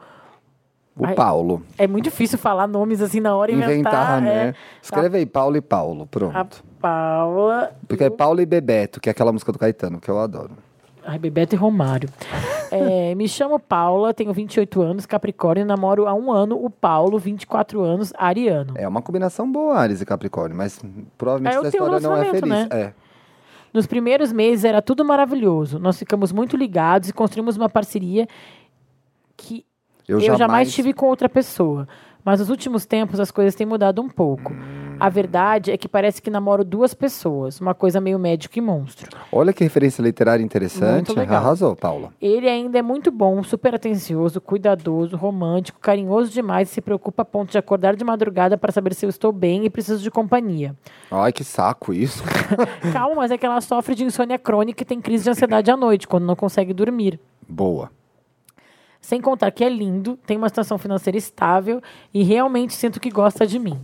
O 0.96 1.04
Ai, 1.04 1.14
Paulo. 1.14 1.62
É 1.76 1.86
muito 1.86 2.04
difícil 2.04 2.38
falar 2.38 2.66
nomes 2.66 3.02
assim 3.02 3.20
na 3.20 3.36
hora 3.36 3.52
e 3.52 3.54
inventar. 3.54 3.72
Inventar, 3.74 4.22
né? 4.22 4.48
é. 4.48 4.54
Escreve 4.82 5.18
aí, 5.18 5.26
Paulo 5.26 5.58
e 5.58 5.60
Paulo, 5.60 6.06
pronto. 6.06 6.34
A 6.34 6.46
Paula. 6.80 7.72
Porque 7.86 8.04
é 8.04 8.10
Paulo 8.10 8.40
e 8.40 8.46
Bebeto, 8.46 8.98
que 8.98 9.10
é 9.10 9.12
aquela 9.12 9.30
música 9.30 9.52
do 9.52 9.58
Caetano, 9.58 10.00
que 10.00 10.10
eu 10.10 10.18
adoro. 10.18 10.52
Ai, 11.04 11.18
Bebeto 11.18 11.54
e 11.54 11.58
Romário. 11.58 12.08
É, 12.74 13.14
me 13.14 13.28
chamo 13.28 13.58
Paula, 13.58 14.14
tenho 14.14 14.32
28 14.32 14.80
anos, 14.80 15.04
Capricórnio, 15.04 15.66
namoro 15.66 16.06
há 16.06 16.14
um 16.14 16.32
ano 16.32 16.56
o 16.56 16.70
Paulo, 16.70 17.18
24 17.18 17.82
anos, 17.82 18.14
ariano. 18.16 18.72
É 18.78 18.88
uma 18.88 19.02
combinação 19.02 19.52
boa, 19.52 19.76
Ares 19.76 20.00
e 20.00 20.06
Capricórnio, 20.06 20.56
mas 20.56 20.80
provavelmente 21.18 21.54
É 21.54 21.58
essa 21.58 21.68
história 21.68 22.00
não 22.00 22.16
é 22.16 22.24
feliz. 22.30 22.40
relacionamento, 22.40 22.74
É. 22.74 22.94
Nos 23.72 23.86
primeiros 23.86 24.32
meses 24.32 24.64
era 24.64 24.82
tudo 24.82 25.04
maravilhoso. 25.04 25.78
Nós 25.78 25.98
ficamos 25.98 26.30
muito 26.32 26.56
ligados 26.56 27.08
e 27.08 27.12
construímos 27.12 27.56
uma 27.56 27.68
parceria 27.68 28.28
que 29.36 29.64
Eu, 30.06 30.20
Eu 30.20 30.36
jamais... 30.36 30.72
tive 30.74 30.92
com 30.92 31.06
outra 31.06 31.28
pessoa. 31.28 31.88
Mas 32.24 32.40
nos 32.40 32.50
últimos 32.50 32.86
tempos 32.86 33.18
as 33.18 33.30
coisas 33.30 33.54
têm 33.54 33.66
mudado 33.66 34.00
um 34.00 34.08
pouco. 34.08 34.52
A 35.02 35.08
verdade 35.08 35.72
é 35.72 35.76
que 35.76 35.88
parece 35.88 36.22
que 36.22 36.30
namoro 36.30 36.64
duas 36.64 36.94
pessoas, 36.94 37.60
uma 37.60 37.74
coisa 37.74 38.00
meio 38.00 38.20
médico 38.20 38.56
e 38.56 38.60
monstro. 38.60 39.10
Olha 39.32 39.52
que 39.52 39.64
referência 39.64 40.00
literária 40.00 40.44
interessante. 40.44 41.10
Arrasou, 41.18 41.74
Paula. 41.74 42.12
Ele 42.22 42.48
ainda 42.48 42.78
é 42.78 42.82
muito 42.82 43.10
bom, 43.10 43.42
super 43.42 43.74
atencioso, 43.74 44.40
cuidadoso, 44.40 45.16
romântico, 45.16 45.80
carinhoso 45.80 46.30
demais 46.30 46.70
e 46.70 46.74
se 46.74 46.80
preocupa 46.80 47.22
a 47.22 47.24
ponto 47.24 47.50
de 47.50 47.58
acordar 47.58 47.96
de 47.96 48.04
madrugada 48.04 48.56
para 48.56 48.70
saber 48.70 48.94
se 48.94 49.04
eu 49.04 49.10
estou 49.10 49.32
bem 49.32 49.64
e 49.64 49.70
preciso 49.70 50.00
de 50.00 50.08
companhia. 50.08 50.72
Ai, 51.10 51.32
que 51.32 51.42
saco 51.42 51.92
isso. 51.92 52.22
Calma, 52.94 53.16
mas 53.16 53.32
é 53.32 53.36
que 53.36 53.44
ela 53.44 53.60
sofre 53.60 53.96
de 53.96 54.04
insônia 54.04 54.38
crônica 54.38 54.84
e 54.84 54.86
tem 54.86 55.00
crise 55.00 55.24
de 55.24 55.30
ansiedade 55.30 55.68
à 55.68 55.76
noite, 55.76 56.06
quando 56.06 56.26
não 56.26 56.36
consegue 56.36 56.72
dormir. 56.72 57.18
Boa. 57.48 57.90
Sem 59.00 59.20
contar 59.20 59.50
que 59.50 59.64
é 59.64 59.68
lindo, 59.68 60.16
tem 60.24 60.36
uma 60.36 60.48
situação 60.48 60.78
financeira 60.78 61.18
estável 61.18 61.82
e 62.14 62.22
realmente 62.22 62.72
sinto 62.72 63.00
que 63.00 63.10
gosta 63.10 63.44
de 63.44 63.58
mim. 63.58 63.80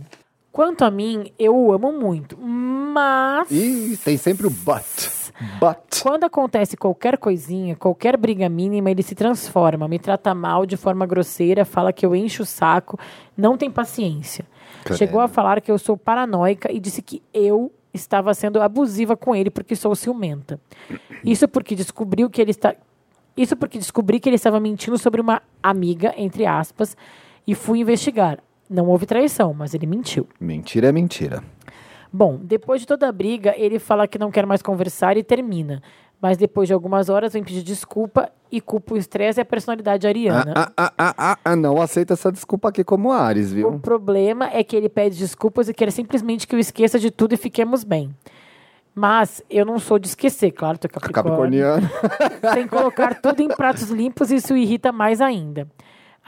Quanto 0.59 0.83
a 0.83 0.91
mim, 0.91 1.31
eu 1.39 1.55
o 1.55 1.71
amo 1.71 1.93
muito, 1.93 2.37
mas 2.37 3.49
E 3.49 3.97
tem 4.03 4.17
sempre 4.17 4.45
o 4.45 4.49
but. 4.49 5.31
But. 5.57 6.01
quando 6.03 6.25
acontece 6.25 6.75
qualquer 6.75 7.17
coisinha, 7.17 7.77
qualquer 7.77 8.17
briga 8.17 8.49
mínima, 8.49 8.91
ele 8.91 9.01
se 9.01 9.15
transforma, 9.15 9.87
me 9.87 9.97
trata 9.97 10.35
mal 10.35 10.65
de 10.65 10.75
forma 10.75 11.05
grosseira, 11.05 11.63
fala 11.63 11.93
que 11.93 12.05
eu 12.05 12.13
encho 12.13 12.43
o 12.43 12.45
saco, 12.45 12.99
não 13.37 13.55
tem 13.55 13.71
paciência. 13.71 14.45
Credo. 14.83 14.97
Chegou 14.97 15.21
a 15.21 15.29
falar 15.29 15.61
que 15.61 15.71
eu 15.71 15.77
sou 15.77 15.95
paranoica 15.95 16.69
e 16.69 16.77
disse 16.77 17.01
que 17.01 17.23
eu 17.33 17.71
estava 17.93 18.33
sendo 18.33 18.61
abusiva 18.61 19.15
com 19.15 19.33
ele 19.33 19.49
porque 19.49 19.77
sou 19.77 19.95
ciumenta. 19.95 20.59
Isso 21.23 21.47
porque 21.47 21.73
descobriu 21.73 22.29
que 22.29 22.41
ele 22.41 22.51
está 22.51 22.75
isso 23.37 23.55
porque 23.55 23.77
descobri 23.77 24.19
que 24.19 24.27
ele 24.27 24.35
estava 24.35 24.59
mentindo 24.59 24.97
sobre 24.97 25.21
uma 25.21 25.41
amiga, 25.63 26.13
entre 26.17 26.45
aspas, 26.45 26.97
e 27.47 27.55
fui 27.55 27.79
investigar. 27.79 28.39
Não 28.69 28.87
houve 28.87 29.05
traição, 29.05 29.53
mas 29.53 29.73
ele 29.73 29.87
mentiu. 29.87 30.27
Mentira 30.39 30.89
é 30.89 30.91
mentira. 30.91 31.43
Bom, 32.11 32.39
depois 32.41 32.81
de 32.81 32.87
toda 32.87 33.07
a 33.07 33.11
briga, 33.11 33.53
ele 33.57 33.79
fala 33.79 34.07
que 34.07 34.19
não 34.19 34.31
quer 34.31 34.45
mais 34.45 34.61
conversar 34.61 35.17
e 35.17 35.23
termina. 35.23 35.81
Mas 36.21 36.37
depois 36.37 36.67
de 36.67 36.73
algumas 36.73 37.07
horas 37.07 37.33
vem 37.33 37.43
pedir 37.43 37.63
desculpa 37.63 38.29
e 38.51 38.59
culpa 38.59 38.93
o 38.93 38.97
estresse 38.97 39.39
e 39.39 39.41
a 39.41 39.45
personalidade 39.45 40.05
ariana. 40.05 40.53
Ah, 40.55 40.71
ah, 40.75 40.93
ah, 40.97 41.15
ah, 41.17 41.37
ah, 41.45 41.55
não 41.55 41.81
aceita 41.81 42.13
essa 42.13 42.31
desculpa 42.31 42.69
aqui 42.69 42.83
como 42.83 43.11
Ares, 43.11 43.51
O 43.51 43.55
viu? 43.55 43.79
problema 43.79 44.49
é 44.51 44.63
que 44.63 44.75
ele 44.75 44.89
pede 44.89 45.17
desculpas 45.17 45.69
e 45.69 45.73
quer 45.73 45.91
simplesmente 45.91 46.45
que 46.45 46.53
eu 46.53 46.59
esqueça 46.59 46.99
de 46.99 47.09
tudo 47.09 47.33
e 47.33 47.37
fiquemos 47.37 47.83
bem. 47.83 48.13
Mas 48.93 49.41
eu 49.49 49.65
não 49.65 49.79
sou 49.79 49.97
de 49.97 50.07
esquecer, 50.07 50.51
claro, 50.51 50.77
tô 50.77 50.89
capricórnio. 50.89 51.31
Capricorniano. 51.63 51.89
sem 52.53 52.67
colocar 52.67 53.21
tudo 53.21 53.41
em 53.41 53.47
pratos 53.47 53.89
limpos, 53.89 54.29
isso 54.29 54.57
irrita 54.57 54.91
mais 54.91 55.21
ainda. 55.21 55.69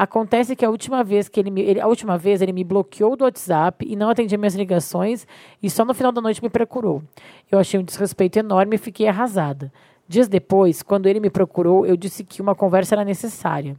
Acontece 0.03 0.55
que 0.55 0.65
a 0.65 0.69
última 0.71 1.03
vez 1.03 1.29
que 1.29 1.39
ele 1.39 1.51
me, 1.51 1.61
ele- 1.61 1.79
a 1.79 1.85
última 1.85 2.17
vez 2.17 2.41
ele 2.41 2.51
me 2.51 2.63
bloqueou 2.63 3.15
do 3.15 3.23
WhatsApp 3.23 3.85
e 3.87 3.95
não 3.95 4.09
atendia 4.09 4.35
minhas 4.35 4.55
ligações 4.55 5.27
e 5.61 5.69
só 5.69 5.85
no 5.85 5.93
final 5.93 6.11
da 6.11 6.19
noite 6.19 6.41
me 6.41 6.49
procurou. 6.49 7.03
Eu 7.51 7.59
achei 7.59 7.79
um 7.79 7.83
desrespeito 7.83 8.39
enorme 8.39 8.77
e 8.77 8.79
fiquei 8.79 9.07
arrasada. 9.07 9.71
Dias 10.07 10.27
depois, 10.27 10.81
quando 10.81 11.05
ele 11.05 11.19
me 11.19 11.29
procurou, 11.29 11.85
eu 11.85 11.95
disse 11.95 12.23
que 12.23 12.41
uma 12.41 12.55
conversa 12.55 12.95
era 12.95 13.05
necessária. 13.05 13.75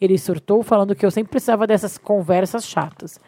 Ele 0.00 0.18
surtou 0.18 0.60
falando 0.64 0.92
que 0.96 1.06
eu 1.06 1.10
sempre 1.12 1.30
precisava 1.30 1.68
dessas 1.68 1.96
conversas 1.96 2.66
chatas. 2.66 3.20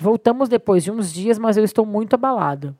Voltamos 0.00 0.48
depois 0.48 0.84
de 0.84 0.92
uns 0.92 1.12
dias, 1.12 1.40
mas 1.40 1.56
eu 1.56 1.64
estou 1.64 1.84
muito 1.84 2.14
abalada. 2.14 2.72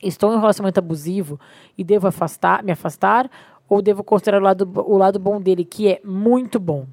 Estou 0.00 0.32
em 0.32 0.36
um 0.36 0.40
relacionamento 0.40 0.78
abusivo 0.78 1.40
e 1.76 1.82
devo 1.82 2.06
afastar, 2.06 2.62
me 2.62 2.70
afastar 2.70 3.28
ou 3.68 3.82
devo 3.82 4.04
considerar 4.04 4.40
o 4.40 4.44
lado, 4.44 4.70
o 4.86 4.96
lado 4.96 5.18
bom 5.18 5.40
dele, 5.40 5.64
que 5.64 5.88
é 5.88 6.00
muito 6.04 6.60
bom? 6.60 6.86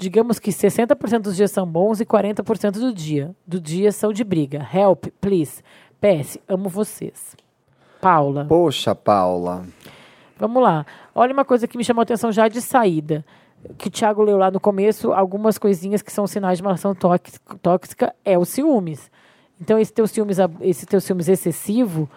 Digamos 0.00 0.38
que 0.38 0.50
60% 0.50 1.20
dos 1.20 1.36
dias 1.36 1.50
são 1.50 1.66
bons 1.66 2.00
e 2.00 2.06
40% 2.06 2.72
do 2.72 2.92
dia. 2.92 3.34
Do 3.46 3.60
dia 3.60 3.92
são 3.92 4.12
de 4.14 4.24
briga. 4.24 4.66
Help, 4.72 5.08
please. 5.20 5.62
PS, 6.00 6.38
amo 6.48 6.70
vocês. 6.70 7.36
Paula. 8.00 8.46
Poxa, 8.46 8.94
Paula. 8.94 9.62
Vamos 10.38 10.62
lá. 10.62 10.86
Olha 11.14 11.34
uma 11.34 11.44
coisa 11.44 11.68
que 11.68 11.76
me 11.76 11.84
chamou 11.84 12.00
a 12.00 12.04
atenção 12.04 12.32
já 12.32 12.48
de 12.48 12.62
saída. 12.62 13.22
Que 13.76 13.88
o 13.88 13.90
Thiago 13.90 14.22
leu 14.22 14.38
lá 14.38 14.50
no 14.50 14.58
começo, 14.58 15.12
algumas 15.12 15.58
coisinhas 15.58 16.00
que 16.00 16.10
são 16.10 16.26
sinais 16.26 16.56
de 16.56 16.62
uma 16.62 16.70
relação 16.70 16.94
tóxica, 17.60 18.14
é 18.24 18.38
o 18.38 18.44
ciúmes. 18.46 19.10
Então, 19.60 19.78
esse 19.78 19.92
teu 19.92 20.06
ciúmes, 20.06 20.38
esse 20.62 20.86
teu 20.86 20.98
ciúmes 20.98 21.28
excessivo 21.28 22.08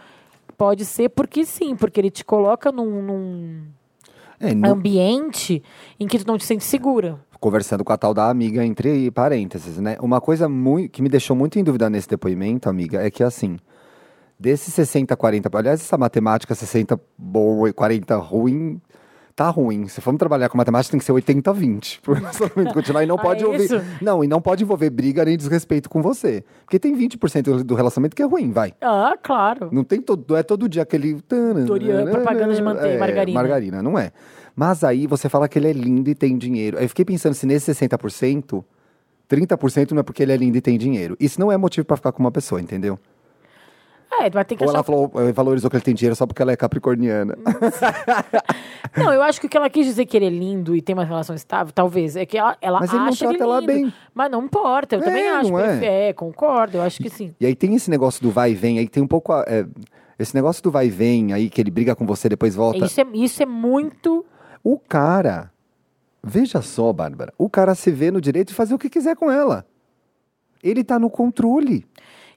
pode 0.58 0.86
ser 0.86 1.10
porque 1.10 1.44
sim, 1.44 1.76
porque 1.76 2.00
ele 2.00 2.10
te 2.10 2.24
coloca 2.24 2.72
num, 2.72 3.02
num 3.02 3.62
É, 4.40 4.54
no- 4.54 4.70
ambiente 4.72 5.62
em 6.00 6.08
que 6.08 6.18
tu 6.20 6.26
não 6.26 6.38
te 6.38 6.46
sente 6.46 6.64
segura. 6.64 7.20
Conversando 7.44 7.84
com 7.84 7.92
a 7.92 7.98
tal 7.98 8.14
da 8.14 8.30
amiga 8.30 8.66
entre 8.66 9.12
parênteses, 9.12 9.78
né? 9.78 9.98
Uma 10.00 10.22
coisa 10.22 10.48
muito, 10.48 10.90
que 10.92 11.02
me 11.02 11.10
deixou 11.10 11.36
muito 11.36 11.60
em 11.60 11.64
dúvida 11.64 11.90
nesse 11.90 12.08
depoimento, 12.08 12.70
amiga, 12.70 13.06
é 13.06 13.12
que 13.12 13.22
assim, 13.22 13.58
desses 14.40 14.74
60, 14.74 15.14
40, 15.18 15.50
aliás, 15.58 15.82
essa 15.82 15.98
matemática 15.98 16.56
60 16.56 16.98
boa 17.18 17.68
e 17.70 17.74
40 17.74 18.16
ruim, 18.16 18.82
tá 19.36 19.50
ruim. 19.50 19.88
Se 19.90 20.00
formos 20.00 20.20
trabalhar 20.20 20.48
com 20.48 20.58
matemática, 20.58 20.92
tem 20.92 21.00
que 21.00 21.06
ser 21.06 21.12
80, 21.12 21.52
20. 21.52 22.02
Por 22.02 22.16
relacionamento 22.18 22.74
continuar 22.74 23.04
e 23.04 23.08
não 23.08 23.16
Ah, 23.16 23.22
pode 23.22 23.44
é 23.44 23.48
ouvir. 23.48 23.64
isso? 23.66 23.82
Não, 24.02 24.24
e 24.24 24.28
não 24.28 24.40
pode 24.40 24.64
envolver 24.64 24.90
briga 24.90 25.26
nem 25.26 25.36
desrespeito 25.36 25.90
com 25.90 26.02
você. 26.02 26.46
Porque 26.64 26.80
tem 26.80 26.96
20% 26.96 27.64
do 27.64 27.76
relacionamento 27.76 28.16
que 28.16 28.22
é 28.22 28.26
ruim, 28.26 28.52
vai. 28.52 28.74
Ah, 28.80 29.18
claro. 29.22 29.68
Não 29.72 29.84
tem 29.84 30.00
todo, 30.02 30.36
é 30.38 30.44
todo 30.44 30.70
dia 30.70 30.84
aquele. 30.84 31.20
Dorian, 31.66 32.06
propaganda 32.06 32.54
de 32.54 32.62
manteiga, 32.62 32.96
É, 32.96 32.98
margarina. 33.00 33.40
Margarina, 33.40 33.84
não 33.84 34.00
é. 34.00 34.12
Mas 34.56 34.84
aí 34.84 35.08
você 35.08 35.28
fala 35.30 35.48
que 35.48 35.58
ele 35.58 35.70
é 35.70 35.74
lindo 35.74 36.10
e 36.10 36.16
tem 36.16 36.38
dinheiro. 36.38 36.78
Aí 36.78 36.86
eu 36.86 36.90
fiquei 36.90 37.04
pensando 37.06 37.34
se 37.34 37.46
nesse 37.46 37.72
60%, 37.72 38.64
30% 39.30 39.92
não 39.92 40.00
é 40.00 40.04
porque 40.04 40.22
ele 40.22 40.32
é 40.32 40.38
lindo 40.38 40.58
e 40.58 40.62
tem 40.62 40.78
dinheiro. 40.78 41.16
Isso 41.20 41.40
não 41.40 41.52
é 41.52 41.58
motivo 41.58 41.86
pra 41.86 41.98
ficar 41.98 42.12
com 42.12 42.22
uma 42.22 42.32
pessoa, 42.32 42.62
entendeu? 42.62 43.00
É, 44.22 44.30
vai 44.30 44.46
ter 44.46 44.56
que 44.56 44.64
Ou 44.64 44.70
achar 44.70 44.78
ela 44.78 44.84
falou, 44.84 45.12
eh, 45.16 45.32
valorizou 45.32 45.72
que 45.72 45.76
ele 45.76 45.84
tem 45.84 45.96
dinheiro 45.96 46.16
só 46.16 46.28
porque 46.28 46.40
ela 46.40 46.52
é 46.52 46.56
capricorniana. 46.56 47.36
Não, 48.96 49.12
eu 49.12 49.24
acho 49.24 49.42
que 49.42 49.48
o 49.48 49.50
que 49.50 49.58
ela 49.58 49.68
quis 49.72 49.88
dizer 49.88 50.06
que 50.06 50.16
ele 50.16 50.28
é 50.28 50.30
lindo 50.30 50.76
e 50.76 50.84
tem 50.84 50.94
uma 50.94 51.04
relação 51.04 51.36
estável, 51.36 51.74
talvez, 51.74 52.16
é 52.16 52.24
que 52.24 52.38
ela, 52.38 52.56
ela 52.62 52.80
Mas 52.80 52.92
ele 52.92 53.00
não 53.00 53.08
acha 53.08 53.26
ele 53.26 53.38
trata 53.40 53.44
ela 53.44 53.60
lindo. 53.60 53.74
bem. 53.74 53.94
Mas 54.14 54.30
não 54.32 54.44
importa, 54.46 54.96
eu 54.96 55.02
É, 55.02 55.04
também 55.04 55.28
acho. 55.30 55.52
não 55.52 55.60
é? 55.60 56.10
É, 56.10 56.14
concordo, 56.14 56.78
eu 56.78 56.84
acho 56.84 57.02
que 57.02 57.10
sim. 57.10 57.34
E 57.40 57.46
aí 57.48 57.56
tem 57.56 57.74
esse 57.74 57.90
negócio 57.90 58.22
do 58.22 58.30
vai 58.30 58.52
e 58.52 58.56
vem, 58.56 58.78
aí 58.78 58.88
tem 58.88 59.02
um 59.02 59.08
pouco. 59.08 59.34
é, 59.34 59.66
esse 60.20 60.36
negócio 60.36 60.62
do 60.62 60.70
vai 60.70 60.86
e 60.86 60.90
vem, 60.92 61.34
aí 61.34 61.50
que 61.50 61.60
ele 61.60 61.72
briga 61.72 61.96
com 61.96 62.06
você, 62.06 62.30
depois 62.30 62.54
volta. 62.54 62.86
Isso 62.86 63.02
é, 63.02 63.06
isso 63.16 63.42
é 63.42 63.48
muito. 63.48 64.24
O 64.64 64.78
cara, 64.80 65.52
veja 66.24 66.62
só, 66.62 66.92
Bárbara, 66.94 67.34
o 67.38 67.50
cara 67.50 67.76
se 67.76 67.92
vê 67.92 68.10
no 68.12 68.22
direito 68.22 68.50
de 68.50 68.54
fazer 68.54 68.74
o 68.74 68.80
que 68.80 68.90
quiser 68.90 69.16
com 69.16 69.30
ela. 69.30 69.66
Ele 70.64 70.84
tá 70.84 70.98
no 70.98 71.10
controle. 71.10 71.86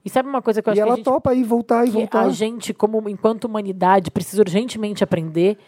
E 0.05 0.11
sabe 0.11 0.29
uma 0.29 0.43
coisa 0.43 0.61
que 0.63 0.69
eu 0.69 0.73
acho 0.73 0.81
E 0.81 0.83
que 0.83 0.87
ela 0.87 0.93
a 0.95 0.97
gente, 0.97 1.05
topa 1.05 1.31
aí 1.31 1.43
voltar 1.45 1.87
e 1.87 1.91
voltar. 1.91 2.21
a 2.23 2.29
gente, 2.31 2.73
como 2.75 3.09
enquanto 3.09 3.45
humanidade, 3.45 4.11
precisa 4.11 4.43
urgentemente 4.43 5.03
aprender 5.05 5.59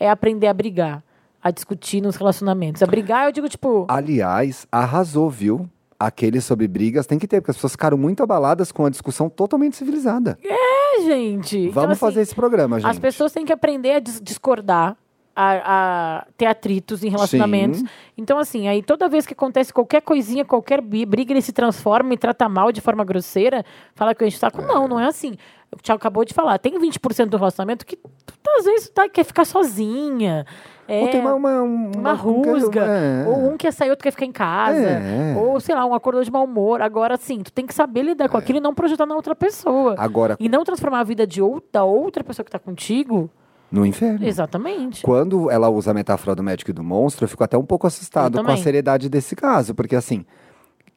é 0.00 0.08
aprender 0.08 0.46
a 0.46 0.54
brigar, 0.54 1.02
a 1.42 1.50
discutir 1.50 2.00
nos 2.00 2.14
relacionamentos. 2.16 2.80
A 2.82 2.86
brigar, 2.86 3.26
eu 3.26 3.32
digo, 3.32 3.48
tipo, 3.48 3.84
Aliás, 3.88 4.66
arrasou, 4.70 5.28
viu? 5.28 5.68
Aqueles 5.98 6.44
sobre 6.44 6.68
brigas 6.68 7.06
tem 7.08 7.18
que 7.18 7.26
ter, 7.26 7.40
porque 7.40 7.50
as 7.50 7.56
pessoas 7.56 7.72
ficaram 7.72 7.98
muito 7.98 8.22
abaladas 8.22 8.70
com 8.70 8.86
a 8.86 8.90
discussão 8.90 9.28
totalmente 9.28 9.76
civilizada. 9.76 10.38
é, 10.44 11.02
gente. 11.02 11.58
Então, 11.58 11.72
Vamos 11.72 11.90
assim, 11.90 11.98
fazer 12.00 12.20
esse 12.20 12.34
programa, 12.34 12.78
gente. 12.78 12.88
As 12.88 12.98
pessoas 13.00 13.32
têm 13.32 13.44
que 13.44 13.52
aprender 13.52 13.92
a 13.94 13.98
dis- 13.98 14.20
discordar, 14.20 14.96
a, 15.40 16.18
a 16.18 16.26
ter 16.36 16.46
atritos 16.46 17.04
em 17.04 17.08
relacionamentos. 17.08 17.78
Sim. 17.78 17.86
Então, 18.16 18.38
assim, 18.38 18.66
aí 18.66 18.82
toda 18.82 19.08
vez 19.08 19.24
que 19.24 19.34
acontece 19.34 19.72
qualquer 19.72 20.02
coisinha, 20.02 20.44
qualquer 20.44 20.80
briga, 20.80 21.32
ele 21.32 21.40
se 21.40 21.52
transforma 21.52 22.12
e 22.12 22.18
trata 22.18 22.48
mal 22.48 22.72
de 22.72 22.80
forma 22.80 23.04
grosseira, 23.04 23.64
fala 23.94 24.16
que 24.16 24.24
a 24.24 24.28
gente 24.28 24.40
tá 24.40 24.50
com. 24.50 24.62
Não, 24.62 24.88
não 24.88 24.98
é 24.98 25.06
assim. 25.06 25.36
O 25.70 25.76
Thiago 25.80 25.98
acabou 25.98 26.24
de 26.24 26.34
falar. 26.34 26.58
Tem 26.58 26.72
20% 26.76 27.26
do 27.26 27.36
relacionamento 27.36 27.86
que 27.86 27.94
tu, 27.94 28.50
às 28.58 28.64
vezes 28.64 28.88
tá, 28.88 29.08
quer 29.08 29.22
ficar 29.22 29.44
sozinha. 29.44 30.44
É, 30.88 31.02
Ou 31.02 31.08
tem 31.08 31.20
uma, 31.20 31.34
uma, 31.34 31.62
uma, 31.62 31.96
uma 31.98 32.12
rusga. 32.14 32.84
É. 32.84 33.28
Ou 33.28 33.52
um 33.52 33.56
quer 33.56 33.72
sair, 33.72 33.90
outro 33.90 34.02
quer 34.02 34.10
ficar 34.10 34.24
em 34.24 34.32
casa. 34.32 34.76
É. 34.80 35.36
Ou, 35.36 35.60
sei 35.60 35.74
lá, 35.74 35.84
um 35.84 35.94
acordou 35.94 36.24
de 36.24 36.32
mau 36.32 36.44
humor. 36.44 36.80
Agora, 36.82 37.14
assim, 37.14 37.40
tu 37.42 37.52
tem 37.52 37.66
que 37.66 37.74
saber 37.74 38.02
lidar 38.02 38.28
com 38.28 38.38
É. 38.38 38.40
aquilo 38.40 38.58
e 38.58 38.60
não 38.60 38.74
projetar 38.74 39.06
na 39.06 39.14
outra 39.14 39.36
pessoa. 39.36 39.94
Agora, 39.98 40.36
E 40.40 40.48
não 40.48 40.64
transformar 40.64 41.00
a 41.00 41.04
vida 41.04 41.26
de 41.26 41.40
ou, 41.42 41.62
da 41.70 41.84
outra 41.84 42.24
pessoa 42.24 42.42
que 42.44 42.50
tá 42.50 42.58
contigo. 42.58 43.30
No 43.70 43.84
inferno. 43.84 44.24
Exatamente. 44.26 45.02
Quando 45.02 45.50
ela 45.50 45.68
usa 45.68 45.90
a 45.90 45.94
metáfora 45.94 46.34
do 46.34 46.42
médico 46.42 46.70
e 46.70 46.74
do 46.74 46.82
monstro, 46.82 47.24
eu 47.24 47.28
fico 47.28 47.44
até 47.44 47.56
um 47.58 47.64
pouco 47.64 47.86
assustado 47.86 48.42
com 48.42 48.50
a 48.50 48.56
seriedade 48.56 49.08
desse 49.08 49.36
caso. 49.36 49.74
Porque, 49.74 49.94
assim, 49.96 50.24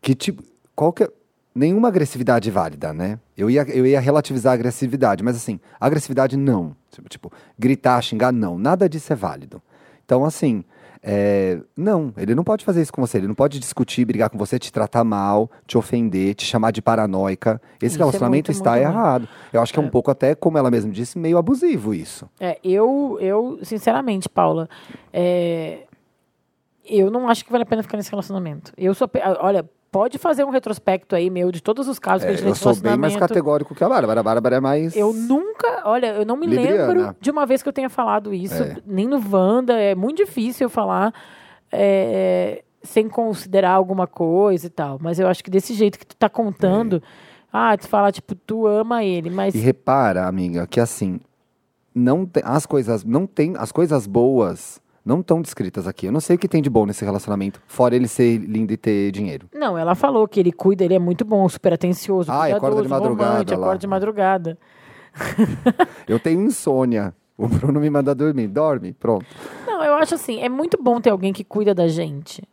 que 0.01 0.15
tipo. 0.15 0.43
Qual 0.75 0.91
que 0.93 1.03
é- 1.03 1.09
Nenhuma 1.53 1.89
agressividade 1.89 2.49
válida, 2.49 2.93
né? 2.93 3.19
Eu 3.35 3.49
ia, 3.49 3.63
eu 3.63 3.85
ia 3.85 3.99
relativizar 3.99 4.51
a 4.51 4.53
agressividade, 4.53 5.21
mas 5.21 5.35
assim, 5.35 5.59
agressividade 5.81 6.37
não. 6.37 6.73
Tipo, 6.89 7.09
tipo, 7.09 7.31
gritar, 7.59 8.01
xingar, 8.01 8.31
não. 8.31 8.57
Nada 8.57 8.87
disso 8.87 9.11
é 9.11 9.15
válido. 9.17 9.61
Então, 10.05 10.23
assim, 10.23 10.63
é, 11.03 11.59
não, 11.75 12.13
ele 12.15 12.35
não 12.35 12.43
pode 12.43 12.63
fazer 12.63 12.81
isso 12.81 12.93
com 12.93 13.01
você. 13.01 13.17
Ele 13.17 13.27
não 13.27 13.35
pode 13.35 13.59
discutir, 13.59 14.05
brigar 14.05 14.29
com 14.29 14.37
você, 14.37 14.59
te 14.59 14.71
tratar 14.71 15.03
mal, 15.03 15.49
te 15.65 15.77
ofender, 15.77 16.35
te 16.35 16.45
chamar 16.45 16.71
de 16.71 16.81
paranoica. 16.81 17.59
Esse 17.77 17.87
Isso 17.87 17.95
é 17.95 17.99
relacionamento 17.99 18.49
muito, 18.49 18.57
está 18.57 18.71
muito 18.71 18.83
ruim. 18.85 18.93
errado. 18.93 19.27
Eu 19.51 19.61
acho 19.61 19.73
que 19.73 19.79
é 19.79 19.81
um 19.81 19.89
pouco 19.89 20.11
até, 20.11 20.35
como 20.35 20.57
ela 20.57 20.69
mesma 20.69 20.91
disse, 20.91 21.17
meio 21.17 21.37
abusivo 21.37 21.93
isso. 21.93 22.29
É, 22.39 22.59
eu, 22.63 23.17
eu, 23.19 23.59
sinceramente, 23.63 24.29
Paula, 24.29 24.69
é, 25.11 25.85
eu 26.85 27.09
não 27.09 27.27
acho 27.27 27.43
que 27.43 27.51
vale 27.51 27.63
a 27.63 27.65
pena 27.67 27.81
ficar 27.81 27.97
nesse 27.97 28.11
relacionamento. 28.11 28.71
Eu 28.77 28.93
sou. 28.93 29.09
Olha, 29.39 29.67
pode 29.91 30.17
fazer 30.17 30.43
um 30.45 30.49
retrospecto 30.49 31.15
aí, 31.15 31.29
meu, 31.29 31.51
de 31.51 31.61
todos 31.61 31.87
os 31.87 31.99
casos 31.99 32.23
que 32.23 32.29
a 32.31 32.33
É, 32.33 32.37
gente 32.37 32.47
eu 32.47 32.55
sou 32.55 32.75
bem 32.75 32.97
mais 32.97 33.15
categórico 33.15 33.75
que 33.75 33.83
a 33.83 33.89
Bárbara. 33.89 34.21
A 34.21 34.23
Bárbara 34.23 34.55
é 34.55 34.59
mais. 34.59 34.95
Eu 34.95 35.11
nunca, 35.13 35.81
olha, 35.85 36.07
eu 36.15 36.25
não 36.25 36.37
me 36.37 36.47
Libriana. 36.47 36.93
lembro 36.93 37.15
de 37.19 37.29
uma 37.29 37.45
vez 37.45 37.61
que 37.61 37.69
eu 37.69 37.73
tenha 37.73 37.89
falado 37.89 38.33
isso, 38.33 38.63
É. 38.63 38.77
nem 38.85 39.07
no 39.07 39.21
Wanda, 39.31 39.73
é 39.77 39.93
muito 39.93 40.17
difícil 40.17 40.65
eu 40.65 40.69
falar 40.69 41.13
é, 41.71 42.63
sem 42.81 43.07
considerar 43.09 43.71
alguma 43.71 44.07
coisa 44.07 44.67
e 44.67 44.69
tal. 44.69 44.97
Mas 45.01 45.19
eu 45.19 45.27
acho 45.27 45.43
que 45.43 45.49
desse 45.51 45.73
jeito 45.73 45.99
que 45.99 46.05
tu 46.05 46.15
tá 46.15 46.29
contando, 46.29 47.01
ah, 47.51 47.77
tu 47.77 47.87
fala, 47.87 48.11
tipo, 48.11 48.33
tu 48.33 48.65
ama 48.67 49.03
ele, 49.03 49.29
mas 49.29 49.53
É. 49.53 49.57
E 49.57 49.61
repara, 49.61 50.25
amiga, 50.25 50.65
que 50.65 50.79
assim, 50.79 51.19
não 51.93 52.25
tem, 52.25 52.41
as 52.45 52.65
coisas 52.65 53.03
não 53.03 53.27
tem 53.27 53.53
as 53.57 53.71
coisas 53.71 54.07
boas 54.07 54.80
não 55.05 55.19
estão 55.21 55.41
descritas 55.41 55.87
aqui. 55.87 56.05
Eu 56.07 56.11
não 56.11 56.19
sei 56.19 56.35
o 56.35 56.39
que 56.39 56.47
tem 56.47 56.61
de 56.61 56.69
bom 56.69 56.85
nesse 56.85 57.03
relacionamento, 57.05 57.61
fora 57.67 57.95
ele 57.95 58.07
ser 58.07 58.37
lindo 58.37 58.71
e 58.73 58.77
ter 58.77 59.11
dinheiro. 59.11 59.47
Não, 59.53 59.77
ela 59.77 59.95
falou 59.95 60.27
que 60.27 60.39
ele 60.39 60.51
cuida, 60.51 60.83
ele 60.85 60.93
é 60.93 60.99
muito 60.99 61.25
bom, 61.25 61.47
super 61.49 61.73
atencioso, 61.73 62.31
Ah, 62.31 62.49
e 62.49 62.53
acorda 62.53 62.81
de 62.81 62.87
madrugada 62.87 63.53
acorda 63.55 63.77
de 63.79 63.87
madrugada. 63.87 64.57
Eu 66.07 66.19
tenho 66.19 66.41
insônia. 66.41 67.13
O 67.37 67.47
Bruno 67.47 67.79
me 67.79 67.89
manda 67.89 68.13
dormir. 68.13 68.47
Dorme, 68.47 68.93
pronto. 68.93 69.25
Não, 69.65 69.83
eu 69.83 69.95
acho 69.95 70.13
assim, 70.15 70.39
é 70.41 70.47
muito 70.49 70.81
bom 70.81 71.01
ter 71.01 71.09
alguém 71.09 71.33
que 71.33 71.43
cuida 71.43 71.73
da 71.73 71.87
gente. 71.87 72.43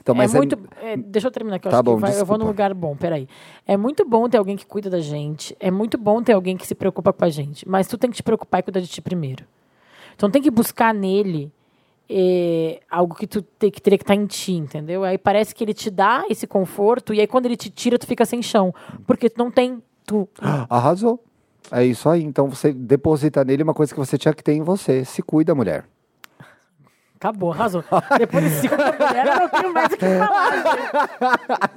Então, 0.00 0.14
mas 0.14 0.32
é 0.34 0.38
muito. 0.38 0.56
é, 0.80 0.96
deixa 0.96 1.26
eu 1.26 1.32
terminar, 1.32 1.58
que 1.58 1.66
eu 1.66 1.70
Tá 1.72 1.78
acho 1.78 1.82
bom, 1.84 1.96
que 1.96 2.02
vai- 2.02 2.20
eu 2.20 2.24
vou 2.24 2.38
num 2.38 2.46
lugar 2.46 2.72
bom, 2.72 2.94
peraí. 2.94 3.26
É 3.66 3.76
muito 3.76 4.04
bom 4.08 4.28
ter 4.28 4.38
alguém 4.38 4.56
que 4.56 4.64
cuida 4.64 4.88
da 4.88 5.00
gente. 5.00 5.56
É 5.58 5.68
muito 5.68 5.98
bom 5.98 6.22
ter 6.22 6.32
alguém 6.32 6.56
que 6.56 6.64
se 6.66 6.76
preocupa 6.76 7.12
com 7.12 7.24
a 7.24 7.28
gente. 7.28 7.68
Mas 7.68 7.88
tu 7.88 7.98
tem 7.98 8.08
que 8.08 8.16
te 8.16 8.22
preocupar 8.22 8.60
e 8.60 8.62
cuidar 8.62 8.78
de 8.80 8.86
ti 8.86 9.02
primeiro. 9.02 9.44
Então 10.14 10.30
tem 10.30 10.40
que 10.40 10.50
buscar 10.50 10.94
nele 10.94 11.50
é, 12.08 12.80
algo 12.90 13.14
que 13.14 13.26
tu 13.26 13.42
te- 13.42 13.70
que 13.70 13.80
teria 13.80 13.98
que 13.98 14.04
estar 14.04 14.14
em 14.14 14.26
ti, 14.26 14.52
entendeu? 14.52 15.02
Aí 15.04 15.18
parece 15.18 15.54
que 15.54 15.64
ele 15.64 15.74
te 15.74 15.90
dá 15.90 16.24
esse 16.30 16.46
conforto 16.46 17.12
e 17.12 17.20
aí 17.20 17.26
quando 17.26 17.46
ele 17.46 17.56
te 17.56 17.68
tira, 17.70 17.98
tu 17.98 18.06
fica 18.06 18.24
sem 18.24 18.42
chão. 18.42 18.74
Porque 19.06 19.28
tu 19.30 19.38
não 19.38 19.50
tem. 19.50 19.82
Tu, 20.06 20.28
Arrasou. 20.70 21.22
É 21.72 21.84
isso 21.84 22.08
aí. 22.08 22.22
Então 22.22 22.48
você 22.48 22.72
deposita 22.72 23.44
nele 23.44 23.62
uma 23.64 23.74
coisa 23.74 23.92
que 23.92 23.98
você 23.98 24.16
tinha 24.16 24.32
que 24.32 24.42
ter 24.44 24.52
em 24.52 24.62
você. 24.62 25.04
Se 25.04 25.20
cuida, 25.22 25.54
mulher. 25.54 25.84
Acabou, 27.16 27.50
arrasou. 27.50 27.82
Depois 28.18 28.44
de 28.44 28.50
cinco 28.50 28.74
mulher, 28.76 29.26
eu 29.26 29.36
não 29.40 29.48
tenho 29.48 29.72
mais 29.72 29.86
o 29.90 29.96
que 29.96 30.04
falar. 30.06 31.72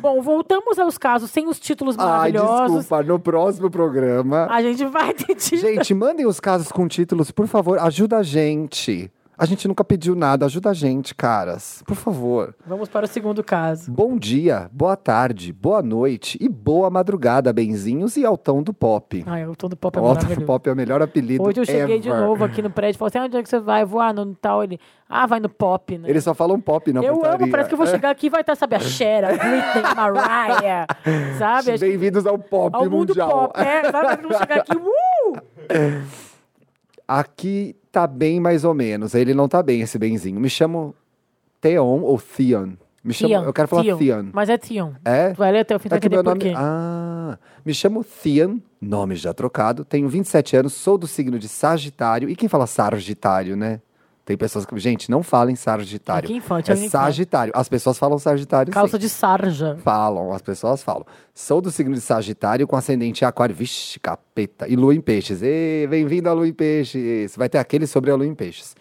Bom, 0.00 0.20
voltamos 0.20 0.78
aos 0.78 0.98
casos 0.98 1.30
sem 1.30 1.46
os 1.48 1.58
títulos 1.60 1.96
Ai, 1.98 2.04
maravilhosos. 2.32 2.76
desculpa. 2.80 3.02
No 3.04 3.18
próximo 3.18 3.70
programa. 3.70 4.48
a 4.50 4.60
gente 4.60 4.84
vai 4.86 5.14
ter 5.14 5.34
títulos. 5.36 5.60
Gente, 5.60 5.94
mandem 5.94 6.26
os 6.26 6.40
casos 6.40 6.70
com 6.72 6.86
títulos, 6.88 7.30
por 7.30 7.46
favor. 7.46 7.78
Ajuda 7.78 8.18
a 8.18 8.22
gente. 8.22 9.10
A 9.40 9.46
gente 9.46 9.66
nunca 9.66 9.82
pediu 9.82 10.14
nada. 10.14 10.44
Ajuda 10.44 10.68
a 10.68 10.74
gente, 10.74 11.14
caras. 11.14 11.82
Por 11.86 11.96
favor. 11.96 12.54
Vamos 12.66 12.90
para 12.90 13.06
o 13.06 13.08
segundo 13.08 13.42
caso. 13.42 13.90
Bom 13.90 14.18
dia, 14.18 14.68
boa 14.70 14.98
tarde, 14.98 15.50
boa 15.50 15.80
noite 15.82 16.36
e 16.38 16.46
boa 16.46 16.90
madrugada, 16.90 17.50
benzinhos 17.50 18.18
e 18.18 18.26
altão 18.26 18.62
do 18.62 18.74
pop. 18.74 19.24
Ai, 19.26 19.46
o 19.46 19.56
tom 19.56 19.70
do 19.70 19.78
pop 19.78 19.96
é 19.96 20.02
o 20.02 20.04
altão 20.04 20.28
do 20.28 20.42
pop 20.42 20.68
é 20.68 20.72
o 20.74 20.76
melhor 20.76 21.00
apelido 21.00 21.42
Hoje 21.42 21.58
eu 21.58 21.64
cheguei 21.64 21.98
de 21.98 22.10
ever. 22.10 22.20
novo 22.20 22.44
aqui 22.44 22.60
no 22.60 22.68
prédio 22.68 22.96
e 22.96 22.98
falei 22.98 23.08
assim: 23.08 23.26
onde 23.28 23.36
é 23.38 23.42
que 23.42 23.48
você 23.48 23.58
vai? 23.58 23.82
Vou, 23.82 23.98
ah, 23.98 24.12
no 24.12 24.34
tal. 24.34 24.62
Ele, 24.62 24.78
ah, 25.08 25.26
vai 25.26 25.40
no 25.40 25.48
pop, 25.48 25.96
né? 25.96 26.10
Eles 26.10 26.22
só 26.22 26.34
falam 26.34 26.60
pop 26.60 26.92
na 26.92 27.00
eu 27.02 27.14
portaria. 27.14 27.44
amo, 27.44 27.50
parece 27.50 27.70
que 27.70 27.74
eu 27.74 27.78
vou 27.78 27.86
chegar 27.86 28.10
aqui 28.10 28.26
e 28.26 28.30
vai 28.30 28.42
estar, 28.42 28.54
sabe, 28.56 28.76
a 28.76 28.80
Cher, 28.80 29.24
a 29.24 29.28
Britney, 29.28 29.94
Mariah, 29.96 30.86
sabe? 31.38 31.78
Bem-vindos 31.78 32.26
ao 32.26 32.38
pop 32.38 32.76
Ao 32.76 32.84
mundo 32.84 33.08
mundial. 33.08 33.30
pop, 33.30 33.58
é, 33.58 33.90
sabe? 33.90 34.22
Vou 34.22 34.36
chegar 34.36 34.56
aqui, 34.58 34.76
uh! 34.76 35.40
Aqui 37.08 37.79
tá 37.90 38.06
bem 38.06 38.40
mais 38.40 38.64
ou 38.64 38.74
menos. 38.74 39.14
Ele 39.14 39.34
não 39.34 39.48
tá 39.48 39.62
bem, 39.62 39.80
esse 39.80 39.98
benzinho. 39.98 40.40
Me 40.40 40.48
chamo 40.48 40.94
Theon 41.60 42.00
ou 42.02 42.18
Theon? 42.20 42.72
Me 43.02 43.14
chamo, 43.14 43.30
Theon, 43.30 43.44
eu 43.44 43.52
quero 43.52 43.68
falar 43.68 43.96
Theon. 43.96 44.30
Mas 44.32 44.48
é 44.48 44.58
Theon. 44.58 44.92
É? 45.04 45.30
Tu 45.30 45.38
vai 45.38 45.52
ler 45.52 45.60
até 45.60 45.74
o 45.74 45.78
fim, 45.78 45.88
É 45.90 45.98
que 45.98 46.08
meu 46.08 46.22
nome. 46.22 46.52
Ah, 46.54 47.38
me 47.64 47.72
chamo 47.72 48.04
Theon, 48.04 48.58
nome 48.80 49.16
já 49.16 49.32
trocado. 49.32 49.84
Tenho 49.84 50.08
27 50.08 50.56
anos, 50.56 50.74
sou 50.74 50.98
do 50.98 51.06
signo 51.06 51.38
de 51.38 51.48
Sagitário. 51.48 52.28
E 52.28 52.36
quem 52.36 52.48
fala 52.48 52.66
Sargitário, 52.66 53.56
né? 53.56 53.80
Tem 54.24 54.36
pessoas 54.36 54.64
que. 54.64 54.78
Gente, 54.78 55.10
não 55.10 55.22
falem 55.22 55.56
Sagitário. 55.56 56.26
Aqui 56.26 56.36
infante, 56.36 56.70
é. 56.70 56.76
Sagitário. 56.76 57.52
As 57.56 57.68
pessoas 57.68 57.98
falam 57.98 58.18
Sagitário. 58.18 58.72
Calça 58.72 58.96
sim. 58.96 59.00
de 59.00 59.08
sarja. 59.08 59.76
Falam, 59.82 60.32
as 60.32 60.42
pessoas 60.42 60.82
falam. 60.82 61.04
Sou 61.34 61.60
do 61.60 61.70
signo 61.70 61.94
de 61.94 62.00
Sagitário 62.00 62.66
com 62.66 62.76
ascendente 62.76 63.24
em 63.24 63.26
Aquário. 63.26 63.54
Vixe, 63.54 63.98
capeta. 63.98 64.68
E 64.68 64.76
Lua 64.76 64.94
em 64.94 65.00
Peixes. 65.00 65.40
Bem-vindo 65.88 66.28
à 66.28 66.32
Lua 66.32 66.46
em 66.46 66.52
Peixes. 66.52 67.34
Vai 67.36 67.48
ter 67.48 67.58
aquele 67.58 67.86
sobre 67.86 68.10
a 68.10 68.14
Lua 68.14 68.26
em 68.26 68.34
Peixes. 68.34 68.76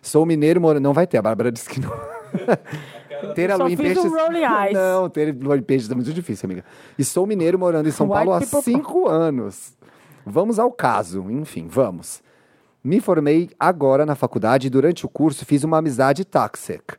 Sou 0.00 0.24
mineiro 0.24 0.60
morando. 0.60 0.84
Não 0.84 0.92
vai 0.92 1.06
ter, 1.06 1.18
a 1.18 1.22
Bárbara 1.22 1.50
disse 1.50 1.68
que 1.68 1.80
não. 1.80 1.90
ter 3.34 3.50
a 3.50 3.56
Só 3.56 3.64
Lua 3.64 3.72
em 3.72 3.76
Peixes. 3.76 4.04
um. 4.04 4.10
Não, 4.72 5.08
ter 5.10 5.36
Lua 5.36 5.58
em 5.58 5.62
Peixes 5.62 5.90
é 5.90 5.94
muito 5.94 6.12
difícil, 6.12 6.46
amiga. 6.46 6.64
E 6.98 7.04
sou 7.04 7.26
mineiro 7.26 7.58
morando 7.58 7.88
em 7.88 7.92
São 7.92 8.06
White 8.06 8.16
Paulo 8.16 8.32
há 8.32 8.40
people 8.40 8.62
cinco 8.62 9.08
anos. 9.08 9.76
Vamos 10.24 10.58
ao 10.58 10.72
caso, 10.72 11.30
enfim, 11.30 11.66
vamos. 11.68 12.24
Me 12.86 13.00
formei 13.00 13.50
agora 13.58 14.06
na 14.06 14.14
faculdade 14.14 14.68
e 14.68 14.70
durante 14.70 15.04
o 15.04 15.08
curso 15.08 15.44
fiz 15.44 15.64
uma 15.64 15.78
amizade 15.78 16.24
toxic. 16.24 16.94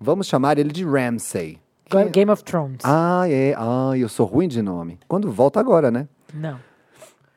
Vamos 0.00 0.26
chamar 0.26 0.58
ele 0.58 0.72
de 0.72 0.84
Ramsay. 0.84 1.60
É? 1.94 2.04
Game 2.06 2.28
of 2.28 2.42
Thrones. 2.42 2.80
Ah, 2.82 3.22
é. 3.28 3.54
Ah, 3.56 3.92
eu 3.96 4.08
sou 4.08 4.26
ruim 4.26 4.48
de 4.48 4.60
nome. 4.60 4.98
Quando 5.06 5.30
volta 5.30 5.60
agora, 5.60 5.92
né? 5.92 6.08
Não. 6.34 6.58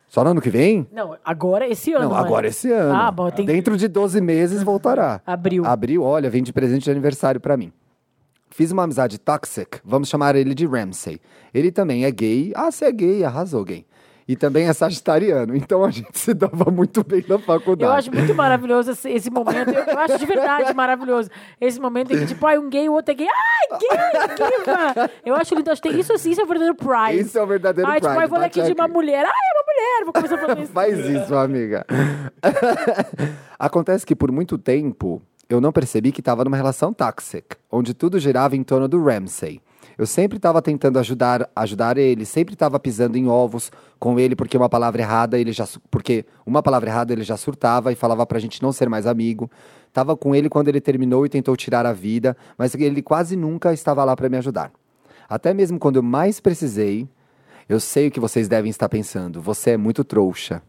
Só 0.07 0.23
no 0.23 0.31
ano 0.31 0.41
que 0.41 0.49
vem? 0.49 0.87
Não, 0.91 1.15
agora 1.23 1.67
esse 1.67 1.93
ano. 1.93 2.09
Não, 2.09 2.15
agora 2.15 2.47
esse 2.47 2.71
ano. 2.71 2.95
Ah, 2.95 3.11
bom, 3.11 3.29
tem 3.29 3.45
Dentro 3.45 3.77
de 3.77 3.87
12 3.87 4.19
meses 4.19 4.63
voltará. 4.63 5.21
Abril. 5.27 5.63
Abril, 5.63 6.01
olha, 6.01 6.27
vem 6.27 6.41
de 6.41 6.51
presente 6.51 6.85
de 6.85 6.89
aniversário 6.89 7.39
pra 7.39 7.55
mim. 7.55 7.71
Fiz 8.49 8.71
uma 8.71 8.81
amizade 8.81 9.19
toxic, 9.19 9.79
vamos 9.85 10.09
chamar 10.09 10.35
ele 10.35 10.55
de 10.55 10.65
Ramsay. 10.65 11.21
Ele 11.53 11.71
também 11.71 12.03
é 12.03 12.09
gay. 12.09 12.51
Ah, 12.55 12.71
você 12.71 12.85
é 12.85 12.91
gay, 12.91 13.23
arrasou, 13.23 13.63
gay. 13.63 13.85
E 14.27 14.35
também 14.35 14.67
é 14.67 14.73
sagitariano, 14.73 15.55
então 15.55 15.85
a 15.85 15.91
gente 15.91 16.17
se 16.17 16.33
dava 16.33 16.71
muito 16.71 17.03
bem 17.03 17.23
na 17.27 17.37
faculdade. 17.37 17.91
Eu 17.91 17.95
acho 17.95 18.11
muito 18.11 18.33
maravilhoso 18.33 18.91
esse, 18.91 19.07
esse 19.07 19.29
momento. 19.29 19.69
Eu, 19.69 19.83
eu 19.83 19.99
acho 19.99 20.17
de 20.17 20.25
verdade 20.25 20.73
maravilhoso. 20.75 21.29
Esse 21.61 21.79
momento 21.79 22.11
em 22.11 22.19
que, 22.19 22.25
tipo, 22.25 22.43
ai, 22.47 22.57
um 22.57 22.67
gay, 22.67 22.89
o 22.89 22.93
outro 22.93 23.11
é 23.11 23.15
gay. 23.15 23.27
Ai, 23.27 23.79
gay, 23.79 24.57
viva! 24.57 25.11
Eu 25.23 25.35
acho 25.35 25.53
lindo. 25.53 25.69
Acho 25.69 25.81
que 25.81 25.89
isso 25.89 26.11
assim, 26.11 26.31
isso 26.31 26.41
é 26.41 26.43
o 26.43 26.47
verdadeiro 26.47 26.75
pride. 26.75 27.21
Isso 27.21 27.37
é 27.37 27.43
o 27.43 27.45
verdadeiro 27.45 27.87
ai, 27.87 27.99
tipo, 27.99 28.07
pride, 28.07 28.21
ai, 28.21 28.27
vou 28.27 28.39
ler 28.39 28.45
bate 28.45 28.59
aqui 28.59 28.67
de 28.67 28.73
uma 28.73 28.87
mulher. 28.87 29.25
Ai, 29.25 29.31
é 29.31 29.57
uma 29.57 29.63
mulher. 29.73 30.03
Vou 30.05 30.13
começar 30.13 30.35
a 30.35 30.37
falar 30.39 30.59
isso. 30.59 30.71
Faz 30.71 30.97
isso, 30.97 31.35
amiga. 31.35 31.85
Acontece 33.59 34.05
que 34.07 34.15
por 34.15 34.31
muito 34.31 34.57
tempo 34.57 35.21
eu 35.47 35.61
não 35.61 35.71
percebi 35.71 36.11
que 36.11 36.21
estava 36.21 36.43
numa 36.43 36.57
relação 36.57 36.91
toxic, 36.91 37.55
onde 37.71 37.93
tudo 37.93 38.17
girava 38.17 38.55
em 38.55 38.63
torno 38.63 38.87
do 38.87 39.03
Ramsay. 39.03 39.61
Eu 39.97 40.05
sempre 40.05 40.37
estava 40.37 40.61
tentando 40.61 40.99
ajudar, 40.99 41.49
ajudar 41.55 41.97
ele, 41.97 42.25
sempre 42.25 42.53
estava 42.53 42.79
pisando 42.79 43.17
em 43.17 43.27
ovos 43.27 43.71
com 43.97 44.19
ele 44.19 44.35
porque 44.35 44.57
uma 44.57 44.67
palavra 44.67 45.01
errada 45.01 45.39
ele 45.39 45.53
já 45.53 45.65
porque 45.89 46.25
uma 46.45 46.61
palavra 46.61 46.89
errada 46.89 47.13
ele 47.13 47.23
já 47.23 47.37
surtava 47.37 47.91
e 47.91 47.95
falava 47.95 48.25
pra 48.25 48.39
gente 48.39 48.61
não 48.61 48.71
ser 48.71 48.89
mais 48.89 49.07
amigo. 49.07 49.49
Tava 49.93 50.17
com 50.17 50.35
ele 50.35 50.49
quando 50.49 50.67
ele 50.67 50.81
terminou 50.81 51.25
e 51.25 51.29
tentou 51.29 51.55
tirar 51.55 51.85
a 51.85 51.93
vida, 51.93 52.35
mas 52.57 52.75
ele 52.75 53.01
quase 53.01 53.35
nunca 53.35 53.73
estava 53.73 54.03
lá 54.03 54.15
para 54.15 54.27
me 54.27 54.37
ajudar. 54.37 54.71
Até 55.29 55.53
mesmo 55.53 55.79
quando 55.79 55.95
eu 55.95 56.03
mais 56.03 56.39
precisei, 56.39 57.07
eu 57.67 57.79
sei 57.79 58.07
o 58.07 58.11
que 58.11 58.19
vocês 58.19 58.47
devem 58.47 58.69
estar 58.69 58.89
pensando. 58.89 59.41
Você 59.41 59.71
é 59.71 59.77
muito 59.77 60.03
trouxa. 60.03 60.61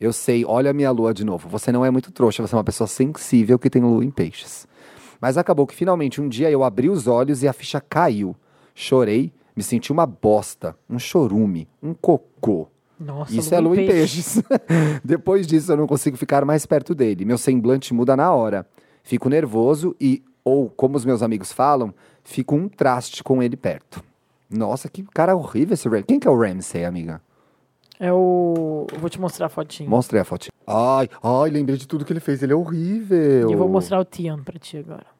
Eu 0.00 0.12
sei, 0.12 0.44
olha 0.44 0.70
a 0.70 0.74
minha 0.74 0.90
lua 0.90 1.12
de 1.12 1.24
novo. 1.24 1.48
Você 1.48 1.72
não 1.72 1.84
é 1.84 1.90
muito 1.90 2.12
trouxa, 2.12 2.46
você 2.46 2.54
é 2.54 2.58
uma 2.58 2.64
pessoa 2.64 2.86
sensível 2.86 3.58
que 3.58 3.68
tem 3.68 3.82
lua 3.82 4.04
em 4.04 4.10
peixes. 4.10 4.68
Mas 5.20 5.36
acabou 5.36 5.66
que 5.66 5.74
finalmente 5.74 6.20
um 6.20 6.28
dia 6.28 6.50
eu 6.50 6.62
abri 6.62 6.88
os 6.88 7.08
olhos 7.08 7.42
e 7.42 7.48
a 7.48 7.52
ficha 7.52 7.80
caiu. 7.80 8.36
Chorei, 8.80 9.32
me 9.56 9.62
senti 9.64 9.90
uma 9.90 10.06
bosta, 10.06 10.76
um 10.88 11.00
chorume, 11.00 11.66
um 11.82 11.92
cocô. 11.92 12.68
Nossa, 12.98 13.34
Isso 13.34 13.52
é 13.52 13.58
lua 13.58 13.76
em 13.76 13.84
peixes. 13.84 14.40
Depois 15.02 15.48
disso 15.48 15.72
eu 15.72 15.76
não 15.76 15.86
consigo 15.88 16.16
ficar 16.16 16.44
mais 16.44 16.64
perto 16.64 16.94
dele. 16.94 17.24
Meu 17.24 17.36
semblante 17.36 17.92
muda 17.92 18.16
na 18.16 18.32
hora. 18.32 18.64
Fico 19.02 19.28
nervoso 19.28 19.96
e, 20.00 20.22
ou 20.44 20.70
como 20.70 20.96
os 20.96 21.04
meus 21.04 21.24
amigos 21.24 21.52
falam, 21.52 21.92
fico 22.22 22.54
um 22.54 22.68
traste 22.68 23.24
com 23.24 23.42
ele 23.42 23.56
perto. 23.56 24.00
Nossa, 24.48 24.88
que 24.88 25.02
cara 25.02 25.34
horrível 25.34 25.74
esse 25.74 25.88
Ramsey. 25.88 26.04
Quem 26.04 26.20
que 26.20 26.28
é 26.28 26.30
o 26.30 26.40
Ramsey, 26.40 26.84
amiga? 26.84 27.20
É 27.98 28.12
o. 28.12 28.86
eu 28.92 29.00
Vou 29.00 29.10
te 29.10 29.20
mostrar 29.20 29.46
a 29.46 29.48
fotinho. 29.48 29.90
Mostrei 29.90 30.22
a 30.22 30.24
fotinha. 30.24 30.52
Ai, 30.64 31.08
ai, 31.20 31.50
lembrei 31.50 31.76
de 31.76 31.88
tudo 31.88 32.04
que 32.04 32.12
ele 32.12 32.20
fez. 32.20 32.44
Ele 32.44 32.52
é 32.52 32.56
horrível. 32.56 33.50
E 33.50 33.52
eu 33.54 33.58
vou 33.58 33.68
mostrar 33.68 33.98
o 33.98 34.04
Tian 34.04 34.40
pra 34.44 34.56
ti 34.56 34.76
agora. 34.76 35.18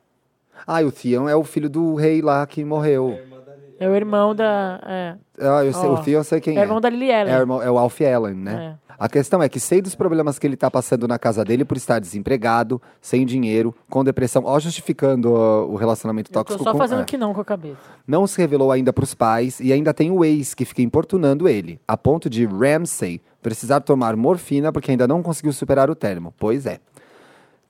Ai, 0.64 0.84
o 0.84 0.92
Theon 0.92 1.28
é 1.28 1.34
o 1.36 1.44
filho 1.44 1.68
do 1.68 1.94
rei 1.94 2.20
lá 2.22 2.46
que 2.46 2.64
morreu. 2.64 3.18
É 3.18 3.37
o 3.86 3.94
irmão 3.94 4.34
da. 4.34 4.80
É, 4.86 5.14
Ah, 5.38 5.62
eu 5.64 5.72
sei, 5.72 5.88
Ó, 5.88 5.94
o 5.94 6.02
Theon 6.02 6.18
eu 6.20 6.24
sei 6.24 6.40
quem 6.40 6.54
é 6.56 6.60
é. 6.60 6.62
o 6.62 6.64
irmão 6.64 6.80
da 6.80 6.88
Lily 6.88 7.12
Allen. 7.12 7.32
É, 7.34 7.36
o 7.36 7.40
irmão- 7.40 7.62
é 7.62 7.70
o 7.70 7.78
Alfie 7.78 8.06
Allen, 8.06 8.34
né? 8.34 8.76
A 8.98 9.08
questão 9.08 9.40
é 9.40 9.48
que 9.48 9.60
sei 9.60 9.80
dos 9.80 9.94
problemas 9.94 10.40
que 10.40 10.46
ele 10.46 10.56
tá 10.56 10.68
passando 10.68 11.06
na 11.06 11.20
casa 11.20 11.44
dele 11.44 11.64
por 11.64 11.76
estar 11.76 12.00
desempregado, 12.00 12.82
sem 13.00 13.24
dinheiro, 13.24 13.72
com 13.88 14.02
depressão. 14.02 14.42
Ó, 14.44 14.58
justificando 14.58 15.32
ó, 15.34 15.66
o 15.66 15.76
relacionamento 15.76 16.30
Eu 16.30 16.34
tô 16.34 16.40
tóxico 16.40 16.64
só 16.64 16.72
com... 16.72 16.78
fazendo 16.78 17.02
é. 17.02 17.04
que 17.04 17.16
não 17.16 17.32
com 17.32 17.40
a 17.40 17.44
cabeça. 17.44 17.78
Não 18.04 18.26
se 18.26 18.36
revelou 18.40 18.72
ainda 18.72 18.92
pros 18.92 19.14
pais 19.14 19.60
e 19.60 19.72
ainda 19.72 19.94
tem 19.94 20.10
o 20.10 20.24
ex 20.24 20.52
que 20.52 20.64
fica 20.64 20.82
importunando 20.82 21.48
ele, 21.48 21.80
a 21.86 21.96
ponto 21.96 22.28
de 22.28 22.44
Ramsay 22.44 23.20
precisar 23.40 23.78
tomar 23.82 24.16
morfina 24.16 24.72
porque 24.72 24.90
ainda 24.90 25.06
não 25.06 25.22
conseguiu 25.22 25.52
superar 25.52 25.88
o 25.88 25.94
término. 25.94 26.34
Pois 26.36 26.66
é. 26.66 26.80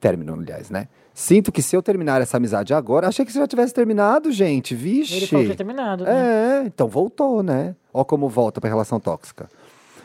Término, 0.01 0.33
aliás, 0.33 0.71
né? 0.71 0.89
Sinto 1.19 1.51
que 1.51 1.61
se 1.63 1.75
eu 1.75 1.83
terminar 1.83 2.23
essa 2.23 2.37
amizade 2.37 2.73
agora, 2.73 3.09
achei 3.09 3.25
que 3.25 3.33
você 3.33 3.41
já 3.41 3.47
tivesse 3.49 3.75
terminado, 3.75 4.31
gente. 4.31 4.73
Vixe. 4.73 5.17
Ele 5.17 5.27
falou 5.27 5.43
que 5.43 5.49
tinha 5.49 5.57
terminado, 5.57 6.05
né? 6.05 6.63
É, 6.63 6.63
então 6.65 6.87
voltou, 6.87 7.43
né? 7.43 7.75
Ó 7.93 8.05
como 8.05 8.29
volta 8.29 8.61
pra 8.61 8.71
relação 8.71 9.01
tóxica. 9.01 9.49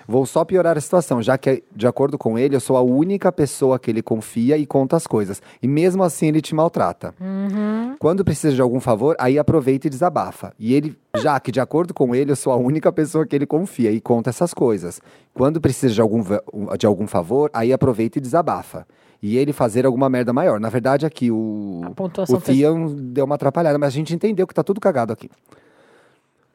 Vou 0.07 0.25
só 0.25 0.43
piorar 0.43 0.75
a 0.75 0.81
situação, 0.81 1.21
já 1.21 1.37
que, 1.37 1.63
de 1.75 1.85
acordo 1.85 2.17
com 2.17 2.35
ele, 2.35 2.55
eu 2.55 2.59
sou 2.59 2.75
a 2.75 2.81
única 2.81 3.31
pessoa 3.31 3.77
que 3.77 3.91
ele 3.91 4.01
confia 4.01 4.57
e 4.57 4.65
conta 4.65 4.95
as 4.95 5.05
coisas. 5.05 5.39
E 5.61 5.67
mesmo 5.67 6.01
assim 6.01 6.29
ele 6.29 6.41
te 6.41 6.55
maltrata. 6.55 7.13
Quando 7.99 8.25
precisa 8.25 8.55
de 8.55 8.61
algum 8.61 8.79
favor, 8.79 9.15
aí 9.19 9.37
aproveita 9.37 9.85
e 9.85 9.91
desabafa. 9.91 10.51
E 10.57 10.73
ele, 10.73 10.97
já 11.17 11.39
que 11.39 11.51
de 11.51 11.59
acordo 11.59 11.93
com 11.93 12.15
ele, 12.15 12.31
eu 12.31 12.35
sou 12.35 12.51
a 12.51 12.57
única 12.57 12.91
pessoa 12.91 13.23
que 13.23 13.35
ele 13.35 13.45
confia 13.45 13.91
e 13.91 14.01
conta 14.01 14.31
essas 14.31 14.51
coisas. 14.51 14.99
Quando 15.31 15.61
precisa 15.61 15.93
de 15.93 16.01
algum, 16.01 16.23
de 16.75 16.87
algum 16.87 17.05
favor, 17.05 17.51
aí 17.53 17.71
aproveita 17.71 18.17
e 18.17 18.21
desabafa. 18.21 18.87
E 19.23 19.37
ele 19.37 19.53
fazer 19.53 19.85
alguma 19.85 20.09
merda 20.09 20.33
maior. 20.33 20.59
Na 20.59 20.67
verdade, 20.67 21.05
aqui 21.05 21.31
o, 21.31 21.79
o 22.27 22.41
Theon 22.41 22.93
deu 22.93 23.23
uma 23.23 23.35
atrapalhada, 23.35 23.79
mas 23.79 23.87
a 23.87 23.95
gente 23.97 24.13
entendeu 24.13 24.45
que 24.45 24.53
tá 24.53 24.61
tudo 24.61 24.81
cagado 24.81 25.13
aqui. 25.13 25.29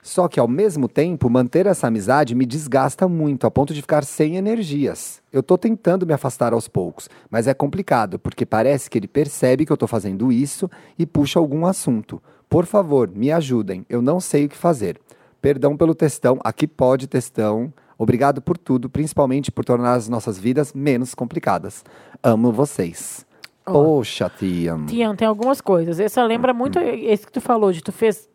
Só 0.02 0.28
que 0.28 0.38
ao 0.38 0.46
mesmo 0.46 0.86
tempo, 0.86 1.30
manter 1.30 1.64
essa 1.64 1.86
amizade 1.86 2.34
me 2.34 2.44
desgasta 2.44 3.08
muito, 3.08 3.46
a 3.46 3.50
ponto 3.50 3.72
de 3.72 3.80
ficar 3.80 4.04
sem 4.04 4.36
energias. 4.36 5.22
Eu 5.32 5.42
tô 5.42 5.56
tentando 5.56 6.06
me 6.06 6.12
afastar 6.12 6.52
aos 6.52 6.68
poucos, 6.68 7.08
mas 7.30 7.46
é 7.46 7.54
complicado, 7.54 8.18
porque 8.18 8.44
parece 8.44 8.90
que 8.90 8.98
ele 8.98 9.08
percebe 9.08 9.64
que 9.64 9.72
eu 9.72 9.76
tô 9.76 9.86
fazendo 9.86 10.30
isso 10.30 10.70
e 10.98 11.06
puxa 11.06 11.38
algum 11.38 11.64
assunto. 11.64 12.22
Por 12.50 12.66
favor, 12.66 13.10
me 13.10 13.32
ajudem, 13.32 13.86
eu 13.88 14.02
não 14.02 14.20
sei 14.20 14.44
o 14.44 14.48
que 14.48 14.56
fazer. 14.56 15.00
Perdão 15.40 15.74
pelo 15.74 15.94
textão, 15.94 16.38
aqui 16.44 16.66
pode 16.66 17.06
textão. 17.06 17.72
Obrigado 17.98 18.40
por 18.40 18.56
tudo, 18.56 18.88
principalmente 18.88 19.50
por 19.50 19.64
tornar 19.64 19.94
as 19.94 20.08
nossas 20.08 20.38
vidas 20.38 20.72
menos 20.72 21.14
complicadas. 21.14 21.84
Amo 22.22 22.52
vocês. 22.52 23.26
Poxa, 23.64 24.30
Tian. 24.30 24.86
Tian, 24.86 25.16
tem 25.16 25.26
algumas 25.26 25.60
coisas. 25.60 25.98
Essa 25.98 26.22
lembra 26.22 26.54
muito 26.54 26.78
esse 26.78 27.26
que 27.26 27.32
tu 27.32 27.40
falou, 27.40 27.72
de 27.72 27.82
tu 27.82 27.92
fez 27.92 28.28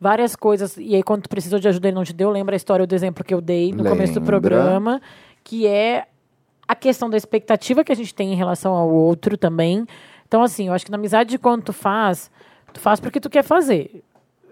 várias 0.00 0.36
coisas 0.36 0.76
e 0.76 0.94
aí 0.94 1.02
quando 1.02 1.22
tu 1.22 1.28
precisou 1.28 1.58
de 1.58 1.66
ajuda 1.66 1.88
ele 1.88 1.94
não 1.94 2.04
te 2.04 2.12
deu. 2.12 2.30
Lembra 2.30 2.54
a 2.54 2.58
história 2.58 2.86
do 2.86 2.94
exemplo 2.94 3.24
que 3.24 3.34
eu 3.34 3.40
dei 3.40 3.72
no 3.72 3.82
começo 3.82 4.12
do 4.12 4.20
Lembra. 4.20 4.38
programa, 4.38 5.00
que 5.42 5.66
é 5.66 6.06
a 6.68 6.74
questão 6.74 7.08
da 7.08 7.16
expectativa 7.16 7.82
que 7.82 7.90
a 7.90 7.96
gente 7.96 8.14
tem 8.14 8.32
em 8.32 8.36
relação 8.36 8.74
ao 8.74 8.90
outro 8.90 9.38
também. 9.38 9.86
Então, 10.26 10.42
assim, 10.42 10.68
eu 10.68 10.74
acho 10.74 10.84
que 10.84 10.90
na 10.90 10.98
amizade, 10.98 11.38
quando 11.38 11.62
tu 11.62 11.72
faz, 11.72 12.30
tu 12.72 12.78
faz 12.78 13.00
porque 13.00 13.18
tu 13.18 13.30
quer 13.30 13.42
fazer. 13.42 14.04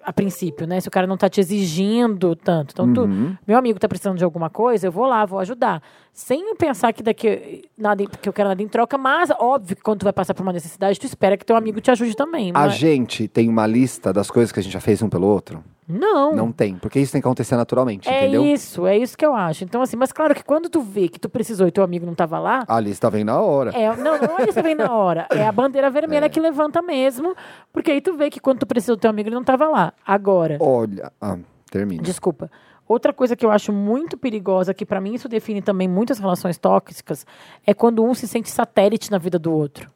A 0.07 0.13
princípio, 0.13 0.69
né? 0.69 0.81
Se 0.81 0.87
o 0.87 0.91
cara 0.91 1.05
não 1.05 1.17
tá 1.17 1.29
te 1.29 1.41
exigindo 1.41 2.37
tanto. 2.37 2.71
Então, 2.71 2.93
tu, 2.93 3.09
meu 3.45 3.59
amigo 3.59 3.77
tá 3.77 3.89
precisando 3.89 4.17
de 4.17 4.23
alguma 4.23 4.49
coisa, 4.49 4.87
eu 4.87 4.93
vou 4.93 5.05
lá, 5.05 5.27
vou 5.27 5.41
ajudar. 5.41 5.83
Sem 6.13 6.55
pensar 6.55 6.93
que 6.93 7.03
daqui 7.03 7.65
nada, 7.77 8.05
que 8.07 8.29
eu 8.29 8.33
quero 8.33 8.49
nada 8.49 8.63
em 8.63 8.69
troca, 8.69 8.97
mas 8.97 9.31
óbvio 9.37 9.75
que 9.75 9.83
quando 9.83 9.99
tu 10.01 10.05
vai 10.05 10.13
passar 10.13 10.33
por 10.33 10.45
uma 10.45 10.53
necessidade, 10.53 11.01
tu 11.01 11.07
espera 11.07 11.37
que 11.37 11.45
teu 11.45 11.57
amigo 11.57 11.81
te 11.81 11.91
ajude 11.91 12.15
também. 12.15 12.51
A 12.51 12.67
mas- 12.67 12.75
gente 12.77 13.27
tem 13.27 13.49
uma 13.49 13.67
lista 13.67 14.13
das 14.13 14.31
coisas 14.31 14.53
que 14.53 14.61
a 14.61 14.63
gente 14.63 14.73
já 14.73 14.81
fez 14.81 15.03
um 15.03 15.09
pelo 15.09 15.27
outro? 15.27 15.63
Não. 15.89 16.35
Não 16.35 16.51
tem, 16.51 16.75
porque 16.77 16.99
isso 16.99 17.13
tem 17.13 17.21
que 17.21 17.27
acontecer 17.27 17.57
naturalmente, 17.57 18.09
é 18.09 18.23
entendeu? 18.23 18.45
isso, 18.45 18.87
é 18.87 18.99
isso 18.99 19.17
que 19.17 19.25
eu 19.25 19.35
acho. 19.35 19.63
Então, 19.63 19.81
assim, 19.81 19.97
mas 19.97 20.13
claro 20.13 20.35
que 20.35 20.43
quando 20.43 20.69
tu 20.69 20.81
vê 20.81 21.09
que 21.09 21.19
tu 21.19 21.29
precisou 21.29 21.67
e 21.69 21.71
teu 21.71 21.85
amigo 21.85 22.05
não 22.05 22.15
tava 22.15 22.39
lá, 22.39 22.65
A 22.67 22.81
lista 22.81 23.09
vem 23.09 23.23
na 23.23 23.41
hora. 23.41 23.71
É, 23.71 23.95
não, 23.97 24.19
não 24.19 24.39
é 24.39 24.45
isso 24.45 24.55
que 24.55 24.63
vem 24.63 24.75
na 24.75 24.93
hora. 24.93 25.27
É 25.31 25.47
a 25.47 25.53
bandeira 25.53 25.89
vermelha 25.91 26.29
que 26.31 26.41
levanta 26.41 26.83
mesmo. 26.83 27.37
Porque 27.73 27.91
aí 27.93 28.01
tu 28.01 28.17
vê 28.17 28.31
que 28.31 28.41
quando 28.41 28.61
tu 28.61 28.67
precisa 28.67 28.97
do 28.97 29.01
teu 29.01 29.11
amigo, 29.11 29.29
ele 29.29 29.37
não 29.37 29.45
tava 29.45 29.69
lá. 29.69 29.93
Agora, 30.05 30.59
Olha. 30.61 31.13
Ah, 31.21 31.39
termina. 31.71 32.03
desculpa. 32.03 32.51
Outra 32.89 33.13
coisa 33.13 33.35
que 33.35 33.45
eu 33.45 33.51
acho 33.51 33.73
muito 33.73 34.17
perigosa, 34.17 34.73
que 34.73 34.87
pra 34.87 35.01
mim 35.01 35.15
isso 35.15 35.29
define 35.29 35.61
também 35.61 35.89
muitas 35.89 36.19
relações 36.19 36.57
tóxicas, 36.57 37.27
é 37.67 37.75
quando 37.75 38.05
um 38.05 38.15
se 38.15 38.29
sente 38.29 38.49
satélite 38.49 39.11
na 39.11 39.19
vida 39.19 39.39
do 39.39 39.53
outro. 39.53 39.91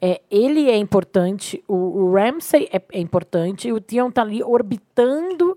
É, 0.00 0.20
ele 0.30 0.68
é 0.70 0.76
importante, 0.76 1.62
o, 1.66 1.74
o 1.74 2.14
Ramsey 2.14 2.68
é, 2.72 2.80
é 2.92 3.00
importante, 3.00 3.72
o 3.72 3.80
Theon 3.80 4.10
tá 4.10 4.22
ali 4.22 4.42
orbitando 4.42 5.56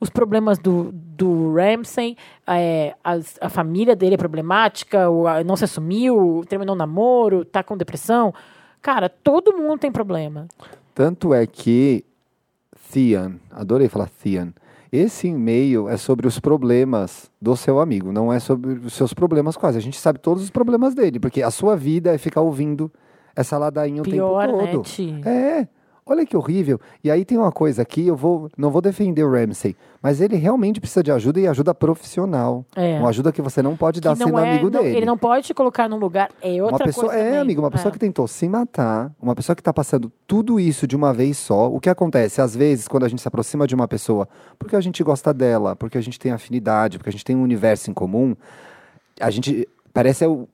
os 0.00 0.10
problemas 0.10 0.58
do, 0.58 0.90
do 0.92 1.52
Ramsey, 1.54 2.16
é, 2.46 2.94
as- 3.02 3.36
a, 3.40 3.48
família 3.48 3.96
dele 3.96 4.14
é 4.14 4.18
problemática, 4.18 5.08
o, 5.10 5.26
a- 5.26 5.42
não 5.42 5.56
se 5.56 5.64
assumiu, 5.64 6.44
terminou 6.48 6.74
o 6.74 6.78
namoro, 6.78 7.44
tá 7.44 7.62
com 7.62 7.76
depressão. 7.76 8.32
Cara, 8.82 9.08
todo 9.08 9.56
mundo 9.56 9.78
tem 9.80 9.90
problema. 9.90 10.46
Tanto 10.94 11.32
é 11.34 11.46
que 11.46 12.04
Theon, 12.92 13.34
adorei 13.50 13.88
falar 13.88 14.08
Theon, 14.22 14.50
esse 14.92 15.26
e-mail 15.26 15.88
é 15.88 15.96
sobre 15.96 16.26
os 16.28 16.38
problemas 16.38 17.28
do 17.42 17.56
seu 17.56 17.80
amigo, 17.80 18.12
não 18.12 18.32
é 18.32 18.38
sobre 18.38 18.74
os 18.74 18.92
seus 18.92 19.12
problemas 19.12 19.56
quase. 19.56 19.78
A 19.78 19.82
gente 19.82 19.98
sabe 19.98 20.20
todos 20.20 20.42
os 20.44 20.50
problemas 20.50 20.94
dele, 20.94 21.18
porque 21.18 21.42
a 21.42 21.50
sua 21.50 21.74
vida 21.76 22.14
é 22.14 22.18
ficar 22.18 22.42
ouvindo 22.42 22.92
essa 23.36 23.58
ladainha 23.58 24.02
o 24.02 24.04
Pior, 24.04 24.46
tempo 24.46 24.62
né, 24.62 24.72
todo. 24.72 24.82
Ti? 24.84 25.20
É, 25.26 25.66
olha 26.06 26.24
que 26.26 26.36
horrível. 26.36 26.78
E 27.02 27.10
aí 27.10 27.24
tem 27.24 27.36
uma 27.38 27.50
coisa 27.50 27.82
aqui, 27.82 28.06
eu 28.06 28.14
vou, 28.16 28.50
não 28.56 28.70
vou 28.70 28.80
defender 28.82 29.22
o 29.24 29.30
Ramsey, 29.32 29.74
mas 30.02 30.20
ele 30.20 30.36
realmente 30.36 30.78
precisa 30.80 31.02
de 31.02 31.10
ajuda 31.10 31.40
e 31.40 31.46
ajuda 31.48 31.74
profissional. 31.74 32.64
É. 32.76 32.98
Uma 32.98 33.08
ajuda 33.08 33.32
que 33.32 33.40
você 33.40 33.62
não 33.62 33.74
pode 33.76 34.00
dar 34.00 34.12
Que 34.16 34.22
sendo 34.24 34.38
é- 34.38 34.50
amigo 34.50 34.70
não- 34.70 34.82
dele. 34.82 34.96
Ele 34.98 35.06
não 35.06 35.16
pode 35.16 35.46
te 35.46 35.54
colocar 35.54 35.88
num 35.88 35.96
lugar. 35.96 36.30
É 36.42 36.62
outra 36.62 36.76
Uma 36.76 36.84
pessoa, 36.84 37.06
coisa. 37.06 37.20
é, 37.20 37.24
também. 37.26 37.40
amigo, 37.40 37.62
uma 37.62 37.70
pessoa 37.70 37.88
É. 37.90 37.92
que 37.92 37.98
tentou 37.98 38.28
se 38.28 38.46
matar, 38.48 39.10
uma 39.20 39.34
pessoa 39.34 39.56
que 39.56 39.60
está 39.62 39.72
passando 39.72 40.12
tudo 40.26 40.60
isso 40.60 40.86
de 40.86 40.94
uma 40.94 41.12
vez 41.14 41.38
só. 41.38 41.68
O 41.72 41.80
que 41.80 41.88
acontece? 41.88 42.40
Às 42.40 42.54
vezes, 42.54 42.86
quando 42.86 43.04
a 43.04 43.08
gente 43.08 43.22
se 43.22 43.26
aproxima 43.28 43.66
de 43.66 43.74
uma 43.74 43.88
pessoa, 43.88 44.28
porque 44.58 44.76
a 44.76 44.80
gente 44.80 45.02
gosta 45.02 45.32
dela, 45.32 45.74
porque 45.74 45.96
a 45.96 46.02
gente 46.02 46.18
tem 46.20 46.32
afinidade, 46.32 46.98
porque 46.98 47.08
a 47.08 47.12
gente 47.12 47.24
tem 47.24 47.34
um 47.34 47.42
universo 47.42 47.90
em 47.90 47.94
comum, 47.94 48.36
a 49.20 49.30
gente 49.30 49.66
parece 49.92 50.26
o 50.26 50.46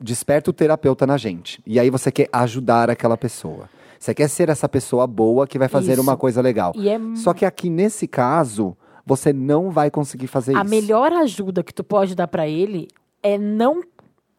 desperta 0.00 0.50
o 0.50 0.52
terapeuta 0.52 1.06
na 1.06 1.16
gente. 1.16 1.62
E 1.66 1.78
aí 1.80 1.90
você 1.90 2.10
quer 2.10 2.28
ajudar 2.32 2.90
aquela 2.90 3.16
pessoa. 3.16 3.68
Você 3.98 4.14
quer 4.14 4.28
ser 4.28 4.48
essa 4.48 4.68
pessoa 4.68 5.06
boa 5.06 5.46
que 5.46 5.58
vai 5.58 5.68
fazer 5.68 5.92
Isso. 5.92 6.02
uma 6.02 6.16
coisa 6.16 6.42
legal. 6.42 6.72
E 6.76 6.88
é 6.88 6.98
Só 7.16 7.32
que 7.32 7.44
aqui 7.46 7.70
nesse 7.70 8.06
caso, 8.06 8.76
você 9.06 9.32
não 9.32 9.70
vai 9.70 9.90
conseguir 9.90 10.26
fazer 10.26 10.54
a 10.56 10.60
isso. 10.60 10.70
melhor 10.70 11.12
ajuda 11.12 11.62
que 11.62 11.72
tu 11.72 11.82
pode 11.82 12.14
dar 12.14 12.28
pra 12.28 12.46
ele 12.46 12.88
é 13.22 13.38
não 13.38 13.82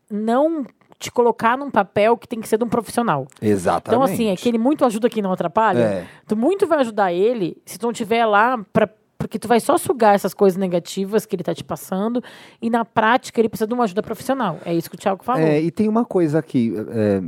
não 0.09 0.65
te 0.99 1.11
colocar 1.11 1.57
num 1.57 1.69
papel 1.71 2.15
que 2.15 2.27
tem 2.27 2.39
que 2.39 2.47
ser 2.47 2.57
de 2.57 2.63
um 2.63 2.69
profissional. 2.69 3.27
Exatamente. 3.41 3.87
Então, 3.87 4.01
assim, 4.03 4.31
aquele 4.31 4.57
muito 4.57 4.85
ajuda 4.85 5.09
que 5.09 5.21
não 5.21 5.31
atrapalha, 5.31 5.79
É. 5.79 6.07
tu 6.27 6.37
muito 6.37 6.65
vai 6.67 6.79
ajudar 6.79 7.11
ele 7.11 7.57
se 7.65 7.77
tu 7.77 7.87
não 7.87 7.93
tiver 7.93 8.25
lá 8.25 8.57
pra. 8.71 8.87
Porque 9.17 9.39
tu 9.39 9.47
vai 9.47 9.59
só 9.59 9.77
sugar 9.77 10.15
essas 10.15 10.33
coisas 10.33 10.57
negativas 10.57 11.25
que 11.25 11.35
ele 11.35 11.43
tá 11.43 11.53
te 11.53 11.63
passando 11.63 12.21
e 12.61 12.69
na 12.69 12.83
prática 12.83 13.39
ele 13.39 13.49
precisa 13.49 13.67
de 13.67 13.73
uma 13.73 13.85
ajuda 13.85 14.03
profissional. 14.03 14.59
É 14.65 14.73
isso 14.73 14.89
que 14.89 14.95
o 14.95 14.99
Thiago 14.99 15.23
falou. 15.23 15.41
É, 15.41 15.61
e 15.61 15.71
tem 15.71 15.87
uma 15.87 16.03
coisa 16.03 16.39
aqui, 16.39 16.73
é, 16.89 17.21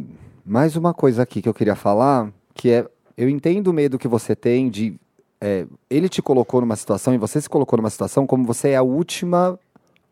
mais 0.45 0.75
uma 0.75 0.93
coisa 0.93 1.23
aqui 1.23 1.41
que 1.41 1.47
eu 1.47 1.53
queria 1.53 1.75
falar, 1.75 2.31
que 2.53 2.69
é, 2.69 2.85
eu 3.17 3.29
entendo 3.29 3.67
o 3.67 3.73
medo 3.73 3.97
que 3.97 4.07
você 4.07 4.35
tem 4.35 4.69
de, 4.69 4.99
é, 5.39 5.65
ele 5.89 6.09
te 6.09 6.21
colocou 6.21 6.61
numa 6.61 6.75
situação 6.75 7.13
e 7.13 7.17
você 7.17 7.39
se 7.39 7.49
colocou 7.49 7.77
numa 7.77 7.89
situação 7.89 8.27
como 8.27 8.43
você 8.43 8.69
é 8.69 8.75
a 8.75 8.83
última 8.83 9.57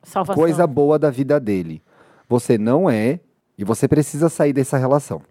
Salvação. 0.02 0.42
coisa 0.42 0.66
boa 0.66 0.98
da 0.98 1.10
vida 1.10 1.40
dele. 1.40 1.82
Você 2.30 2.58
não 2.58 2.90
é 2.90 3.20
e 3.58 3.64
você 3.64 3.88
precisa 3.88 4.30
sair 4.30 4.54
dessa 4.54 4.78
relação. 4.78 5.22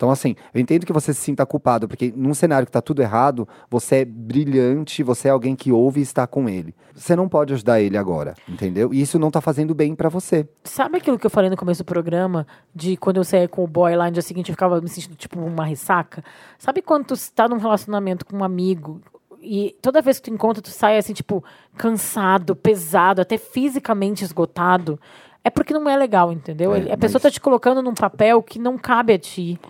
Então, 0.00 0.10
assim, 0.10 0.34
eu 0.54 0.58
entendo 0.58 0.86
que 0.86 0.94
você 0.94 1.12
se 1.12 1.20
sinta 1.20 1.44
culpado, 1.44 1.86
porque 1.86 2.10
num 2.16 2.32
cenário 2.32 2.64
que 2.64 2.72
tá 2.72 2.80
tudo 2.80 3.02
errado, 3.02 3.46
você 3.68 3.96
é 3.96 4.04
brilhante, 4.06 5.02
você 5.02 5.28
é 5.28 5.30
alguém 5.30 5.54
que 5.54 5.70
ouve 5.70 6.00
e 6.00 6.02
está 6.02 6.26
com 6.26 6.48
ele. 6.48 6.74
Você 6.94 7.14
não 7.14 7.28
pode 7.28 7.52
ajudar 7.52 7.82
ele 7.82 7.98
agora, 7.98 8.34
entendeu? 8.48 8.94
E 8.94 9.02
isso 9.02 9.18
não 9.18 9.30
tá 9.30 9.42
fazendo 9.42 9.74
bem 9.74 9.94
pra 9.94 10.08
você. 10.08 10.48
Sabe 10.64 10.96
aquilo 10.96 11.18
que 11.18 11.26
eu 11.26 11.30
falei 11.30 11.50
no 11.50 11.56
começo 11.56 11.82
do 11.82 11.86
programa? 11.86 12.46
De 12.74 12.96
quando 12.96 13.18
eu 13.18 13.24
saía 13.24 13.46
com 13.46 13.62
o 13.62 13.66
boy 13.66 13.94
lá 13.94 14.06
no 14.06 14.12
dia 14.12 14.22
seguinte 14.22 14.48
eu 14.48 14.54
ficava 14.54 14.80
me 14.80 14.88
sentindo 14.88 15.16
tipo 15.16 15.38
uma 15.38 15.66
ressaca? 15.66 16.24
Sabe 16.58 16.80
quando 16.80 17.08
tu 17.08 17.14
está 17.14 17.46
num 17.46 17.58
relacionamento 17.58 18.24
com 18.24 18.38
um 18.38 18.42
amigo 18.44 19.02
e 19.38 19.76
toda 19.82 20.00
vez 20.00 20.18
que 20.18 20.30
tu 20.30 20.34
encontra, 20.34 20.62
tu 20.62 20.70
sai 20.70 20.96
assim, 20.96 21.12
tipo, 21.12 21.44
cansado, 21.76 22.56
pesado, 22.56 23.20
até 23.20 23.36
fisicamente 23.36 24.24
esgotado? 24.24 24.98
É 25.44 25.50
porque 25.50 25.74
não 25.74 25.86
é 25.90 25.96
legal, 25.96 26.32
entendeu? 26.32 26.74
É, 26.74 26.90
a 26.90 26.96
pessoa 26.96 27.18
mas- 27.18 27.22
tá 27.24 27.30
te 27.30 27.40
colocando 27.40 27.82
num 27.82 27.92
papel 27.94 28.42
que 28.42 28.58
não 28.58 28.78
cabe 28.78 29.12
a 29.12 29.18
ti. 29.18 29.60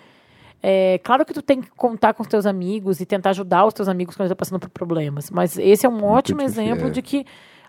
É, 0.63 1.01
claro 1.03 1.25
que 1.25 1.33
tu 1.33 1.41
tem 1.43 1.61
que 1.61 1.71
contar 1.71 2.13
com 2.15 2.23
os 2.23 2.29
teus 2.29 2.45
amigos 2.47 3.01
e 3.01 3.07
tentar 3.07 3.31
ajudar 3.31 3.65
os 3.67 3.73
teus 3.75 3.89
amigos 3.89 4.15
quando 4.15 4.27
eles 4.27 4.33
estão 4.33 4.37
passando 4.37 4.61
por 4.61 4.71
problemas. 4.71 5.31
Mas 5.31 5.57
esse 5.59 5.87
é 5.87 5.89
um 5.89 6.05
ótimo 6.05 6.41
difícil, 6.41 6.63
exemplo 6.63 6.89
é. 6.89 6.91
de 6.91 7.01
que 7.01 7.25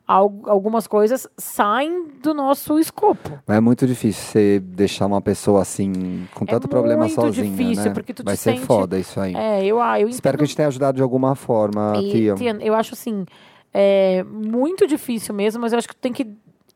al- 0.06 0.42
algumas 0.46 0.88
coisas 0.88 1.26
saem 1.38 2.08
do 2.22 2.34
nosso 2.34 2.78
escopo. 2.80 3.40
Mas 3.48 3.58
é 3.58 3.62
muito 3.62 3.88
difícil 3.88 4.22
você 4.24 4.60
deixar 4.60 5.06
uma 5.06 5.22
pessoa 5.22 5.62
assim, 5.62 6.28
com 6.36 6.46
tanto 6.46 6.68
problema 6.68 7.06
É 7.06 7.08
muito 7.08 7.22
sozinha, 7.22 7.50
difícil, 7.50 7.86
né? 7.86 7.94
porque 7.94 8.14
tu 8.14 8.24
te 8.24 8.26
Vai 8.26 8.36
ser 8.36 8.56
sente- 8.56 8.66
foda 8.66 9.00
isso 9.00 9.20
aí. 9.22 9.34
É, 9.36 9.64
eu, 9.66 9.82
ah, 9.82 9.98
eu 10.00 10.10
Espero 10.10 10.38
que 10.38 10.44
a 10.44 10.48
gente 10.48 10.56
tenha 10.58 10.68
ajudado 10.68 10.98
de 10.98 11.02
alguma 11.04 11.34
forma, 11.34 11.94
e, 11.98 12.12
Tia. 12.12 12.36
Tia, 12.36 12.58
eu 12.60 12.74
acho 12.76 12.94
assim, 12.94 13.26
é 13.74 14.22
muito 14.24 14.86
difícil 14.86 15.34
mesmo, 15.34 15.62
mas 15.62 15.72
eu 15.72 15.78
acho 15.80 15.88
que 15.88 15.96
tu 15.96 16.02
tem 16.02 16.12
que. 16.12 16.28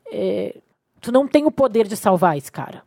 é, 0.10 0.56
tu 1.02 1.12
não 1.12 1.28
tem 1.28 1.46
o 1.46 1.52
poder 1.52 1.88
de 1.88 1.98
salvar 1.98 2.38
esse 2.38 2.50
cara. 2.52 2.84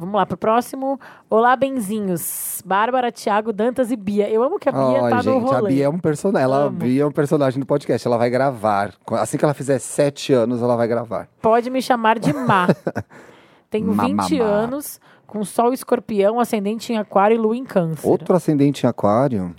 Vamos 0.00 0.14
lá 0.14 0.24
pro 0.24 0.38
próximo. 0.38 0.98
Olá, 1.28 1.54
benzinhos. 1.54 2.62
Bárbara, 2.64 3.12
Thiago, 3.12 3.52
Dantas 3.52 3.90
e 3.90 3.96
Bia. 3.96 4.30
Eu 4.30 4.42
amo 4.42 4.58
que 4.58 4.66
a 4.66 4.72
Bia 4.72 4.80
Ó, 4.80 5.10
tá 5.10 5.16
no 5.16 5.22
gente, 5.22 5.52
a 5.52 5.58
rolê. 5.58 5.74
Bia 5.74 5.84
é 5.84 5.88
um 5.90 5.98
personagem. 5.98 6.42
Ela, 6.42 6.56
a 6.56 6.62
Amo. 6.62 6.78
Bia 6.78 7.02
é 7.02 7.06
um 7.06 7.12
personagem 7.12 7.60
do 7.60 7.66
podcast. 7.66 8.08
Ela 8.08 8.16
vai 8.16 8.30
gravar. 8.30 8.94
Assim 9.12 9.36
que 9.36 9.44
ela 9.44 9.52
fizer 9.52 9.78
sete 9.78 10.32
anos, 10.32 10.62
ela 10.62 10.74
vai 10.74 10.88
gravar. 10.88 11.28
Pode 11.42 11.68
me 11.68 11.82
chamar 11.82 12.18
de 12.18 12.32
Má. 12.32 12.68
Tenho 13.68 13.94
Má, 13.94 14.04
20 14.04 14.14
má, 14.14 14.24
má. 14.24 14.44
anos, 14.50 14.98
com 15.26 15.44
Sol 15.44 15.70
escorpião, 15.74 16.40
ascendente 16.40 16.94
em 16.94 16.96
aquário 16.96 17.34
e 17.34 17.38
lua 17.38 17.54
em 17.54 17.64
câncer. 17.64 18.08
Outro 18.08 18.34
ascendente 18.34 18.86
em 18.86 18.88
aquário. 18.88 19.54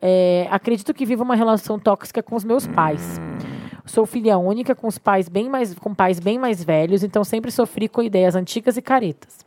É, 0.00 0.48
acredito 0.50 0.94
que 0.94 1.04
vivo 1.04 1.22
uma 1.22 1.36
relação 1.36 1.78
tóxica 1.78 2.22
com 2.22 2.34
os 2.36 2.42
meus 2.42 2.66
pais. 2.66 3.20
Sou 3.84 4.06
filha 4.06 4.38
única 4.38 4.74
com 4.74 4.86
os 4.86 4.96
pais 4.96 5.28
bem 5.28 5.46
mais 5.50 5.74
com 5.74 5.94
pais 5.94 6.18
bem 6.18 6.38
mais 6.38 6.64
velhos, 6.64 7.02
então 7.02 7.22
sempre 7.22 7.50
sofri 7.50 7.86
com 7.86 8.02
ideias 8.02 8.34
antigas 8.34 8.78
e 8.78 8.82
caretas. 8.82 9.43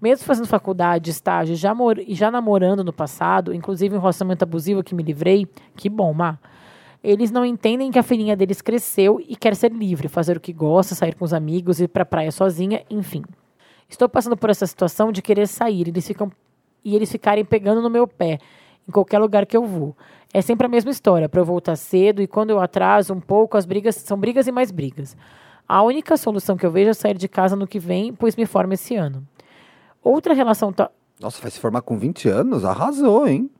Mesmo 0.00 0.24
fazendo 0.24 0.46
faculdade, 0.46 1.10
estágio 1.10 1.54
já 1.56 1.74
e 2.06 2.14
já 2.14 2.30
namorando 2.30 2.84
no 2.84 2.92
passado, 2.92 3.54
inclusive 3.54 3.96
um 3.96 4.00
relacionamento 4.00 4.44
abusivo 4.44 4.82
que 4.82 4.94
me 4.94 5.02
livrei, 5.02 5.46
que 5.76 5.88
bom, 5.88 6.12
Má. 6.12 6.38
Eles 7.02 7.30
não 7.30 7.44
entendem 7.44 7.90
que 7.90 7.98
a 7.98 8.02
filhinha 8.02 8.34
deles 8.34 8.62
cresceu 8.62 9.22
e 9.28 9.36
quer 9.36 9.54
ser 9.54 9.72
livre, 9.72 10.08
fazer 10.08 10.36
o 10.36 10.40
que 10.40 10.52
gosta, 10.52 10.94
sair 10.94 11.14
com 11.14 11.24
os 11.24 11.34
amigos, 11.34 11.80
ir 11.80 11.88
pra 11.88 12.04
praia 12.04 12.32
sozinha, 12.32 12.82
enfim. 12.88 13.22
Estou 13.88 14.08
passando 14.08 14.36
por 14.36 14.48
essa 14.48 14.66
situação 14.66 15.12
de 15.12 15.20
querer 15.20 15.46
sair, 15.46 15.88
eles 15.88 16.06
ficam 16.06 16.32
e 16.84 16.94
eles 16.96 17.10
ficarem 17.10 17.44
pegando 17.44 17.80
no 17.80 17.90
meu 17.90 18.06
pé 18.06 18.38
em 18.88 18.92
qualquer 18.92 19.18
lugar 19.18 19.46
que 19.46 19.56
eu 19.56 19.64
vou. 19.64 19.96
É 20.32 20.40
sempre 20.42 20.66
a 20.66 20.68
mesma 20.68 20.90
história, 20.90 21.28
para 21.28 21.40
eu 21.40 21.44
voltar 21.44 21.76
cedo 21.76 22.20
e 22.20 22.26
quando 22.26 22.50
eu 22.50 22.60
atraso 22.60 23.14
um 23.14 23.20
pouco, 23.20 23.56
as 23.56 23.64
brigas 23.64 23.96
são 23.96 24.18
brigas 24.18 24.46
e 24.46 24.52
mais 24.52 24.70
brigas. 24.70 25.16
A 25.66 25.82
única 25.82 26.16
solução 26.16 26.56
que 26.56 26.66
eu 26.66 26.70
vejo 26.70 26.90
é 26.90 26.94
sair 26.94 27.16
de 27.16 27.28
casa 27.28 27.56
no 27.56 27.66
que 27.66 27.78
vem, 27.78 28.12
pois 28.12 28.36
me 28.36 28.44
formo 28.44 28.74
esse 28.74 28.96
ano. 28.96 29.26
Outra 30.04 30.34
relação 30.34 30.72
tó- 30.72 30.90
Nossa, 31.20 31.40
vai 31.42 31.50
se 31.50 31.58
formar 31.58 31.80
com 31.82 31.96
20 31.98 32.28
anos? 32.28 32.64
Arrasou, 32.64 33.26
hein? 33.26 33.50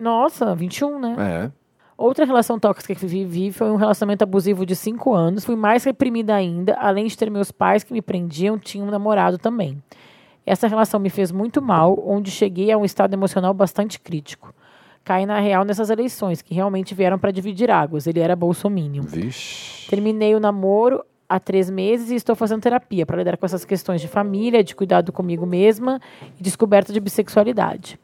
Nossa, 0.00 0.54
21, 0.54 0.98
né? 0.98 1.16
É. 1.18 1.52
Outra 1.96 2.24
relação 2.24 2.58
tóxica 2.58 2.94
que 2.94 3.06
vivi 3.06 3.52
foi 3.52 3.70
um 3.70 3.76
relacionamento 3.76 4.24
abusivo 4.24 4.66
de 4.66 4.74
cinco 4.74 5.14
anos. 5.14 5.44
Fui 5.44 5.54
mais 5.54 5.84
reprimida 5.84 6.34
ainda, 6.34 6.74
além 6.74 7.06
de 7.06 7.16
ter 7.16 7.30
meus 7.30 7.52
pais 7.52 7.84
que 7.84 7.92
me 7.92 8.02
prendiam, 8.02 8.58
tinha 8.58 8.84
um 8.84 8.90
namorado 8.90 9.38
também. 9.38 9.80
Essa 10.44 10.66
relação 10.66 10.98
me 10.98 11.08
fez 11.10 11.30
muito 11.30 11.62
mal, 11.62 12.02
onde 12.04 12.30
cheguei 12.30 12.72
a 12.72 12.76
um 12.78 12.84
estado 12.84 13.14
emocional 13.14 13.54
bastante 13.54 14.00
crítico. 14.00 14.52
Caí 15.04 15.24
na 15.26 15.38
real 15.38 15.64
nessas 15.64 15.90
eleições, 15.90 16.42
que 16.42 16.54
realmente 16.54 16.94
vieram 16.94 17.18
para 17.18 17.30
dividir 17.30 17.70
águas. 17.70 18.06
Ele 18.08 18.18
era 18.20 18.34
bolsominion. 18.34 19.02
Vixe. 19.02 19.88
Terminei 19.88 20.34
o 20.34 20.40
namoro 20.40 21.04
há 21.34 21.40
três 21.40 21.70
meses 21.70 22.10
e 22.10 22.14
estou 22.14 22.36
fazendo 22.36 22.60
terapia 22.60 23.06
para 23.06 23.16
lidar 23.16 23.36
com 23.38 23.46
essas 23.46 23.64
questões 23.64 24.00
de 24.02 24.08
família, 24.08 24.62
de 24.62 24.74
cuidado 24.74 25.10
comigo 25.12 25.46
mesma 25.46 25.98
e 26.38 26.42
descoberta 26.42 26.92
de 26.92 27.00
bissexualidade. 27.00 27.98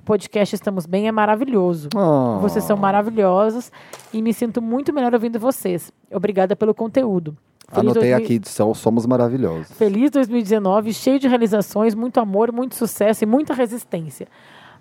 O 0.00 0.04
podcast 0.04 0.54
Estamos 0.54 0.84
Bem 0.84 1.08
é 1.08 1.12
maravilhoso. 1.12 1.88
Oh. 1.96 2.38
Vocês 2.40 2.62
são 2.64 2.76
maravilhosos 2.76 3.72
e 4.12 4.20
me 4.20 4.34
sinto 4.34 4.60
muito 4.60 4.92
melhor 4.92 5.14
ouvindo 5.14 5.38
vocês. 5.40 5.90
Obrigada 6.12 6.54
pelo 6.54 6.74
conteúdo. 6.74 7.34
Anotei 7.72 8.10
2000 8.10 8.16
aqui, 8.18 8.40
são- 8.44 8.74
somos 8.74 9.06
maravilhosos. 9.06 9.72
Feliz 9.72 10.10
2019, 10.10 10.92
cheio 10.92 11.18
de 11.18 11.26
realizações, 11.26 11.94
muito 11.94 12.20
amor, 12.20 12.52
muito 12.52 12.74
sucesso 12.74 13.24
e 13.24 13.26
muita 13.26 13.54
resistência. 13.54 14.28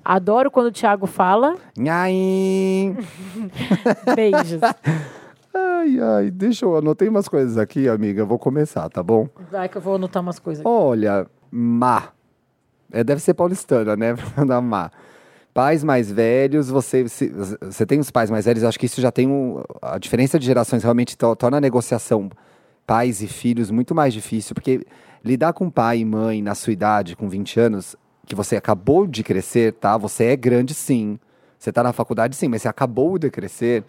Adoro 0.03 0.51
quando 0.51 0.67
o 0.67 0.71
Thiago 0.71 1.07
fala. 1.07 1.55
Nhaim! 1.77 2.97
Beijos. 4.13 4.59
Ai, 5.83 5.99
ai, 5.99 6.31
deixa 6.31 6.65
eu... 6.65 6.77
Anotei 6.77 7.09
umas 7.09 7.27
coisas 7.27 7.57
aqui, 7.57 7.87
amiga. 7.89 8.21
Eu 8.21 8.27
vou 8.27 8.39
começar, 8.39 8.87
tá 8.89 9.03
bom? 9.03 9.27
Vai 9.51 9.67
que 9.67 9.77
eu 9.77 9.81
vou 9.81 9.95
anotar 9.95 10.21
umas 10.21 10.39
coisas. 10.39 10.61
aqui. 10.65 10.69
Olha, 10.73 11.27
má. 11.51 12.09
É, 12.91 13.03
deve 13.03 13.21
ser 13.21 13.33
paulistana, 13.33 13.95
né? 13.95 14.13
Pra 14.15 14.25
mandar 14.37 14.61
má. 14.61 14.89
Pais 15.53 15.83
mais 15.83 16.09
velhos, 16.11 16.69
você, 16.69 17.07
se- 17.09 17.31
você 17.61 17.85
tem 17.85 17.99
os 17.99 18.09
pais 18.09 18.31
mais 18.31 18.45
velhos, 18.45 18.63
acho 18.63 18.79
que 18.79 18.85
isso 18.87 19.01
já 19.01 19.11
tem 19.11 19.27
um, 19.27 19.61
a 19.81 19.99
diferença 19.99 20.39
de 20.39 20.45
gerações 20.45 20.81
realmente 20.83 21.15
to- 21.17 21.35
torna 21.35 21.57
a 21.57 21.61
negociação 21.61 22.29
pais 22.87 23.21
e 23.21 23.27
filhos 23.27 23.69
muito 23.69 23.93
mais 23.93 24.13
difícil, 24.13 24.55
porque 24.55 24.85
lidar 25.23 25.53
com 25.53 25.69
pai 25.69 25.99
e 25.99 26.05
mãe 26.05 26.41
na 26.41 26.55
sua 26.55 26.73
idade, 26.73 27.15
com 27.15 27.29
20 27.29 27.59
anos, 27.59 27.95
que 28.25 28.33
você 28.33 28.55
acabou 28.55 29.05
de 29.05 29.21
crescer, 29.23 29.73
tá? 29.73 29.95
Você 29.97 30.23
é 30.25 30.35
grande 30.35 30.73
sim. 30.73 31.19
Você 31.59 31.69
está 31.69 31.83
na 31.83 31.93
faculdade 31.93 32.35
sim, 32.35 32.47
mas 32.47 32.61
você 32.63 32.67
acabou 32.67 33.19
de 33.19 33.29
crescer. 33.29 33.83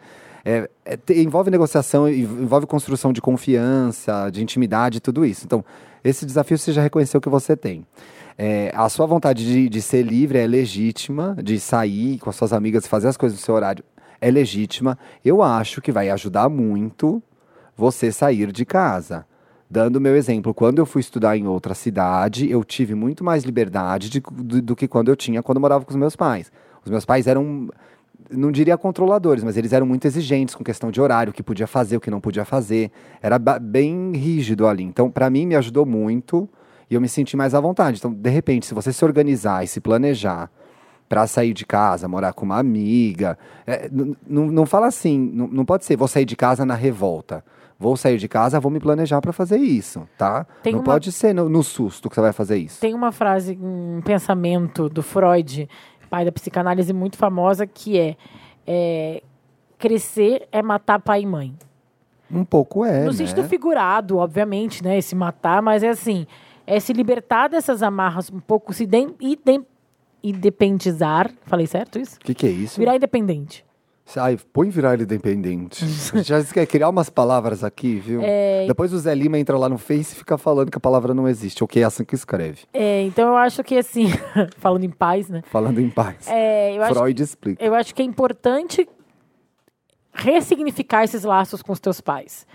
É, 0.44 0.68
é, 0.84 0.98
envolve 1.14 1.50
negociação, 1.50 2.08
envolve 2.08 2.66
construção 2.66 3.12
de 3.12 3.20
confiança, 3.20 4.28
de 4.30 4.42
intimidade, 4.42 5.00
tudo 5.00 5.24
isso. 5.24 5.44
Então, 5.44 5.64
esse 6.02 6.26
desafio 6.26 6.58
você 6.58 6.72
já 6.72 6.82
reconheceu 6.82 7.20
que 7.20 7.28
você 7.28 7.56
tem. 7.56 7.86
É, 8.36 8.72
a 8.74 8.88
sua 8.88 9.06
vontade 9.06 9.44
de, 9.44 9.68
de 9.68 9.80
ser 9.80 10.02
livre 10.02 10.38
é 10.38 10.46
legítima, 10.46 11.36
de 11.42 11.58
sair 11.58 12.18
com 12.18 12.28
as 12.28 12.36
suas 12.36 12.52
amigas 12.52 12.86
fazer 12.86 13.08
as 13.08 13.16
coisas 13.16 13.38
no 13.38 13.44
seu 13.44 13.54
horário 13.54 13.84
é 14.20 14.30
legítima. 14.30 14.98
Eu 15.22 15.42
acho 15.42 15.82
que 15.82 15.92
vai 15.92 16.08
ajudar 16.08 16.48
muito 16.48 17.22
você 17.76 18.10
sair 18.10 18.50
de 18.50 18.64
casa. 18.64 19.26
Dando 19.68 19.96
o 19.96 20.00
meu 20.00 20.16
exemplo, 20.16 20.54
quando 20.54 20.78
eu 20.78 20.86
fui 20.86 21.00
estudar 21.00 21.36
em 21.36 21.46
outra 21.46 21.74
cidade, 21.74 22.50
eu 22.50 22.64
tive 22.64 22.94
muito 22.94 23.22
mais 23.22 23.44
liberdade 23.44 24.08
de- 24.08 24.20
do, 24.20 24.62
do 24.62 24.76
que 24.76 24.88
quando 24.88 25.08
eu 25.08 25.16
tinha 25.16 25.42
quando 25.42 25.56
eu 25.56 25.60
morava 25.60 25.84
com 25.84 25.90
os 25.90 25.96
meus 25.96 26.16
pais. 26.16 26.50
Os 26.84 26.90
meus 26.90 27.04
pais 27.04 27.26
eram, 27.26 27.68
não 28.30 28.50
diria 28.50 28.76
controladores, 28.78 29.44
mas 29.44 29.56
eles 29.56 29.72
eram 29.72 29.86
muito 29.86 30.06
exigentes 30.06 30.54
com 30.54 30.64
questão 30.64 30.90
de 30.90 31.00
horário, 31.00 31.30
o 31.30 31.34
que 31.34 31.42
podia 31.42 31.66
fazer, 31.66 31.96
o 31.96 32.00
que 32.00 32.10
não 32.10 32.20
podia 32.20 32.44
fazer. 32.44 32.90
Era 33.22 33.38
bem 33.38 34.12
rígido 34.14 34.66
ali. 34.66 34.82
Então, 34.82 35.10
para 35.10 35.28
mim, 35.30 35.46
me 35.46 35.54
ajudou 35.56 35.84
muito 35.86 36.48
e 36.90 36.94
eu 36.94 37.00
me 37.00 37.08
senti 37.08 37.36
mais 37.36 37.54
à 37.54 37.60
vontade. 37.60 37.98
Então, 37.98 38.12
de 38.12 38.30
repente, 38.30 38.66
se 38.66 38.74
você 38.74 38.92
se 38.92 39.04
organizar 39.04 39.64
e 39.64 39.66
se 39.68 39.80
planejar 39.80 40.50
para 41.08 41.26
sair 41.26 41.52
de 41.52 41.66
casa, 41.66 42.08
morar 42.08 42.32
com 42.32 42.44
uma 42.46 42.58
amiga. 42.58 43.38
É, 43.66 43.90
não 44.26 44.64
fala 44.66 44.86
assim, 44.86 45.18
não 45.34 45.46
não 45.46 45.64
pode 45.64 45.84
ser 45.84 45.96
vou 45.96 46.08
sair 46.08 46.24
de 46.24 46.34
casa 46.34 46.64
na 46.64 46.74
revolta. 46.74 47.44
Vou 47.78 47.96
sair 47.96 48.16
de 48.18 48.28
casa, 48.28 48.58
vou 48.60 48.70
me 48.70 48.78
planejar 48.80 49.20
para 49.20 49.32
fazer 49.32 49.58
isso, 49.58 50.08
tá? 50.16 50.46
Tem 50.62 50.72
não 50.72 50.78
uma- 50.78 50.84
pode 50.84 51.10
ser 51.10 51.34
no, 51.34 51.48
no 51.48 51.62
susto 51.62 52.08
que 52.08 52.14
você 52.14 52.20
vai 52.20 52.32
fazer 52.32 52.56
isso. 52.56 52.80
Tem 52.80 52.94
uma 52.94 53.10
frase, 53.12 53.58
um 53.60 54.00
pensamento 54.02 54.88
do 54.88 55.02
Freud, 55.02 55.68
pai 56.14 56.24
da 56.24 56.30
psicanálise 56.30 56.92
muito 56.92 57.16
famosa, 57.16 57.66
que 57.66 57.98
é, 57.98 58.16
é, 58.64 59.20
crescer 59.76 60.46
é 60.52 60.62
matar 60.62 61.00
pai 61.00 61.22
e 61.22 61.26
mãe. 61.26 61.52
Um 62.30 62.44
pouco 62.44 62.84
é, 62.84 63.00
no 63.00 63.06
né? 63.06 63.12
sentido 63.12 63.42
figurado, 63.42 64.18
obviamente, 64.18 64.82
né? 64.84 64.96
Esse 64.96 65.16
matar, 65.16 65.60
mas 65.60 65.82
é 65.82 65.88
assim, 65.88 66.24
é 66.64 66.78
se 66.78 66.92
libertar 66.92 67.48
dessas 67.48 67.82
amarras 67.82 68.30
um 68.30 68.38
pouco, 68.38 68.72
se 68.72 68.84
idem- 68.84 69.66
independizar. 70.22 71.32
Falei 71.42 71.66
certo 71.66 71.98
isso? 71.98 72.16
O 72.16 72.20
que, 72.20 72.32
que 72.32 72.46
é 72.46 72.50
isso? 72.50 72.78
Virar 72.78 72.94
independente. 72.94 73.64
Ai, 74.16 74.38
põe 74.52 74.68
virar 74.70 74.94
ele 74.94 75.04
independente. 75.04 75.82
A 75.84 75.88
gente 76.18 76.28
já 76.28 76.44
quer 76.44 76.66
criar 76.66 76.88
umas 76.88 77.08
palavras 77.08 77.64
aqui, 77.64 77.96
viu? 77.96 78.20
É. 78.22 78.66
Depois 78.66 78.92
o 78.92 78.98
Zé 78.98 79.14
Lima 79.14 79.38
entra 79.38 79.56
lá 79.56 79.68
no 79.68 79.78
Face 79.78 80.14
e 80.14 80.16
fica 80.16 80.36
falando 80.36 80.70
que 80.70 80.76
a 80.76 80.80
palavra 80.80 81.14
não 81.14 81.26
existe. 81.26 81.64
Ou 81.64 81.68
que 81.68 81.80
é 81.80 81.84
assim 81.84 82.04
que 82.04 82.14
escreve. 82.14 82.62
É, 82.72 83.02
então 83.02 83.28
eu 83.28 83.36
acho 83.36 83.64
que 83.64 83.76
assim, 83.76 84.06
falando 84.58 84.84
em 84.84 84.90
paz, 84.90 85.28
né? 85.28 85.42
Falando 85.50 85.80
em 85.80 85.88
paz. 85.90 86.28
É, 86.28 86.76
eu 86.76 86.82
acho 86.82 86.94
Freud 86.94 87.22
explica. 87.22 87.64
Eu 87.64 87.74
acho 87.74 87.94
que 87.94 88.02
é 88.02 88.04
importante 88.04 88.86
ressignificar 90.12 91.02
esses 91.04 91.24
laços 91.24 91.62
com 91.62 91.72
os 91.72 91.80
teus 91.80 92.00
pais. 92.00 92.46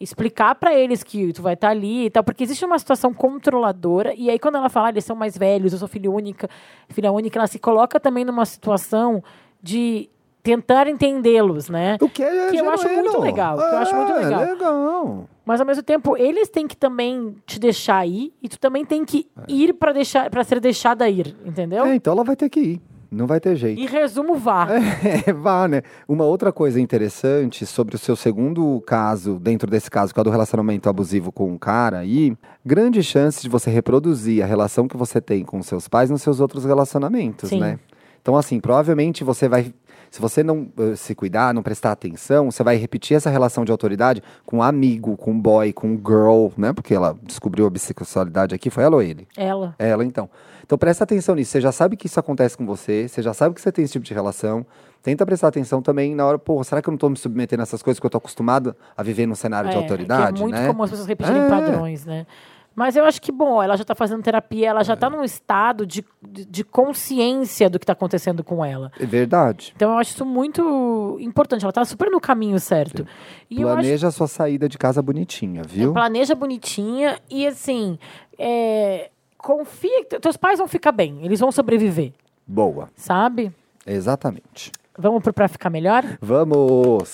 Explicar 0.00 0.54
pra 0.54 0.74
eles 0.74 1.02
que 1.02 1.32
tu 1.32 1.42
vai 1.42 1.54
estar 1.54 1.68
ali 1.68 2.06
e 2.06 2.10
tal, 2.10 2.24
porque 2.24 2.42
existe 2.42 2.64
uma 2.64 2.78
situação 2.78 3.12
controladora, 3.12 4.14
e 4.16 4.30
aí 4.30 4.38
quando 4.38 4.56
ela 4.56 4.68
fala, 4.68 4.88
"Ah, 4.88 4.90
eles 4.90 5.04
são 5.04 5.14
mais 5.14 5.36
velhos, 5.36 5.72
eu 5.72 5.78
sou 5.78 5.86
filha 5.86 6.10
única, 6.10 6.48
filha 6.88 7.12
única, 7.12 7.38
ela 7.38 7.46
se 7.46 7.58
coloca 7.58 8.00
também 8.00 8.24
numa 8.24 8.44
situação 8.46 9.22
de 9.62 10.08
tentar 10.42 10.88
entendê-los, 10.88 11.68
né? 11.68 11.96
O 12.00 12.08
que 12.08 12.22
é 12.22 12.50
Que 12.50 12.56
eu 12.56 12.70
acho 12.70 12.88
muito 12.88 13.20
legal, 13.20 13.56
que 13.56 13.62
eu 13.62 13.78
acho 13.78 13.94
muito 13.94 14.12
É, 14.12 14.24
legal. 14.24 14.40
legal. 14.40 15.28
Mas 15.44 15.60
ao 15.60 15.66
mesmo 15.66 15.82
tempo, 15.82 16.16
eles 16.16 16.48
têm 16.48 16.66
que 16.66 16.76
também 16.76 17.36
te 17.46 17.58
deixar 17.58 18.06
ir, 18.06 18.32
e 18.42 18.48
tu 18.48 18.58
também 18.58 18.84
tem 18.84 19.04
que 19.04 19.26
ir 19.48 19.72
pra 19.74 19.92
deixar 19.92 20.30
para 20.30 20.42
ser 20.44 20.60
deixada 20.60 21.08
ir, 21.08 21.36
entendeu? 21.44 21.84
É, 21.84 21.94
então 21.94 22.12
ela 22.12 22.24
vai 22.24 22.36
ter 22.36 22.48
que 22.48 22.60
ir. 22.60 22.80
Não 23.10 23.26
vai 23.26 23.38
ter 23.38 23.54
jeito. 23.56 23.78
E 23.78 23.84
resumo, 23.86 24.36
vá. 24.36 24.66
É, 25.26 25.32
vá, 25.34 25.68
né? 25.68 25.82
Uma 26.08 26.24
outra 26.24 26.50
coisa 26.50 26.80
interessante 26.80 27.66
sobre 27.66 27.94
o 27.94 27.98
seu 27.98 28.16
segundo 28.16 28.80
caso, 28.86 29.38
dentro 29.38 29.70
desse 29.70 29.90
caso, 29.90 30.14
que 30.14 30.18
é 30.18 30.22
o 30.22 30.24
do 30.24 30.30
relacionamento 30.30 30.88
abusivo 30.88 31.30
com 31.30 31.50
um 31.52 31.58
cara 31.58 31.98
aí, 31.98 32.34
grande 32.64 33.02
chance 33.02 33.42
de 33.42 33.50
você 33.50 33.70
reproduzir 33.70 34.42
a 34.42 34.46
relação 34.46 34.88
que 34.88 34.96
você 34.96 35.20
tem 35.20 35.44
com 35.44 35.62
seus 35.62 35.88
pais 35.88 36.08
nos 36.08 36.22
seus 36.22 36.40
outros 36.40 36.64
relacionamentos, 36.64 37.50
Sim. 37.50 37.60
né? 37.60 37.78
Então, 38.22 38.36
assim, 38.36 38.60
provavelmente 38.60 39.24
você 39.24 39.48
vai. 39.48 39.74
Se 40.12 40.20
você 40.20 40.42
não 40.42 40.68
eh, 40.78 40.94
se 40.94 41.14
cuidar, 41.14 41.54
não 41.54 41.62
prestar 41.62 41.90
atenção, 41.90 42.50
você 42.50 42.62
vai 42.62 42.76
repetir 42.76 43.16
essa 43.16 43.30
relação 43.30 43.64
de 43.64 43.72
autoridade 43.72 44.22
com 44.44 44.62
amigo, 44.62 45.16
com 45.16 45.40
boy, 45.40 45.72
com 45.72 45.96
girl, 45.96 46.48
né? 46.54 46.70
Porque 46.74 46.92
ela 46.92 47.16
descobriu 47.22 47.66
a 47.66 47.70
bissexualidade 47.70 48.54
aqui, 48.54 48.68
foi 48.68 48.84
ela 48.84 48.96
ou 48.96 49.02
ele? 49.02 49.26
Ela. 49.34 49.74
Ela, 49.78 50.04
então. 50.04 50.28
Então 50.62 50.76
presta 50.76 51.04
atenção 51.04 51.34
nisso. 51.34 51.52
Você 51.52 51.62
já 51.62 51.72
sabe 51.72 51.96
que 51.96 52.06
isso 52.08 52.20
acontece 52.20 52.58
com 52.58 52.66
você, 52.66 53.08
você 53.08 53.22
já 53.22 53.32
sabe 53.32 53.54
que 53.54 53.60
você 53.62 53.72
tem 53.72 53.84
esse 53.84 53.92
tipo 53.94 54.04
de 54.04 54.12
relação. 54.12 54.66
Tenta 55.02 55.24
prestar 55.24 55.48
atenção 55.48 55.80
também 55.80 56.14
na 56.14 56.26
hora, 56.26 56.38
pô, 56.38 56.62
será 56.62 56.82
que 56.82 56.90
eu 56.90 56.92
não 56.92 56.98
tô 56.98 57.08
me 57.08 57.16
submetendo 57.16 57.62
a 57.62 57.64
essas 57.64 57.82
coisas 57.82 57.98
que 57.98 58.04
eu 58.04 58.10
tô 58.10 58.18
acostumado 58.18 58.76
a 58.94 59.02
viver 59.02 59.24
num 59.24 59.34
cenário 59.34 59.70
de 59.70 59.76
É, 59.76 59.78
autoridade, 59.78 60.40
é 60.40 60.42
muito 60.42 60.54
né? 60.54 60.66
comum 60.68 60.82
as 60.82 60.90
pessoas 60.90 61.08
repetirem 61.08 61.40
É. 61.40 61.48
padrões, 61.48 62.04
né? 62.04 62.26
Mas 62.74 62.96
eu 62.96 63.04
acho 63.04 63.20
que, 63.20 63.30
bom, 63.30 63.62
ela 63.62 63.76
já 63.76 63.82
está 63.82 63.94
fazendo 63.94 64.22
terapia, 64.22 64.68
ela 64.70 64.82
já 64.82 64.94
está 64.94 65.10
num 65.10 65.22
estado 65.22 65.86
de, 65.86 66.04
de, 66.22 66.44
de 66.44 66.64
consciência 66.64 67.68
do 67.68 67.78
que 67.78 67.84
está 67.84 67.92
acontecendo 67.92 68.42
com 68.42 68.64
ela. 68.64 68.90
É 68.98 69.06
verdade. 69.06 69.72
Então 69.76 69.92
eu 69.92 69.98
acho 69.98 70.12
isso 70.12 70.24
muito 70.24 71.18
importante. 71.20 71.62
Ela 71.62 71.70
está 71.70 71.84
super 71.84 72.10
no 72.10 72.20
caminho 72.20 72.58
certo. 72.58 73.06
E 73.50 73.60
eu 73.60 73.68
acho 73.68 73.76
Planeja 73.78 74.08
a 74.08 74.10
sua 74.10 74.26
saída 74.26 74.68
de 74.68 74.78
casa 74.78 75.02
bonitinha, 75.02 75.62
viu? 75.62 75.92
planeja 75.92 76.34
bonitinha 76.34 77.18
e 77.30 77.46
assim, 77.46 77.98
é, 78.38 79.10
confia 79.36 80.04
que 80.04 80.18
teus 80.18 80.36
pais 80.36 80.58
vão 80.58 80.66
ficar 80.68 80.92
bem, 80.92 81.24
eles 81.24 81.40
vão 81.40 81.52
sobreviver, 81.52 82.12
Boa. 82.46 82.88
sabe? 82.96 83.52
Exatamente. 83.86 84.72
Vamos 84.96 85.22
pro 85.22 85.32
pra 85.32 85.48
ficar 85.48 85.70
melhor? 85.70 86.04
Vamos! 86.20 87.12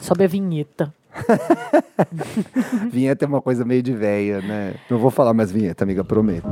Sobe 0.00 0.24
a 0.24 0.26
vinheta. 0.28 0.92
vinheta 2.90 3.24
é 3.24 3.28
uma 3.28 3.40
coisa 3.42 3.64
meio 3.64 3.82
de 3.82 3.92
véia, 3.92 4.40
né? 4.40 4.74
Não 4.90 4.98
vou 4.98 5.10
falar 5.10 5.32
mais 5.34 5.50
vinheta, 5.52 5.84
amiga, 5.84 6.04
prometo. 6.04 6.48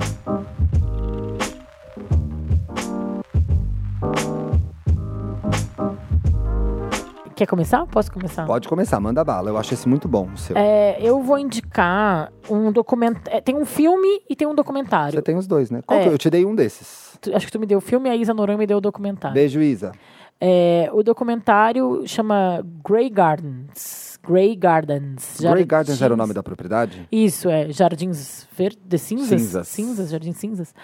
Quer 7.34 7.46
começar? 7.46 7.86
Posso 7.86 8.12
começar? 8.12 8.44
Pode 8.46 8.68
começar, 8.68 9.00
manda 9.00 9.24
bala. 9.24 9.48
Eu 9.48 9.56
acho 9.56 9.72
esse 9.74 9.88
muito 9.88 10.06
bom, 10.06 10.28
o 10.32 10.36
seu. 10.36 10.56
É, 10.56 10.96
eu 11.00 11.20
vou 11.22 11.38
indicar 11.38 12.30
um 12.48 12.70
documentário. 12.70 13.40
Tem 13.42 13.56
um 13.56 13.64
filme 13.64 14.20
e 14.28 14.36
tem 14.36 14.46
um 14.46 14.54
documentário. 14.54 15.14
Você 15.14 15.22
tem 15.22 15.36
os 15.36 15.46
dois, 15.46 15.70
né? 15.70 15.80
Qual 15.84 15.98
É. 15.98 16.02
que 16.04 16.08
eu 16.10 16.18
te 16.18 16.28
dei 16.28 16.44
um 16.44 16.54
desses. 16.54 17.18
Tu- 17.20 17.34
Acho 17.34 17.46
que 17.46 17.52
tu 17.52 17.58
me 17.58 17.66
deu 17.66 17.78
o 17.78 17.80
filme 17.80 18.08
e 18.08 18.12
a 18.12 18.16
Isa 18.16 18.34
Noran 18.34 18.56
me 18.58 18.66
deu 18.66 18.76
o 18.78 18.80
documentário. 18.80 19.34
Beijo, 19.34 19.60
Isa. 19.60 19.92
É, 20.40 20.90
o 20.92 21.02
documentário 21.02 22.02
chama 22.06 22.62
Grey 22.86 23.08
Gardens. 23.08 24.11
Grey 24.26 24.54
Gardens. 24.56 25.38
Grey 25.40 25.64
Gardens 25.64 25.96
era 26.00 26.06
o 26.06 26.08
Jardins- 26.10 26.18
nome 26.18 26.34
da 26.34 26.42
propriedade? 26.42 27.06
Isso, 27.10 27.48
é. 27.48 27.70
Jardins 27.72 28.46
verdes, 28.56 29.02
cinzas? 29.02 29.28
Cinzas. 29.40 29.68
Cinzas, 29.68 30.10
jardins 30.10 30.36
cinzas. 30.36 30.74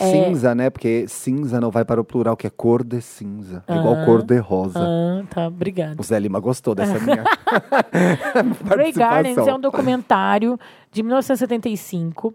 É. 0.00 0.12
Cinza, 0.12 0.54
né? 0.54 0.70
Porque 0.70 1.06
cinza 1.08 1.60
não 1.60 1.70
vai 1.72 1.84
para 1.84 2.00
o 2.00 2.04
plural, 2.04 2.36
que 2.36 2.46
é 2.46 2.50
cor 2.50 2.84
de 2.84 3.00
cinza. 3.00 3.64
É 3.66 3.76
igual 3.76 3.94
Ah. 3.96 4.04
cor 4.04 4.22
de 4.22 4.38
rosa. 4.38 4.78
Ah, 4.80 5.24
tá, 5.28 5.48
obrigada. 5.48 5.96
O 5.98 6.04
Zé 6.04 6.18
Lima 6.20 6.38
gostou 6.38 6.72
dessa 6.74 6.98
minha 7.00 7.24
Grey 8.64 8.92
Gardens 8.92 9.36
é 9.38 9.52
um 9.54 9.60
documentário 9.60 10.58
de 10.92 11.02
1975 11.02 12.32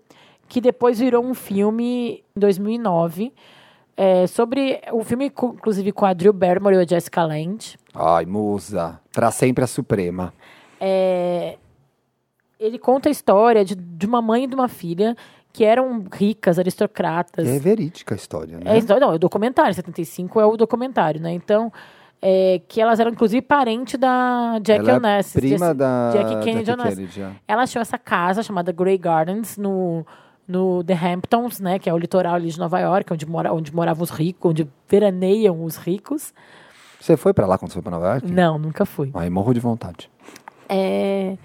que 0.48 0.60
depois 0.62 1.00
virou 1.00 1.24
um 1.26 1.34
filme 1.34 2.24
em 2.36 2.40
2009 2.40 3.34
é, 3.96 4.28
sobre 4.28 4.82
o 4.92 5.04
filme, 5.04 5.28
inclusive 5.28 5.92
com 5.92 6.06
a 6.06 6.14
Drew 6.14 6.34
Barrymore 6.34 6.76
e 6.76 6.80
a 6.80 6.86
Jessica 6.86 7.24
Lange. 7.24 7.78
Ai, 7.94 8.26
musa. 8.26 9.00
Pra 9.14 9.32
sempre 9.32 9.64
a 9.64 9.68
suprema. 9.68 10.34
É, 10.86 11.58
ele 12.60 12.78
conta 12.78 13.08
a 13.08 13.12
história 13.12 13.64
de, 13.64 13.74
de 13.74 14.06
uma 14.06 14.22
mãe 14.22 14.44
e 14.44 14.48
de 14.48 14.54
uma 14.56 14.68
filha 14.68 15.16
que 15.54 15.64
eram 15.64 16.04
ricas, 16.12 16.60
aristocratas. 16.60 17.48
É 17.48 17.58
verídica 17.58 18.16
a 18.16 18.18
história, 18.18 18.56
É, 18.66 18.70
a 18.70 18.74
né? 18.74 18.78
história- 18.80 19.00
não, 19.06 19.14
é 19.14 19.16
o 19.16 19.20
documentário, 19.20 19.74
75 19.74 20.42
é 20.42 20.46
o 20.46 20.58
documentário, 20.58 21.22
né? 21.22 21.32
Então, 21.32 21.72
é, 22.22 22.60
que 22.68 22.82
elas 22.82 23.00
eram 23.00 23.12
inclusive 23.12 23.42
parente 23.42 23.96
da 23.98 24.60
Jackie 24.66 24.72
Ela 24.82 24.92
é 24.92 24.96
Onassis. 24.98 25.34
prima 25.34 25.58
Jesse- 25.68 25.74
da 25.78 26.12
Jackie 26.12 26.36
Kennedy 26.44 26.66
Jackie 26.66 26.82
Onassis. 26.82 26.96
Kennedy, 26.96 27.22
é. 27.22 27.32
Ela 27.48 27.62
achou 27.64 27.82
essa 27.82 27.98
casa 27.98 28.44
chamada 28.44 28.72
Grey 28.74 28.98
Gardens 28.98 29.56
no, 29.58 30.06
no 30.48 30.84
The 30.84 30.94
Hamptons, 30.94 31.60
né? 31.60 31.78
Que 31.80 31.90
é 31.90 31.94
o 31.94 31.98
litoral 31.98 32.34
ali 32.36 32.50
de 32.50 32.58
Nova 32.60 32.80
York, 32.80 33.14
onde, 33.14 33.26
mora, 33.26 33.54
onde 33.54 33.74
moravam 33.76 34.04
os 34.04 34.10
ricos, 34.10 34.50
onde 34.52 34.68
veraneiam 34.90 35.64
os 35.64 35.78
ricos. 35.78 36.34
Você 37.00 37.16
foi 37.18 37.34
pra 37.34 37.46
lá 37.46 37.58
quando 37.58 37.70
você 37.72 37.74
foi 37.76 37.82
pra 37.84 37.92
Nova 37.92 38.08
York? 38.08 38.32
Não, 38.32 38.58
nunca 38.58 38.86
fui. 38.86 39.12
Ai, 39.14 39.30
morro 39.30 39.54
de 39.54 39.60
vontade. 39.60 40.10
É, 40.74 41.38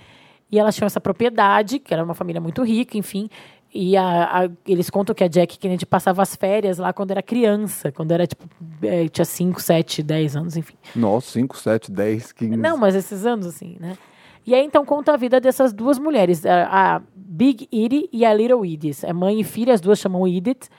e 0.51 0.59
elas 0.59 0.75
tinham 0.75 0.87
essa 0.87 1.01
propriedade, 1.01 1.79
que 1.79 1.93
era 1.93 2.03
uma 2.03 2.15
família 2.15 2.41
muito 2.41 2.63
rica, 2.63 2.97
enfim. 2.97 3.29
E 3.75 3.97
a- 3.99 4.45
a- 4.45 4.51
eles 4.67 4.89
contam 4.89 5.15
que 5.15 5.23
a 5.23 5.29
Jack 5.29 5.59
Kennedy 5.59 5.85
passava 5.85 6.23
as 6.23 6.35
férias 6.35 6.79
lá 6.79 6.91
quando 6.93 7.11
era 7.11 7.23
criança, 7.23 7.93
quando 7.93 8.13
era 8.13 8.27
tipo, 8.27 8.49
é, 8.83 9.07
tinha 9.09 9.25
5, 9.27 9.61
7, 9.61 10.03
10 10.03 10.35
anos, 10.37 10.57
enfim. 10.57 10.75
Nossa, 10.97 11.31
5, 11.33 11.57
7, 11.59 11.93
10, 11.93 12.33
15. 12.33 12.57
Não, 12.57 12.79
mas 12.79 12.95
esses 12.95 13.27
anos, 13.27 13.47
assim, 13.47 13.77
né? 13.79 13.99
E 14.47 14.55
aí, 14.55 14.65
então, 14.65 14.83
conta 14.87 15.13
a 15.13 15.17
vida 15.19 15.39
dessas 15.39 15.75
duas 15.75 15.99
mulheres, 15.99 16.47
a, 16.47 16.97
a 16.97 17.03
Big 17.15 17.69
Edie 17.71 18.09
e 18.11 18.25
a 18.25 18.33
Little 18.33 18.65
Edith. 18.65 19.05
É 19.05 19.13
mãe 19.13 19.39
e 19.41 19.45
filha, 19.45 19.75
as 19.75 19.81
duas 19.83 19.99
chamam 19.99 20.27
Edith. 20.27 20.71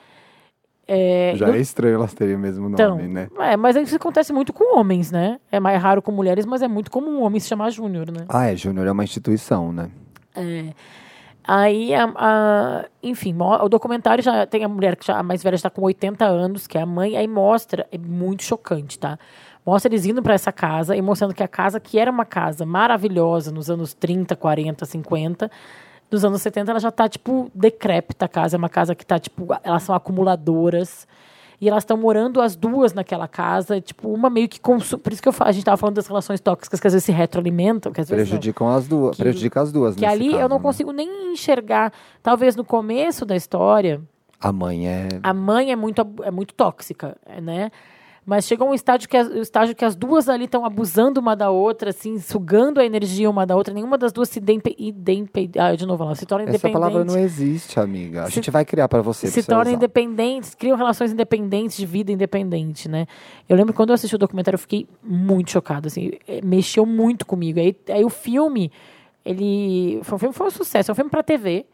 É, 0.91 1.33
Já 1.35 1.45
no- 1.47 1.53
é 1.53 1.59
estranho 1.59 1.95
elas 1.95 2.13
terem 2.15 2.35
o 2.35 2.39
mesmo 2.39 2.67
nome, 2.67 2.75
então, 2.75 2.97
né? 2.97 3.27
é, 3.39 3.55
mas 3.55 3.75
isso 3.75 3.95
acontece 3.95 4.33
muito 4.33 4.51
com 4.51 4.77
homens, 4.79 5.11
né? 5.11 5.39
É 5.51 5.59
mais 5.59 5.79
raro 5.81 6.01
com 6.01 6.11
mulheres, 6.11 6.45
mas 6.47 6.63
é 6.63 6.67
muito 6.67 6.89
comum 6.89 7.19
um 7.19 7.23
homem 7.23 7.39
se 7.39 7.47
chamar 7.47 7.69
Júnior, 7.69 8.11
né? 8.11 8.25
Ah, 8.27 8.47
é, 8.51 8.55
Júnior 8.55 8.87
é 8.87 8.91
uma 8.91 9.03
instituição, 9.03 9.71
né? 9.71 9.89
É. 10.35 10.73
Aí, 11.47 11.93
a, 11.95 12.11
a- 12.15 12.85
enfim, 13.01 13.35
o 13.39 13.69
documentário 13.69 14.23
já 14.23 14.45
tem 14.45 14.63
a 14.63 14.67
mulher 14.69 14.95
que 14.95 15.05
já 15.05 15.17
a 15.17 15.23
mais 15.23 15.41
velha 15.41 15.55
está 15.55 15.69
com 15.69 15.81
80 15.83 16.25
anos, 16.25 16.67
que 16.67 16.77
é 16.77 16.81
a 16.81 16.85
mãe, 16.85 17.15
aí 17.17 17.27
mostra, 17.27 17.87
é 17.91 17.97
muito 17.97 18.43
chocante, 18.43 18.97
tá? 18.99 19.17
Mostra 19.65 19.91
eles 19.91 20.05
indo 20.05 20.21
para 20.23 20.33
essa 20.33 20.51
casa 20.51 20.95
e 20.95 21.01
mostrando 21.01 21.33
que 21.33 21.43
a 21.43 21.47
casa, 21.47 21.79
que 21.79 21.99
era 21.99 22.09
uma 22.09 22.25
casa 22.25 22.65
maravilhosa 22.65 23.51
nos 23.51 23.69
anos 23.69 23.93
30, 23.93 24.35
40, 24.35 24.85
50, 24.85 25.51
nos 26.11 26.23
anos 26.25 26.41
70 26.41 26.71
ela 26.71 26.79
já 26.79 26.91
tá, 26.91 27.07
tipo, 27.09 27.51
decrépita 27.53 28.25
a 28.25 28.27
casa. 28.27 28.55
É 28.55 28.57
uma 28.57 28.69
casa 28.69 28.93
que 28.95 29.05
tá, 29.05 29.19
tipo, 29.19 29.47
elas 29.63 29.83
são 29.83 29.93
acumuladoras. 29.95 31.07
E 31.61 31.67
elas 31.67 31.83
estão 31.83 31.97
morando 31.97 32.39
as 32.39 32.55
duas 32.55 32.93
naquela 32.93 33.27
casa, 33.27 33.81
tipo, 33.81 34.07
uma 34.07 34.29
meio 34.29 34.47
que 34.47 34.61
consome. 34.61 35.03
Por 35.03 35.11
isso 35.11 35.21
que 35.21 35.27
eu 35.27 35.33
falo, 35.33 35.49
a 35.49 35.51
gente 35.51 35.65
tava 35.65 35.75
falando 35.75 35.95
das 35.97 36.07
relações 36.07 36.39
tóxicas 36.39 36.79
que 36.79 36.87
às 36.87 36.93
vezes 36.93 37.03
se 37.03 37.11
retroalimentam, 37.11 37.91
que 37.91 37.99
às 37.99 38.07
vezes. 38.09 38.23
não. 38.23 38.29
Prejudicam 38.37 38.69
as 38.69 38.87
duas. 38.87 39.17
Que- 39.17 39.23
prejudica 39.23 39.61
as 39.61 39.69
duas, 39.69 39.93
Que 39.95 40.05
ali 40.05 40.27
eu 40.27 40.31
caso, 40.37 40.47
não 40.49 40.55
né? 40.57 40.63
consigo 40.63 40.91
nem 40.93 41.33
enxergar. 41.33 41.91
Talvez 42.23 42.55
no 42.55 42.63
começo 42.63 43.25
da 43.25 43.35
história, 43.35 43.99
A 44.39 44.53
mãe 44.53 44.87
é. 44.87 45.09
a 45.21 45.33
mãe 45.33 45.69
é 45.69 45.75
muito, 45.75 46.01
é 46.23 46.31
muito 46.31 46.53
tóxica, 46.53 47.17
né? 47.41 47.71
Mas 48.25 48.45
chegou 48.45 48.69
um 48.69 48.73
estágio 48.73 49.09
que 49.09 49.17
as, 49.17 49.27
estágio 49.31 49.75
que 49.75 49.83
as 49.83 49.95
duas 49.95 50.29
ali 50.29 50.45
estão 50.45 50.63
abusando 50.63 51.19
uma 51.19 51.35
da 51.35 51.49
outra, 51.49 51.89
assim, 51.89 52.19
sugando 52.19 52.79
a 52.79 52.85
energia 52.85 53.27
uma 53.29 53.45
da 53.45 53.55
outra. 53.55 53.73
Nenhuma 53.73 53.97
das 53.97 54.11
duas 54.11 54.29
se 54.29 54.39
dempe, 54.39 54.75
idempe, 54.77 55.49
ah, 55.57 55.75
de 55.75 55.85
novo, 55.85 56.03
ela 56.03 56.13
se 56.13 56.25
torna 56.27 56.43
Essa 56.43 56.51
independente. 56.51 56.73
palavra 56.73 57.03
não 57.03 57.17
existe, 57.17 57.79
amiga. 57.79 58.23
A 58.23 58.25
Se- 58.27 58.33
gente 58.33 58.51
vai 58.51 58.63
criar 58.65 58.87
pra 58.87 59.01
você. 59.01 59.27
se 59.27 59.39
usar. 59.39 59.67
independentes, 59.71 60.53
criam 60.53 60.77
relações 60.77 61.11
independentes 61.11 61.75
de 61.77 61.85
vida 61.85 62.11
independente, 62.11 62.87
né? 62.87 63.07
Eu 63.47 63.55
lembro 63.57 63.73
quando 63.73 63.89
eu 63.89 63.95
assisti 63.95 64.15
o 64.15 64.19
documentário, 64.19 64.55
eu 64.55 64.59
fiquei 64.59 64.87
muito 65.01 65.49
chocada, 65.49 65.87
assim, 65.87 66.11
eh, 66.27 66.41
mexeu 66.43 66.85
muito 66.85 67.25
comigo. 67.25 67.59
Aí, 67.59 67.75
aí 67.89 68.03
o 68.05 68.09
filme, 68.09 68.71
ele 69.25 69.99
foi 70.03 70.15
um 70.15 70.19
filme 70.19 70.33
foi 70.35 70.47
um 70.47 70.51
sucesso, 70.51 70.89
é 70.89 70.93
um 70.93 70.95
filme 70.95 71.09
para 71.09 71.23
TV, 71.23 71.65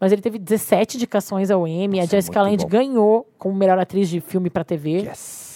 mas 0.00 0.12
ele 0.12 0.22
teve 0.22 0.38
17 0.38 0.96
indicações 0.96 1.50
ao 1.50 1.68
Emmy. 1.68 2.00
A 2.00 2.04
Jessica 2.06 2.42
Lange 2.42 2.64
ganhou 2.66 3.26
como 3.38 3.54
melhor 3.54 3.78
atriz 3.78 4.08
de 4.08 4.20
filme 4.20 4.48
para 4.50 4.64
TV. 4.64 5.02
Yes. 5.02 5.49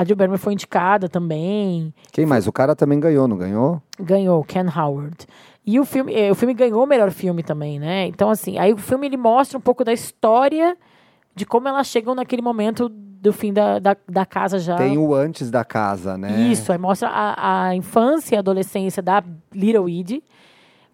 A 0.00 0.04
Jill 0.04 0.16
Berman 0.16 0.38
foi 0.38 0.54
indicada 0.54 1.10
também. 1.10 1.92
Quem 2.10 2.24
mais? 2.24 2.46
O 2.46 2.52
cara 2.52 2.74
também 2.74 2.98
ganhou, 2.98 3.28
não 3.28 3.36
ganhou? 3.36 3.82
Ganhou, 4.00 4.42
Ken 4.42 4.64
Howard. 4.74 5.26
E 5.66 5.78
o 5.78 5.84
filme, 5.84 6.14
eh, 6.14 6.30
o 6.32 6.34
filme 6.34 6.54
ganhou 6.54 6.82
o 6.82 6.86
melhor 6.86 7.10
filme 7.10 7.42
também, 7.42 7.78
né? 7.78 8.06
Então, 8.06 8.30
assim, 8.30 8.56
aí 8.56 8.72
o 8.72 8.78
filme 8.78 9.06
ele 9.06 9.18
mostra 9.18 9.58
um 9.58 9.60
pouco 9.60 9.84
da 9.84 9.92
história 9.92 10.74
de 11.34 11.44
como 11.44 11.68
elas 11.68 11.86
chegam 11.86 12.14
naquele 12.14 12.40
momento 12.40 12.88
do 12.88 13.30
fim 13.30 13.52
da, 13.52 13.78
da, 13.78 13.94
da 14.08 14.24
casa 14.24 14.58
já. 14.58 14.76
Tem 14.76 14.96
o 14.96 15.14
antes 15.14 15.50
da 15.50 15.66
casa, 15.66 16.16
né? 16.16 16.32
Isso, 16.50 16.72
aí 16.72 16.78
mostra 16.78 17.10
a, 17.10 17.66
a 17.66 17.76
infância 17.76 18.34
e 18.34 18.38
a 18.38 18.40
adolescência 18.40 19.02
da 19.02 19.22
Little 19.52 19.86
Edie, 19.86 20.24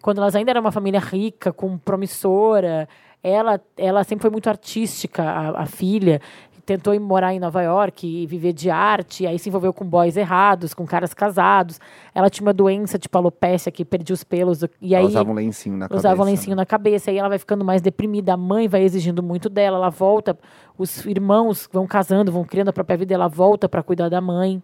quando 0.01 0.17
elas 0.17 0.35
ainda 0.35 0.51
eram 0.51 0.59
uma 0.59 0.71
família 0.73 0.99
rica, 0.99 1.53
com 1.53 1.77
promissora. 1.77 2.89
Ela, 3.23 3.59
ela 3.75 4.03
sempre 4.03 4.21
foi 4.21 4.29
muito 4.31 4.47
artística, 4.47 5.23
a, 5.23 5.61
a 5.61 5.65
filha. 5.65 6.21
Tentou 6.67 6.93
ir 6.93 6.99
morar 6.99 7.33
em 7.33 7.39
Nova 7.39 7.61
York 7.61 8.05
e 8.05 8.27
viver 8.27 8.51
de 8.51 8.69
arte, 8.69 9.25
aí 9.25 9.39
se 9.39 9.47
envolveu 9.47 9.71
com 9.71 9.85
boys 9.85 10.17
errados, 10.17 10.73
com 10.73 10.85
caras 10.85 11.13
casados. 11.13 11.79
Ela 12.13 12.29
tinha 12.29 12.45
uma 12.45 12.51
doença 12.51 12.99
tipo 12.99 13.17
alopecia 13.17 13.71
que 13.71 13.85
perdia 13.85 14.13
os 14.13 14.21
pelos. 14.21 14.63
E 14.81 14.93
aí, 14.93 14.95
Ela 14.95 15.05
usava 15.05 15.31
um 15.31 15.33
lencinho 15.33 15.77
na 15.77 15.87
cabeça. 15.87 15.97
usava 15.99 16.21
um 16.21 16.25
lencinho 16.25 16.55
né? 16.57 16.61
na 16.61 16.65
cabeça, 16.65 17.09
aí 17.09 17.17
ela 17.17 17.29
vai 17.29 17.39
ficando 17.39 17.63
mais 17.63 17.81
deprimida, 17.81 18.33
a 18.33 18.37
mãe 18.37 18.67
vai 18.67 18.83
exigindo 18.83 19.23
muito 19.23 19.47
dela, 19.47 19.77
ela 19.77 19.89
volta, 19.89 20.37
os 20.77 21.05
irmãos 21.05 21.69
vão 21.71 21.87
casando, 21.87 22.33
vão 22.33 22.43
criando 22.43 22.67
a 22.67 22.73
própria 22.73 22.97
vida, 22.97 23.13
ela 23.13 23.29
volta 23.29 23.69
para 23.69 23.81
cuidar 23.81 24.09
da 24.09 24.19
mãe. 24.19 24.61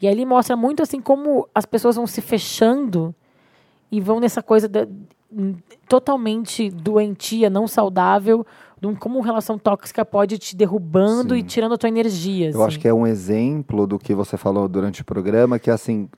E 0.00 0.06
aí 0.06 0.14
ele 0.14 0.24
mostra 0.24 0.56
muito 0.56 0.80
assim 0.80 1.00
como 1.00 1.48
as 1.52 1.66
pessoas 1.66 1.96
vão 1.96 2.06
se 2.06 2.20
fechando 2.20 3.12
e 3.90 4.00
vão 4.00 4.20
nessa 4.20 4.40
coisa 4.40 4.68
da- 4.68 4.86
hum, 5.32 5.56
totalmente 5.88 6.70
doentia, 6.70 7.50
não 7.50 7.66
saudável, 7.66 8.46
como 8.98 9.18
uma 9.18 9.24
relação 9.24 9.58
tóxica 9.58 10.04
pode 10.04 10.38
te 10.38 10.56
derrubando 10.56 11.34
Sim. 11.34 11.40
e 11.40 11.42
tirando 11.42 11.74
a 11.74 11.78
tua 11.78 11.88
energia. 11.88 12.50
Eu 12.50 12.62
acho 12.64 12.78
que 12.80 12.88
é 12.88 12.92
um 12.94 13.06
exemplo 13.06 13.86
do 13.86 13.98
que 13.98 14.14
você 14.14 14.36
falou 14.36 14.68
durante 14.68 15.02
o 15.02 15.04
programa, 15.04 15.58
que 15.58 15.70
é 15.70 15.72
assim, 15.72 16.08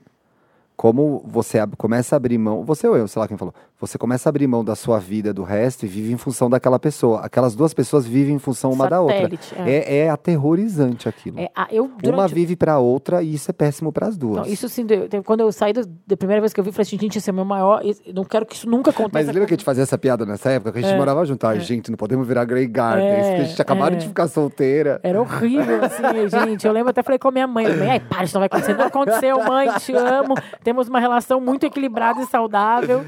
como 0.77 1.23
você 1.27 1.59
ab- 1.59 1.77
começa 1.77 2.15
a 2.15 2.19
abrir 2.19 2.39
mão, 2.39 2.65
você 2.65 2.87
ou 2.89 2.97
eu, 2.97 3.07
sei 3.07 3.21
lá 3.21 3.29
quem 3.29 3.37
falou, 3.37 3.55
você 3.87 3.99
começa 3.99 4.29
a 4.29 4.31
abrir 4.31 4.47
mão 4.47 4.65
da 4.65 4.75
sua 4.75 4.99
vida, 4.99 5.33
do 5.33 5.43
resto, 5.43 5.85
e 5.85 5.89
vive 5.89 6.13
em 6.13 6.17
função 6.17 6.49
daquela 6.51 6.79
pessoa. 6.79 7.21
Aquelas 7.21 7.55
duas 7.55 7.73
pessoas 7.75 8.07
vivem 8.07 8.35
em 8.37 8.39
função 8.39 8.71
uma 8.73 8.89
da 8.89 9.01
outra. 9.01 9.17
Satélite, 9.17 9.55
é. 9.59 9.71
É, 9.71 9.97
é 10.07 10.11
aterrorizante 10.11 11.09
aquilo. 11.09 11.39
É, 11.41 11.51
a- 11.55 11.69
eu, 11.71 11.85
Uma 11.85 11.97
durante, 12.03 12.35
vive 12.35 12.57
pra 12.57 12.79
outra 12.79 13.23
e 13.23 13.35
isso 13.35 13.51
é 13.51 13.55
péssimo 13.55 13.93
pras 13.93 14.17
duas. 14.17 14.47
Não, 14.47 14.53
isso 14.53 14.69
sim, 14.69 14.87
quando 15.25 15.41
eu 15.41 15.53
saí 15.53 15.73
do- 15.73 15.87
da 16.07 16.17
primeira 16.17 16.41
vez 16.41 16.53
que 16.53 16.61
eu 16.61 16.65
vi, 16.65 16.71
eu 16.71 16.73
falei 16.75 16.83
assim, 16.87 16.99
gente, 16.99 17.19
esse 17.19 17.29
é 17.29 17.33
o 17.33 17.37
meu 17.37 17.45
maior. 17.45 17.83
Não 18.15 18.25
quero 18.25 18.47
que 18.47 18.55
isso 18.55 18.69
nunca 18.69 18.91
aconteça. 18.91 19.11
Mas 19.13 19.27
lembra 19.27 19.43
com- 19.43 19.47
que 19.49 19.55
a 19.55 19.57
gente 19.57 19.65
fazia 19.65 19.83
essa 19.83 19.97
piada 19.99 20.25
nessa 20.27 20.51
época? 20.51 20.73
Que 20.73 20.79
a 20.79 20.83
gente 20.83 20.97
morava 20.97 21.25
junto. 21.25 21.47
Ai, 21.47 21.61
gente, 21.61 21.91
não 21.91 21.97
podemos 21.97 22.27
virar 22.27 22.45
Grey 22.45 22.67
Gardens, 22.67 23.05
É, 23.05 23.35
a 23.35 23.45
gente 23.45 23.61
é. 23.95 23.97
de 23.97 24.09
ficar 24.09 24.29
solteira. 24.29 25.01
Era 25.03 25.21
horrível, 25.21 25.85
assim, 25.85 26.03
gente. 26.49 26.67
Eu 26.67 26.73
lembro 26.73 26.91
até 26.91 27.03
falei 27.03 27.19
com 27.19 27.29
a 27.29 27.33
minha 27.33 27.47
mãe. 27.47 27.65
Mãe, 27.77 27.91
ai, 27.91 28.01
para, 28.01 28.25
isso 28.25 28.35
não 28.35 28.41
vai 28.41 28.47
acontecer. 28.47 28.75
Não 28.77 28.87
aconteceu, 28.87 29.43
mãe, 29.45 29.69
te 29.79 29.93
amo. 29.95 30.35
Temos 30.63 30.89
uma 30.89 30.99
relação 31.01 31.41
muito 31.41 31.65
equilibrada 31.65 32.21
e 32.21 32.27
saudável. 32.27 33.05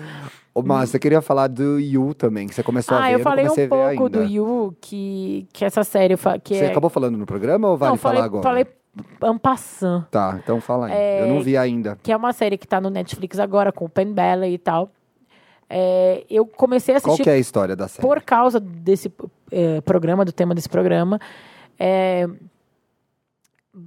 Ô, 0.56 0.62
Mas 0.62 0.88
você 0.88 0.98
queria 0.98 1.20
falar 1.20 1.48
do 1.48 1.78
Yu 1.78 2.14
também, 2.14 2.46
que 2.46 2.54
você 2.54 2.62
começou 2.62 2.96
a 2.96 3.00
ah, 3.00 3.08
ver. 3.08 3.12
eu 3.12 3.18
não 3.18 3.24
falei 3.24 3.46
um 3.46 3.68
pouco 3.68 4.08
do. 4.08 4.22
Yu, 4.22 4.74
que, 4.80 5.46
que 5.52 5.62
essa 5.66 5.84
série 5.84 6.16
que 6.42 6.56
Você 6.56 6.64
é. 6.64 6.68
acabou 6.68 6.88
falando 6.88 7.18
no 7.18 7.26
programa 7.26 7.68
ou 7.68 7.76
vale 7.76 7.90
não, 7.90 7.98
falei, 7.98 8.16
falar 8.16 8.26
agora? 8.26 8.42
falei 8.42 8.66
en 9.22 9.36
passant. 9.36 10.06
Tá, 10.10 10.40
então 10.42 10.58
fala 10.58 10.86
aí. 10.86 10.92
É, 10.94 11.22
Eu 11.24 11.26
não 11.26 11.42
vi 11.42 11.58
ainda. 11.58 11.98
Que 12.02 12.10
é 12.10 12.16
uma 12.16 12.32
série 12.32 12.56
que 12.56 12.66
tá 12.66 12.80
no 12.80 12.88
Netflix 12.88 13.38
agora, 13.38 13.70
com 13.70 13.84
o 13.84 13.88
Pen 13.88 14.14
Ballet 14.14 14.54
e 14.54 14.56
tal. 14.56 14.90
É, 15.68 16.24
eu 16.30 16.46
comecei 16.46 16.94
a 16.94 17.02
Qual 17.02 17.12
assistir 17.12 17.24
que 17.24 17.30
é 17.30 17.34
a 17.34 17.38
história 17.38 17.76
da 17.76 17.86
série? 17.86 18.08
por 18.08 18.22
causa 18.22 18.58
desse 18.58 19.12
eh, 19.52 19.82
programa, 19.82 20.24
do 20.24 20.32
tema 20.32 20.54
desse 20.54 20.70
programa. 20.70 21.20
É, 21.78 22.26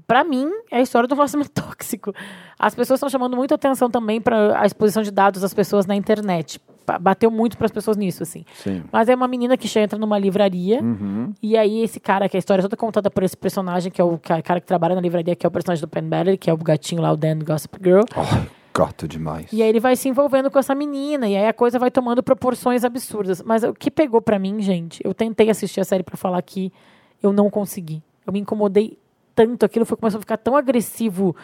para 0.06 0.24
mim, 0.24 0.48
é 0.70 0.78
a 0.78 0.82
história 0.82 1.08
do 1.08 1.16
relacionamento 1.16 1.52
tóxico. 1.60 2.14
As 2.60 2.76
pessoas 2.76 2.98
estão 2.98 3.10
chamando 3.10 3.38
muita 3.38 3.56
atenção 3.56 3.90
também 3.90 4.20
para 4.20 4.60
a 4.62 4.66
exposição 4.66 5.02
de 5.02 5.10
dados 5.12 5.42
das 5.42 5.54
pessoas 5.54 5.86
na 5.86 5.96
internet. 5.96 6.60
Bateu 7.00 7.30
muito 7.32 7.56
para 7.56 7.66
as 7.68 7.72
pessoas 7.72 7.96
nisso, 7.96 8.24
assim. 8.24 8.44
Sim. 8.56 8.84
Mas 8.92 9.08
é 9.08 9.16
uma 9.16 9.28
menina 9.28 9.56
que 9.56 9.68
já 9.68 9.80
entra 9.80 9.98
numa 9.98 10.18
livraria. 10.18 10.82
Uhum. 10.82 11.32
E 11.42 11.56
aí, 11.56 11.84
esse 11.84 12.00
cara, 12.00 12.28
que 12.28 12.36
a 12.36 12.40
história 12.40 12.62
é 12.62 12.64
toda 12.64 12.76
contada 12.76 13.10
por 13.12 13.22
esse 13.24 13.38
personagem, 13.38 13.92
que 13.92 14.02
é 14.02 14.04
o 14.04 14.18
ca- 14.18 14.42
cara 14.42 14.60
que 14.60 14.66
trabalha 14.66 14.96
na 14.96 15.02
livraria, 15.02 15.36
que 15.36 15.46
é 15.46 15.48
o 15.48 15.52
personagem 15.52 15.82
do 15.82 15.88
Penn 15.88 16.10
Badley, 16.10 16.36
que 16.38 16.50
é 16.50 16.54
o 16.54 16.58
gatinho 16.58 17.02
lá, 17.02 17.12
o 17.12 17.16
Dan 17.16 17.40
Gossip 17.46 17.78
Girl. 17.82 18.02
Ai, 18.16 18.50
gato 18.74 19.08
demais. 19.08 19.54
E 19.54 19.62
aí 19.62 19.70
ele 19.70 19.80
vai 19.80 19.96
se 19.96 20.10
envolvendo 20.10 20.50
com 20.50 20.58
essa 20.58 20.74
menina, 20.74 21.30
e 21.30 21.38
aí 21.38 21.46
a 21.48 21.54
coisa 21.54 21.78
vai 21.78 21.92
tomando 21.92 22.24
proporções 22.24 22.84
absurdas. 22.84 23.42
Mas 23.44 23.64
o 23.64 23.72
que 23.72 23.92
pegou 23.92 24.20
pra 24.20 24.40
mim, 24.40 24.60
gente, 24.62 25.00
eu 25.06 25.14
tentei 25.14 25.50
assistir 25.52 25.80
a 25.80 25.86
série 25.86 26.02
pra 26.04 26.18
falar 26.18 26.42
que 26.42 26.74
eu 27.22 27.32
não 27.32 27.52
consegui. 27.52 28.02
Eu 28.26 28.34
me 28.34 28.40
incomodei 28.40 28.98
tanto, 29.36 29.64
aquilo 29.64 29.86
foi, 29.86 29.96
começou 29.96 30.18
a 30.18 30.22
ficar 30.22 30.38
tão 30.38 30.56
agressivo, 30.56 31.36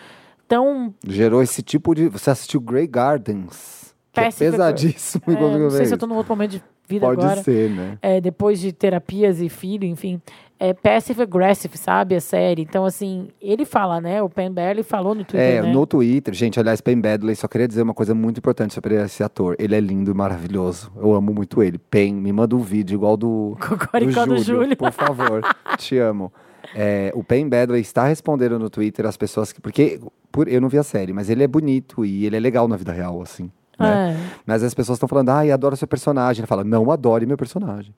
tão. 0.48 0.94
Gerou 1.08 1.42
esse 1.42 1.62
tipo 1.62 1.94
de. 1.94 2.08
Você 2.10 2.30
assistiu 2.30 2.60
Grey 2.62 2.88
Gardens? 2.88 3.94
Que 4.14 4.22
é 4.22 4.32
pesadíssimo 4.32 5.24
É, 5.28 5.60
não 5.60 5.70
sei 5.70 5.86
se 5.88 5.94
eu 5.94 5.98
tô 5.98 6.08
num 6.08 6.16
outro 6.16 6.32
momento 6.34 6.52
de 6.52 6.64
vida 6.88 7.06
Pode 7.06 7.20
agora. 7.26 7.44
ser, 7.44 7.70
né? 7.70 7.98
é, 8.02 8.22
depois 8.22 8.60
de 8.62 8.72
terapias 8.72 9.42
e 9.42 9.50
filho, 9.50 9.84
enfim. 9.86 10.22
É 10.58 10.74
passive 10.74 11.22
aggressive, 11.22 11.78
sabe? 11.78 12.16
A 12.16 12.22
série. 12.22 12.62
Então, 12.62 12.86
assim, 12.86 13.28
ele 13.42 13.66
fala, 13.66 14.00
né? 14.00 14.22
O 14.22 14.30
Pen 14.30 14.50
Barley 14.50 14.84
falou 14.84 15.14
no 15.14 15.26
Twitter, 15.26 15.58
É, 15.58 15.62
né? 15.62 15.70
no 15.74 15.86
Twitter, 15.86 16.34
gente, 16.34 16.58
aliás, 16.58 16.80
Pen 16.80 17.02
Badley, 17.02 17.36
só 17.36 17.46
queria 17.46 17.68
dizer 17.68 17.82
uma 17.82 17.94
coisa 17.94 18.16
muito 18.16 18.38
importante 18.38 18.74
sobre 18.74 18.96
esse 18.96 19.22
ator. 19.22 19.58
Ele 19.60 19.76
é 19.76 19.82
lindo 19.82 20.12
e 20.12 20.14
maravilhoso. 20.14 20.90
Eu 20.96 21.14
amo 21.14 21.34
muito 21.34 21.62
ele. 21.62 21.78
Pen, 21.78 22.14
me 22.14 22.32
manda 22.32 22.56
um 22.56 22.60
vídeo 22.60 22.96
igual 22.96 23.18
do, 23.18 23.58
Cocoricó 23.60 24.26
do 24.26 24.38
Júlio. 24.38 24.78
por 24.78 24.94
favor. 24.94 25.42
Te 25.78 25.98
amo. 25.98 26.32
É, 26.74 27.12
o 27.16 27.24
Pen 27.24 27.48
Badley 27.50 27.82
está 27.82 28.06
respondendo 28.06 28.58
no 28.58 28.70
Twitter 28.70 29.06
as 29.06 29.18
pessoas 29.18 29.52
que. 29.52 29.60
Porque 29.62 30.00
por, 30.32 30.48
eu 30.48 30.60
não 30.62 30.70
vi 30.70 30.78
a 30.78 30.84
série, 30.84 31.14
mas 31.14 31.30
ele 31.30 31.44
é 31.44 31.48
bonito 31.48 32.04
e 32.06 32.26
ele 32.26 32.36
é 32.36 32.40
legal 32.40 32.68
na 32.68 32.76
vida 32.78 32.92
real, 32.92 33.22
assim. 33.22 33.52
Né? 33.80 34.14
É. 34.14 34.40
Mas 34.46 34.64
as 34.64 34.74
pessoas 34.74 34.96
estão 34.98 35.08
falando, 35.10 35.30
ai, 35.30 35.52
adoro 35.52 35.76
seu 35.76 35.88
personagem. 35.88 36.42
Ele 36.42 36.48
fala, 36.48 36.64
não 36.64 36.90
adore 36.92 37.26
meu 37.26 37.38
personagem. 37.38 37.94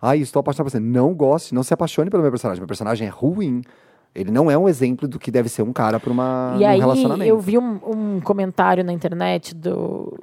Ai, 0.00 0.18
estou 0.18 0.40
apaixonado 0.40 0.66
por 0.66 0.70
você. 0.72 0.80
Não 0.80 1.14
goste, 1.14 1.54
não 1.54 1.62
se 1.62 1.72
apaixone 1.72 2.10
pelo 2.10 2.22
meu 2.22 2.30
personagem. 2.32 2.60
Meu 2.60 2.68
personagem 2.68 3.06
é 3.06 3.10
ruim. 3.10 3.62
Ele 4.14 4.30
não 4.30 4.50
é 4.50 4.58
um 4.58 4.68
exemplo 4.68 5.08
do 5.08 5.18
que 5.18 5.30
deve 5.30 5.48
ser 5.48 5.62
um 5.62 5.72
cara 5.72 5.98
para 5.98 6.12
uma 6.12 6.56
E 6.58 6.64
um 6.64 6.68
aí 6.68 6.78
relacionamento. 6.80 7.24
eu 7.30 7.38
vi 7.40 7.56
um, 7.56 7.80
um 7.86 8.20
comentário 8.20 8.84
na 8.84 8.92
internet 8.92 9.54
do 9.54 10.18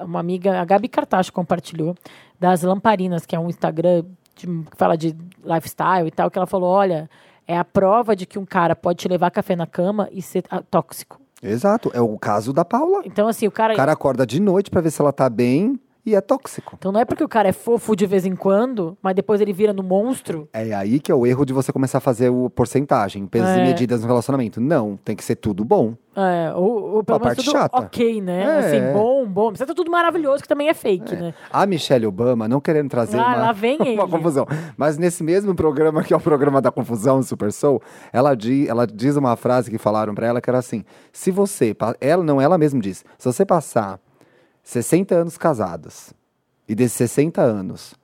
uma 0.00 0.20
amiga, 0.20 0.60
a 0.60 0.64
Gabi 0.64 0.88
Cartacho 0.88 1.32
compartilhou 1.32 1.94
das 2.38 2.62
Lamparinas, 2.62 3.24
que 3.26 3.34
é 3.34 3.38
um 3.38 3.48
Instagram 3.48 4.02
de- 4.34 4.46
que 4.70 4.76
fala 4.76 4.96
de 4.96 5.16
lifestyle 5.44 6.06
e 6.06 6.10
tal, 6.10 6.30
que 6.30 6.38
ela 6.38 6.46
falou, 6.46 6.68
olha, 6.70 7.08
é 7.46 7.56
a 7.56 7.64
prova 7.64 8.16
de 8.16 8.26
que 8.26 8.38
um 8.38 8.44
cara 8.44 8.74
pode 8.74 8.98
te 8.98 9.08
levar 9.08 9.30
café 9.30 9.54
na 9.54 9.66
cama 9.66 10.08
e 10.12 10.20
ser 10.20 10.44
ah, 10.50 10.62
tóxico. 10.62 11.20
Exato. 11.42 11.90
É 11.94 12.00
o 12.00 12.18
caso 12.18 12.52
da 12.52 12.64
Paula. 12.64 13.02
Então, 13.04 13.28
assim, 13.28 13.46
o 13.46 13.50
cara. 13.50 13.74
O 13.74 13.76
cara 13.76 13.92
acorda 13.92 14.26
de 14.26 14.40
noite 14.40 14.70
pra 14.70 14.80
ver 14.80 14.90
se 14.90 15.00
ela 15.00 15.12
tá 15.12 15.28
bem 15.28 15.78
e 16.06 16.14
é 16.14 16.20
tóxico. 16.20 16.76
Então 16.78 16.92
não 16.92 17.00
é 17.00 17.04
porque 17.04 17.24
o 17.24 17.28
cara 17.28 17.48
é 17.48 17.52
fofo 17.52 17.96
de 17.96 18.06
vez 18.06 18.24
em 18.24 18.36
quando, 18.36 18.96
mas 19.02 19.14
depois 19.14 19.40
ele 19.40 19.52
vira 19.52 19.72
no 19.72 19.82
monstro. 19.82 20.48
É 20.52 20.72
aí 20.72 21.00
que 21.00 21.10
é 21.10 21.14
o 21.14 21.26
erro 21.26 21.44
de 21.44 21.52
você 21.52 21.72
começar 21.72 21.98
a 21.98 22.00
fazer 22.00 22.30
o 22.30 22.48
porcentagem, 22.48 23.26
pesos 23.26 23.48
É. 23.50 23.58
e 23.58 23.66
medidas 23.66 24.00
no 24.02 24.06
relacionamento. 24.06 24.60
Não, 24.60 24.96
tem 25.04 25.16
que 25.16 25.24
ser 25.24 25.36
tudo 25.36 25.64
bom. 25.64 25.94
É, 26.18 26.50
ou, 26.54 26.94
ou 26.96 27.04
pelo 27.04 27.16
A 27.16 27.20
menos 27.20 27.34
parte 27.36 27.44
tudo 27.44 27.52
chata. 27.52 27.76
ok, 27.76 28.22
né? 28.22 28.42
É. 28.42 28.58
Assim, 28.60 28.92
bom, 28.94 29.26
bom. 29.26 29.48
Precisa 29.50 29.74
tudo 29.74 29.90
maravilhoso, 29.90 30.42
que 30.42 30.48
também 30.48 30.68
é 30.70 30.72
fake, 30.74 31.14
né? 31.14 31.34
A 31.52 31.66
Michelle 31.66 32.06
Obama, 32.06 32.48
não 32.48 32.58
querendo 32.58 32.88
trazer 32.88 33.18
Ah, 33.18 33.26
uma, 33.26 33.36
lá 33.36 33.52
vem 33.52 33.76
ele. 33.82 33.94
uma 34.00 34.08
confusão, 34.08 34.46
mas 34.78 34.96
nesse 34.96 35.22
mesmo 35.22 35.54
programa 35.54 36.02
que 36.02 36.14
é 36.14 36.16
o 36.16 36.20
programa 36.20 36.62
da 36.62 36.70
confusão, 36.72 37.22
Super 37.22 37.52
Soul, 37.52 37.82
ela, 38.12 38.34
di, 38.34 38.66
ela 38.66 38.86
diz 38.86 39.16
uma 39.16 39.36
frase 39.36 39.70
que 39.70 39.76
falaram 39.76 40.14
pra 40.14 40.26
ela 40.26 40.40
que 40.40 40.48
era 40.48 40.58
assim: 40.58 40.84
se 41.12 41.30
você, 41.30 41.76
ela 42.00 42.22
não, 42.24 42.40
ela 42.40 42.56
mesma 42.56 42.80
diz, 42.80 43.04
se 43.18 43.30
você 43.30 43.44
passar 43.44 44.00
60 44.66 45.14
anos 45.14 45.38
casados 45.38 46.12
e 46.68 46.74
desses 46.74 46.94
60 46.94 47.40
anos, 47.40 47.94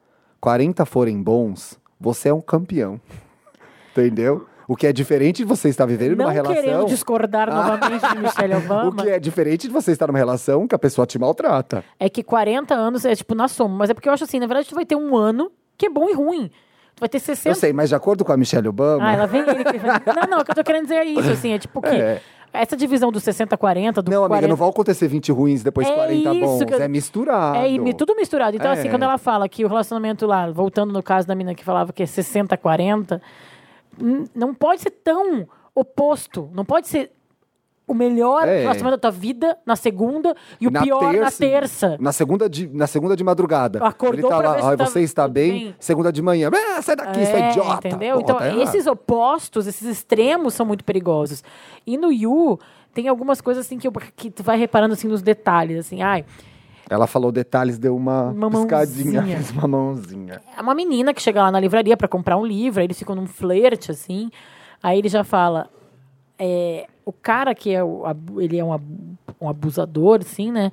40 0.40 0.86
forem 0.86 1.20
bons, 1.20 1.76
você 2.00 2.28
é 2.28 2.34
um 2.34 2.40
campeão. 2.40 3.00
Entendeu? 3.90 4.46
O 4.68 4.76
que 4.76 4.86
é 4.86 4.92
diferente 4.92 5.38
de 5.38 5.44
você 5.44 5.68
estar 5.68 5.84
vivendo 5.86 6.16
Não 6.16 6.24
numa 6.26 6.30
relação. 6.32 6.84
discordar 6.84 7.50
novamente 7.52 8.08
de 8.08 8.16
Michelle 8.16 8.54
Obama. 8.54 8.90
O 8.90 8.94
que 8.94 9.10
é 9.10 9.18
diferente 9.18 9.66
de 9.66 9.72
você 9.72 9.90
estar 9.90 10.06
numa 10.06 10.18
relação 10.18 10.68
que 10.68 10.74
a 10.76 10.78
pessoa 10.78 11.04
te 11.04 11.18
maltrata. 11.18 11.84
É 11.98 12.08
que 12.08 12.22
40 12.22 12.72
anos 12.72 13.04
é 13.04 13.16
tipo 13.16 13.34
na 13.34 13.48
soma. 13.48 13.78
Mas 13.78 13.90
é 13.90 13.94
porque 13.94 14.08
eu 14.08 14.12
acho 14.12 14.22
assim, 14.22 14.38
na 14.38 14.46
verdade, 14.46 14.68
tu 14.68 14.76
vai 14.76 14.86
ter 14.86 14.94
um 14.94 15.16
ano 15.16 15.50
que 15.76 15.86
é 15.86 15.90
bom 15.90 16.08
e 16.08 16.14
ruim. 16.14 16.48
Tu 16.94 17.00
vai 17.00 17.08
ter 17.08 17.18
60. 17.18 17.48
Eu 17.48 17.54
sei, 17.56 17.72
mas 17.72 17.88
de 17.88 17.96
acordo 17.96 18.24
com 18.24 18.30
a 18.30 18.36
Michelle 18.36 18.68
Obama. 18.68 19.04
Ah, 19.04 19.12
ela 19.14 19.26
vem 19.26 19.42
Não, 19.44 20.28
não, 20.30 20.38
o 20.38 20.44
que 20.44 20.52
eu 20.52 20.54
tô 20.54 20.62
querendo 20.62 20.84
dizer 20.84 20.94
é 20.94 21.04
isso, 21.06 21.28
assim, 21.28 21.52
é 21.54 21.58
tipo 21.58 21.82
que. 21.82 21.88
É. 21.88 22.22
Essa 22.52 22.76
divisão 22.76 23.10
do 23.10 23.18
60-40, 23.18 24.02
do 24.02 24.10
Não, 24.10 24.18
amiga, 24.24 24.28
40... 24.28 24.48
não 24.48 24.56
vai 24.56 24.68
acontecer 24.68 25.08
20 25.08 25.32
ruins 25.32 25.62
depois 25.62 25.88
É 25.88 25.94
40 25.94 26.32
isso 26.34 26.40
bons. 26.40 26.60
eu- 26.72 26.82
É 26.82 26.88
misturado. 26.88 27.56
É, 27.56 27.92
tudo 27.94 28.14
misturado. 28.14 28.56
Então, 28.56 28.70
É. 28.70 28.74
assim, 28.74 28.90
quando 28.90 29.04
ela 29.04 29.16
fala 29.18 29.48
que 29.48 29.64
o 29.64 29.68
relacionamento 29.68 30.26
lá, 30.26 30.50
voltando 30.50 30.92
no 30.92 31.02
caso 31.02 31.26
da 31.26 31.34
menina 31.34 31.54
que 31.54 31.64
falava 31.64 31.92
que 31.92 32.02
é 32.02 32.06
60-40, 32.06 33.20
n- 34.00 34.26
não 34.34 34.52
pode 34.54 34.82
ser 34.82 34.90
tão 34.90 35.48
oposto. 35.74 36.50
Não 36.52 36.64
pode 36.64 36.88
ser 36.88 37.10
o 37.86 37.94
melhor 37.94 38.46
É. 38.46 38.60
relacionamento 38.62 39.00
da 39.00 39.10
tua 39.10 39.10
vida 39.10 39.58
na 39.66 39.74
segunda 39.76 40.34
e 40.60 40.66
o 40.66 40.70
Na 40.70 40.82
pior 40.82 41.12
na 41.14 41.30
terça. 41.30 41.96
Na 42.00 42.12
segunda 42.12 42.48
de, 42.48 42.68
na 42.68 42.86
segunda 42.86 43.16
de 43.16 43.24
madrugada. 43.24 43.84
Acordou 43.84 44.20
Ele 44.20 44.28
tá 44.28 44.36
lá, 44.38 44.58
se 44.60 44.66
"Ai, 44.66 44.76
tá 44.76 44.86
você 44.86 45.00
está 45.00 45.28
bem? 45.28 45.50
bem." 45.52 45.74
Segunda 45.80 46.12
de 46.12 46.22
manhã. 46.22 46.48
Ah, 46.76 46.80
sai 46.80 46.96
daqui, 46.96 47.24
seu 47.26 47.36
É, 47.36 47.50
idiota. 47.50 47.88
Entendeu? 47.88 48.20
Porra, 48.22 48.22
então, 48.48 48.56
tá 48.56 48.62
esses 48.62 48.86
opostos, 48.86 49.66
esses 49.66 49.86
extremos 49.88 50.54
são 50.54 50.64
muito 50.64 50.84
perigosos. 50.84 51.42
E 51.86 51.98
no 51.98 52.12
Yu, 52.12 52.58
tem 52.94 53.08
algumas 53.08 53.40
coisas 53.40 53.66
assim 53.66 53.78
que, 53.78 53.86
eu, 53.88 53.92
que 54.14 54.30
tu 54.30 54.42
vai 54.42 54.56
reparando 54.58 54.94
assim 54.94 55.08
nos 55.08 55.20
detalhes, 55.22 55.78
assim, 55.78 56.02
ai, 56.02 56.24
Ela 56.90 57.06
falou 57.06 57.32
detalhes, 57.32 57.78
deu 57.78 57.96
uma, 57.96 58.24
Uma 58.30 58.50
piscadinha. 58.50 59.22
mãozinha. 59.22 59.36
Fez 59.38 59.50
uma 59.56 59.66
mãozinha. 59.66 60.42
É 60.56 60.60
uma 60.60 60.74
menina 60.74 61.14
que 61.14 61.22
chega 61.22 61.42
lá 61.42 61.50
na 61.50 61.58
livraria 61.58 61.96
pra 61.96 62.06
comprar 62.06 62.36
um 62.36 62.44
livro, 62.44 62.80
aí 62.80 62.86
eles 62.86 62.98
ficam 62.98 63.14
num 63.16 63.26
flerte, 63.26 63.90
assim. 63.90 64.30
Aí 64.82 64.98
ele 64.98 65.08
já 65.08 65.24
fala. 65.24 65.68
é, 66.38 66.86
o 67.04 67.12
cara 67.12 67.54
que 67.54 67.74
é 67.74 67.82
o, 67.82 68.04
ele 68.38 68.58
é 68.58 68.64
um, 68.64 68.78
um 69.40 69.48
abusador, 69.48 70.20
assim, 70.20 70.50
né? 70.52 70.70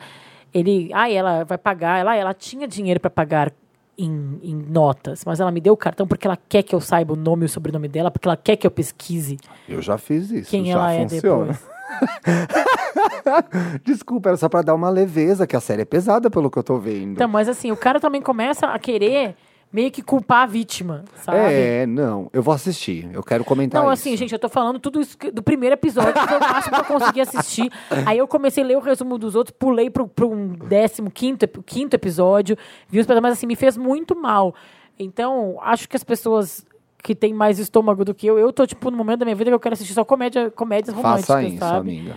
Ele. 0.53 0.89
Ah, 0.93 1.09
ela 1.11 1.43
vai 1.43 1.57
pagar. 1.57 1.99
Ela, 1.99 2.15
ela 2.15 2.33
tinha 2.33 2.67
dinheiro 2.67 2.99
pra 2.99 3.09
pagar 3.09 3.51
em, 3.97 4.39
em 4.41 4.55
notas, 4.55 5.23
mas 5.25 5.39
ela 5.39 5.51
me 5.51 5.59
deu 5.59 5.73
o 5.73 5.77
cartão 5.77 6.07
porque 6.07 6.25
ela 6.25 6.37
quer 6.47 6.63
que 6.63 6.73
eu 6.73 6.79
saiba 6.79 7.13
o 7.13 7.17
nome 7.17 7.43
e 7.43 7.45
o 7.45 7.49
sobrenome 7.49 7.87
dela, 7.87 8.09
porque 8.09 8.27
ela 8.27 8.37
quer 8.37 8.55
que 8.55 8.65
eu 8.65 8.71
pesquise 8.71 9.37
Eu 9.67 9.81
já 9.81 9.97
fiz 9.97 10.31
isso. 10.31 10.49
quem 10.49 10.71
ela 10.71 10.93
é 10.93 11.07
funciona. 11.07 11.45
depois. 11.53 11.69
Desculpa, 13.83 14.29
era 14.29 14.37
só 14.37 14.47
pra 14.47 14.61
dar 14.61 14.73
uma 14.73 14.89
leveza, 14.89 15.45
que 15.45 15.55
a 15.55 15.59
série 15.59 15.81
é 15.81 15.85
pesada 15.85 16.29
pelo 16.29 16.49
que 16.49 16.57
eu 16.57 16.63
tô 16.63 16.77
vendo. 16.79 17.11
Então, 17.13 17.27
mas 17.27 17.49
assim, 17.49 17.71
o 17.71 17.77
cara 17.77 17.99
também 17.99 18.21
começa 18.21 18.67
a 18.67 18.79
querer 18.79 19.35
meio 19.71 19.91
que 19.91 20.01
culpar 20.01 20.43
a 20.43 20.45
vítima, 20.45 21.03
sabe? 21.15 21.37
é, 21.37 21.85
não. 21.85 22.29
Eu 22.33 22.41
vou 22.41 22.53
assistir. 22.53 23.09
Eu 23.13 23.21
quero 23.23 23.43
comentar 23.45 23.81
Não, 23.83 23.91
isso. 23.93 24.01
assim, 24.01 24.17
gente, 24.17 24.33
eu 24.33 24.39
tô 24.39 24.49
falando 24.49 24.79
tudo 24.79 24.99
isso 24.99 25.17
do 25.31 25.43
primeiro 25.43 25.75
episódio, 25.75 26.13
que 26.13 26.27
foi 26.27 26.37
o 26.37 26.41
máximo 26.41 26.75
que 26.75 26.81
eu 26.81 26.85
consegui 26.99 27.21
assistir. 27.21 27.71
Aí 28.05 28.17
eu 28.17 28.27
comecei 28.27 28.63
a 28.63 28.67
ler 28.67 28.77
o 28.77 28.81
resumo 28.81 29.17
dos 29.17 29.35
outros, 29.35 29.55
pulei 29.57 29.89
pro, 29.89 30.07
pro 30.07 30.29
um 30.31 30.47
décimo, 30.47 31.11
quinto, 31.11 31.47
quinto 31.63 31.95
episódio, 31.95 32.57
vi 32.89 32.99
os 32.99 33.05
pedaços, 33.05 33.21
mas 33.21 33.33
assim, 33.33 33.45
me 33.47 33.55
fez 33.55 33.77
muito 33.77 34.15
mal. 34.15 34.55
Então, 34.97 35.57
acho 35.61 35.87
que 35.87 35.95
as 35.95 36.03
pessoas 36.03 36.65
que 37.01 37.15
têm 37.15 37.33
mais 37.33 37.59
estômago 37.59 38.03
do 38.03 38.13
que 38.13 38.27
eu, 38.27 38.37
eu 38.37 38.51
tô, 38.51 38.65
tipo, 38.67 38.91
no 38.91 38.97
momento 38.97 39.19
da 39.19 39.25
minha 39.25 39.35
vida 39.35 39.49
que 39.51 39.55
eu 39.55 39.59
quero 39.59 39.73
assistir 39.73 39.93
só 39.93 40.03
comédia, 40.03 40.49
comédias 40.51 40.93
românticas, 40.95 41.25
Faça 41.27 41.43
isso, 41.43 41.57
sabe? 41.59 41.77
amiga. 41.79 42.15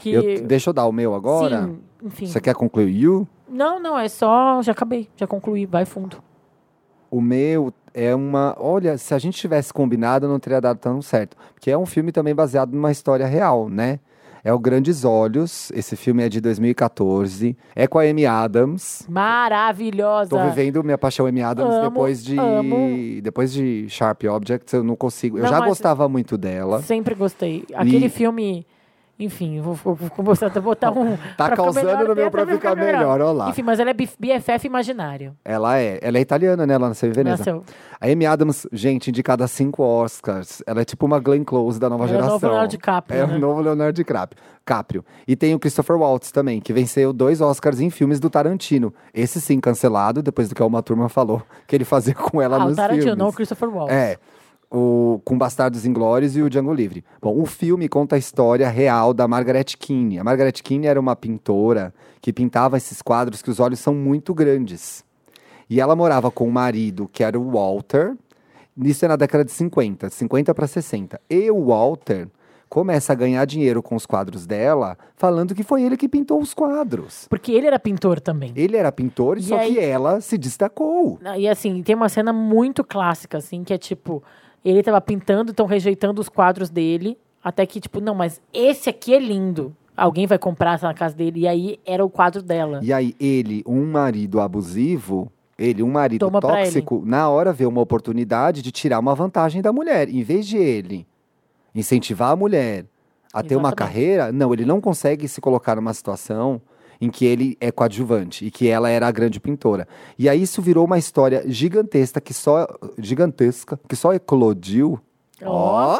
Que... 0.00 0.12
Eu- 0.12 0.42
deixa 0.46 0.70
eu 0.70 0.74
dar 0.74 0.86
o 0.86 0.92
meu 0.92 1.14
agora. 1.14 1.64
Sim, 1.64 1.78
enfim. 2.02 2.26
Você 2.26 2.40
quer 2.40 2.54
concluir 2.54 2.88
You? 2.90 3.28
Não, 3.48 3.78
não, 3.78 3.98
é 3.98 4.08
só. 4.08 4.60
Já 4.62 4.72
acabei, 4.72 5.08
já 5.16 5.26
concluí, 5.26 5.66
vai 5.66 5.84
fundo. 5.84 6.18
O 7.10 7.20
meu 7.20 7.72
é 7.94 8.14
uma. 8.14 8.54
Olha, 8.58 8.98
se 8.98 9.14
a 9.14 9.18
gente 9.18 9.38
tivesse 9.38 9.72
combinado, 9.72 10.28
não 10.28 10.38
teria 10.38 10.60
dado 10.60 10.78
tão 10.78 11.00
certo. 11.02 11.36
Porque 11.54 11.70
é 11.70 11.78
um 11.78 11.86
filme 11.86 12.12
também 12.12 12.34
baseado 12.34 12.72
numa 12.72 12.90
história 12.92 13.26
real, 13.26 13.68
né? 13.68 13.98
É 14.44 14.52
o 14.52 14.58
Grandes 14.58 15.04
Olhos. 15.04 15.70
Esse 15.74 15.96
filme 15.96 16.22
é 16.22 16.28
de 16.28 16.40
2014. 16.40 17.56
É 17.74 17.86
com 17.86 17.98
a 17.98 18.02
Amy 18.04 18.24
Adams. 18.24 19.04
Maravilhosa. 19.08 20.30
Tô 20.30 20.38
vivendo 20.48 20.82
minha 20.84 20.96
paixão 20.98 21.26
Amy 21.26 21.42
Adams 21.42 21.74
Amo, 21.74 21.88
depois 21.90 22.24
de. 22.24 22.38
amo. 22.38 23.20
Depois 23.22 23.52
de 23.52 23.86
Sharp 23.88 24.22
Objects, 24.24 24.72
eu 24.74 24.84
não 24.84 24.94
consigo. 24.96 25.38
Eu 25.38 25.42
Não, 25.44 25.50
já 25.50 25.58
mas- 25.60 25.68
gostava 25.68 26.08
muito 26.08 26.38
dela. 26.38 26.80
Sempre 26.82 27.14
gostei. 27.14 27.64
Aquele 27.74 28.06
E- 28.06 28.10
filme. 28.10 28.66
Enfim, 29.20 29.60
vou, 29.60 29.74
vou, 29.74 29.94
vou 29.96 30.10
mostrar, 30.24 30.48
vou 30.50 30.62
botar 30.62 30.92
um. 30.92 31.16
Tá 31.36 31.50
causando 31.56 32.06
no 32.08 32.14
meu 32.14 32.30
pra 32.30 32.46
ficar 32.46 32.76
melhor, 32.76 33.20
ó 33.20 33.32
lá. 33.32 33.50
Enfim, 33.50 33.62
mas 33.62 33.80
ela 33.80 33.90
é 33.90 33.94
BFF 33.94 34.66
imaginário. 34.66 35.34
Ela 35.44 35.78
é. 35.78 35.98
Ela 36.00 36.18
é 36.18 36.20
italiana, 36.20 36.64
né? 36.64 36.74
Ela 36.74 36.88
nasceu 36.88 37.08
em 37.08 37.12
Veneza. 37.12 37.38
Nasceu. 37.38 37.64
A 38.00 38.06
Amy 38.06 38.26
Adams, 38.26 38.64
gente, 38.72 39.10
indicada 39.10 39.44
a 39.44 39.48
cinco 39.48 39.82
Oscars. 39.82 40.62
Ela 40.64 40.82
é 40.82 40.84
tipo 40.84 41.04
uma 41.04 41.18
Glenn 41.18 41.42
Close 41.42 41.80
da 41.80 41.88
nova 41.88 42.04
Ela 42.04 42.12
é 42.12 42.14
o 42.14 42.16
geração. 42.16 42.32
novo 42.34 42.46
Leonardo 42.46 42.70
DiCaprio, 42.70 43.20
É 43.20 43.26
né? 43.26 43.34
o 43.34 43.38
novo 43.40 43.60
Leonardo 43.60 43.92
DiCaprio. 43.96 44.40
Caprio. 44.64 45.04
E 45.26 45.34
tem 45.34 45.52
o 45.54 45.58
Christopher 45.58 45.96
Waltz 45.96 46.30
também, 46.30 46.60
que 46.60 46.72
venceu 46.72 47.12
dois 47.12 47.40
Oscars 47.40 47.80
em 47.80 47.90
filmes 47.90 48.20
do 48.20 48.30
Tarantino. 48.30 48.94
Esse 49.12 49.40
sim, 49.40 49.58
cancelado, 49.58 50.22
depois 50.22 50.48
do 50.48 50.54
que 50.54 50.62
uma 50.62 50.82
turma 50.82 51.08
falou 51.08 51.42
que 51.66 51.74
ele 51.74 51.84
fazia 51.84 52.14
com 52.14 52.40
ela 52.40 52.56
Ah, 52.56 52.64
nos 52.66 52.74
o 52.74 52.76
Tarantino, 52.76 53.02
filmes. 53.02 53.18
não 53.18 53.28
o 53.28 53.32
Christopher 53.32 53.68
Waltz. 53.68 53.92
É. 53.92 54.16
O, 54.70 55.20
com 55.24 55.38
Bastardos 55.38 55.86
Inglórios 55.86 56.36
e 56.36 56.42
o 56.42 56.50
Django 56.50 56.74
Livre. 56.74 57.02
Bom, 57.22 57.40
o 57.40 57.46
filme 57.46 57.88
conta 57.88 58.16
a 58.16 58.18
história 58.18 58.68
real 58.68 59.14
da 59.14 59.26
Margaret 59.26 59.64
Keane. 59.78 60.18
A 60.18 60.24
Margaret 60.24 60.52
Keane 60.52 60.86
era 60.86 61.00
uma 61.00 61.16
pintora 61.16 61.94
que 62.20 62.32
pintava 62.34 62.76
esses 62.76 63.00
quadros 63.00 63.40
que 63.40 63.50
os 63.50 63.60
olhos 63.60 63.78
são 63.80 63.94
muito 63.94 64.34
grandes. 64.34 65.02
E 65.70 65.80
ela 65.80 65.96
morava 65.96 66.30
com 66.30 66.46
o 66.46 66.52
marido, 66.52 67.08
que 67.10 67.24
era 67.24 67.38
o 67.40 67.50
Walter. 67.50 68.14
Isso 68.76 69.04
é 69.06 69.08
na 69.08 69.16
década 69.16 69.42
de 69.44 69.52
50, 69.52 70.10
50 70.10 70.54
para 70.54 70.66
60. 70.66 71.18
E 71.30 71.50
o 71.50 71.64
Walter 71.66 72.28
começa 72.68 73.14
a 73.14 73.16
ganhar 73.16 73.46
dinheiro 73.46 73.82
com 73.82 73.96
os 73.96 74.04
quadros 74.04 74.46
dela, 74.46 74.98
falando 75.16 75.54
que 75.54 75.62
foi 75.62 75.82
ele 75.82 75.96
que 75.96 76.06
pintou 76.06 76.38
os 76.40 76.52
quadros. 76.52 77.26
Porque 77.30 77.52
ele 77.52 77.66
era 77.66 77.78
pintor 77.78 78.20
também. 78.20 78.52
Ele 78.54 78.76
era 78.76 78.92
pintor, 78.92 79.38
E 79.38 79.42
só 79.44 79.56
aí- 79.56 79.72
que 79.74 79.80
ela 79.80 80.20
se 80.20 80.36
destacou. 80.36 81.18
E 81.38 81.48
assim, 81.48 81.82
tem 81.82 81.94
uma 81.96 82.10
cena 82.10 82.34
muito 82.34 82.84
clássica, 82.84 83.38
assim, 83.38 83.64
que 83.64 83.72
é 83.72 83.78
tipo, 83.78 84.22
ele 84.64 84.82
tava 84.82 85.00
pintando, 85.00 85.50
estão 85.50 85.66
rejeitando 85.66 86.20
os 86.20 86.28
quadros 86.28 86.70
dele, 86.70 87.18
até 87.42 87.64
que, 87.64 87.80
tipo, 87.80 88.00
não, 88.00 88.14
mas 88.14 88.40
esse 88.52 88.88
aqui 88.90 89.14
é 89.14 89.18
lindo. 89.18 89.74
Alguém 89.96 90.26
vai 90.26 90.38
comprar 90.38 90.74
essa 90.74 90.86
na 90.86 90.94
casa 90.94 91.14
dele. 91.14 91.40
E 91.40 91.48
aí 91.48 91.80
era 91.84 92.04
o 92.04 92.10
quadro 92.10 92.42
dela. 92.42 92.80
E 92.82 92.92
aí, 92.92 93.14
ele, 93.18 93.64
um 93.66 93.84
marido 93.84 94.40
abusivo, 94.40 95.30
ele, 95.58 95.82
um 95.82 95.90
marido 95.90 96.20
Toma 96.20 96.40
tóxico, 96.40 97.02
na 97.04 97.28
hora 97.28 97.52
vê 97.52 97.66
uma 97.66 97.80
oportunidade 97.80 98.62
de 98.62 98.70
tirar 98.70 99.00
uma 99.00 99.14
vantagem 99.14 99.60
da 99.60 99.72
mulher. 99.72 100.08
Em 100.08 100.22
vez 100.22 100.46
de 100.46 100.56
ele 100.56 101.06
incentivar 101.74 102.30
a 102.30 102.36
mulher 102.36 102.86
a 103.32 103.42
ter 103.42 103.56
uma 103.56 103.68
Exatamente. 103.68 103.92
carreira, 103.92 104.32
não, 104.32 104.52
ele 104.52 104.64
não 104.64 104.80
consegue 104.80 105.26
se 105.28 105.40
colocar 105.40 105.76
numa 105.76 105.92
situação 105.92 106.60
em 107.00 107.10
que 107.10 107.24
ele 107.24 107.56
é 107.60 107.70
coadjuvante 107.70 108.44
e 108.44 108.50
que 108.50 108.68
ela 108.68 108.88
era 108.90 109.06
a 109.06 109.10
grande 109.10 109.38
pintora. 109.40 109.86
E 110.18 110.28
aí 110.28 110.42
isso 110.42 110.60
virou 110.60 110.84
uma 110.84 110.98
história 110.98 111.42
gigantesca 111.46 112.20
que 112.20 112.34
só 112.34 112.66
gigantesca 112.98 113.78
que 113.88 113.96
só 113.96 114.12
eclodiu. 114.12 114.98
Ó, 115.44 115.96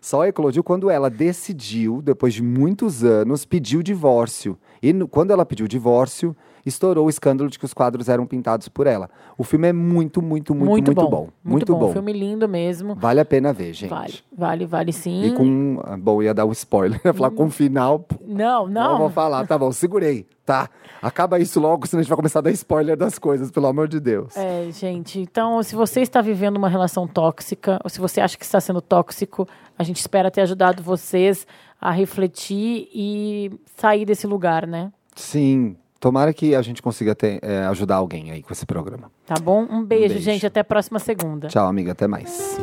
Só 0.00 0.24
eclodiu 0.26 0.64
quando 0.64 0.88
ela 0.88 1.10
decidiu, 1.10 2.00
depois 2.00 2.32
de 2.32 2.42
muitos 2.42 3.04
anos, 3.04 3.44
pedir 3.44 3.76
o 3.76 3.82
divórcio. 3.82 4.56
E 4.82 4.92
no- 4.94 5.06
quando 5.06 5.30
ela 5.30 5.44
pediu 5.44 5.66
o 5.66 5.68
divórcio, 5.68 6.34
estourou 6.64 7.06
o 7.06 7.10
escândalo 7.10 7.48
de 7.50 7.58
que 7.58 7.64
os 7.64 7.72
quadros 7.74 8.08
eram 8.08 8.26
pintados 8.26 8.68
por 8.68 8.86
ela. 8.86 9.08
O 9.36 9.44
filme 9.44 9.68
é 9.68 9.72
muito, 9.72 10.22
muito, 10.22 10.54
muito, 10.54 10.70
muito, 10.70 10.94
bom. 10.94 11.28
Muito, 11.42 11.74
bom. 11.76 11.92
Filme 11.92 12.12
lindo 12.12 12.48
mesmo. 12.48 12.94
Vale 12.94 13.20
a 13.20 13.24
pena 13.24 13.52
ver, 13.52 13.72
gente. 13.72 13.90
Vale, 13.90 14.14
vale, 14.36 14.66
vale 14.66 14.92
sim. 14.92 15.24
E 15.24 15.32
com. 15.32 15.80
ah, 15.84 15.96
Bom, 15.96 16.22
ia 16.22 16.32
dar 16.34 16.44
o 16.44 16.52
spoiler. 16.52 17.00
Ia 17.04 17.12
falar 17.14 17.30
com 17.30 17.46
o 17.46 17.50
final. 17.50 18.04
Não, 18.26 18.66
Não 18.66 18.90
não. 18.92 18.98
vou 18.98 19.10
falar, 19.10 19.46
tá 19.46 19.58
bom, 19.58 19.70
segurei, 19.72 20.26
tá? 20.44 20.68
Acaba 21.02 21.38
isso 21.38 21.58
logo, 21.60 21.86
senão 21.86 22.00
a 22.00 22.02
gente 22.02 22.10
vai 22.10 22.16
começar 22.16 22.40
a 22.40 22.42
dar 22.42 22.50
spoiler 22.50 22.96
das 22.96 23.18
coisas, 23.18 23.50
pelo 23.50 23.66
amor 23.66 23.88
de 23.88 23.98
Deus. 24.00 24.36
É, 24.36 24.68
gente. 24.70 25.18
Então, 25.20 25.62
se 25.62 25.74
você 25.74 26.00
está 26.00 26.20
vivendo 26.20 26.56
uma 26.56 26.68
relação 26.68 27.06
tóxica, 27.06 27.78
ou 27.82 27.88
se 27.90 28.00
você 28.00 28.20
acha 28.20 28.36
que 28.36 28.44
está 28.44 28.60
sendo 28.60 28.80
tóxico, 28.80 29.48
a 29.78 29.82
gente 29.82 29.96
espera 29.98 30.30
ter 30.30 30.42
ajudado 30.42 30.82
vocês 30.82 31.46
a 31.80 31.90
refletir 31.90 32.88
e 32.94 33.50
sair 33.76 34.04
desse 34.04 34.26
lugar, 34.26 34.66
né? 34.66 34.92
Sim. 35.16 35.76
Tomara 36.00 36.32
que 36.32 36.54
a 36.54 36.62
gente 36.62 36.80
consiga 36.80 37.14
ter, 37.14 37.38
é, 37.42 37.66
ajudar 37.66 37.96
alguém 37.96 38.30
aí 38.30 38.42
com 38.42 38.54
esse 38.54 38.64
programa. 38.64 39.12
Tá 39.26 39.34
bom? 39.34 39.66
Um 39.70 39.84
beijo, 39.84 40.14
beijo. 40.14 40.24
gente. 40.24 40.46
Até 40.46 40.60
a 40.60 40.64
próxima 40.64 40.98
segunda. 40.98 41.48
Tchau, 41.48 41.68
amiga. 41.68 41.92
Até 41.92 42.08
mais. 42.08 42.58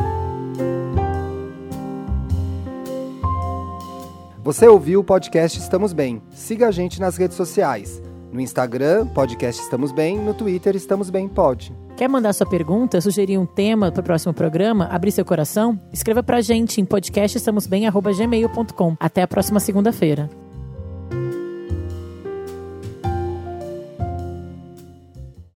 Você 4.44 4.68
ouviu 4.68 5.02
o 5.02 5.04
podcast 5.04 5.60
Estamos 5.60 5.94
Bem. 5.94 6.20
Siga 6.32 6.70
a 6.70 6.72
gente 6.72 7.00
nas 7.00 7.16
redes 7.16 7.38
sociais. 7.38 8.02
No 8.32 8.42
Instagram, 8.42 9.06
podcast 9.08 9.62
Estamos 9.62 9.92
Bem. 9.92 10.18
No 10.18 10.34
Twitter, 10.34 10.76
Estamos 10.76 11.12
Bem 11.12 11.28
Pod. 11.28 11.72
Quer 11.96 12.08
mandar 12.08 12.34
sua 12.34 12.50
pergunta, 12.50 13.00
sugerir 13.02 13.38
um 13.38 13.46
tema 13.46 13.92
para 13.92 14.02
o 14.02 14.04
próximo 14.04 14.34
programa, 14.34 14.86
abrir 14.86 15.12
seu 15.12 15.26
coração? 15.26 15.80
Escreva 15.94 16.24
pra 16.24 16.42
gente 16.42 16.82
em 16.82 16.86
podcastestamosbem.gmail.com. 16.86 18.98
Até 19.00 19.22
a 19.22 19.28
próxima 19.28 19.60
segunda-feira. 19.60 20.28